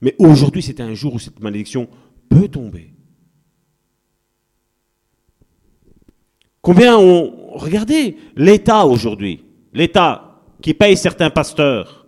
Mais 0.00 0.14
aujourd'hui, 0.18 0.62
c'est 0.62 0.80
un 0.80 0.94
jour 0.94 1.14
où 1.14 1.18
cette 1.18 1.40
malédiction 1.40 1.88
peut 2.28 2.48
tomber. 2.48 2.92
Combien 6.60 6.98
ont, 6.98 7.32
regardez, 7.54 8.16
l'État 8.36 8.84
aujourd'hui, 8.84 9.44
l'État 9.72 10.42
qui 10.60 10.74
paye 10.74 10.96
certains 10.96 11.30
pasteurs, 11.30 12.06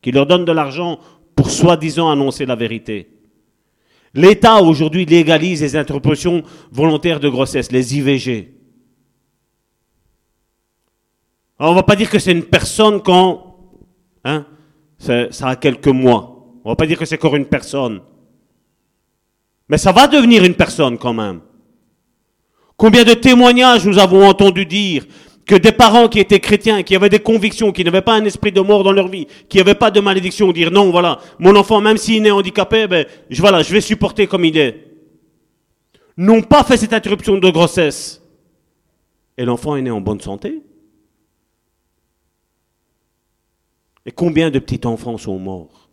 qui 0.00 0.10
leur 0.10 0.26
donne 0.26 0.44
de 0.44 0.52
l'argent 0.52 0.98
pour 1.36 1.50
soi-disant 1.50 2.10
annoncer 2.10 2.44
la 2.44 2.56
vérité. 2.56 3.08
L'État 4.14 4.62
aujourd'hui 4.62 5.06
légalise 5.06 5.62
les 5.62 5.76
interruptions 5.76 6.42
volontaires 6.70 7.20
de 7.20 7.28
grossesse, 7.28 7.72
les 7.72 7.96
IVG. 7.96 8.54
Alors 11.58 11.70
on 11.72 11.74
ne 11.74 11.78
va 11.78 11.84
pas 11.84 11.96
dire 11.96 12.10
que 12.10 12.18
c'est 12.18 12.32
une 12.32 12.44
personne 12.44 13.00
quand 13.00 13.56
hein, 14.24 14.44
ça 14.98 15.48
a 15.48 15.56
quelques 15.56 15.88
mois. 15.88 16.46
On 16.64 16.70
ne 16.70 16.72
va 16.72 16.76
pas 16.76 16.86
dire 16.86 16.98
que 16.98 17.04
c'est 17.04 17.16
encore 17.16 17.36
une 17.36 17.46
personne. 17.46 18.00
Mais 19.68 19.78
ça 19.78 19.92
va 19.92 20.06
devenir 20.06 20.44
une 20.44 20.54
personne 20.54 20.98
quand 20.98 21.14
même. 21.14 21.40
Combien 22.76 23.04
de 23.04 23.14
témoignages 23.14 23.86
nous 23.86 23.98
avons 23.98 24.26
entendu 24.26 24.66
dire 24.66 25.06
que 25.46 25.54
des 25.56 25.72
parents 25.72 26.08
qui 26.08 26.20
étaient 26.20 26.40
chrétiens, 26.40 26.82
qui 26.82 26.94
avaient 26.94 27.08
des 27.08 27.18
convictions, 27.18 27.72
qui 27.72 27.84
n'avaient 27.84 28.02
pas 28.02 28.14
un 28.14 28.24
esprit 28.24 28.52
de 28.52 28.60
mort 28.60 28.84
dans 28.84 28.92
leur 28.92 29.08
vie, 29.08 29.26
qui 29.48 29.58
n'avaient 29.58 29.74
pas 29.74 29.90
de 29.90 30.00
malédiction, 30.00 30.52
dire 30.52 30.70
non, 30.70 30.90
voilà, 30.90 31.18
mon 31.38 31.56
enfant, 31.56 31.80
même 31.80 31.96
s'il 31.96 32.24
est 32.26 32.30
handicapé, 32.30 32.86
ben, 32.86 33.06
je, 33.28 33.40
voilà, 33.40 33.62
je 33.62 33.72
vais 33.72 33.80
supporter 33.80 34.26
comme 34.26 34.44
il 34.44 34.56
est. 34.56 34.88
N'ont 36.16 36.42
pas 36.42 36.62
fait 36.62 36.76
cette 36.76 36.92
interruption 36.92 37.38
de 37.38 37.50
grossesse. 37.50 38.22
Et 39.36 39.44
l'enfant 39.44 39.76
est 39.76 39.82
né 39.82 39.90
en 39.90 40.00
bonne 40.00 40.20
santé. 40.20 40.62
Et 44.04 44.12
combien 44.12 44.50
de 44.50 44.58
petits 44.58 44.86
enfants 44.86 45.16
sont 45.16 45.38
morts? 45.38 45.88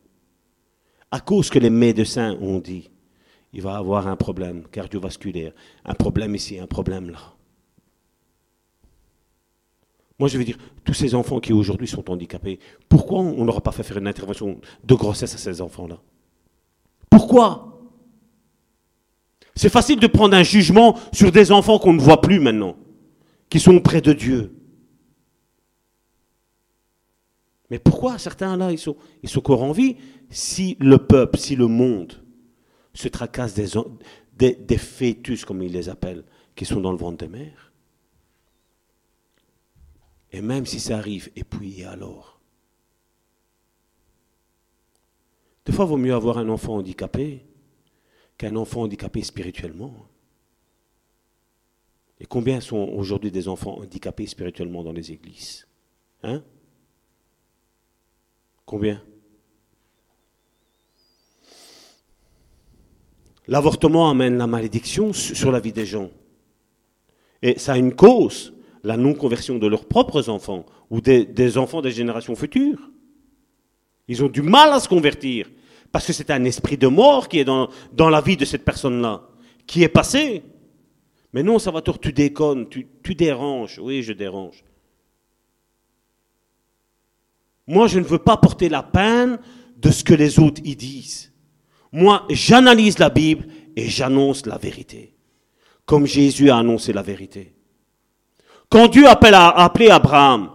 À 1.12 1.20
cause 1.20 1.50
que 1.50 1.58
les 1.58 1.70
médecins 1.70 2.38
ont 2.42 2.60
dit, 2.60 2.90
il 3.54 3.62
va 3.62 3.78
avoir 3.78 4.08
un 4.08 4.16
problème 4.16 4.64
cardiovasculaire, 4.72 5.54
un 5.86 5.94
problème 5.94 6.36
ici, 6.36 6.60
un 6.60 6.68
problème 6.68 7.10
là. 7.10 7.39
Moi, 10.20 10.28
je 10.28 10.38
veux 10.38 10.44
dire, 10.44 10.58
tous 10.84 10.94
ces 10.94 11.16
enfants 11.16 11.40
qui 11.40 11.54
aujourd'hui 11.54 11.88
sont 11.88 12.10
handicapés, 12.12 12.60
pourquoi 12.90 13.20
on 13.20 13.46
n'aura 13.46 13.62
pas 13.62 13.72
fait 13.72 13.84
faire 13.84 13.98
une 13.98 14.08
intervention 14.08 14.60
de 14.84 14.94
grossesse 14.94 15.34
à 15.34 15.38
ces 15.38 15.62
enfants-là? 15.62 16.02
Pourquoi? 17.10 17.80
C'est 19.56 19.70
facile 19.70 20.00
de 20.00 20.08
prendre 20.08 20.36
un 20.36 20.44
jugement 20.44 20.98
sur 21.14 21.32
des 21.32 21.54
enfants 21.54 21.80
qu'on 21.80 21.94
ne 21.94 22.02
voit 22.02 22.20
plus 22.20 22.40
maintenant, 22.40 22.76
qui 23.50 23.62
sont 23.62 23.80
près 23.80 24.02
de 24.02 24.12
Dieu. 24.12 24.56
Mais 27.70 27.80
pourquoi 27.80 28.18
certains 28.18 28.58
là, 28.58 28.72
ils 28.72 28.78
sont, 28.78 28.98
ils 29.24 29.30
sont 29.30 29.40
encore 29.40 29.64
en 29.64 29.72
vie 29.72 29.96
si 30.30 30.76
le 30.80 30.98
peuple, 30.98 31.38
si 31.38 31.56
le 31.56 31.68
monde 31.68 32.14
se 32.94 33.08
tracasse 33.08 33.54
des, 33.54 33.68
des, 34.38 34.56
des 34.56 34.78
fœtus, 34.78 35.46
comme 35.46 35.64
ils 35.64 35.72
les 35.72 35.88
appellent, 35.88 36.24
qui 36.56 36.66
sont 36.66 36.82
dans 36.82 36.92
le 36.92 36.98
ventre 36.98 37.18
des 37.18 37.28
mères? 37.28 37.69
Et 40.32 40.42
même 40.42 40.66
si 40.66 40.80
ça 40.80 40.98
arrive, 40.98 41.32
et 41.36 41.44
puis 41.44 41.84
alors? 41.84 42.40
Des 45.66 45.72
fois, 45.72 45.86
il 45.86 45.90
vaut 45.90 45.98
mieux 45.98 46.14
avoir 46.14 46.38
un 46.38 46.50
enfant 46.50 46.76
handicapé 46.76 47.46
qu'un 48.38 48.56
enfant 48.56 48.82
handicapé 48.82 49.22
spirituellement. 49.22 49.94
Et 52.20 52.26
combien 52.26 52.60
sont 52.60 52.78
aujourd'hui 52.78 53.32
des 53.32 53.48
enfants 53.48 53.78
handicapés 53.80 54.28
spirituellement 54.28 54.84
dans 54.84 54.92
les 54.92 55.12
églises? 55.12 55.68
Hein? 56.24 56.44
Combien? 58.66 59.02
L'avortement 63.48 64.10
amène 64.10 64.38
la 64.38 64.48
malédiction 64.48 65.12
sur 65.12 65.52
la 65.52 65.60
vie 65.60 65.72
des 65.72 65.86
gens. 65.86 66.12
Et 67.42 67.58
ça 67.58 67.74
a 67.74 67.78
une 67.78 67.96
cause, 67.96 68.54
la 68.84 68.98
non-conversion 68.98 69.58
de 69.58 69.68
leurs 69.68 69.86
propres 69.86 70.30
enfants 70.30 70.66
ou 70.90 71.02
des, 71.02 71.58
enfants 71.58 71.82
des 71.82 71.92
générations 71.92 72.36
futures. 72.36 72.90
Ils 74.08 74.24
ont 74.24 74.30
du 74.30 74.42
mal 74.42 74.72
à 74.72 74.80
se 74.80 74.88
convertir 74.88 75.50
parce 75.92 76.06
que 76.06 76.14
c'est 76.14 76.32
un 76.32 76.44
esprit 76.46 76.78
de 76.78 76.88
mort 76.88 77.28
qui 77.28 77.40
est 77.40 77.46
dans, 77.46 77.70
la 77.98 78.22
vie 78.22 78.38
de 78.38 78.46
cette 78.46 78.66
personne-là, 78.66 79.24
qui 79.68 79.84
est 79.84 79.90
passé. 79.90 80.44
Mais 81.34 81.44
non, 81.44 81.60
Salvatore, 81.60 82.00
tu 82.00 82.12
déconnes, 82.14 82.68
tu 82.70 83.16
déranges. 83.16 83.80
Oui, 83.82 84.02
je 84.02 84.14
dérange. 84.14 84.64
Moi, 87.70 87.86
je 87.86 88.00
ne 88.00 88.04
veux 88.04 88.18
pas 88.18 88.36
porter 88.36 88.68
la 88.68 88.82
peine 88.82 89.38
de 89.78 89.92
ce 89.92 90.04
que 90.04 90.16
les 90.16 90.40
autres 90.40 90.60
y 90.66 90.76
disent. 90.76 91.32
Moi, 91.92 92.26
j'analyse 92.32 92.98
la 92.98 93.10
Bible 93.10 93.46
et 93.76 93.88
j'annonce 93.88 94.48
la 94.48 94.58
vérité. 94.58 95.16
Comme 95.86 96.08
Jésus 96.08 96.50
a 96.50 96.58
annoncé 96.58 96.94
la 96.94 97.04
vérité. 97.04 97.54
Quand 98.70 98.88
Dieu 98.88 99.08
appelle 99.08 99.34
à, 99.34 99.48
a 99.48 99.66
appelé 99.66 99.90
Abraham, 99.90 100.52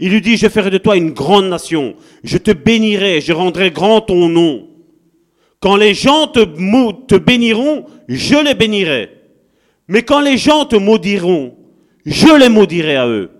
il 0.00 0.12
lui 0.12 0.20
dit, 0.20 0.36
je 0.36 0.48
ferai 0.48 0.70
de 0.70 0.78
toi 0.78 0.96
une 0.96 1.12
grande 1.12 1.48
nation, 1.48 1.96
je 2.22 2.38
te 2.38 2.52
bénirai, 2.52 3.20
je 3.20 3.32
rendrai 3.32 3.70
grand 3.70 4.00
ton 4.00 4.28
nom. 4.28 4.68
Quand 5.60 5.76
les 5.76 5.92
gens 5.94 6.28
te, 6.28 7.16
béniront, 7.16 7.86
je 8.06 8.36
les 8.36 8.54
bénirai. 8.54 9.10
Mais 9.88 10.02
quand 10.02 10.20
les 10.20 10.38
gens 10.38 10.66
te 10.66 10.76
maudiront, 10.76 11.56
je 12.06 12.38
les 12.38 12.48
maudirai 12.48 12.96
à 12.96 13.08
eux. 13.08 13.30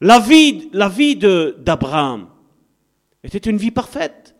La 0.00 0.18
vie, 0.18 0.70
la 0.72 0.88
vie 0.88 1.16
d'Abraham 1.16 2.28
était 3.22 3.50
une 3.50 3.58
vie 3.58 3.72
parfaite, 3.72 4.34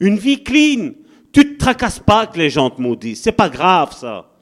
une 0.00 0.16
vie 0.16 0.42
clean. 0.42 0.92
Tu 1.32 1.40
ne 1.40 1.44
te 1.44 1.58
tracasses 1.58 2.00
pas 2.00 2.26
que 2.26 2.38
les 2.38 2.50
gens 2.50 2.70
te 2.70 2.80
maudissent, 2.80 3.22
c'est 3.22 3.32
pas 3.32 3.48
grave 3.48 3.94
ça. 3.94 4.33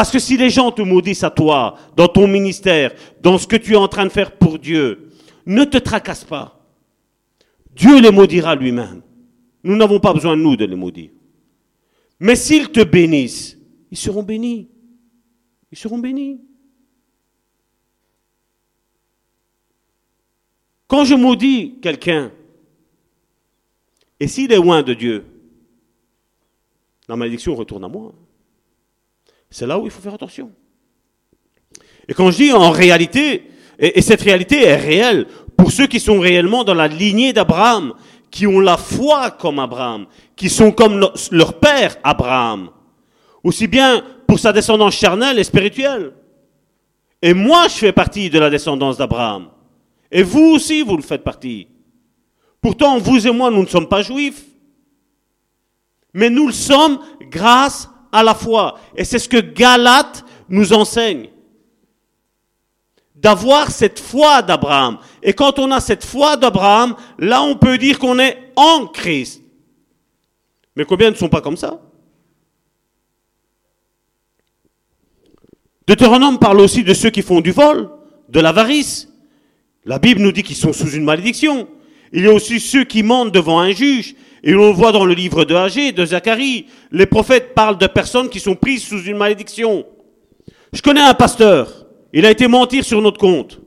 Parce 0.00 0.10
que 0.10 0.18
si 0.18 0.38
les 0.38 0.48
gens 0.48 0.72
te 0.72 0.80
maudissent 0.80 1.24
à 1.24 1.30
toi, 1.30 1.76
dans 1.94 2.08
ton 2.08 2.26
ministère, 2.26 2.94
dans 3.20 3.36
ce 3.36 3.46
que 3.46 3.56
tu 3.56 3.74
es 3.74 3.76
en 3.76 3.86
train 3.86 4.06
de 4.06 4.10
faire 4.10 4.38
pour 4.38 4.58
Dieu, 4.58 5.10
ne 5.44 5.62
te 5.64 5.76
tracasse 5.76 6.24
pas. 6.24 6.58
Dieu 7.76 8.00
les 8.00 8.10
maudira 8.10 8.54
lui-même. 8.54 9.02
Nous 9.62 9.76
n'avons 9.76 10.00
pas 10.00 10.14
besoin, 10.14 10.36
nous, 10.36 10.56
de 10.56 10.64
les 10.64 10.74
maudire. 10.74 11.10
Mais 12.18 12.34
s'ils 12.34 12.70
te 12.70 12.82
bénissent, 12.82 13.58
ils 13.90 13.98
seront 13.98 14.22
bénis. 14.22 14.70
Ils 15.70 15.76
seront 15.76 15.98
bénis. 15.98 16.40
Quand 20.88 21.04
je 21.04 21.14
maudis 21.14 21.74
quelqu'un, 21.82 22.32
et 24.18 24.28
s'il 24.28 24.50
est 24.50 24.56
loin 24.56 24.82
de 24.82 24.94
Dieu, 24.94 25.26
la 27.06 27.16
malédiction 27.16 27.54
retourne 27.54 27.84
à 27.84 27.88
moi. 27.88 28.14
C'est 29.50 29.66
là 29.66 29.78
où 29.78 29.84
il 29.84 29.90
faut 29.90 30.00
faire 30.00 30.14
attention. 30.14 30.50
Et 32.08 32.14
quand 32.14 32.30
je 32.30 32.36
dis 32.36 32.52
en 32.52 32.70
réalité, 32.70 33.50
et, 33.78 34.00
cette 34.02 34.22
réalité 34.22 34.62
est 34.62 34.76
réelle 34.76 35.26
pour 35.56 35.72
ceux 35.72 35.86
qui 35.86 36.00
sont 36.00 36.20
réellement 36.20 36.64
dans 36.64 36.74
la 36.74 36.88
lignée 36.88 37.32
d'Abraham, 37.32 37.94
qui 38.30 38.46
ont 38.46 38.60
la 38.60 38.76
foi 38.76 39.32
comme 39.32 39.58
Abraham, 39.58 40.06
qui 40.36 40.48
sont 40.48 40.70
comme 40.70 41.04
leur 41.32 41.58
père 41.58 41.96
Abraham, 42.04 42.70
aussi 43.42 43.66
bien 43.66 44.04
pour 44.26 44.38
sa 44.38 44.52
descendance 44.52 44.94
charnelle 44.94 45.38
et 45.38 45.44
spirituelle. 45.44 46.12
Et 47.20 47.34
moi, 47.34 47.66
je 47.68 47.74
fais 47.74 47.92
partie 47.92 48.30
de 48.30 48.38
la 48.38 48.48
descendance 48.48 48.96
d'Abraham. 48.96 49.48
Et 50.10 50.22
vous 50.22 50.54
aussi, 50.54 50.82
vous 50.82 50.96
le 50.96 51.02
faites 51.02 51.24
partie. 51.24 51.66
Pourtant, 52.60 52.98
vous 52.98 53.26
et 53.26 53.32
moi, 53.32 53.50
nous 53.50 53.62
ne 53.62 53.68
sommes 53.68 53.88
pas 53.88 54.02
juifs. 54.02 54.44
Mais 56.14 56.30
nous 56.30 56.46
le 56.46 56.52
sommes 56.52 56.98
grâce 57.30 57.89
à 58.12 58.22
la 58.22 58.34
foi. 58.34 58.78
Et 58.96 59.04
c'est 59.04 59.18
ce 59.18 59.28
que 59.28 59.40
Galate 59.40 60.24
nous 60.48 60.72
enseigne. 60.72 61.28
D'avoir 63.14 63.70
cette 63.70 64.00
foi 64.00 64.42
d'Abraham. 64.42 64.98
Et 65.22 65.32
quand 65.32 65.58
on 65.58 65.70
a 65.70 65.80
cette 65.80 66.04
foi 66.04 66.36
d'Abraham, 66.36 66.96
là 67.18 67.42
on 67.42 67.56
peut 67.56 67.76
dire 67.76 67.98
qu'on 67.98 68.18
est 68.18 68.52
en 68.56 68.86
Christ. 68.86 69.42
Mais 70.74 70.84
combien 70.84 71.10
ne 71.10 71.16
sont 71.16 71.28
pas 71.28 71.42
comme 71.42 71.56
ça? 71.56 71.80
Deutéronome 75.86 76.38
parle 76.38 76.60
aussi 76.60 76.84
de 76.84 76.94
ceux 76.94 77.10
qui 77.10 77.22
font 77.22 77.40
du 77.40 77.50
vol, 77.50 77.90
de 78.28 78.40
l'avarice, 78.40 79.10
la 79.84 79.98
Bible 79.98 80.20
nous 80.20 80.32
dit 80.32 80.42
qu'ils 80.42 80.56
sont 80.56 80.72
sous 80.72 80.90
une 80.90 81.04
malédiction. 81.04 81.68
Il 82.12 82.24
y 82.24 82.26
a 82.26 82.32
aussi 82.32 82.60
ceux 82.60 82.84
qui 82.84 83.02
mentent 83.02 83.32
devant 83.32 83.60
un 83.60 83.72
juge. 83.72 84.14
Et 84.42 84.54
on 84.54 84.68
le 84.68 84.72
voit 84.72 84.92
dans 84.92 85.04
le 85.04 85.14
livre 85.14 85.44
de 85.44 85.54
Agé, 85.54 85.92
de 85.92 86.04
Zacharie. 86.04 86.66
Les 86.90 87.06
prophètes 87.06 87.54
parlent 87.54 87.78
de 87.78 87.86
personnes 87.86 88.30
qui 88.30 88.40
sont 88.40 88.56
prises 88.56 88.82
sous 88.84 89.02
une 89.02 89.16
malédiction. 89.16 89.84
Je 90.72 90.82
connais 90.82 91.00
un 91.00 91.14
pasteur. 91.14 91.86
Il 92.12 92.24
a 92.26 92.30
été 92.30 92.48
mentir 92.48 92.84
sur 92.84 93.02
notre 93.02 93.18
compte. 93.18 93.60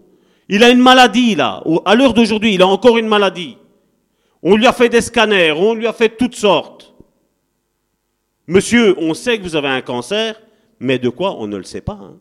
Il 0.49 0.63
a 0.63 0.69
une 0.69 0.79
maladie 0.79 1.35
là. 1.35 1.63
À 1.85 1.95
l'heure 1.95 2.13
d'aujourd'hui, 2.13 2.55
il 2.55 2.61
a 2.61 2.67
encore 2.67 2.97
une 2.97 3.07
maladie. 3.07 3.57
On 4.41 4.55
lui 4.55 4.67
a 4.67 4.73
fait 4.73 4.89
des 4.89 5.01
scanners, 5.01 5.53
on 5.53 5.73
lui 5.73 5.87
a 5.87 5.93
fait 5.93 6.09
toutes 6.09 6.35
sortes. 6.35 6.93
Monsieur, 8.47 8.95
on 8.99 9.13
sait 9.13 9.37
que 9.37 9.43
vous 9.43 9.55
avez 9.55 9.69
un 9.69 9.81
cancer, 9.81 10.41
mais 10.79 10.99
de 10.99 11.07
quoi 11.07 11.37
on 11.39 11.47
ne 11.47 11.55
le 11.55 11.63
sait 11.63 11.81
pas. 11.81 11.99
Hein. 12.01 12.17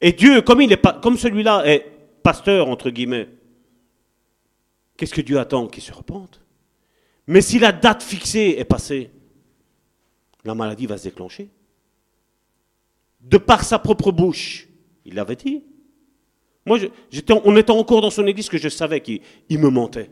Et 0.00 0.12
Dieu, 0.12 0.42
comme, 0.42 0.62
comme 1.02 1.18
celui-là 1.18 1.62
est 1.66 1.84
pasteur, 2.22 2.68
entre 2.68 2.90
guillemets, 2.90 3.28
qu'est-ce 4.98 5.14
que 5.14 5.22
Dieu 5.22 5.38
attend 5.38 5.66
Qu'il 5.66 5.82
se 5.82 5.92
repente? 5.92 6.42
Mais 7.26 7.40
si 7.40 7.58
la 7.58 7.72
date 7.72 8.02
fixée 8.02 8.56
est 8.58 8.66
passée, 8.66 9.10
la 10.44 10.54
maladie 10.54 10.84
va 10.84 10.98
se 10.98 11.04
déclencher. 11.04 11.48
De 13.22 13.38
par 13.38 13.64
sa 13.64 13.78
propre 13.78 14.12
bouche, 14.12 14.68
il 15.06 15.14
l'avait 15.14 15.36
dit. 15.36 15.64
Moi, 16.66 16.78
on 17.44 17.56
était 17.56 17.70
encore 17.70 18.02
dans 18.02 18.10
son 18.10 18.26
église 18.26 18.50
que 18.50 18.58
je 18.58 18.68
savais 18.68 19.00
qu'il 19.00 19.22
me 19.58 19.70
mentait. 19.70 20.10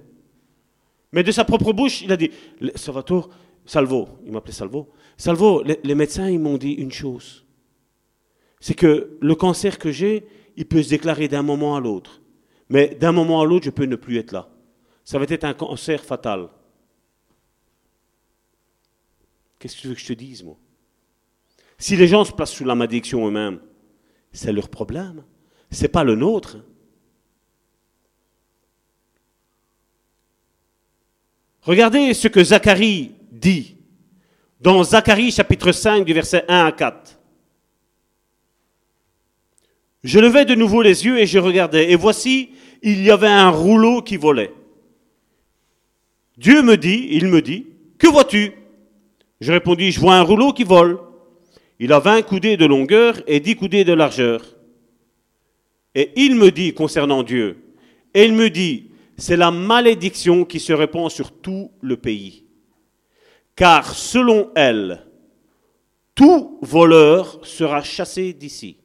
Mais 1.13 1.23
de 1.23 1.31
sa 1.33 1.45
propre 1.45 1.75
bouche, 1.75 2.01
il 2.01 2.11
a 2.13 2.17
dit, 2.17 2.31
Salvatore, 2.75 3.29
Salvo, 3.67 4.09
il 4.25 4.33
m'appelait 4.33 4.55
Salvo, 4.55 4.89
Salvo, 5.19 5.63
les 5.63 5.95
médecins, 5.95 6.31
ils 6.31 6.39
m'ont 6.39 6.57
dit 6.57 6.73
une 6.73 6.93
chose 6.93 7.47
c'est 8.61 8.75
que 8.75 9.17
le 9.21 9.35
cancer 9.35 9.79
que 9.79 9.93
j'ai, 9.93 10.27
il 10.57 10.67
peut 10.67 10.83
se 10.83 10.89
déclarer 10.89 11.29
d'un 11.29 11.43
moment 11.43 11.77
à 11.77 11.81
l'autre. 11.81 12.21
Mais 12.69 12.97
d'un 12.99 13.13
moment 13.13 13.41
à 13.41 13.45
l'autre, 13.45 13.65
je 13.65 13.71
peux 13.71 13.85
ne 13.85 13.97
plus 13.97 14.19
être 14.19 14.33
là. 14.33 14.49
Ça 15.07 15.21
va 15.21 15.25
être 15.29 15.45
un 15.45 15.55
cancer 15.55 16.05
fatal. 16.05 16.49
Qu'est-ce 19.61 19.77
que 19.77 19.81
tu 19.83 19.89
veux 19.89 19.95
que 19.95 20.01
je 20.01 20.07
te 20.07 20.13
dise, 20.13 20.43
moi? 20.43 20.57
Si 21.79 21.95
les 21.95 22.09
gens 22.09 22.25
se 22.25 22.33
placent 22.33 22.53
sous 22.53 22.65
la 22.65 22.75
malédiction 22.75 23.25
eux-mêmes, 23.25 23.61
c'est 24.33 24.53
leur 24.53 24.69
problème. 24.69 25.23
Ce 25.71 25.83
n'est 25.83 25.89
pas 25.89 26.03
le 26.03 26.17
nôtre. 26.17 26.59
Regardez 31.63 32.13
ce 32.13 32.27
que 32.27 32.43
Zacharie 32.43 33.15
dit 33.31 33.77
dans 34.61 34.83
Zacharie 34.83 35.31
chapitre 35.31 35.71
5 35.71 36.05
du 36.05 36.15
verset 36.15 36.45
1 36.49 36.67
à 36.67 36.73
4. 36.73 37.21
Je 40.03 40.19
levais 40.19 40.45
de 40.45 40.57
nouveau 40.57 40.83
les 40.83 41.05
yeux 41.07 41.21
et 41.21 41.27
je 41.27 41.39
regardais, 41.39 41.93
et 41.93 41.97
voici, 41.97 42.51
il 42.83 43.05
y 43.05 43.11
avait 43.13 43.29
un 43.29 43.51
rouleau 43.51 44.03
qui 44.03 44.17
volait. 44.17 44.53
Dieu 46.37 46.63
me 46.63 46.77
dit, 46.77 47.09
il 47.13 47.29
me 47.29 47.41
dit, 47.41 47.67
que 47.99 48.09
vois-tu? 48.09 48.53
Je 49.41 49.53
répondis, 49.53 49.93
je 49.93 50.01
vois 50.01 50.17
un 50.17 50.23
rouleau 50.23 50.53
qui 50.53 50.65
vole. 50.65 50.99
Il 51.79 51.93
a 51.93 51.99
vingt 51.99 52.23
coudées 52.23 52.57
de 52.57 52.67
longueur 52.67 53.21
et 53.27 53.41
dix 53.41 53.57
coudées 53.57 53.85
de 53.85 53.93
largeur. 53.93 54.43
Et 55.95 56.13
il 56.17 56.37
me 56.37 56.51
dit, 56.51 56.75
concernant 56.75 57.23
Dieu, 57.23 57.59
et 58.13 58.25
il 58.25 58.33
me 58.35 58.51
dit, 58.51 58.91
c'est 59.17 59.37
la 59.37 59.51
malédiction 59.51 60.45
qui 60.45 60.61
se 60.61 60.73
répand 60.73 61.11
sur 61.11 61.33
tout 61.33 61.71
le 61.81 61.97
pays. 61.97 62.45
Car 63.55 63.95
selon 63.95 64.51
elle, 64.55 65.07
tout 66.15 66.59
voleur 66.61 67.41
sera 67.47 67.83
chassé 67.83 68.35
d'ici. 68.35 68.77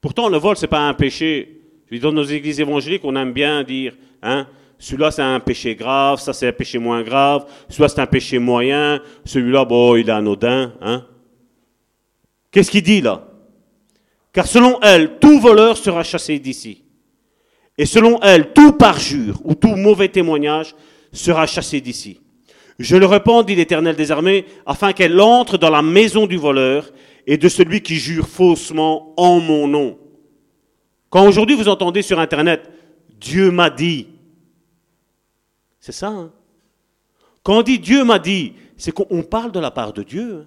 Pourtant, 0.00 0.28
le 0.28 0.38
vol, 0.38 0.56
ce 0.56 0.62
n'est 0.62 0.68
pas 0.68 0.88
un 0.88 0.94
péché. 0.94 1.60
Dans 2.00 2.12
nos 2.12 2.24
églises 2.24 2.60
évangéliques, 2.60 3.04
on 3.04 3.16
aime 3.16 3.32
bien 3.32 3.62
dire, 3.62 3.96
hein, 4.22 4.48
celui-là 4.82 5.12
c'est 5.12 5.22
un 5.22 5.38
péché 5.38 5.76
grave, 5.76 6.18
ça 6.18 6.32
c'est 6.32 6.48
un 6.48 6.52
péché 6.52 6.76
moins 6.76 7.04
grave, 7.04 7.46
celui-là 7.68 7.88
c'est 7.88 8.00
un 8.00 8.06
péché 8.06 8.40
moyen, 8.40 9.00
celui-là, 9.24 9.64
bon, 9.64 9.94
il 9.94 10.08
est 10.08 10.12
anodin. 10.12 10.72
Hein. 10.80 11.06
Qu'est-ce 12.50 12.68
qu'il 12.68 12.82
dit 12.82 13.00
là? 13.00 13.28
Car 14.32 14.44
selon 14.44 14.80
elle, 14.80 15.20
tout 15.20 15.38
voleur 15.38 15.76
sera 15.76 16.02
chassé 16.02 16.40
d'ici. 16.40 16.82
Et 17.78 17.86
selon 17.86 18.18
elle, 18.22 18.52
tout 18.52 18.72
parjure 18.72 19.40
ou 19.44 19.54
tout 19.54 19.76
mauvais 19.76 20.08
témoignage 20.08 20.74
sera 21.12 21.46
chassé 21.46 21.80
d'ici. 21.80 22.20
Je 22.80 22.96
le 22.96 23.06
réponds, 23.06 23.44
dit 23.44 23.54
l'Éternel 23.54 23.94
des 23.94 24.10
armées, 24.10 24.46
afin 24.66 24.92
qu'elle 24.92 25.20
entre 25.20 25.58
dans 25.58 25.70
la 25.70 25.82
maison 25.82 26.26
du 26.26 26.36
voleur 26.36 26.90
et 27.28 27.36
de 27.36 27.48
celui 27.48 27.82
qui 27.82 27.94
jure 27.94 28.26
faussement 28.26 29.14
en 29.16 29.38
mon 29.38 29.68
nom. 29.68 29.96
Quand 31.08 31.24
aujourd'hui 31.24 31.54
vous 31.54 31.68
entendez 31.68 32.02
sur 32.02 32.18
Internet, 32.18 32.68
Dieu 33.20 33.52
m'a 33.52 33.70
dit, 33.70 34.08
c'est 35.82 35.92
ça. 35.92 36.08
Hein? 36.08 36.32
Quand 37.42 37.58
on 37.58 37.62
dit 37.62 37.80
Dieu 37.80 38.04
m'a 38.04 38.20
dit, 38.20 38.54
c'est 38.76 38.92
qu'on 38.92 39.24
parle 39.24 39.50
de 39.50 39.58
la 39.58 39.72
part 39.72 39.92
de 39.92 40.04
Dieu. 40.04 40.46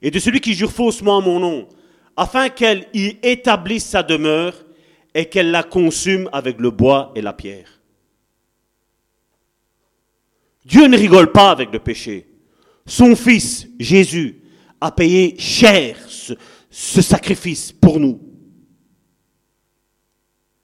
et 0.00 0.10
de 0.10 0.18
celui 0.18 0.40
qui 0.40 0.54
jure 0.54 0.70
faussement 0.70 1.20
mon 1.20 1.40
nom, 1.40 1.68
afin 2.16 2.48
qu'elle 2.48 2.86
y 2.94 3.16
établisse 3.22 3.86
sa 3.86 4.02
demeure 4.02 4.54
et 5.14 5.26
qu'elle 5.26 5.50
la 5.50 5.64
consume 5.64 6.28
avec 6.32 6.60
le 6.60 6.70
bois 6.70 7.12
et 7.16 7.22
la 7.22 7.32
pierre. 7.32 7.80
Dieu 10.64 10.86
ne 10.86 10.96
rigole 10.96 11.32
pas 11.32 11.50
avec 11.50 11.72
le 11.72 11.80
péché. 11.80 12.28
Son 12.86 13.16
Fils, 13.16 13.66
Jésus, 13.80 14.42
a 14.80 14.92
payé 14.92 15.34
cher 15.38 15.96
ce 16.08 17.02
sacrifice 17.02 17.72
pour 17.72 17.98
nous. 17.98 18.33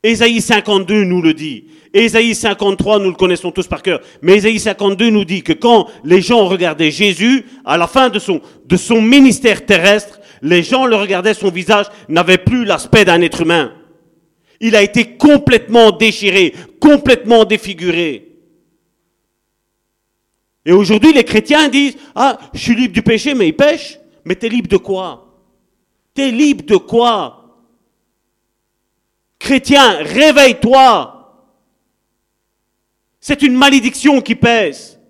Ésaïe 0.02 0.40
52 0.40 1.04
nous 1.04 1.20
le 1.20 1.34
dit. 1.34 1.64
Ésaïe 1.92 2.34
53, 2.34 3.00
nous 3.00 3.10
le 3.10 3.16
connaissons 3.16 3.50
tous 3.50 3.66
par 3.66 3.82
cœur. 3.82 4.00
Mais 4.22 4.36
Ésaïe 4.36 4.58
52 4.58 5.10
nous 5.10 5.24
dit 5.24 5.42
que 5.42 5.52
quand 5.52 5.88
les 6.04 6.22
gens 6.22 6.46
regardaient 6.46 6.90
Jésus, 6.90 7.44
à 7.64 7.76
la 7.76 7.86
fin 7.86 8.08
de 8.08 8.18
son, 8.18 9.02
ministère 9.02 9.66
terrestre, 9.66 10.20
les 10.40 10.62
gens 10.62 10.86
le 10.86 10.96
regardaient, 10.96 11.34
son 11.34 11.50
visage 11.50 11.86
n'avait 12.08 12.38
plus 12.38 12.64
l'aspect 12.64 13.04
d'un 13.04 13.20
être 13.20 13.42
humain. 13.42 13.74
Il 14.60 14.74
a 14.74 14.82
été 14.82 15.16
complètement 15.16 15.90
déchiré, 15.90 16.54
complètement 16.80 17.44
défiguré. 17.44 18.28
Et 20.64 20.72
aujourd'hui, 20.72 21.12
les 21.12 21.24
chrétiens 21.24 21.68
disent, 21.68 21.96
ah, 22.14 22.38
je 22.54 22.58
suis 22.58 22.74
libre 22.74 22.94
du 22.94 23.02
péché, 23.02 23.34
mais 23.34 23.48
ils 23.48 23.56
pêchent. 23.56 23.98
Mais 24.24 24.34
t'es 24.34 24.48
libre 24.48 24.68
de 24.68 24.76
quoi? 24.76 25.26
T'es 26.14 26.30
libre 26.30 26.64
de 26.64 26.76
quoi? 26.76 27.39
Chrétien, 29.40 29.96
réveille-toi. 30.02 31.16
C'est 33.18 33.42
une 33.42 33.56
malédiction 33.56 34.20
qui 34.20 34.36
pèse. 34.36 35.00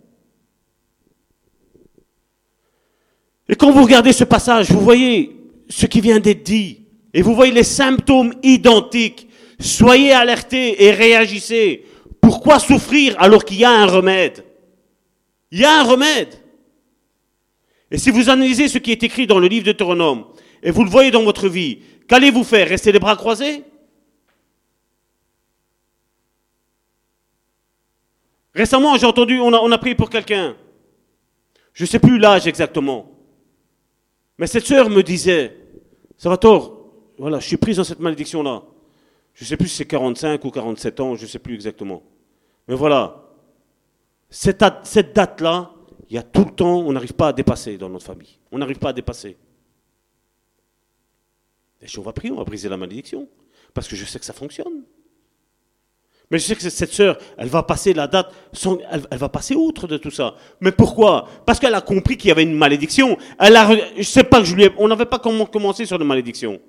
Et 3.49 3.57
quand 3.57 3.73
vous 3.73 3.83
regardez 3.83 4.13
ce 4.13 4.25
passage, 4.25 4.71
vous 4.71 4.81
voyez 4.81 5.37
ce 5.69 5.85
qui 5.87 6.01
vient 6.01 6.21
d'être 6.21 6.45
dit, 6.45 6.87
et 7.13 7.21
vous 7.21 7.35
voyez 7.35 7.53
les 7.53 7.65
symptômes 7.65 8.33
identiques. 8.43 9.29
Soyez 9.59 10.13
alertés 10.13 10.85
et 10.85 10.93
réagissez. 10.93 11.85
Pourquoi 12.21 12.59
souffrir 12.61 13.17
alors 13.19 13.45
qu'il 13.45 13.59
y 13.59 13.65
a 13.65 13.71
un 13.71 13.87
remède? 13.87 14.45
Il 15.51 15.59
y 15.59 15.65
a 15.65 15.81
un 15.81 15.85
remède. 15.85 16.41
Et 17.91 17.99
si 17.99 18.11
vous 18.11 18.31
analysez 18.31 18.69
ce 18.69 18.79
qui 18.79 18.93
est 18.93 19.03
écrit 19.03 19.27
dans 19.27 19.41
le 19.41 19.49
livre 19.49 19.67
de 19.67 19.73
Théronome, 19.73 20.25
et 20.63 20.71
vous 20.71 20.85
le 20.85 20.91
voyez 20.91 21.11
dans 21.11 21.25
votre 21.25 21.49
vie, 21.49 21.81
qu'allez-vous 22.09 22.45
faire? 22.45 22.69
Rester 22.69 22.93
les 22.93 23.01
bras 23.01 23.17
croisés? 23.17 23.65
Récemment, 28.55 28.97
j'ai 28.97 29.07
entendu, 29.07 29.39
on 29.39 29.53
a, 29.53 29.59
on 29.59 29.71
a 29.71 29.79
prié 29.79 29.95
pour 29.95 30.11
quelqu'un. 30.11 30.57
Je 31.73 31.85
ne 31.85 31.89
sais 31.89 31.99
plus 31.99 32.19
l'âge 32.19 32.47
exactement. 32.47 33.13
Mais 34.39 34.47
cette 34.47 34.67
sœur 34.67 34.91
me 34.91 35.03
disait, 35.03 35.57
Salvatore, 36.17 36.81
voilà, 37.19 37.39
je 37.39 37.47
suis 37.47 37.57
prise 37.57 37.77
dans 37.77 37.85
cette 37.85 38.01
malédiction-là. 38.01 38.65
Je 39.35 39.45
ne 39.45 39.49
sais 39.49 39.57
plus 39.57 39.69
si 39.69 39.77
c'est 39.77 39.87
45 39.87 40.45
ou 40.45 40.51
47 40.51 41.01
ans, 41.01 41.15
je 41.15 41.23
ne 41.23 41.29
sais 41.29 41.39
plus 41.39 41.55
exactement. 41.55 42.03
Mais 42.67 42.75
voilà, 42.75 43.29
cette, 44.29 44.65
cette 44.85 45.15
date-là, 45.15 45.73
il 46.09 46.17
y 46.17 46.19
a 46.19 46.23
tout 46.23 46.45
le 46.45 46.51
temps, 46.51 46.79
on 46.81 46.93
n'arrive 46.93 47.15
pas 47.15 47.29
à 47.29 47.33
dépasser 47.33 47.79
dans 47.79 47.89
notre 47.89 48.07
famille. 48.07 48.39
On 48.51 48.59
n'arrive 48.59 48.79
pas 48.79 48.91
à 48.91 48.93
dépasser. 48.93 49.37
Et 51.81 51.89
si 51.89 51.99
on 51.99 52.03
va 52.03 52.13
prier, 52.13 52.33
on 52.33 52.37
va 52.37 52.45
briser 52.45 52.69
la 52.69 52.77
malédiction. 52.77 53.29
Parce 53.73 53.87
que 53.87 53.97
je 53.97 54.05
sais 54.05 54.19
que 54.19 54.25
ça 54.25 54.33
fonctionne. 54.33 54.83
Mais 56.31 56.39
je 56.39 56.45
sais 56.45 56.55
que 56.55 56.63
cette 56.63 56.93
sœur, 56.93 57.19
elle 57.37 57.49
va 57.49 57.65
passer 57.65 57.93
la 57.93 58.07
date, 58.07 58.33
elle, 58.93 59.19
va 59.19 59.29
passer 59.29 59.57
outre 59.57 59.89
de 59.89 59.97
tout 59.97 60.13
ça. 60.13 60.35
Mais 60.61 60.71
pourquoi? 60.71 61.27
Parce 61.45 61.59
qu'elle 61.59 61.75
a 61.75 61.81
compris 61.81 62.17
qu'il 62.17 62.29
y 62.29 62.31
avait 62.31 62.45
une 62.45 62.55
malédiction. 62.55 63.19
Elle 63.39 63.57
a, 63.57 63.69
je 63.97 64.03
sais 64.03 64.23
pas 64.23 64.39
que 64.39 64.47
je 64.47 64.55
lui 64.55 64.65
ai, 64.65 64.71
on 64.79 64.87
n'avait 64.87 65.07
pas 65.07 65.19
commencé 65.19 65.87
sur 65.87 65.99
la 65.99 66.05
malédiction. 66.05 66.61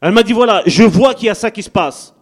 Elle 0.00 0.12
m'a 0.12 0.24
dit 0.24 0.32
voilà, 0.32 0.62
je 0.66 0.82
vois 0.82 1.14
qu'il 1.14 1.26
y 1.26 1.30
a 1.30 1.34
ça 1.34 1.52
qui 1.52 1.62
se 1.62 1.70
passe. 1.70 2.12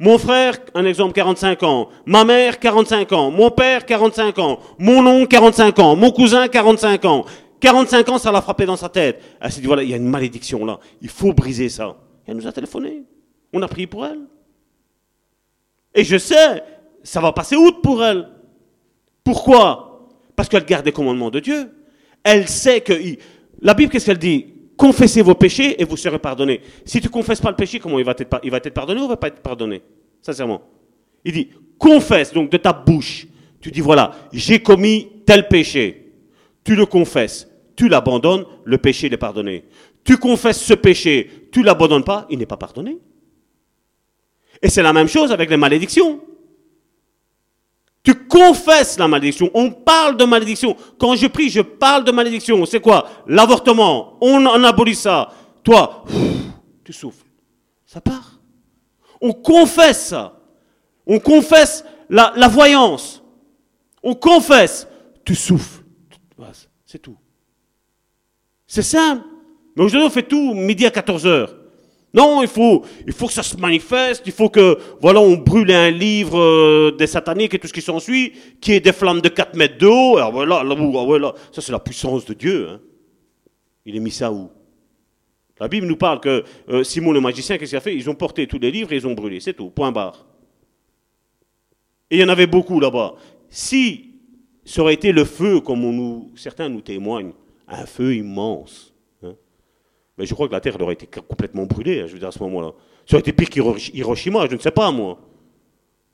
Mon 0.00 0.18
frère, 0.18 0.58
un 0.74 0.84
exemple, 0.84 1.12
45 1.12 1.62
ans. 1.62 1.88
Ma 2.04 2.24
mère, 2.24 2.58
45 2.58 3.12
ans. 3.12 3.30
Mon 3.30 3.52
père, 3.52 3.86
45 3.86 4.36
ans. 4.40 4.58
Mon 4.80 5.06
oncle, 5.06 5.28
45 5.28 5.78
ans. 5.78 5.94
Mon 5.94 6.10
cousin, 6.10 6.48
45 6.48 7.04
ans. 7.04 7.24
45 7.60 8.08
ans, 8.08 8.18
ça 8.18 8.32
l'a 8.32 8.42
frappé 8.42 8.66
dans 8.66 8.74
sa 8.74 8.88
tête. 8.88 9.22
Elle 9.40 9.52
s'est 9.52 9.60
dit 9.60 9.68
voilà, 9.68 9.84
il 9.84 9.90
y 9.90 9.94
a 9.94 9.96
une 9.96 10.08
malédiction 10.08 10.64
là. 10.64 10.80
Il 11.00 11.08
faut 11.08 11.32
briser 11.32 11.68
ça. 11.68 11.96
elle 12.26 12.36
nous 12.36 12.48
a 12.48 12.52
téléphoné. 12.52 13.04
On 13.52 13.62
a 13.62 13.68
prié 13.68 13.86
pour 13.86 14.04
elle. 14.04 14.18
Et 15.94 16.04
je 16.04 16.16
sais, 16.16 16.62
ça 17.02 17.20
va 17.20 17.32
passer 17.32 17.56
outre 17.56 17.80
pour 17.80 18.04
elle. 18.04 18.28
Pourquoi? 19.24 20.08
Parce 20.34 20.48
qu'elle 20.48 20.64
garde 20.64 20.86
les 20.86 20.92
commandements 20.92 21.30
de 21.30 21.40
Dieu. 21.40 21.70
Elle 22.24 22.48
sait 22.48 22.80
que... 22.80 22.92
La 23.60 23.74
Bible, 23.74 23.92
qu'est-ce 23.92 24.06
qu'elle 24.06 24.18
dit? 24.18 24.46
Confessez 24.76 25.22
vos 25.22 25.34
péchés 25.34 25.80
et 25.80 25.84
vous 25.84 25.96
serez 25.96 26.18
pardonnés. 26.18 26.60
Si 26.84 27.00
tu 27.00 27.06
ne 27.06 27.12
confesses 27.12 27.40
pas 27.40 27.50
le 27.50 27.56
péché, 27.56 27.78
comment 27.78 27.98
il 27.98 28.04
va 28.04 28.12
être, 28.12 28.70
pardonné 28.70 29.00
ou 29.00 29.04
il 29.04 29.08
va 29.08 29.16
pas 29.16 29.28
être 29.28 29.40
pardonné? 29.40 29.82
Sincèrement. 30.20 30.62
Il 31.24 31.32
dit, 31.32 31.48
confesse 31.78 32.32
donc 32.32 32.50
de 32.50 32.56
ta 32.56 32.72
bouche. 32.72 33.26
Tu 33.60 33.70
dis, 33.70 33.80
voilà, 33.80 34.12
j'ai 34.32 34.60
commis 34.60 35.08
tel 35.24 35.46
péché. 35.46 36.12
Tu 36.64 36.74
le 36.74 36.86
confesses, 36.86 37.48
tu 37.76 37.88
l'abandonnes, 37.88 38.44
le 38.64 38.78
péché 38.78 39.06
est 39.06 39.16
pardonné. 39.16 39.64
Tu 40.04 40.16
confesses 40.16 40.60
ce 40.60 40.74
péché, 40.74 41.48
tu 41.52 41.62
l'abandonnes 41.62 42.04
pas, 42.04 42.26
il 42.30 42.38
n'est 42.38 42.46
pas 42.46 42.56
pardonné. 42.56 42.98
Et 44.62 44.68
c'est 44.68 44.82
la 44.82 44.92
même 44.92 45.08
chose 45.08 45.32
avec 45.32 45.50
les 45.50 45.56
malédictions. 45.56 46.20
Tu 48.04 48.14
confesses 48.26 48.98
la 48.98 49.08
malédiction. 49.08 49.50
On 49.54 49.70
parle 49.70 50.16
de 50.16 50.24
malédiction. 50.24 50.76
Quand 50.98 51.14
je 51.14 51.26
prie, 51.26 51.50
je 51.50 51.60
parle 51.60 52.04
de 52.04 52.12
malédiction. 52.12 52.64
C'est 52.66 52.80
quoi? 52.80 53.08
L'avortement. 53.26 54.18
On 54.20 54.44
en 54.46 54.64
abolit 54.64 54.94
ça. 54.94 55.30
Toi, 55.62 56.04
tu 56.84 56.92
souffles. 56.92 57.26
Ça 57.86 58.00
part. 58.00 58.40
On 59.20 59.32
confesse 59.32 60.06
ça. 60.06 60.40
On 61.06 61.20
confesse 61.20 61.84
la, 62.08 62.32
la 62.36 62.48
voyance. 62.48 63.22
On 64.02 64.14
confesse. 64.14 64.88
Tu 65.24 65.34
souffles. 65.34 65.82
C'est 66.84 66.98
tout. 66.98 67.16
C'est 68.66 68.82
simple. 68.82 69.24
Mais 69.76 69.84
aujourd'hui, 69.84 70.06
on 70.06 70.10
fait 70.10 70.24
tout 70.24 70.52
midi 70.54 70.84
à 70.84 70.90
14 70.90 71.26
heures. 71.26 71.54
Non, 72.14 72.42
il 72.42 72.48
faut, 72.48 72.84
il 73.06 73.12
faut 73.12 73.26
que 73.26 73.32
ça 73.32 73.42
se 73.42 73.56
manifeste, 73.56 74.22
il 74.26 74.32
faut 74.32 74.50
que, 74.50 74.78
voilà, 75.00 75.20
on 75.20 75.36
brûle 75.36 75.72
un 75.72 75.90
livre 75.90 76.38
euh, 76.38 76.90
des 76.96 77.06
sataniques 77.06 77.54
et 77.54 77.58
tout 77.58 77.68
ce 77.68 77.72
qui 77.72 77.80
s'ensuit, 77.80 78.32
qui 78.60 78.72
est 78.72 78.80
des 78.80 78.92
flammes 78.92 79.22
de 79.22 79.30
4 79.30 79.56
mètres 79.56 79.78
de 79.78 79.86
haut. 79.86 80.18
Alors 80.18 80.32
voilà, 80.32 80.62
là, 80.62 80.74
voilà 80.74 81.34
ça 81.52 81.62
c'est 81.62 81.72
la 81.72 81.78
puissance 81.78 82.26
de 82.26 82.34
Dieu. 82.34 82.68
Hein. 82.68 82.80
Il 83.86 83.96
est 83.96 84.00
mis 84.00 84.10
ça 84.10 84.30
où? 84.30 84.50
La 85.58 85.68
Bible 85.68 85.86
nous 85.86 85.96
parle 85.96 86.20
que 86.20 86.44
euh, 86.68 86.84
Simon 86.84 87.12
le 87.12 87.20
magicien, 87.20 87.56
qu'est-ce 87.56 87.70
qu'il 87.70 87.78
a 87.78 87.80
fait? 87.80 87.94
Ils 87.94 88.10
ont 88.10 88.14
porté 88.14 88.46
tous 88.46 88.58
les 88.58 88.70
livres 88.70 88.92
et 88.92 88.96
ils 88.96 89.06
ont 89.06 89.14
brûlé, 89.14 89.40
c'est 89.40 89.54
tout, 89.54 89.70
point 89.70 89.92
barre. 89.92 90.26
Et 92.10 92.16
il 92.16 92.20
y 92.20 92.24
en 92.24 92.28
avait 92.28 92.46
beaucoup 92.46 92.78
là-bas. 92.78 93.14
Si 93.48 94.10
ça 94.64 94.82
aurait 94.82 94.94
été 94.94 95.12
le 95.12 95.24
feu, 95.24 95.60
comme 95.60 96.30
certains 96.34 96.68
nous 96.68 96.82
témoignent, 96.82 97.32
un 97.68 97.86
feu 97.86 98.14
immense, 98.16 98.91
mais 100.18 100.26
je 100.26 100.34
crois 100.34 100.46
que 100.46 100.52
la 100.52 100.60
Terre 100.60 100.80
aurait 100.80 100.94
été 100.94 101.06
complètement 101.06 101.64
brûlée, 101.64 102.04
je 102.06 102.16
veux 102.16 102.26
à 102.26 102.30
ce 102.30 102.38
moment-là. 102.40 102.72
Ça 103.06 103.16
aurait 103.16 103.20
été 103.20 103.32
pire 103.32 103.48
qu'Hiroshima, 103.48 104.46
je 104.48 104.54
ne 104.54 104.60
sais 104.60 104.70
pas, 104.70 104.90
moi. 104.90 105.18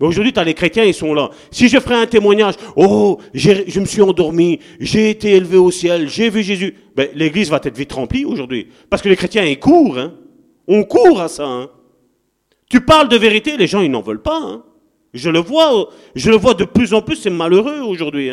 Mais 0.01 0.07
aujourd'hui, 0.07 0.33
tu 0.33 0.39
as 0.39 0.45
les 0.45 0.55
chrétiens, 0.55 0.85
ils 0.85 0.95
sont 0.95 1.12
là. 1.12 1.31
Si 1.51 1.69
je 1.69 1.79
ferais 1.81 1.97
un 1.97 2.07
témoignage, 2.07 2.55
oh, 2.77 3.19
je 3.35 3.81
me 3.81 3.85
suis 3.85 4.01
endormi, 4.01 4.61
j'ai 4.79 5.11
été 5.11 5.33
élevé 5.33 5.57
au 5.57 5.73
ciel, 5.73 6.09
j'ai 6.09 6.31
vu 6.31 6.43
Jésus, 6.43 6.77
ben, 6.95 7.09
l'église 7.15 7.51
va 7.51 7.61
être 7.62 7.77
vite 7.77 7.93
remplie 7.93 8.25
aujourd'hui. 8.25 8.69
Parce 8.89 9.03
que 9.03 9.09
les 9.09 9.16
chrétiens, 9.16 9.45
ils 9.45 9.59
courent. 9.59 9.99
Hein. 9.99 10.15
On 10.69 10.85
court 10.85 11.20
à 11.20 11.29
ça. 11.29 11.47
Hein. 11.47 11.70
Tu 12.70 12.81
parles 12.81 13.09
de 13.09 13.16
vérité, 13.16 13.57
les 13.57 13.66
gens, 13.66 13.81
ils 13.81 13.91
n'en 13.91 14.03
veulent 14.03 14.23
pas. 14.23 14.41
Hein. 14.41 14.62
Je 15.15 15.31
le 15.31 15.41
vois, 15.41 16.55
de 16.55 16.65
plus 16.65 16.95
en 16.95 17.03
plus, 17.03 17.16
c'est 17.16 17.31
malheureux 17.31 17.81
aujourd'hui. 17.81 18.31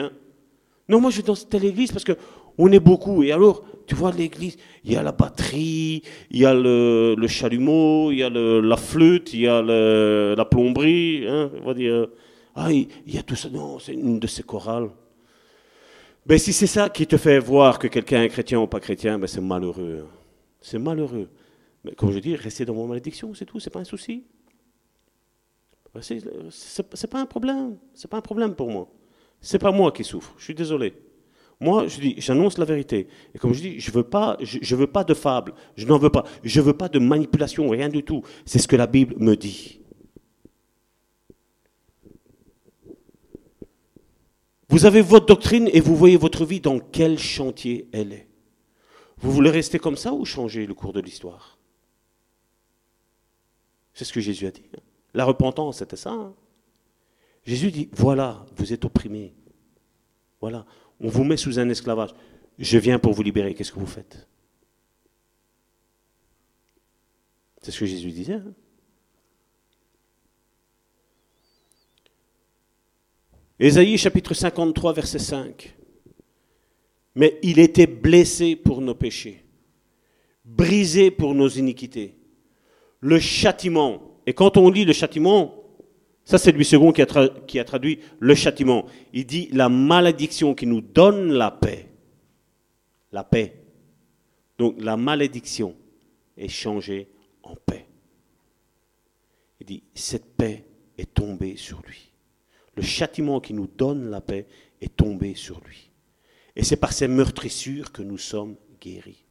Non, 0.88 1.02
moi, 1.02 1.10
je 1.10 1.18
vais 1.18 1.24
dans 1.24 1.36
telle 1.36 1.66
église 1.66 1.92
parce 1.92 2.04
que 2.04 2.14
on 2.58 2.72
est 2.72 2.80
beaucoup. 2.80 3.24
Et 3.24 3.32
alors, 3.32 3.64
tu 3.88 3.96
vois 3.96 4.12
l'église, 4.12 4.58
il 4.84 4.94
y 4.94 4.96
a 4.96 5.04
la 5.04 5.12
batterie, 5.12 6.02
il 6.32 6.40
y 6.40 6.46
a 6.46 6.54
le, 6.54 7.28
chalumeau, 7.28 8.12
il 8.12 8.20
y 8.20 8.24
a 8.24 8.30
la 8.30 8.78
flûte, 8.78 9.34
il 9.34 9.42
y 9.42 9.48
a 9.48 9.62
la 9.62 10.46
plomberie. 10.46 11.26
Hein, 11.28 11.52
on 11.62 11.66
va 11.66 11.74
dire, 11.74 12.08
ah, 12.56 12.72
il, 12.72 12.88
y 13.08 13.18
a 13.18 13.24
tout 13.24 13.36
ça. 13.36 13.50
Non, 13.50 13.80
c'est 13.80 13.94
une 13.94 14.20
de 14.20 14.28
ces 14.28 14.44
chorales. 14.44 14.90
Ben, 16.26 16.38
si 16.40 16.54
c'est 16.54 16.68
ça 16.68 16.90
qui 16.90 17.06
te 17.06 17.18
fait 17.18 17.38
voir 17.38 17.78
que 17.78 17.88
quelqu'un 17.88 18.24
est 18.24 18.30
chrétien 18.30 18.60
ou 18.60 18.68
pas 18.68 18.80
chrétien, 18.80 19.20
ben, 19.20 19.28
c'est 19.28 19.42
malheureux. 19.42 20.08
C'est 20.62 20.80
malheureux. 20.80 21.30
Mais 21.84 21.92
comme 21.92 22.12
je 22.12 22.20
dis, 22.20 22.36
rester 22.36 22.66
dans 22.66 22.74
mon 22.74 22.88
malédiction, 22.88 23.34
c'est 23.36 23.46
tout, 23.46 23.60
c'est 23.60 23.70
pas 23.70 23.80
un 23.80 23.84
souci. 23.84 24.24
C'est 26.02 27.08
pas 27.10 27.20
un 27.20 27.26
problème. 27.26 27.78
C'est 27.94 28.10
pas 28.10 28.18
un 28.18 28.22
problème 28.22 28.56
pour 28.56 28.72
moi. 28.72 28.90
C'est 29.40 29.60
pas 29.60 29.72
moi 29.72 29.92
qui 29.92 30.04
souffre. 30.04 30.34
Je 30.38 30.46
suis 30.46 30.56
désolé. 30.56 30.94
Moi, 31.60 31.88
je 31.88 32.00
dis, 32.00 32.16
j'annonce 32.18 32.58
la 32.58 32.66
vérité. 32.66 33.08
Et 33.34 33.38
comme 33.38 33.54
je 33.54 33.62
dis, 33.62 33.80
je 33.80 33.92
veux 33.92 34.06
je, 34.42 34.76
veux 34.76 34.88
pas 34.88 35.04
de 35.04 35.14
fable. 35.14 35.54
Je 35.78 35.86
n'en 35.86 35.98
veux 35.98 36.10
pas. 36.10 36.26
Je 36.44 36.62
veux 36.62 36.74
pas 36.74 36.90
de 36.90 37.00
manipulation, 37.00 37.70
rien 37.70 37.90
du 37.90 38.04
tout. 38.04 38.24
C'est 38.46 38.60
ce 38.60 38.68
que 38.68 38.76
la 38.76 38.88
Bible 38.88 39.16
me 39.18 39.36
dit. 39.36 39.80
Vous 44.68 44.86
avez 44.86 45.02
votre 45.02 45.28
doctrine 45.28 45.70
et 45.72 45.80
vous 45.80 45.96
voyez 45.96 46.18
votre 46.18 46.44
vie 46.46 46.60
dans 46.60 46.80
quel 46.80 47.18
chantier 47.18 47.88
elle 47.94 48.12
est. 48.12 48.28
Vous 49.18 49.32
voulez 49.32 49.50
rester 49.50 49.80
comme 49.80 49.96
ça 49.96 50.12
ou 50.12 50.26
changer 50.26 50.66
le 50.66 50.74
cours 50.74 50.92
de 50.92 51.00
l'histoire? 51.00 51.58
C'est 53.94 54.04
ce 54.04 54.12
que 54.12 54.20
Jésus 54.20 54.46
a 54.46 54.52
dit. 54.52 54.66
Hein. 54.76 54.82
La 55.14 55.24
repentance, 55.24 55.78
c'était 55.78 55.96
ça. 55.96 56.12
Hein. 56.12 56.34
Jésus 57.46 57.72
dit, 57.72 57.90
voilà, 57.94 58.46
vous 58.58 58.74
êtes 58.74 58.84
opprimés. 58.84 59.34
Voilà, 60.42 60.66
on 61.06 61.10
vous 61.10 61.24
met 61.24 61.38
sous 61.38 61.60
un 61.60 61.70
esclavage. 61.70 62.16
Je 62.58 62.80
viens 62.80 62.98
pour 62.98 63.14
vous 63.14 63.22
libérer. 63.22 63.54
Qu'est-ce 63.54 63.72
que 63.72 63.80
vous 63.80 63.86
faites? 63.86 64.28
C'est 67.62 67.70
ce 67.70 67.80
que 67.80 67.86
Jésus 67.86 68.10
disait. 68.10 68.34
Hein. 68.34 68.54
Ésaïe 73.60 74.00
chapitre 74.00 74.34
53, 74.34 74.94
verset 74.94 75.20
5. 75.20 75.76
Mais 77.14 77.38
il 77.44 77.60
était 77.60 77.88
blessé 77.88 78.56
pour 78.56 78.82
nos 78.82 78.96
péchés, 78.96 79.46
brisé 80.44 81.12
pour 81.12 81.36
nos 81.36 81.48
iniquités. 81.48 82.18
Le 83.00 83.20
châtiment, 83.20 84.20
et 84.26 84.34
quand 84.34 84.58
on 84.58 84.72
lit 84.72 84.86
le 84.86 84.94
châtiment, 84.94 85.65
ça 86.26 86.38
c'est 86.38 86.52
Louis 86.52 86.68
II 86.72 86.92
qui 87.48 87.60
a, 87.60 87.64
traduit 87.64 88.00
le 88.20 88.36
châtiment. 88.36 88.86
Il 89.14 89.26
dit 89.26 89.48
la 89.54 89.70
malédiction 89.70 90.54
qui 90.54 90.66
nous 90.66 90.82
donne 90.82 91.32
la 91.32 91.52
paix. 91.52 91.90
La 93.12 93.24
paix. 93.24 93.64
Donc 94.58 94.76
la 94.80 94.98
malédiction 94.98 95.76
est 96.36 96.50
changée 96.50 97.08
en 97.44 97.56
paix. 97.56 97.88
Il 99.62 99.68
dit, 99.68 99.84
cette 99.94 100.36
paix 100.36 100.66
est 100.98 101.14
tombée 101.14 101.56
sur 101.56 101.82
lui 101.82 102.12
le 102.76 102.84
châtiment 102.84 103.40
qui 103.40 103.54
nous 103.54 103.68
donne 103.68 104.10
la 104.10 104.22
paix 104.22 104.48
est 104.82 104.96
tombé 104.96 105.34
sur 105.34 105.62
lui. 105.62 105.90
Et 106.56 106.64
c'est 106.64 106.78
par 106.78 106.94
ces 106.94 107.08
meurtrissures 107.08 107.92
que 107.92 108.02
nous 108.02 108.18
sommes 108.18 108.56
guéris. 108.80 109.24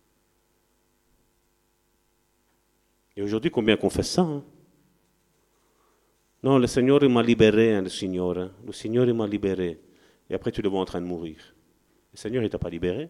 Et 3.16 3.22
aujourd'hui, 3.22 3.50
combien 3.50 3.76
qu'on 3.76 3.90
ça 3.90 4.22
hein? 4.22 4.44
Non, 6.44 6.58
le 6.58 6.66
Seigneur 6.66 7.02
m'a 7.08 7.22
libéré, 7.22 7.74
hein, 7.74 7.80
le 7.80 7.88
Seigneur. 7.88 8.36
Hein. 8.36 8.50
Le 8.66 8.72
Seigneur 8.72 9.06
m'a 9.14 9.26
libéré. 9.26 9.80
Et 10.28 10.34
après, 10.34 10.52
tu 10.52 10.60
es 10.60 10.66
en 10.66 10.84
train 10.84 11.00
de 11.00 11.06
mourir. 11.06 11.38
Le 12.12 12.18
Seigneur, 12.18 12.42
il 12.42 12.50
t'a 12.50 12.58
pas 12.58 12.68
libéré. 12.68 13.08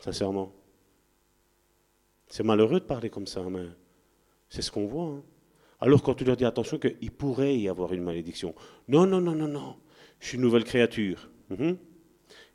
Sincèrement. 0.00 0.52
C'est 2.26 2.42
malheureux 2.42 2.80
de 2.80 2.84
parler 2.84 3.08
comme 3.08 3.28
ça, 3.28 3.44
mais 3.48 3.66
c'est 4.48 4.62
ce 4.62 4.72
qu'on 4.72 4.88
voit. 4.88 5.22
Alors 5.80 6.02
quand 6.02 6.14
tu 6.14 6.24
leur 6.24 6.36
dis 6.36 6.44
attention 6.44 6.76
qu'il 6.76 7.12
pourrait 7.12 7.56
y 7.56 7.68
avoir 7.68 7.92
une 7.92 8.02
malédiction. 8.02 8.52
Non, 8.88 9.06
non, 9.06 9.20
non, 9.20 9.36
non, 9.36 9.46
non. 9.46 9.76
Je 10.18 10.26
suis 10.26 10.36
une 10.38 10.42
nouvelle 10.42 10.64
créature. 10.64 11.30
Mhm. 11.50 11.78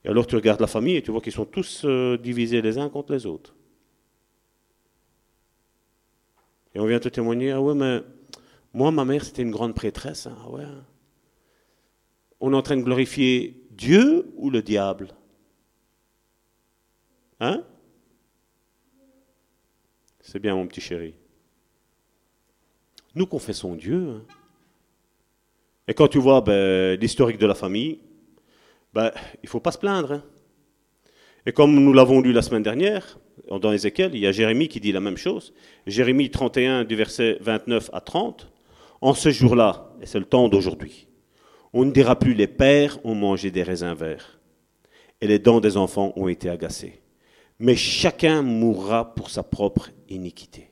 Et 0.04 0.10
alors 0.10 0.28
tu 0.28 0.36
regardes 0.36 0.60
la 0.60 0.68
famille 0.68 0.98
et 0.98 1.02
tu 1.02 1.12
vois 1.12 1.22
qu'ils 1.22 1.32
sont 1.32 1.46
tous 1.46 1.84
euh, 1.86 2.18
divisés 2.18 2.62
les 2.62 2.78
uns 2.78 2.90
contre 2.90 3.14
les 3.14 3.26
autres. 3.26 3.56
Et 6.76 6.82
on 6.82 6.86
vient 6.86 7.00
te 7.00 7.08
témoigner, 7.08 7.52
ah 7.52 7.62
ouais, 7.62 7.76
mais 7.76 8.02
moi, 8.74 8.92
ma 8.92 9.06
mère, 9.06 9.24
c'était 9.24 9.42
une 9.42 9.52
grande 9.52 9.76
prêtresse. 9.76 10.28
Hein. 10.28 10.38
Ouais. 10.50 10.64
On 12.40 12.54
est 12.54 12.56
en 12.56 12.62
train 12.62 12.78
de 12.78 12.84
glorifier 12.84 13.62
Dieu 13.72 14.32
ou 14.36 14.50
le 14.50 14.62
diable? 14.62 15.10
Hein? 17.40 17.64
C'est 20.22 20.40
bien, 20.40 20.56
mon 20.56 20.68
petit 20.68 20.82
chéri. 20.82 21.14
Nous 23.16 23.26
confessons 23.26 23.76
Dieu. 23.76 24.10
Hein. 24.10 24.26
Et 25.88 25.94
quand 25.94 26.08
tu 26.08 26.20
vois 26.20 26.42
ben, 26.42 26.98
l'historique 27.00 27.38
de 27.38 27.48
la 27.48 27.56
famille, 27.56 28.00
ben, 28.94 29.12
il 29.36 29.46
ne 29.46 29.50
faut 29.50 29.60
pas 29.60 29.72
se 29.72 29.78
plaindre. 29.78 30.14
Hein. 30.14 30.24
Et 31.46 31.52
comme 31.52 31.74
nous 31.74 31.92
l'avons 31.92 32.22
lu 32.22 32.32
la 32.32 32.44
semaine 32.44 32.64
dernière, 32.64 33.20
dans 33.50 33.74
Ézéchiel, 33.74 34.14
il 34.14 34.22
y 34.22 34.28
a 34.28 34.32
Jérémie 34.32 34.68
qui 34.68 34.80
dit 34.80 34.92
la 34.92 35.00
même 35.00 35.18
chose. 35.18 35.54
Jérémie 35.88 36.30
31 36.30 36.86
du 36.86 36.96
verset 36.96 37.38
29 37.42 37.90
à 37.92 38.00
30. 38.00 38.52
En 39.02 39.16
ce 39.16 39.30
jour-là, 39.30 39.92
et 40.02 40.06
c'est 40.06 40.20
le 40.20 40.26
temps 40.26 40.48
d'aujourd'hui, 40.48 41.08
on 41.74 41.86
ne 41.86 41.92
dira 41.92 42.18
plus 42.18 42.34
les 42.34 42.48
pères 42.48 43.04
ont 43.04 43.16
mangé 43.16 43.50
des 43.50 43.64
raisins 43.64 43.94
verts 43.94 44.40
et 45.22 45.28
les 45.28 45.40
dents 45.40 45.60
des 45.60 45.78
enfants 45.78 46.14
ont 46.16 46.28
été 46.28 46.50
agacées. 46.50 47.02
Mais 47.60 47.76
chacun 47.76 48.42
mourra 48.42 49.14
pour 49.16 49.30
sa 49.30 49.44
propre 49.44 49.90
iniquité. 50.10 50.72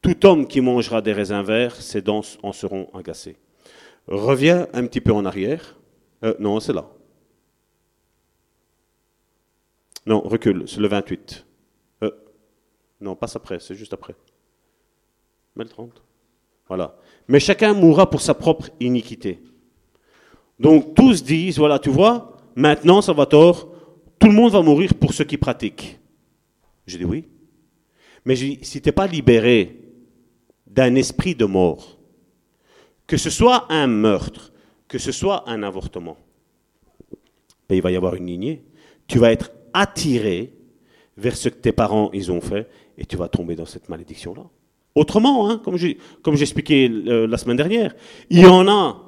Tout 0.00 0.26
homme 0.26 0.46
qui 0.46 0.60
mangera 0.60 1.00
des 1.00 1.12
raisins 1.12 1.42
verts, 1.42 1.76
ses 1.76 2.02
dents 2.02 2.22
en 2.42 2.52
seront 2.52 2.88
agacées. 2.94 3.36
Reviens 4.08 4.66
un 4.72 4.86
petit 4.86 5.00
peu 5.00 5.12
en 5.12 5.24
arrière. 5.24 5.78
Euh, 6.24 6.34
non, 6.40 6.58
c'est 6.58 6.72
là. 6.72 6.90
Non, 10.06 10.20
recule, 10.20 10.64
c'est 10.66 10.80
le 10.80 10.88
28. 10.88 11.46
Euh, 12.02 12.10
non, 13.00 13.14
passe 13.14 13.36
après, 13.36 13.60
c'est 13.60 13.76
juste 13.76 13.92
après. 13.92 14.16
Mais 15.54 15.62
le 15.62 15.70
30. 15.70 16.02
Voilà. 16.68 16.96
Mais 17.28 17.40
chacun 17.40 17.74
mourra 17.74 18.08
pour 18.08 18.20
sa 18.20 18.34
propre 18.34 18.70
iniquité. 18.80 19.40
Donc 20.58 20.94
tous 20.94 21.22
disent, 21.22 21.58
voilà, 21.58 21.78
tu 21.78 21.90
vois, 21.90 22.36
maintenant, 22.54 23.02
ça 23.02 23.12
va 23.12 23.26
tort, 23.26 23.68
tout 24.18 24.28
le 24.28 24.34
monde 24.34 24.52
va 24.52 24.62
mourir 24.62 24.94
pour 24.94 25.12
ceux 25.12 25.24
qui 25.24 25.36
pratiquent. 25.36 25.98
Je 26.86 26.98
dis 26.98 27.04
oui. 27.04 27.28
Mais 28.24 28.36
si 28.36 28.58
tu 28.58 28.80
n'es 28.88 28.92
pas 28.92 29.06
libéré 29.06 29.80
d'un 30.66 30.94
esprit 30.94 31.34
de 31.34 31.44
mort, 31.44 31.98
que 33.06 33.16
ce 33.16 33.30
soit 33.30 33.66
un 33.70 33.86
meurtre, 33.86 34.52
que 34.88 34.98
ce 34.98 35.12
soit 35.12 35.48
un 35.48 35.62
avortement, 35.62 36.16
ben, 37.68 37.76
il 37.76 37.82
va 37.82 37.90
y 37.90 37.96
avoir 37.96 38.14
une 38.14 38.26
lignée. 38.26 38.64
Tu 39.06 39.18
vas 39.18 39.32
être 39.32 39.50
attiré 39.72 40.52
vers 41.16 41.36
ce 41.36 41.48
que 41.48 41.56
tes 41.56 41.72
parents 41.72 42.10
ont 42.12 42.40
fait 42.40 42.68
et 42.96 43.04
tu 43.04 43.16
vas 43.16 43.28
tomber 43.28 43.56
dans 43.56 43.66
cette 43.66 43.88
malédiction-là. 43.88 44.44
Autrement, 44.94 45.50
hein, 45.50 45.60
comme 45.64 46.36
j'expliquais 46.36 46.90
euh, 46.90 47.26
la 47.26 47.38
semaine 47.38 47.56
dernière, 47.56 47.94
il 48.28 48.40
y 48.40 48.46
en 48.46 48.68
a, 48.68 49.00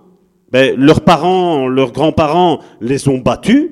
ben, 0.50 0.78
leurs 0.78 1.02
parents, 1.02 1.68
leurs 1.68 1.92
grands-parents 1.92 2.60
les 2.80 3.06
ont 3.08 3.18
battus, 3.18 3.70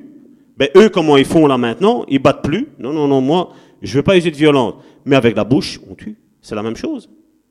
ben, 0.57 0.69
eux, 0.75 0.89
comment 0.89 1.17
ils 1.17 1.25
font 1.25 1.47
là 1.47 1.57
maintenant 1.57 2.05
Ils 2.07 2.19
battent 2.19 2.43
plus. 2.43 2.67
Non, 2.77 2.93
non, 2.93 3.07
non, 3.07 3.21
moi, 3.21 3.53
je 3.81 3.91
ne 3.91 3.95
veux 3.97 4.03
pas 4.03 4.15
user 4.15 4.29
de 4.29 4.35
violence. 4.35 4.75
Mais 5.05 5.15
avec 5.15 5.35
la 5.35 5.43
bouche, 5.43 5.79
on 5.89 5.95
tue. 5.95 6.17
C'est 6.41 6.55
la 6.55 6.61
même 6.61 6.75
chose. 6.75 7.09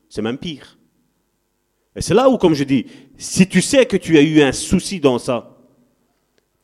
C'est 0.09 0.23
même 0.23 0.39
pire. 0.39 0.79
Et 1.97 2.01
c'est 2.01 2.15
là 2.15 2.31
où, 2.31 2.39
comme 2.39 2.55
je 2.55 2.65
dis, 2.65 2.87
si 3.19 3.49
tu 3.49 3.61
sais 3.61 3.87
que 3.87 3.97
tu 3.97 4.17
as 4.17 4.23
eu 4.23 4.43
un 4.43 4.53
souci 4.53 5.01
dans 5.01 5.19
ça, 5.19 5.59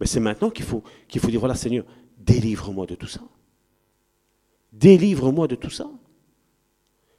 mais 0.01 0.07
c'est 0.07 0.21
maintenant 0.21 0.51
qu'il 0.51 0.65
faut, 0.65 0.83
qu'il 1.09 1.21
faut 1.21 1.29
dire, 1.29 1.41
voilà 1.41 1.55
Seigneur, 1.55 1.85
délivre-moi 2.19 2.87
de 2.87 2.95
tout 2.95 3.07
ça. 3.07 3.21
Délivre-moi 4.73 5.49
de 5.49 5.57
tout 5.57 5.71
ça. 5.71 5.91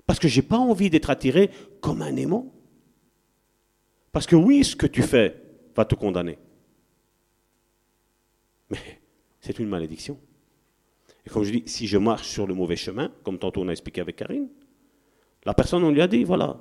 Parce 0.10 0.18
que 0.18 0.28
je 0.28 0.42
n'ai 0.42 0.48
pas 0.48 0.58
envie 0.58 0.90
d'être 0.90 1.12
attiré 1.12 1.52
comme 1.82 2.02
un 2.02 2.16
aimant. 2.16 2.52
Parce 4.12 4.26
que 4.26 4.36
oui, 4.36 4.64
ce 4.64 4.76
que 4.76 4.88
tu 4.88 5.04
fais 5.04 5.40
va 5.76 5.86
te 5.86 5.94
condamner. 5.94 6.40
Mais 8.72 8.80
c'est 9.40 9.60
une 9.60 9.70
malédiction. 9.70 10.20
Et 11.28 11.30
comme 11.30 11.44
je 11.44 11.52
dis, 11.52 11.64
si 11.68 11.86
je 11.86 12.00
marche 12.00 12.28
sur 12.28 12.48
le 12.48 12.56
mauvais 12.56 12.76
chemin, 12.76 13.14
comme 13.22 13.38
tantôt 13.38 13.62
on 13.62 13.68
a 13.68 13.72
expliqué 13.72 14.02
avec 14.02 14.16
Karine, 14.16 14.50
la 15.46 15.54
personne, 15.54 15.84
on 15.84 15.92
lui 15.92 16.02
a 16.02 16.08
dit, 16.08 16.24
voilà, 16.24 16.60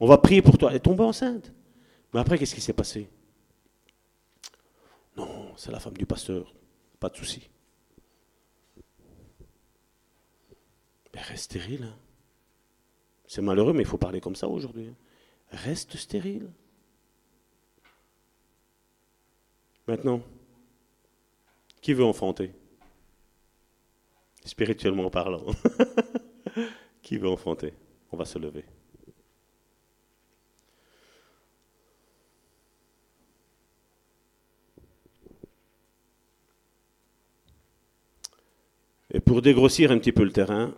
on 0.00 0.06
va 0.06 0.16
prier 0.16 0.40
pour 0.40 0.56
toi. 0.56 0.70
Elle 0.70 0.76
est 0.76 0.80
tombée 0.80 1.04
enceinte. 1.04 1.52
Mais 2.14 2.20
après, 2.20 2.38
qu'est-ce 2.38 2.54
qui 2.54 2.62
s'est 2.62 2.72
passé? 2.72 3.10
Non, 5.18 5.52
c'est 5.58 5.70
la 5.70 5.80
femme 5.80 5.98
du 5.98 6.06
pasteur. 6.06 6.54
Pas 6.98 7.10
de 7.10 7.16
souci. 7.18 7.50
Mais 11.14 11.20
reste 11.20 11.44
stérile. 11.44 11.82
Hein. 11.84 12.07
C'est 13.28 13.42
malheureux, 13.42 13.74
mais 13.74 13.82
il 13.82 13.86
faut 13.86 13.98
parler 13.98 14.22
comme 14.22 14.34
ça 14.34 14.48
aujourd'hui. 14.48 14.88
Hein. 14.88 14.96
Reste 15.50 15.96
stérile. 15.96 16.50
Maintenant, 19.86 20.22
qui 21.82 21.92
veut 21.92 22.04
enfanter? 22.04 22.52
Spirituellement 24.44 25.10
parlant. 25.10 25.44
Qui 27.02 27.18
veut 27.18 27.28
enfanter? 27.28 27.74
On 28.10 28.16
va 28.16 28.24
se 28.24 28.38
lever. 28.38 28.64
Et 39.10 39.20
pour 39.20 39.42
dégrossir 39.42 39.90
un 39.90 39.98
petit 39.98 40.12
peu 40.12 40.24
le 40.24 40.32
terrain, 40.32 40.74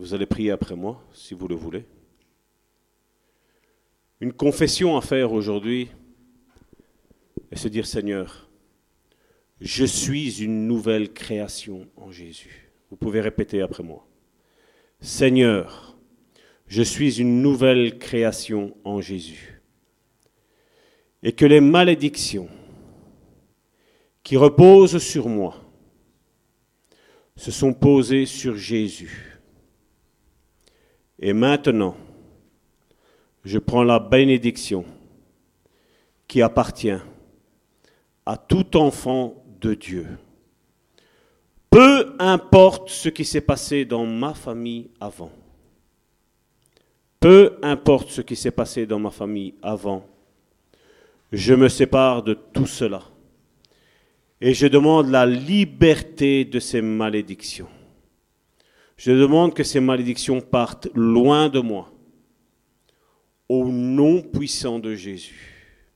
vous 0.00 0.14
allez 0.14 0.24
prier 0.24 0.50
après 0.50 0.74
moi, 0.74 0.98
si 1.12 1.34
vous 1.34 1.46
le 1.46 1.54
voulez. 1.54 1.84
Une 4.18 4.32
confession 4.32 4.96
à 4.96 5.02
faire 5.02 5.30
aujourd'hui 5.30 5.90
et 7.52 7.56
se 7.56 7.68
dire 7.68 7.86
Seigneur, 7.86 8.48
je 9.60 9.84
suis 9.84 10.42
une 10.42 10.66
nouvelle 10.66 11.12
création 11.12 11.86
en 11.96 12.10
Jésus. 12.10 12.70
Vous 12.90 12.96
pouvez 12.96 13.20
répéter 13.20 13.60
après 13.60 13.82
moi. 13.82 14.08
Seigneur, 15.02 15.98
je 16.66 16.80
suis 16.80 17.20
une 17.20 17.42
nouvelle 17.42 17.98
création 17.98 18.74
en 18.84 19.02
Jésus. 19.02 19.60
Et 21.22 21.32
que 21.32 21.44
les 21.44 21.60
malédictions 21.60 22.48
qui 24.22 24.38
reposent 24.38 24.96
sur 24.96 25.28
moi 25.28 25.62
se 27.36 27.50
sont 27.50 27.74
posés 27.74 28.24
sur 28.24 28.56
Jésus. 28.56 29.29
Et 31.20 31.34
maintenant, 31.34 31.96
je 33.44 33.58
prends 33.58 33.84
la 33.84 33.98
bénédiction 33.98 34.86
qui 36.26 36.40
appartient 36.40 36.98
à 38.24 38.36
tout 38.38 38.76
enfant 38.76 39.44
de 39.60 39.74
Dieu. 39.74 40.06
Peu 41.68 42.16
importe 42.18 42.88
ce 42.88 43.10
qui 43.10 43.24
s'est 43.24 43.42
passé 43.42 43.84
dans 43.84 44.06
ma 44.06 44.32
famille 44.32 44.90
avant. 44.98 45.30
Peu 47.20 47.58
importe 47.62 48.08
ce 48.08 48.22
qui 48.22 48.34
s'est 48.34 48.50
passé 48.50 48.86
dans 48.86 48.98
ma 48.98 49.10
famille 49.10 49.54
avant. 49.62 50.06
Je 51.32 51.52
me 51.52 51.68
sépare 51.68 52.22
de 52.22 52.32
tout 52.34 52.66
cela. 52.66 53.02
Et 54.40 54.54
je 54.54 54.66
demande 54.66 55.10
la 55.10 55.26
liberté 55.26 56.46
de 56.46 56.58
ces 56.58 56.80
malédictions. 56.80 57.68
Je 59.00 59.12
demande 59.12 59.54
que 59.54 59.64
ces 59.64 59.80
malédictions 59.80 60.42
partent 60.42 60.88
loin 60.94 61.48
de 61.48 61.58
moi. 61.58 61.90
Au 63.48 63.64
nom 63.66 64.20
puissant 64.20 64.78
de 64.78 64.94
Jésus. 64.94 65.88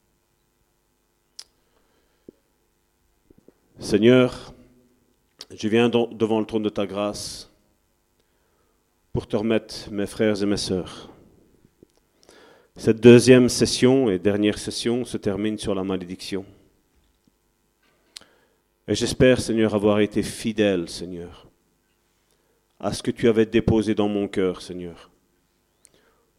Seigneur, 3.78 4.54
je 5.54 5.68
viens 5.68 5.90
devant 5.90 6.40
le 6.40 6.46
trône 6.46 6.62
de 6.62 6.70
ta 6.70 6.86
grâce 6.86 7.52
pour 9.12 9.26
te 9.26 9.36
remettre 9.36 9.90
mes 9.90 10.06
frères 10.06 10.42
et 10.42 10.46
mes 10.46 10.56
sœurs. 10.56 11.10
Cette 12.74 13.02
deuxième 13.02 13.50
session 13.50 14.08
et 14.08 14.18
dernière 14.18 14.56
session 14.56 15.04
se 15.04 15.18
termine 15.18 15.58
sur 15.58 15.74
la 15.74 15.84
malédiction. 15.84 16.46
Et 18.88 18.94
j'espère, 18.94 19.42
Seigneur, 19.42 19.74
avoir 19.74 20.00
été 20.00 20.22
fidèle, 20.22 20.88
Seigneur, 20.88 21.50
à 22.80 22.92
ce 22.92 23.02
que 23.02 23.10
tu 23.10 23.28
avais 23.28 23.46
déposé 23.46 23.94
dans 23.94 24.08
mon 24.08 24.28
cœur, 24.28 24.62
Seigneur, 24.62 25.10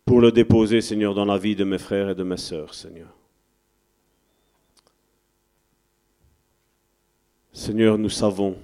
pour 0.05 0.21
le 0.21 0.31
déposer, 0.31 0.81
Seigneur, 0.81 1.13
dans 1.13 1.25
la 1.25 1.37
vie 1.37 1.55
de 1.55 1.63
mes 1.63 1.79
frères 1.79 2.09
et 2.09 2.15
de 2.15 2.23
mes 2.23 2.37
sœurs, 2.37 2.73
Seigneur. 2.73 3.15
Seigneur, 7.51 7.97
nous 7.97 8.09
savons 8.09 8.57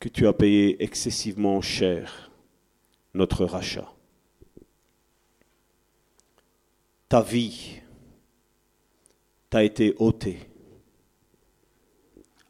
que 0.00 0.08
tu 0.08 0.26
as 0.26 0.32
payé 0.32 0.82
excessivement 0.82 1.60
cher 1.60 2.30
notre 3.12 3.44
rachat. 3.44 3.92
Ta 7.08 7.20
vie 7.20 7.80
t'a 9.50 9.62
été 9.62 9.94
ôtée 9.98 10.38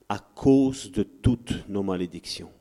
à 0.09 0.19
cause 0.19 0.93
de 0.93 1.03
toutes 1.03 1.69
nos 1.69 1.83
malédictions, 1.83 2.53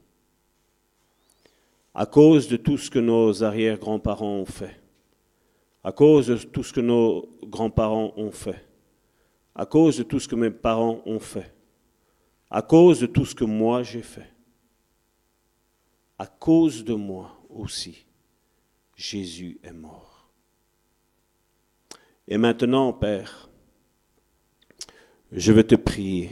à 2.00 2.06
cause 2.06 2.48
de 2.48 2.56
tout 2.56 2.78
ce 2.78 2.90
que 2.90 3.00
nos 3.00 3.44
arrière-grands-parents 3.44 4.38
ont 4.38 4.46
fait, 4.46 4.80
à 5.84 5.92
cause 5.92 6.28
de 6.28 6.38
tout 6.38 6.64
ce 6.64 6.72
que 6.72 6.80
nos 6.80 7.28
grands-parents 7.44 8.14
ont 8.16 8.32
fait, 8.32 8.66
à 9.54 9.66
cause 9.66 9.98
de 9.98 10.04
tout 10.04 10.22
ce 10.22 10.28
que 10.30 10.36
mes 10.36 10.52
parents 10.52 11.02
ont 11.06 11.20
fait 11.20 11.54
à 12.50 12.62
cause 12.62 13.00
de 13.00 13.06
tout 13.06 13.26
ce 13.26 13.36
que 13.36 13.44
moi 13.44 13.84
j'ai 13.84 14.02
fait, 14.02 14.34
à 16.18 16.26
cause 16.26 16.84
de 16.84 16.94
moi 16.94 17.40
aussi, 17.50 18.06
Jésus 18.96 19.60
est 19.64 19.72
mort. 19.72 20.30
Et 22.28 22.38
maintenant, 22.38 22.92
Père, 22.94 23.50
je 25.32 25.52
veux 25.52 25.66
te 25.66 25.76
prier 25.76 26.32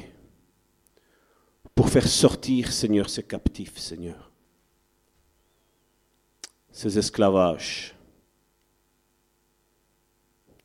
pour 1.76 1.90
faire 1.90 2.08
sortir, 2.08 2.72
Seigneur, 2.72 3.10
ces 3.10 3.24
captifs, 3.24 3.78
Seigneur, 3.78 4.27
ces 6.78 7.00
esclavages 7.00 7.96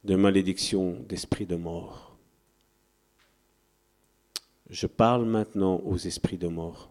de 0.05 0.15
malédiction, 0.15 1.01
d'esprit 1.09 1.47
de 1.47 1.57
mort. 1.57 2.19
Je 4.69 4.87
parle 4.87 5.25
maintenant 5.25 5.77
aux 5.77 5.97
esprits 5.97 6.37
de 6.37 6.49
mort. 6.49 6.91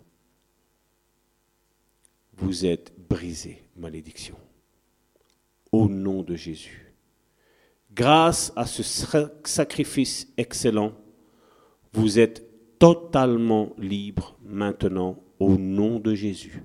Vous 2.33 2.65
êtes 2.65 2.91
brisés, 2.97 3.61
malédiction. 3.75 4.37
Au 5.71 5.87
nom 5.87 6.23
de 6.23 6.35
Jésus. 6.35 6.91
Grâce 7.93 8.51
à 8.55 8.65
ce 8.65 8.81
sacrifice 9.45 10.33
excellent, 10.35 10.93
vous 11.93 12.17
êtes 12.17 12.43
totalement 12.79 13.71
libres 13.77 14.35
maintenant 14.41 15.21
au 15.37 15.57
nom 15.59 15.99
de 15.99 16.15
Jésus. 16.15 16.63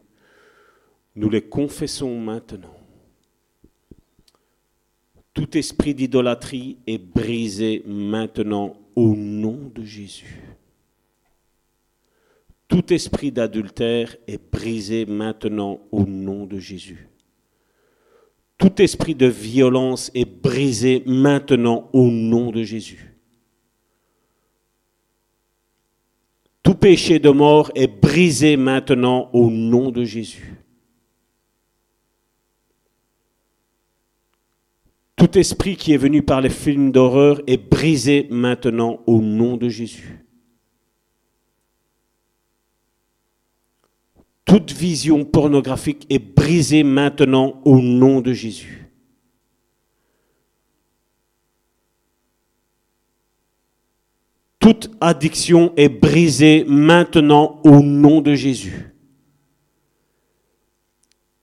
Nous 1.16 1.30
les 1.30 1.42
confessons 1.42 2.20
maintenant. 2.20 2.76
Tout 5.32 5.56
esprit 5.56 5.94
d'idolâtrie 5.94 6.76
est 6.86 6.98
brisé 6.98 7.82
maintenant 7.86 8.76
au 8.94 9.14
nom 9.14 9.72
de 9.74 9.82
Jésus. 9.82 10.42
Tout 12.68 12.92
esprit 12.92 13.32
d'adultère 13.32 14.16
est 14.26 14.40
brisé 14.50 15.06
maintenant 15.06 15.80
au 15.90 16.04
nom 16.04 16.44
de 16.44 16.58
Jésus. 16.58 17.08
Tout 18.58 18.82
esprit 18.82 19.14
de 19.14 19.26
violence 19.26 20.10
est 20.14 20.24
brisé 20.24 21.02
maintenant 21.06 21.88
au 21.92 22.10
nom 22.10 22.50
de 22.50 22.62
Jésus. 22.62 23.14
Tout 26.62 26.74
péché 26.74 27.18
de 27.18 27.30
mort 27.30 27.70
est 27.74 27.86
brisé 27.86 28.56
maintenant 28.56 29.30
au 29.32 29.50
nom 29.50 29.90
de 29.90 30.04
Jésus. 30.04 30.55
Tout 35.26 35.38
esprit 35.38 35.74
qui 35.74 35.92
est 35.92 35.96
venu 35.96 36.22
par 36.22 36.40
les 36.40 36.50
films 36.50 36.92
d'horreur 36.92 37.40
est 37.48 37.56
brisé 37.56 38.28
maintenant 38.30 39.00
au 39.08 39.20
nom 39.20 39.56
de 39.56 39.68
Jésus. 39.68 40.24
Toute 44.44 44.70
vision 44.70 45.24
pornographique 45.24 46.06
est 46.10 46.20
brisée 46.20 46.84
maintenant 46.84 47.60
au 47.64 47.80
nom 47.80 48.20
de 48.20 48.32
Jésus. 48.32 48.88
Toute 54.60 54.92
addiction 55.00 55.72
est 55.76 55.88
brisée 55.88 56.64
maintenant 56.68 57.60
au 57.64 57.80
nom 57.80 58.20
de 58.20 58.36
Jésus. 58.36 58.95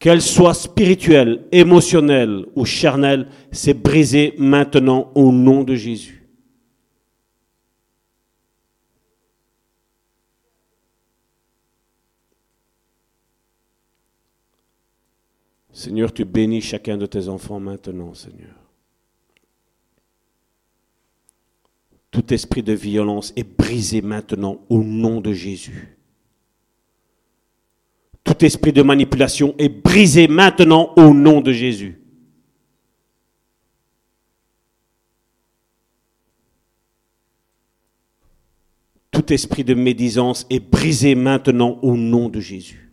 Qu'elle 0.04 0.22
soit 0.22 0.54
spirituelle, 0.54 1.46
émotionnelle 1.54 2.46
ou 2.58 2.66
charnelle, 2.66 3.30
c'est 3.54 3.74
brisé 3.74 4.34
maintenant 4.38 5.10
au 5.16 5.32
nom 5.32 5.64
de 5.64 5.76
Jésus. 5.76 6.28
Seigneur, 15.72 16.12
tu 16.12 16.26
bénis 16.26 16.60
chacun 16.60 16.98
de 16.98 17.06
tes 17.06 17.30
enfants 17.30 17.62
maintenant, 17.62 18.14
Seigneur. 18.14 18.58
Tout 22.12 22.34
esprit 22.34 22.62
de 22.62 22.74
violence 22.74 23.32
est 23.38 23.58
brisé 23.58 24.02
maintenant 24.02 24.60
au 24.68 24.84
nom 24.84 25.22
de 25.22 25.32
Jésus. 25.32 25.98
Tout 28.24 28.46
esprit 28.46 28.72
de 28.72 28.82
manipulation 28.82 29.54
est 29.58 29.70
brisé 29.70 30.28
maintenant 30.28 30.94
au 30.96 31.14
nom 31.14 31.42
de 31.42 31.52
Jésus. 31.52 32.00
Tout 39.12 39.32
esprit 39.32 39.64
de 39.64 39.74
médisance 39.74 40.48
est 40.50 40.60
brisé 40.60 41.16
maintenant 41.16 41.78
au 41.82 41.96
nom 41.96 42.30
de 42.30 42.40
Jésus. 42.40 42.92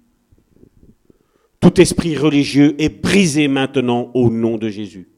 Tout 1.61 1.81
esprit 1.81 2.16
religieux 2.16 2.74
est 2.78 2.89
brisé 2.89 3.48
maintenant 3.48 4.11
au 4.15 4.31
nom 4.31 4.57
de 4.57 4.69
Jésus. 4.69 5.09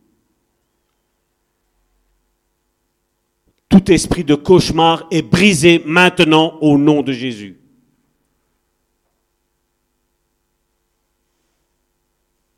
Tout 3.68 3.90
esprit 3.90 4.22
de 4.22 4.34
cauchemar 4.34 5.06
est 5.10 5.22
brisé 5.22 5.82
maintenant 5.86 6.58
au 6.60 6.76
nom 6.76 7.02
de 7.02 7.12
Jésus. 7.12 7.61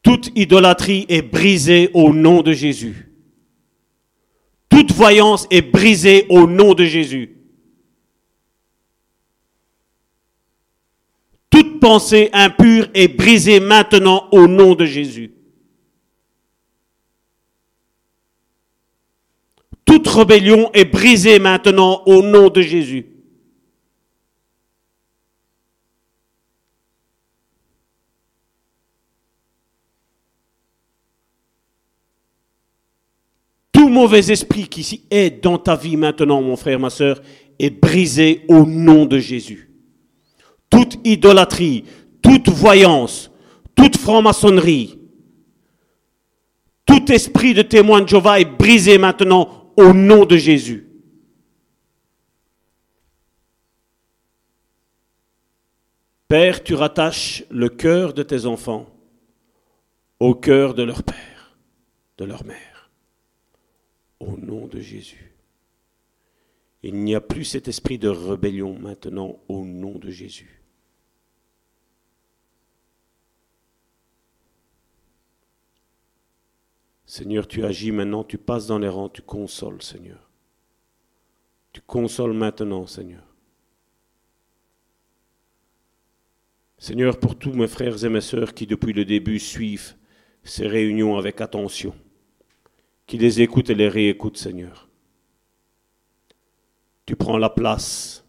Toute 0.04 0.30
idolâtrie 0.36 1.06
est 1.08 1.22
brisée 1.22 1.90
au 1.94 2.12
nom 2.12 2.42
de 2.42 2.52
Jésus. 2.52 3.08
Toute 4.68 4.92
voyance 4.92 5.46
est 5.50 5.62
brisée 5.62 6.26
au 6.28 6.46
nom 6.46 6.74
de 6.74 6.84
Jésus. 6.84 7.38
Toute 11.48 11.80
pensée 11.80 12.28
impure 12.32 12.88
est 12.92 13.08
brisée 13.08 13.60
maintenant 13.60 14.28
au 14.30 14.46
nom 14.46 14.74
de 14.74 14.84
Jésus. 14.84 15.32
Toute 19.86 20.06
rébellion 20.08 20.70
est 20.74 20.84
brisée 20.84 21.38
maintenant 21.38 22.02
au 22.04 22.22
nom 22.22 22.50
de 22.50 22.60
Jésus. 22.60 23.06
Mauvais 33.88 34.30
esprit 34.30 34.68
qui 34.68 35.04
est 35.10 35.42
dans 35.42 35.58
ta 35.58 35.76
vie 35.76 35.96
maintenant, 35.96 36.42
mon 36.42 36.56
frère, 36.56 36.78
ma 36.78 36.90
soeur, 36.90 37.20
est 37.58 37.70
brisé 37.70 38.44
au 38.48 38.66
nom 38.66 39.06
de 39.06 39.18
Jésus. 39.18 39.70
Toute 40.70 40.98
idolâtrie, 41.04 41.84
toute 42.22 42.48
voyance, 42.48 43.30
toute 43.74 43.96
franc-maçonnerie, 43.96 44.98
tout 46.86 47.12
esprit 47.12 47.54
de 47.54 47.62
témoin 47.62 48.02
de 48.02 48.08
Jéhovah 48.08 48.40
est 48.40 48.44
brisé 48.44 48.98
maintenant 48.98 49.72
au 49.76 49.92
nom 49.92 50.24
de 50.24 50.36
Jésus. 50.36 50.88
Père, 56.28 56.64
tu 56.64 56.74
rattaches 56.74 57.44
le 57.50 57.68
cœur 57.68 58.12
de 58.12 58.22
tes 58.22 58.46
enfants 58.46 58.86
au 60.18 60.34
cœur 60.34 60.74
de 60.74 60.82
leur 60.82 61.02
père, 61.02 61.56
de 62.18 62.24
leur 62.24 62.44
mère, 62.44 62.73
au 64.24 64.36
nom 64.36 64.66
de 64.66 64.80
Jésus. 64.80 65.32
Il 66.82 66.96
n'y 66.96 67.14
a 67.14 67.20
plus 67.20 67.44
cet 67.44 67.68
esprit 67.68 67.98
de 67.98 68.08
rébellion 68.08 68.78
maintenant 68.78 69.38
au 69.48 69.64
nom 69.64 69.98
de 69.98 70.10
Jésus. 70.10 70.60
Seigneur, 77.06 77.46
tu 77.46 77.64
agis 77.64 77.92
maintenant, 77.92 78.24
tu 78.24 78.38
passes 78.38 78.66
dans 78.66 78.78
les 78.78 78.88
rangs, 78.88 79.08
tu 79.08 79.22
consoles, 79.22 79.82
Seigneur. 79.82 80.30
Tu 81.72 81.80
consoles 81.80 82.32
maintenant, 82.32 82.86
Seigneur. 82.86 83.22
Seigneur, 86.76 87.18
pour 87.18 87.38
tous 87.38 87.52
mes 87.52 87.68
frères 87.68 88.04
et 88.04 88.08
mes 88.08 88.20
sœurs 88.20 88.52
qui 88.52 88.66
depuis 88.66 88.92
le 88.92 89.04
début 89.04 89.38
suivent 89.38 89.94
ces 90.42 90.66
réunions 90.66 91.16
avec 91.16 91.40
attention, 91.40 91.94
qui 93.06 93.18
les 93.18 93.42
écoutent 93.42 93.70
et 93.70 93.74
les 93.74 93.88
réécoutent, 93.88 94.38
Seigneur. 94.38 94.88
Tu 97.06 97.16
prends 97.16 97.36
la 97.36 97.50
place, 97.50 98.24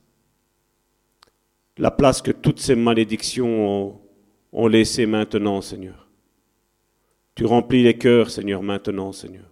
la 1.78 1.92
place 1.92 2.22
que 2.22 2.32
toutes 2.32 2.60
ces 2.60 2.76
malédictions 2.76 3.68
ont, 3.68 4.02
ont 4.52 4.68
laissée 4.68 5.06
maintenant, 5.06 5.62
Seigneur. 5.62 6.10
Tu 7.36 7.46
remplis 7.46 7.84
les 7.84 7.98
cœurs, 7.98 8.30
Seigneur, 8.30 8.64
maintenant, 8.64 9.12
Seigneur. 9.12 9.52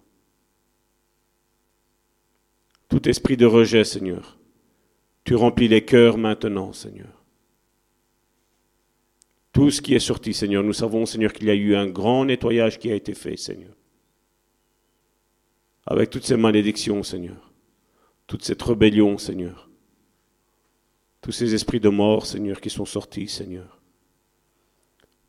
Tout 2.88 3.08
esprit 3.08 3.36
de 3.36 3.46
rejet, 3.46 3.84
Seigneur, 3.84 4.38
tu 5.24 5.34
remplis 5.34 5.68
les 5.68 5.84
cœurs 5.84 6.18
maintenant, 6.18 6.72
Seigneur. 6.72 7.24
Tout 9.52 9.70
ce 9.70 9.80
qui 9.80 9.94
est 9.94 10.00
sorti, 10.00 10.34
Seigneur, 10.34 10.62
nous 10.62 10.72
savons, 10.72 11.06
Seigneur, 11.06 11.32
qu'il 11.32 11.46
y 11.46 11.50
a 11.50 11.54
eu 11.54 11.76
un 11.76 11.86
grand 11.86 12.24
nettoyage 12.24 12.78
qui 12.78 12.90
a 12.90 12.94
été 12.94 13.14
fait, 13.14 13.36
Seigneur. 13.36 13.74
Avec 15.86 16.10
toutes 16.10 16.24
ces 16.24 16.36
malédictions, 16.36 17.02
Seigneur. 17.02 17.52
Toute 18.26 18.42
cette 18.42 18.62
rébellion, 18.62 19.18
Seigneur. 19.18 19.68
Tous 21.20 21.32
ces 21.32 21.54
esprits 21.54 21.80
de 21.80 21.88
mort, 21.88 22.26
Seigneur, 22.26 22.60
qui 22.60 22.70
sont 22.70 22.84
sortis, 22.84 23.28
Seigneur. 23.28 23.80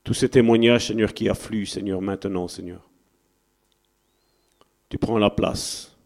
Tous 0.04 0.14
ces 0.14 0.30
témoignages, 0.30 0.88
Seigneur, 0.88 1.14
qui 1.14 1.30
affluent, 1.30 1.66
Seigneur, 1.66 2.02
maintenant, 2.02 2.48
Seigneur. 2.48 2.90
Tu 4.90 4.98
prends 4.98 5.18
la 5.18 5.30
place. 5.30 5.98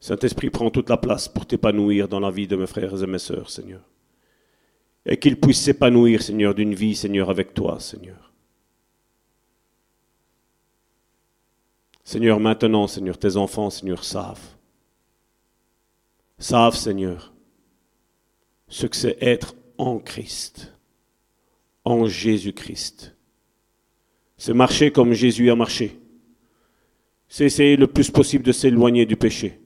Saint-Esprit 0.00 0.50
prend 0.50 0.70
toute 0.70 0.90
la 0.90 0.96
place 0.96 1.28
pour 1.28 1.46
t'épanouir 1.46 2.08
dans 2.08 2.20
la 2.20 2.30
vie 2.30 2.48
de 2.48 2.56
mes 2.56 2.66
frères 2.66 3.02
et 3.02 3.06
mes 3.06 3.18
sœurs, 3.18 3.50
Seigneur. 3.50 3.82
Et 5.06 5.16
qu'ils 5.16 5.40
puissent 5.40 5.62
s'épanouir, 5.62 6.22
Seigneur, 6.22 6.54
d'une 6.54 6.74
vie, 6.74 6.94
Seigneur, 6.94 7.30
avec 7.30 7.54
toi, 7.54 7.78
Seigneur. 7.80 8.21
Seigneur, 12.12 12.40
maintenant, 12.40 12.86
Seigneur, 12.88 13.16
tes 13.16 13.38
enfants, 13.38 13.70
Seigneur, 13.70 14.04
savent. 14.04 14.38
Savent, 16.36 16.76
Seigneur, 16.76 17.32
ce 18.68 18.86
que 18.86 18.96
c'est 18.96 19.16
être 19.22 19.54
en 19.78 19.98
Christ 19.98 20.74
en 21.86 22.04
Jésus-Christ. 22.04 23.16
C'est 24.36 24.52
marcher 24.52 24.90
comme 24.90 25.14
Jésus 25.14 25.50
a 25.50 25.56
marché. 25.56 26.00
C'est 27.28 27.46
essayer 27.46 27.76
le 27.76 27.86
plus 27.86 28.10
possible 28.10 28.44
de 28.44 28.52
s'éloigner 28.52 29.06
du 29.06 29.16
péché. 29.16 29.62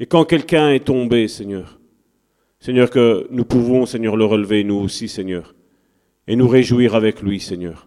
Et 0.00 0.06
quand 0.06 0.24
quelqu'un 0.24 0.72
est 0.72 0.84
tombé, 0.84 1.28
Seigneur, 1.28 1.78
Seigneur, 2.58 2.90
que 2.90 3.28
nous 3.30 3.44
pouvons, 3.44 3.86
Seigneur, 3.86 4.16
le 4.16 4.24
relever, 4.24 4.64
nous 4.64 4.80
aussi, 4.80 5.06
Seigneur, 5.06 5.54
et 6.26 6.34
nous 6.34 6.48
réjouir 6.48 6.96
avec 6.96 7.22
lui, 7.22 7.38
Seigneur. 7.38 7.86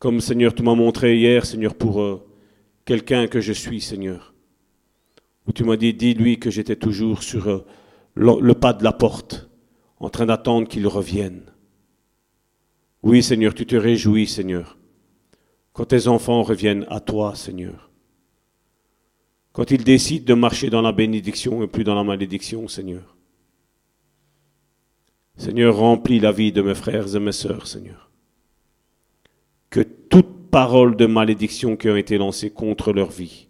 Comme, 0.00 0.22
Seigneur, 0.22 0.54
tu 0.54 0.62
m'as 0.62 0.74
montré 0.74 1.18
hier, 1.18 1.44
Seigneur, 1.44 1.74
pour 1.74 2.00
euh, 2.00 2.26
quelqu'un 2.86 3.26
que 3.26 3.40
je 3.40 3.52
suis, 3.52 3.82
Seigneur. 3.82 4.32
Où 5.46 5.52
tu 5.52 5.62
m'as 5.62 5.76
dit, 5.76 5.92
dis-lui 5.92 6.40
que 6.40 6.50
j'étais 6.50 6.74
toujours 6.74 7.22
sur 7.22 7.48
euh, 7.48 7.66
le 8.14 8.54
pas 8.54 8.72
de 8.72 8.82
la 8.82 8.94
porte, 8.94 9.50
en 9.98 10.08
train 10.08 10.24
d'attendre 10.24 10.66
qu'il 10.66 10.86
revienne. 10.86 11.42
Oui, 13.02 13.22
Seigneur, 13.22 13.52
tu 13.52 13.66
te 13.66 13.76
réjouis, 13.76 14.26
Seigneur, 14.26 14.78
quand 15.74 15.84
tes 15.84 16.08
enfants 16.08 16.42
reviennent 16.42 16.86
à 16.88 17.00
toi, 17.00 17.34
Seigneur. 17.34 17.90
Quand 19.52 19.70
ils 19.70 19.84
décident 19.84 20.24
de 20.24 20.34
marcher 20.34 20.70
dans 20.70 20.82
la 20.82 20.92
bénédiction 20.92 21.62
et 21.62 21.66
plus 21.66 21.84
dans 21.84 21.94
la 21.94 22.04
malédiction, 22.04 22.68
Seigneur. 22.68 23.16
Seigneur, 25.36 25.76
remplis 25.76 26.20
la 26.20 26.32
vie 26.32 26.52
de 26.52 26.62
mes 26.62 26.74
frères 26.74 27.14
et 27.14 27.20
mes 27.20 27.32
sœurs, 27.32 27.66
Seigneur. 27.66 28.09
Que 29.70 29.80
toute 29.80 30.50
parole 30.50 30.96
de 30.96 31.06
malédiction 31.06 31.76
qui 31.76 31.88
ont 31.88 31.96
été 31.96 32.18
lancée 32.18 32.50
contre 32.50 32.92
leur 32.92 33.10
vie, 33.10 33.46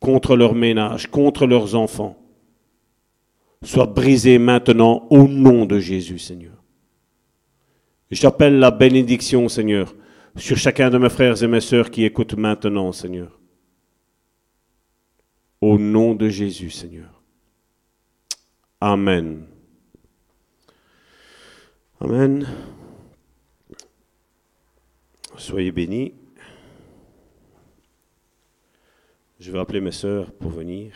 contre 0.00 0.36
leur 0.36 0.54
ménage, 0.54 1.08
contre 1.10 1.46
leurs 1.46 1.74
enfants, 1.74 2.18
soit 3.62 3.86
brisée 3.86 4.38
maintenant 4.38 5.06
au 5.10 5.28
nom 5.28 5.66
de 5.66 5.78
Jésus, 5.78 6.18
Seigneur. 6.18 6.54
J'appelle 8.10 8.58
la 8.58 8.70
bénédiction, 8.70 9.48
Seigneur, 9.48 9.94
sur 10.36 10.56
chacun 10.56 10.88
de 10.90 10.98
mes 10.98 11.10
frères 11.10 11.42
et 11.42 11.46
mes 11.46 11.60
sœurs 11.60 11.90
qui 11.90 12.04
écoutent 12.04 12.36
maintenant, 12.36 12.92
Seigneur. 12.92 13.38
Au 15.60 15.76
nom 15.76 16.14
de 16.14 16.28
Jésus, 16.28 16.70
Seigneur. 16.70 17.22
Amen. 18.80 19.44
Amen. 22.00 22.46
Soyez 25.38 25.70
bénis. 25.70 26.14
Je 29.38 29.52
vais 29.52 29.60
appeler 29.60 29.80
mes 29.80 29.92
sœurs 29.92 30.32
pour 30.32 30.50
venir. 30.50 30.92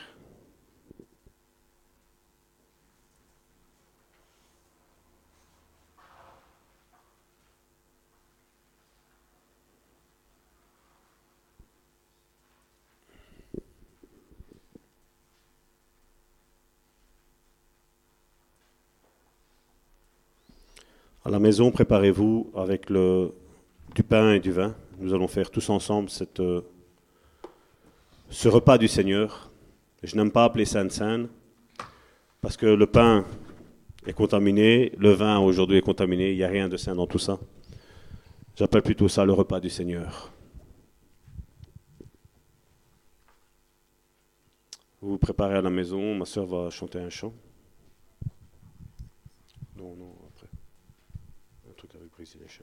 À 21.24 21.30
la 21.30 21.38
maison, 21.38 21.70
préparez-vous 21.70 22.50
avec 22.56 22.90
le, 22.90 23.32
du 23.94 24.02
pain 24.02 24.34
et 24.34 24.40
du 24.40 24.52
vin. 24.52 24.74
Nous 24.98 25.12
allons 25.14 25.28
faire 25.28 25.50
tous 25.50 25.68
ensemble 25.70 26.08
euh, 26.40 26.60
ce 28.30 28.48
repas 28.48 28.78
du 28.78 28.88
Seigneur. 28.88 29.50
Je 30.02 30.16
n'aime 30.16 30.30
pas 30.30 30.44
appeler 30.44 30.64
Sainte 30.64 30.92
Sainte 30.92 31.28
parce 32.40 32.56
que 32.56 32.66
le 32.66 32.86
pain 32.86 33.24
est 34.06 34.12
contaminé, 34.12 34.92
le 34.98 35.10
vin 35.10 35.38
aujourd'hui 35.38 35.78
est 35.78 35.82
contaminé, 35.82 36.32
il 36.32 36.36
n'y 36.36 36.44
a 36.44 36.48
rien 36.48 36.68
de 36.68 36.76
saint 36.76 36.94
dans 36.94 37.06
tout 37.06 37.20
ça. 37.20 37.38
J'appelle 38.56 38.82
plutôt 38.82 39.08
ça 39.08 39.24
le 39.24 39.32
repas 39.32 39.60
du 39.60 39.70
Seigneur. 39.70 40.32
Vous 45.00 45.10
vous 45.10 45.18
préparez 45.18 45.56
à 45.56 45.62
la 45.62 45.70
maison, 45.70 46.14
ma 46.14 46.24
soeur 46.24 46.46
va 46.46 46.70
chanter 46.70 46.98
un 46.98 47.10
chant. 47.10 47.32
Non, 49.76 49.94
non 49.96 50.12
quelque 52.16 52.24
chose 52.24 52.42
ainsi. 52.44 52.60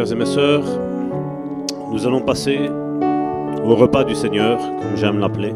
frères 0.00 0.12
et 0.12 0.16
mes 0.16 0.26
sœurs, 0.26 0.64
nous 1.92 2.06
allons 2.06 2.22
passer 2.22 2.70
au 3.64 3.74
repas 3.74 4.02
du 4.04 4.14
Seigneur, 4.14 4.58
comme 4.58 4.96
j'aime 4.96 5.18
l'appeler. 5.18 5.52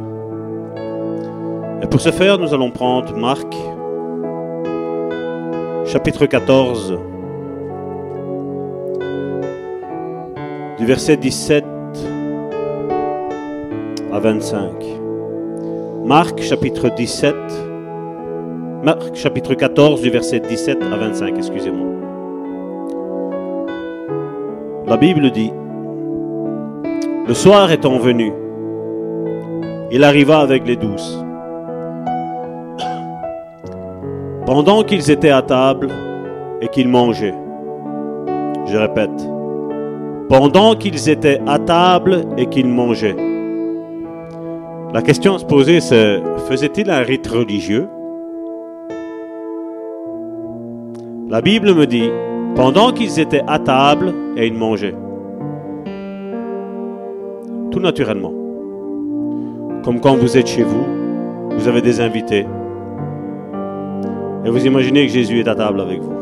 Et 1.83 1.87
pour 1.87 2.01
ce 2.01 2.11
faire, 2.11 2.39
nous 2.39 2.53
allons 2.53 2.71
prendre 2.71 3.17
Marc, 3.17 3.55
chapitre 5.87 6.27
14, 6.27 6.99
du 10.79 10.85
verset 10.85 11.17
17 11.17 11.65
à 14.13 14.19
25. 14.19 14.85
Marc, 16.05 16.43
chapitre 16.43 16.91
17, 16.91 17.35
Marc, 18.83 19.15
chapitre 19.15 19.55
14, 19.55 20.03
du 20.03 20.11
verset 20.11 20.41
17 20.41 20.83
à 20.83 20.97
25, 20.97 21.35
excusez-moi. 21.39 21.94
La 24.87 24.99
Bible 24.99 25.31
dit, 25.31 25.51
le 27.27 27.33
soir 27.33 27.73
étant 27.73 27.97
venu, 27.97 28.35
il 29.91 30.05
arriva 30.05 30.41
avec 30.41 30.67
les 30.67 30.77
douze. 30.77 31.25
Pendant 34.45 34.83
qu'ils 34.83 35.11
étaient 35.11 35.31
à 35.31 35.41
table 35.41 35.89
et 36.61 36.69
qu'ils 36.69 36.89
mangeaient, 36.89 37.35
je 38.67 38.77
répète, 38.77 39.27
pendant 40.29 40.75
qu'ils 40.75 41.09
étaient 41.09 41.41
à 41.47 41.59
table 41.59 42.27
et 42.37 42.45
qu'ils 42.45 42.69
mangeaient, 42.69 43.17
la 44.93 45.01
question 45.01 45.37
à 45.37 45.39
se 45.39 45.47
poser, 45.47 45.81
c'est 45.81 46.23
faisait-il 46.47 46.91
un 46.91 47.01
rite 47.01 47.27
religieux? 47.27 47.89
La 51.31 51.41
Bible 51.41 51.75
me 51.75 51.87
dit, 51.87 52.11
pendant 52.55 52.93
qu'ils 52.93 53.19
étaient 53.19 53.43
à 53.47 53.59
table 53.59 54.15
et 54.37 54.47
ils 54.47 54.55
mangeaient 54.55 54.95
tout 57.71 57.81
naturellement. 57.81 58.33
Comme 59.83 60.01
quand 60.01 60.17
vous 60.17 60.37
êtes 60.39 60.47
chez 60.47 60.63
vous, 60.63 60.85
vous 61.51 61.69
avez 61.69 61.83
des 61.83 62.01
invités. 62.01 62.47
Et 64.45 64.51
vous 64.51 64.65
imaginez 64.67 65.07
que 65.07 65.13
Jésus 65.13 65.41
est 65.41 65.49
à 65.49 65.55
table 65.55 65.81
avec 65.81 66.01
vous. 66.01 66.15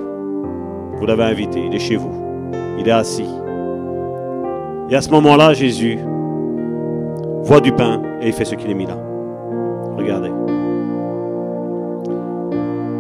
Vous 0.97 1.07
l'avez 1.07 1.25
invité, 1.25 1.63
il 1.67 1.75
est 1.75 1.79
chez 1.79 1.97
vous. 1.97 2.13
Il 2.79 2.89
est 2.89 2.93
assis. 2.93 3.29
Et 4.89 4.97
à 4.97 5.03
ce 5.03 5.11
moment-là, 5.11 5.53
Jésus 5.53 5.99
voit 7.43 7.61
du 7.61 7.73
pain 7.73 8.01
et 8.21 8.29
il 8.29 8.33
fait 8.33 8.45
ce 8.45 8.55
qu'il 8.55 8.71
est 8.71 8.75
mis 8.75 8.87
là. 8.87 8.97
Regardez. 9.97 10.31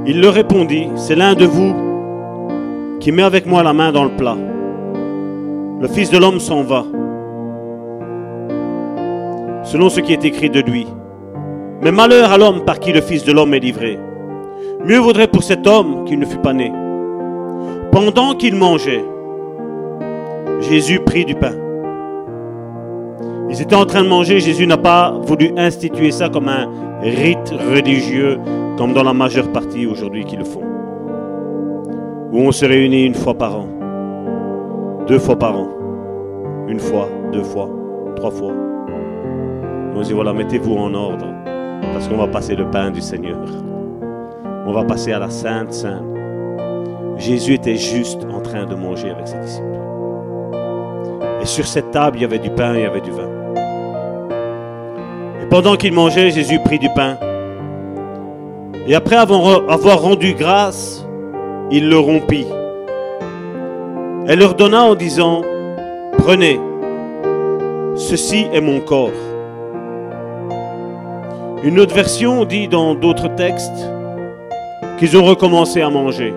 Il 0.07 0.21
leur 0.21 0.35
répondit, 0.35 0.89
c'est 0.97 1.15
l'un 1.15 1.35
de 1.35 1.45
vous 1.45 1.73
qui 3.03 3.11
met 3.11 3.25
avec 3.25 3.47
moi 3.47 3.65
la 3.65 3.73
main 3.73 3.91
dans 3.91 4.05
le 4.05 4.11
plat. 4.11 4.37
Le 5.81 5.89
Fils 5.89 6.09
de 6.11 6.19
l'homme 6.19 6.39
s'en 6.39 6.63
va 6.63 6.85
selon 9.65 9.89
ce 9.89 9.99
qui 9.99 10.13
est 10.13 10.25
écrit 10.25 10.51
de 10.51 10.61
lui. 10.61 10.87
Mais 11.83 11.91
malheur 11.91 12.31
à 12.31 12.39
l'homme 12.39 12.65
par 12.65 12.79
qui 12.79 12.93
le 12.93 13.01
Fils 13.01 13.25
de 13.25 13.33
l'homme 13.33 13.55
est 13.55 13.59
livré. 13.59 13.99
Mieux 14.85 14.99
vaudrait 14.99 15.27
pour 15.27 15.43
cet 15.43 15.67
homme 15.67 16.05
qu'il 16.05 16.21
ne 16.21 16.27
fût 16.27 16.39
pas 16.39 16.53
né. 16.53 16.73
Pendant 17.91 18.35
qu'il 18.35 18.55
mangeait, 18.55 19.05
Jésus 20.61 21.01
prit 21.01 21.25
du 21.25 21.35
pain. 21.35 21.57
Ils 23.51 23.61
étaient 23.61 23.75
en 23.75 23.85
train 23.85 24.05
de 24.05 24.09
manger, 24.09 24.39
Jésus 24.39 24.67
n'a 24.69 24.79
pas 24.79 25.11
voulu 25.25 25.53
instituer 25.57 26.13
ça 26.13 26.29
comme 26.29 26.49
un 26.49 26.69
rite 27.03 27.53
religieux, 27.75 28.39
comme 28.79 28.93
dans 28.93 29.03
la 29.03 29.13
majeure 29.13 29.51
partie 29.51 29.87
aujourd'hui 29.87 30.25
qui 30.25 30.37
le 30.37 30.45
font. 30.45 30.72
Où 32.33 32.39
on 32.41 32.51
se 32.51 32.65
réunit 32.65 33.05
une 33.05 33.15
fois 33.15 33.35
par 33.35 33.59
an, 33.59 33.69
deux 35.07 35.19
fois 35.19 35.39
par 35.39 35.55
an, 35.55 35.69
une 36.67 36.81
fois, 36.81 37.07
deux 37.31 37.43
fois, 37.43 37.69
trois 38.17 38.31
fois. 38.31 38.55
On 39.95 40.01
dit 40.01 40.15
voilà, 40.15 40.33
mettez-vous 40.33 40.75
en 40.75 40.95
ordre, 40.95 41.27
parce 41.93 42.09
qu'on 42.09 42.17
va 42.17 42.29
passer 42.29 42.57
le 42.57 42.71
pain 42.71 42.91
du 42.91 43.03
Seigneur. 43.03 43.37
On 44.67 44.73
va 44.73 44.83
passer 44.85 45.13
à 45.13 45.19
la 45.19 45.29
Sainte 45.29 45.75
Sainte. 45.75 46.05
Jésus 47.19 47.53
était 47.53 47.77
juste 47.77 48.27
en 48.33 48.41
train 48.41 48.65
de 48.65 48.75
manger 48.75 49.11
avec 49.11 49.29
ses 49.29 49.39
disciples. 49.39 49.67
Et 51.43 51.45
sur 51.45 51.67
cette 51.67 51.91
table, 51.91 52.17
il 52.17 52.23
y 52.23 52.25
avait 52.25 52.39
du 52.39 52.51
pain 52.51 52.75
et 52.75 52.79
il 52.79 52.83
y 52.85 52.87
avait 52.87 53.03
du 53.03 53.11
vin. 53.11 53.29
Et 55.43 55.47
pendant 55.51 55.77
qu'il 55.77 55.93
mangeait, 55.93 56.31
Jésus 56.31 56.61
prit 56.65 56.79
du 56.79 56.89
pain. 56.97 57.19
Et 58.87 58.95
après 58.95 59.17
avoir 59.17 60.01
rendu 60.01 60.33
grâce, 60.33 61.02
il 61.73 61.89
le 61.89 61.99
rompit. 61.99 62.47
Et 64.29 64.37
leur 64.37 64.55
donna 64.55 64.85
en 64.85 64.95
disant, 64.95 65.43
prenez, 66.19 66.61
ceci 67.97 68.47
est 68.53 68.61
mon 68.61 68.81
corps 68.81 69.11
une 71.65 71.79
autre 71.79 71.95
version 71.95 72.45
dit 72.45 72.67
dans 72.67 72.97
d'autres 72.97 73.29
textes 73.29 73.89
qu'ils 74.99 75.17
ont 75.17 75.23
recommencé 75.23 75.81
à 75.81 75.91
manger. 75.91 76.35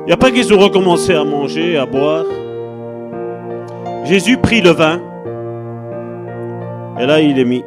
Il 0.00 0.06
n'y 0.06 0.12
a 0.12 0.16
pas 0.16 0.30
qu'ils 0.30 0.54
ont 0.54 0.58
recommencé 0.58 1.14
à 1.14 1.24
manger, 1.24 1.76
à 1.76 1.84
boire. 1.84 2.24
Jésus 4.04 4.38
prit 4.38 4.62
le 4.62 4.70
vin. 4.70 5.00
Et 6.98 7.04
là, 7.04 7.20
il 7.20 7.38
est 7.38 7.44
mis. 7.44 7.64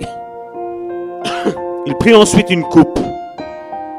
Il 1.85 1.95
prit 1.95 2.15
ensuite 2.15 2.49
une 2.49 2.63
coupe. 2.63 2.99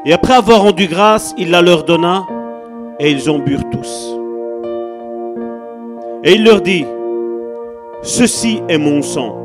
Et 0.07 0.13
après 0.13 0.35
avoir 0.35 0.63
rendu 0.63 0.87
grâce, 0.87 1.35
il 1.39 1.51
la 1.51 1.63
leur 1.63 1.85
donna. 1.85 2.25
Et 3.01 3.11
ils 3.11 3.29
en 3.29 3.39
burent 3.39 3.69
tous. 3.73 4.17
Et 6.23 6.35
il 6.35 6.45
leur 6.45 6.61
dit, 6.61 6.85
Ceci 8.03 8.63
est 8.69 8.79
mon 8.79 9.03
sang 9.03 9.45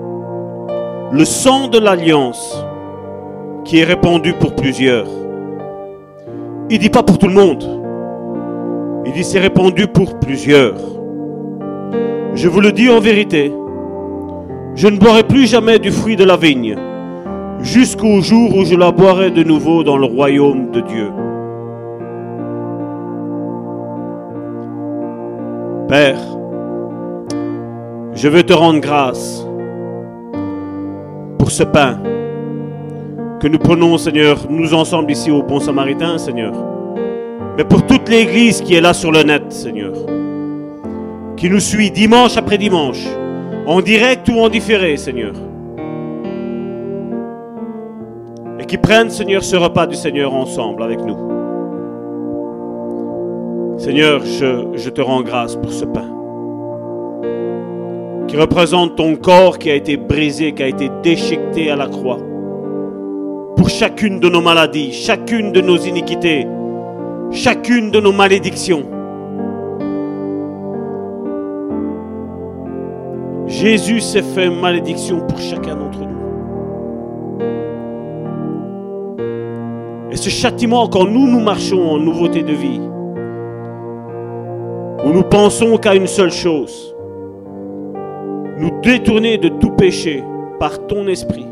le 1.12 1.26
sang 1.26 1.68
de 1.68 1.80
l'alliance 1.80 2.64
qui 3.66 3.80
est 3.80 3.84
répandu 3.84 4.34
pour 4.34 4.56
plusieurs. 4.56 5.08
Il 6.70 6.78
dit 6.78 6.90
pas 6.90 7.02
pour 7.02 7.18
tout 7.18 7.28
le 7.28 7.34
monde. 7.34 7.64
Il 9.06 9.14
dit 9.14 9.24
c'est 9.24 9.40
répandu 9.40 9.88
pour 9.88 10.20
plusieurs. 10.20 10.76
Je 12.36 12.48
vous 12.48 12.62
le 12.62 12.72
dis 12.72 12.90
en 12.90 13.00
vérité, 13.00 13.52
je 14.76 14.88
ne 14.88 15.00
boirai 15.00 15.24
plus 15.24 15.48
jamais 15.48 15.80
du 15.80 15.92
fruit 15.92 16.16
de 16.16 16.24
la 16.24 16.38
vigne 16.38 16.76
jusqu'au 17.62 18.22
jour 18.22 18.56
où 18.56 18.66
je 18.66 18.76
la 18.76 18.92
boirai 18.92 19.32
de 19.32 19.44
nouveau 19.44 19.84
dans 19.84 19.98
le 19.98 20.06
royaume 20.06 20.72
de 20.72 20.82
Dieu. 20.82 21.12
Père, 25.88 26.20
je 28.14 28.28
veux 28.28 28.44
te 28.44 28.54
rendre 28.54 28.80
grâce 28.80 29.46
ce 31.50 31.64
pain 31.64 32.00
que 33.42 33.48
nous 33.48 33.58
prenons, 33.58 33.98
Seigneur, 33.98 34.38
nous 34.50 34.74
ensemble 34.74 35.12
ici 35.12 35.32
au 35.32 35.42
Bon 35.42 35.60
Samaritain, 35.60 36.18
Seigneur. 36.18 36.54
Mais 37.58 37.64
pour 37.64 37.86
toute 37.86 38.10
l'Église 38.10 38.62
qui 38.62 38.76
est 38.76 38.82
là 38.82 38.94
sur 38.94 39.12
le 39.12 39.24
net, 39.24 39.52
Seigneur. 39.52 39.94
Qui 41.38 41.50
nous 41.50 41.60
suit 41.60 41.92
dimanche 41.92 42.38
après 42.38 42.58
dimanche, 42.58 43.06
en 43.66 43.82
direct 43.82 44.28
ou 44.30 44.40
en 44.40 44.50
différé, 44.50 44.98
Seigneur. 44.98 45.34
Qui 48.70 48.78
prennent, 48.78 49.10
Seigneur, 49.10 49.44
ce 49.44 49.56
repas 49.56 49.88
du 49.88 49.96
Seigneur 49.96 50.34
ensemble 50.34 50.84
avec 50.84 51.00
nous. 51.02 51.18
Seigneur, 53.80 54.22
je, 54.24 54.68
je 54.76 54.90
te 54.90 55.02
rends 55.02 55.24
grâce 55.24 55.56
pour 55.56 55.74
ce 55.74 55.86
pain 55.86 56.16
qui 58.28 58.38
représente 58.38 58.96
ton 58.96 59.16
corps 59.16 59.58
qui 59.58 59.72
a 59.72 59.76
été 59.76 59.98
brisé, 59.98 60.52
qui 60.52 60.62
a 60.62 60.68
été 60.68 60.92
déchiqueté 61.02 61.72
à 61.72 61.76
la 61.76 61.88
croix. 61.88 62.20
Pour 63.56 63.70
chacune 63.70 64.20
de 64.20 64.30
nos 64.30 64.42
maladies, 64.42 64.94
chacune 64.94 65.52
de 65.52 65.62
nos 65.62 65.78
iniquités, 65.78 66.46
chacune 67.32 67.90
de 67.90 68.00
nos 68.00 68.12
malédictions. 68.12 68.84
Jésus 73.48 74.00
s'est 74.00 74.22
fait 74.22 74.52
malédiction 74.52 75.22
pour 75.22 75.40
chacun 75.40 75.76
d'entre 75.76 76.02
nous. 76.02 76.09
Et 80.12 80.16
ce 80.16 80.30
châtiment, 80.30 80.88
quand 80.88 81.06
nous, 81.06 81.28
nous 81.28 81.40
marchons 81.40 81.92
en 81.92 81.98
nouveauté 81.98 82.42
de 82.42 82.54
vie, 82.54 82.82
où 85.06 85.14
nous 85.14 85.24
pensons 85.24 85.78
qu'à 85.78 85.96
une 85.96 86.08
seule 86.08 86.32
chose, 86.32 86.96
nous 88.58 88.72
détourner 88.82 89.38
de 89.38 89.50
tout 89.50 89.72
péché 89.72 90.24
par 90.60 90.88
ton 90.88 91.08
esprit, 91.08 91.46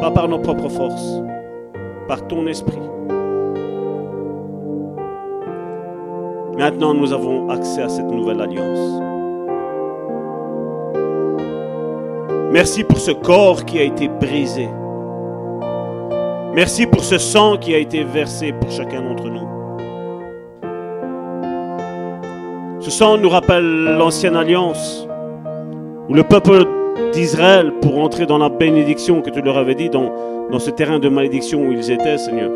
pas 0.00 0.10
par 0.10 0.28
nos 0.28 0.38
propres 0.38 0.68
forces, 0.68 1.22
par 2.08 2.26
ton 2.26 2.46
esprit. 2.46 2.82
Maintenant, 6.58 6.94
nous 6.94 7.12
avons 7.12 7.48
accès 7.50 7.82
à 7.82 7.88
cette 7.88 8.10
nouvelle 8.10 8.40
alliance. 8.40 9.02
Merci 12.52 12.84
pour 12.84 12.98
ce 12.98 13.10
corps 13.10 13.64
qui 13.64 13.78
a 13.78 13.82
été 13.82 14.08
brisé. 14.08 14.68
Merci 16.54 16.86
pour 16.86 17.02
ce 17.02 17.18
sang 17.18 17.56
qui 17.56 17.74
a 17.74 17.78
été 17.78 18.04
versé 18.04 18.52
pour 18.52 18.70
chacun 18.70 19.02
d'entre 19.02 19.28
nous. 19.28 19.48
Ce 22.80 22.92
sang 22.92 23.18
nous 23.18 23.28
rappelle 23.28 23.96
l'ancienne 23.98 24.36
alliance, 24.36 25.08
où 26.08 26.14
le 26.14 26.22
peuple 26.22 26.64
d'Israël, 27.12 27.72
pour 27.82 27.98
entrer 27.98 28.26
dans 28.26 28.38
la 28.38 28.50
bénédiction 28.50 29.20
que 29.20 29.30
tu 29.30 29.42
leur 29.42 29.58
avais 29.58 29.74
dit, 29.74 29.90
dans, 29.90 30.12
ce 30.60 30.70
terrain 30.70 31.00
de 31.00 31.08
malédiction 31.08 31.60
où 31.60 31.72
ils 31.72 31.90
étaient, 31.90 32.18
Seigneur, 32.18 32.52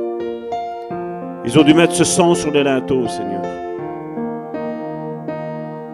ils 1.45 1.59
ont 1.59 1.65
dû 1.65 1.75
mettre 1.75 1.95
ce 1.95 2.05
sang 2.05 2.37
sur 2.37 2.53
les 2.53 2.63
linteaux, 2.63 3.09
Seigneur. 3.09 3.43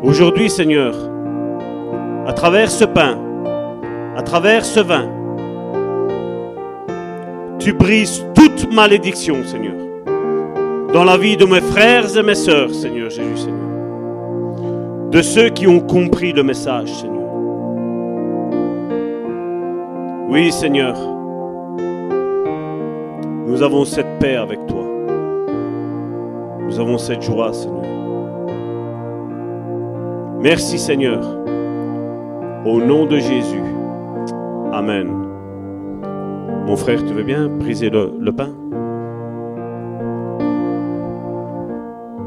Aujourd'hui, 0.02 0.50
Seigneur, 0.50 0.94
à 2.26 2.34
travers 2.34 2.70
ce 2.70 2.84
pain, 2.84 3.16
à 4.14 4.20
travers 4.20 4.66
ce 4.66 4.80
vin, 4.80 5.08
tu 7.64 7.72
brises 7.72 8.22
toute 8.34 8.70
malédiction, 8.70 9.42
Seigneur, 9.42 9.72
dans 10.92 11.02
la 11.02 11.16
vie 11.16 11.38
de 11.38 11.46
mes 11.46 11.62
frères 11.62 12.14
et 12.14 12.22
mes 12.22 12.34
sœurs, 12.34 12.74
Seigneur 12.74 13.08
Jésus, 13.08 13.38
Seigneur. 13.38 15.10
De 15.10 15.22
ceux 15.22 15.48
qui 15.48 15.66
ont 15.66 15.80
compris 15.80 16.34
le 16.34 16.42
message, 16.42 16.92
Seigneur. 16.92 17.32
Oui, 20.28 20.52
Seigneur, 20.52 20.94
nous 23.46 23.62
avons 23.62 23.86
cette 23.86 24.18
paix 24.18 24.36
avec 24.36 24.66
toi. 24.66 24.84
Nous 26.66 26.78
avons 26.78 26.98
cette 26.98 27.22
joie, 27.22 27.54
Seigneur. 27.54 27.82
Merci, 30.38 30.78
Seigneur. 30.78 31.22
Au 32.66 32.78
nom 32.78 33.06
de 33.06 33.18
Jésus. 33.18 33.62
Amen. 34.70 35.23
Mon 36.66 36.76
frère, 36.76 37.04
tu 37.04 37.12
veux 37.12 37.22
bien 37.22 37.48
briser 37.48 37.90
le, 37.90 38.30
pain? 38.32 38.50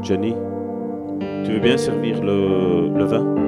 Jenny, 0.02 0.34
tu 1.44 1.52
veux 1.52 1.60
bien 1.60 1.76
servir 1.76 2.22
le 2.22 3.04
vin? 3.04 3.47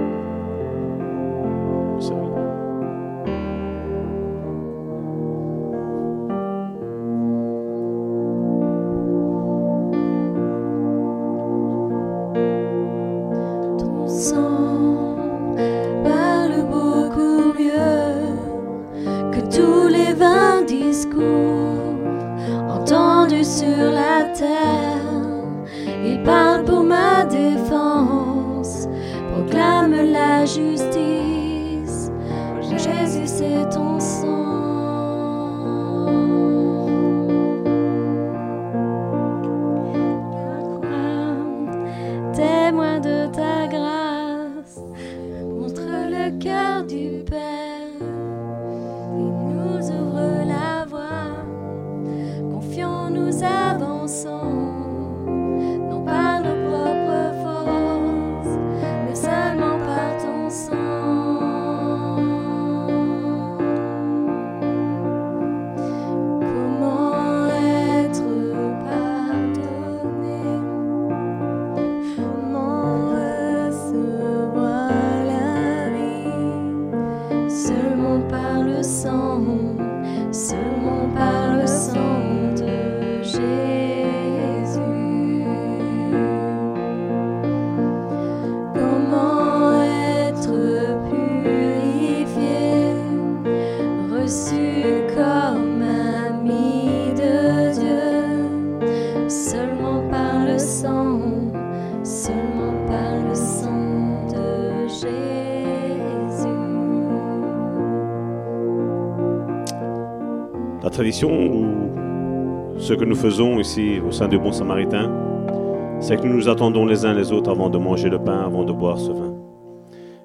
Ce 112.91 112.95
que 112.97 113.05
nous 113.05 113.15
faisons 113.15 113.61
ici 113.61 114.01
au 114.01 114.11
sein 114.11 114.27
du 114.27 114.37
Bon 114.37 114.51
Samaritain, 114.51 116.01
c'est 116.01 116.17
que 116.17 116.27
nous 116.27 116.35
nous 116.35 116.49
attendons 116.49 116.85
les 116.85 117.05
uns 117.05 117.15
les 117.15 117.31
autres 117.31 117.49
avant 117.49 117.71
de 117.71 117.79
manger 117.79 118.09
le 118.09 118.19
pain, 118.19 118.41
avant 118.41 118.65
de 118.65 118.73
boire 118.73 118.99
ce 118.99 119.13
vin. 119.13 119.33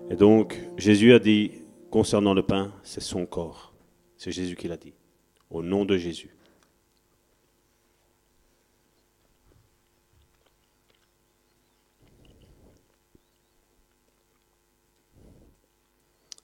Et 0.09 0.15
donc, 0.15 0.59
Jésus 0.75 1.13
a 1.13 1.19
dit, 1.19 1.51
concernant 1.91 2.33
le 2.33 2.41
pain, 2.41 2.73
c'est 2.81 3.01
son 3.01 3.27
corps. 3.27 3.71
C'est 4.17 4.31
Jésus 4.31 4.55
qui 4.55 4.67
l'a 4.67 4.77
dit. 4.77 4.95
Au 5.51 5.61
nom 5.61 5.85
de 5.85 5.95
Jésus. 5.95 6.35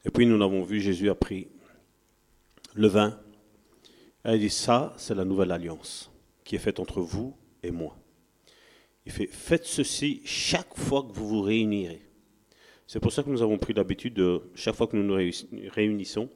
Et 0.06 0.12
puis 0.12 0.28
nous 0.28 0.38
l'avons 0.38 0.62
vu, 0.62 0.82
Jésus 0.82 1.10
a 1.10 1.16
pris 1.16 1.48
le 2.76 2.88
vin. 2.88 3.20
Et 4.24 4.36
il 4.36 4.40
dit, 4.40 4.52
ça, 4.52 4.94
c'est 4.98 5.16
la 5.16 5.26
nouvelle 5.26 5.52
alliance 5.52 6.11
qui 6.52 6.58
est 6.58 6.60
faite 6.60 6.82
entre 6.82 7.00
vous 7.00 7.34
et 7.64 7.72
moi. 7.72 7.98
Il 9.06 9.12
fait, 9.14 9.28
faites 9.28 9.64
ceci 9.64 10.22
chaque 10.26 10.78
fois 10.78 11.02
que 11.02 11.14
vous 11.14 11.26
vous 11.26 11.42
réunirez. 11.42 12.06
C'est 12.88 13.00
pour 13.00 13.14
ça 13.14 13.24
que 13.24 13.30
nous 13.30 13.42
avons 13.42 13.58
pris 13.58 13.72
l'habitude 13.72 14.16
de, 14.16 14.52
chaque 14.54 14.76
fois 14.76 14.88
que 14.88 14.98
nous 14.98 15.04
nous 15.04 15.16
réunis- 15.16 15.70
réunissons, 15.70 16.30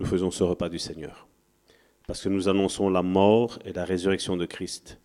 nous 0.00 0.06
faisons 0.06 0.32
ce 0.32 0.42
repas 0.42 0.68
du 0.68 0.80
Seigneur. 0.80 1.28
Parce 2.08 2.20
que 2.20 2.28
nous 2.28 2.48
annonçons 2.48 2.90
la 2.90 3.04
mort 3.04 3.60
et 3.64 3.72
la 3.72 3.84
résurrection 3.84 4.36
de 4.36 4.44
Christ. 4.44 4.98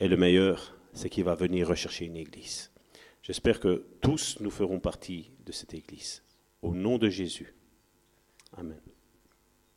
Et 0.00 0.08
le 0.08 0.16
meilleur, 0.16 0.76
c'est 0.92 1.08
qu'il 1.08 1.22
va 1.22 1.36
venir 1.36 1.68
rechercher 1.68 2.06
une 2.06 2.16
église. 2.16 2.72
J'espère 3.22 3.60
que 3.60 3.84
tous 4.00 4.38
nous 4.40 4.50
ferons 4.50 4.80
partie 4.80 5.30
de 5.46 5.52
cette 5.52 5.74
église. 5.74 6.24
Au 6.60 6.74
nom 6.74 6.98
de 6.98 7.08
Jésus. 7.08 7.54
Amen. 8.56 8.80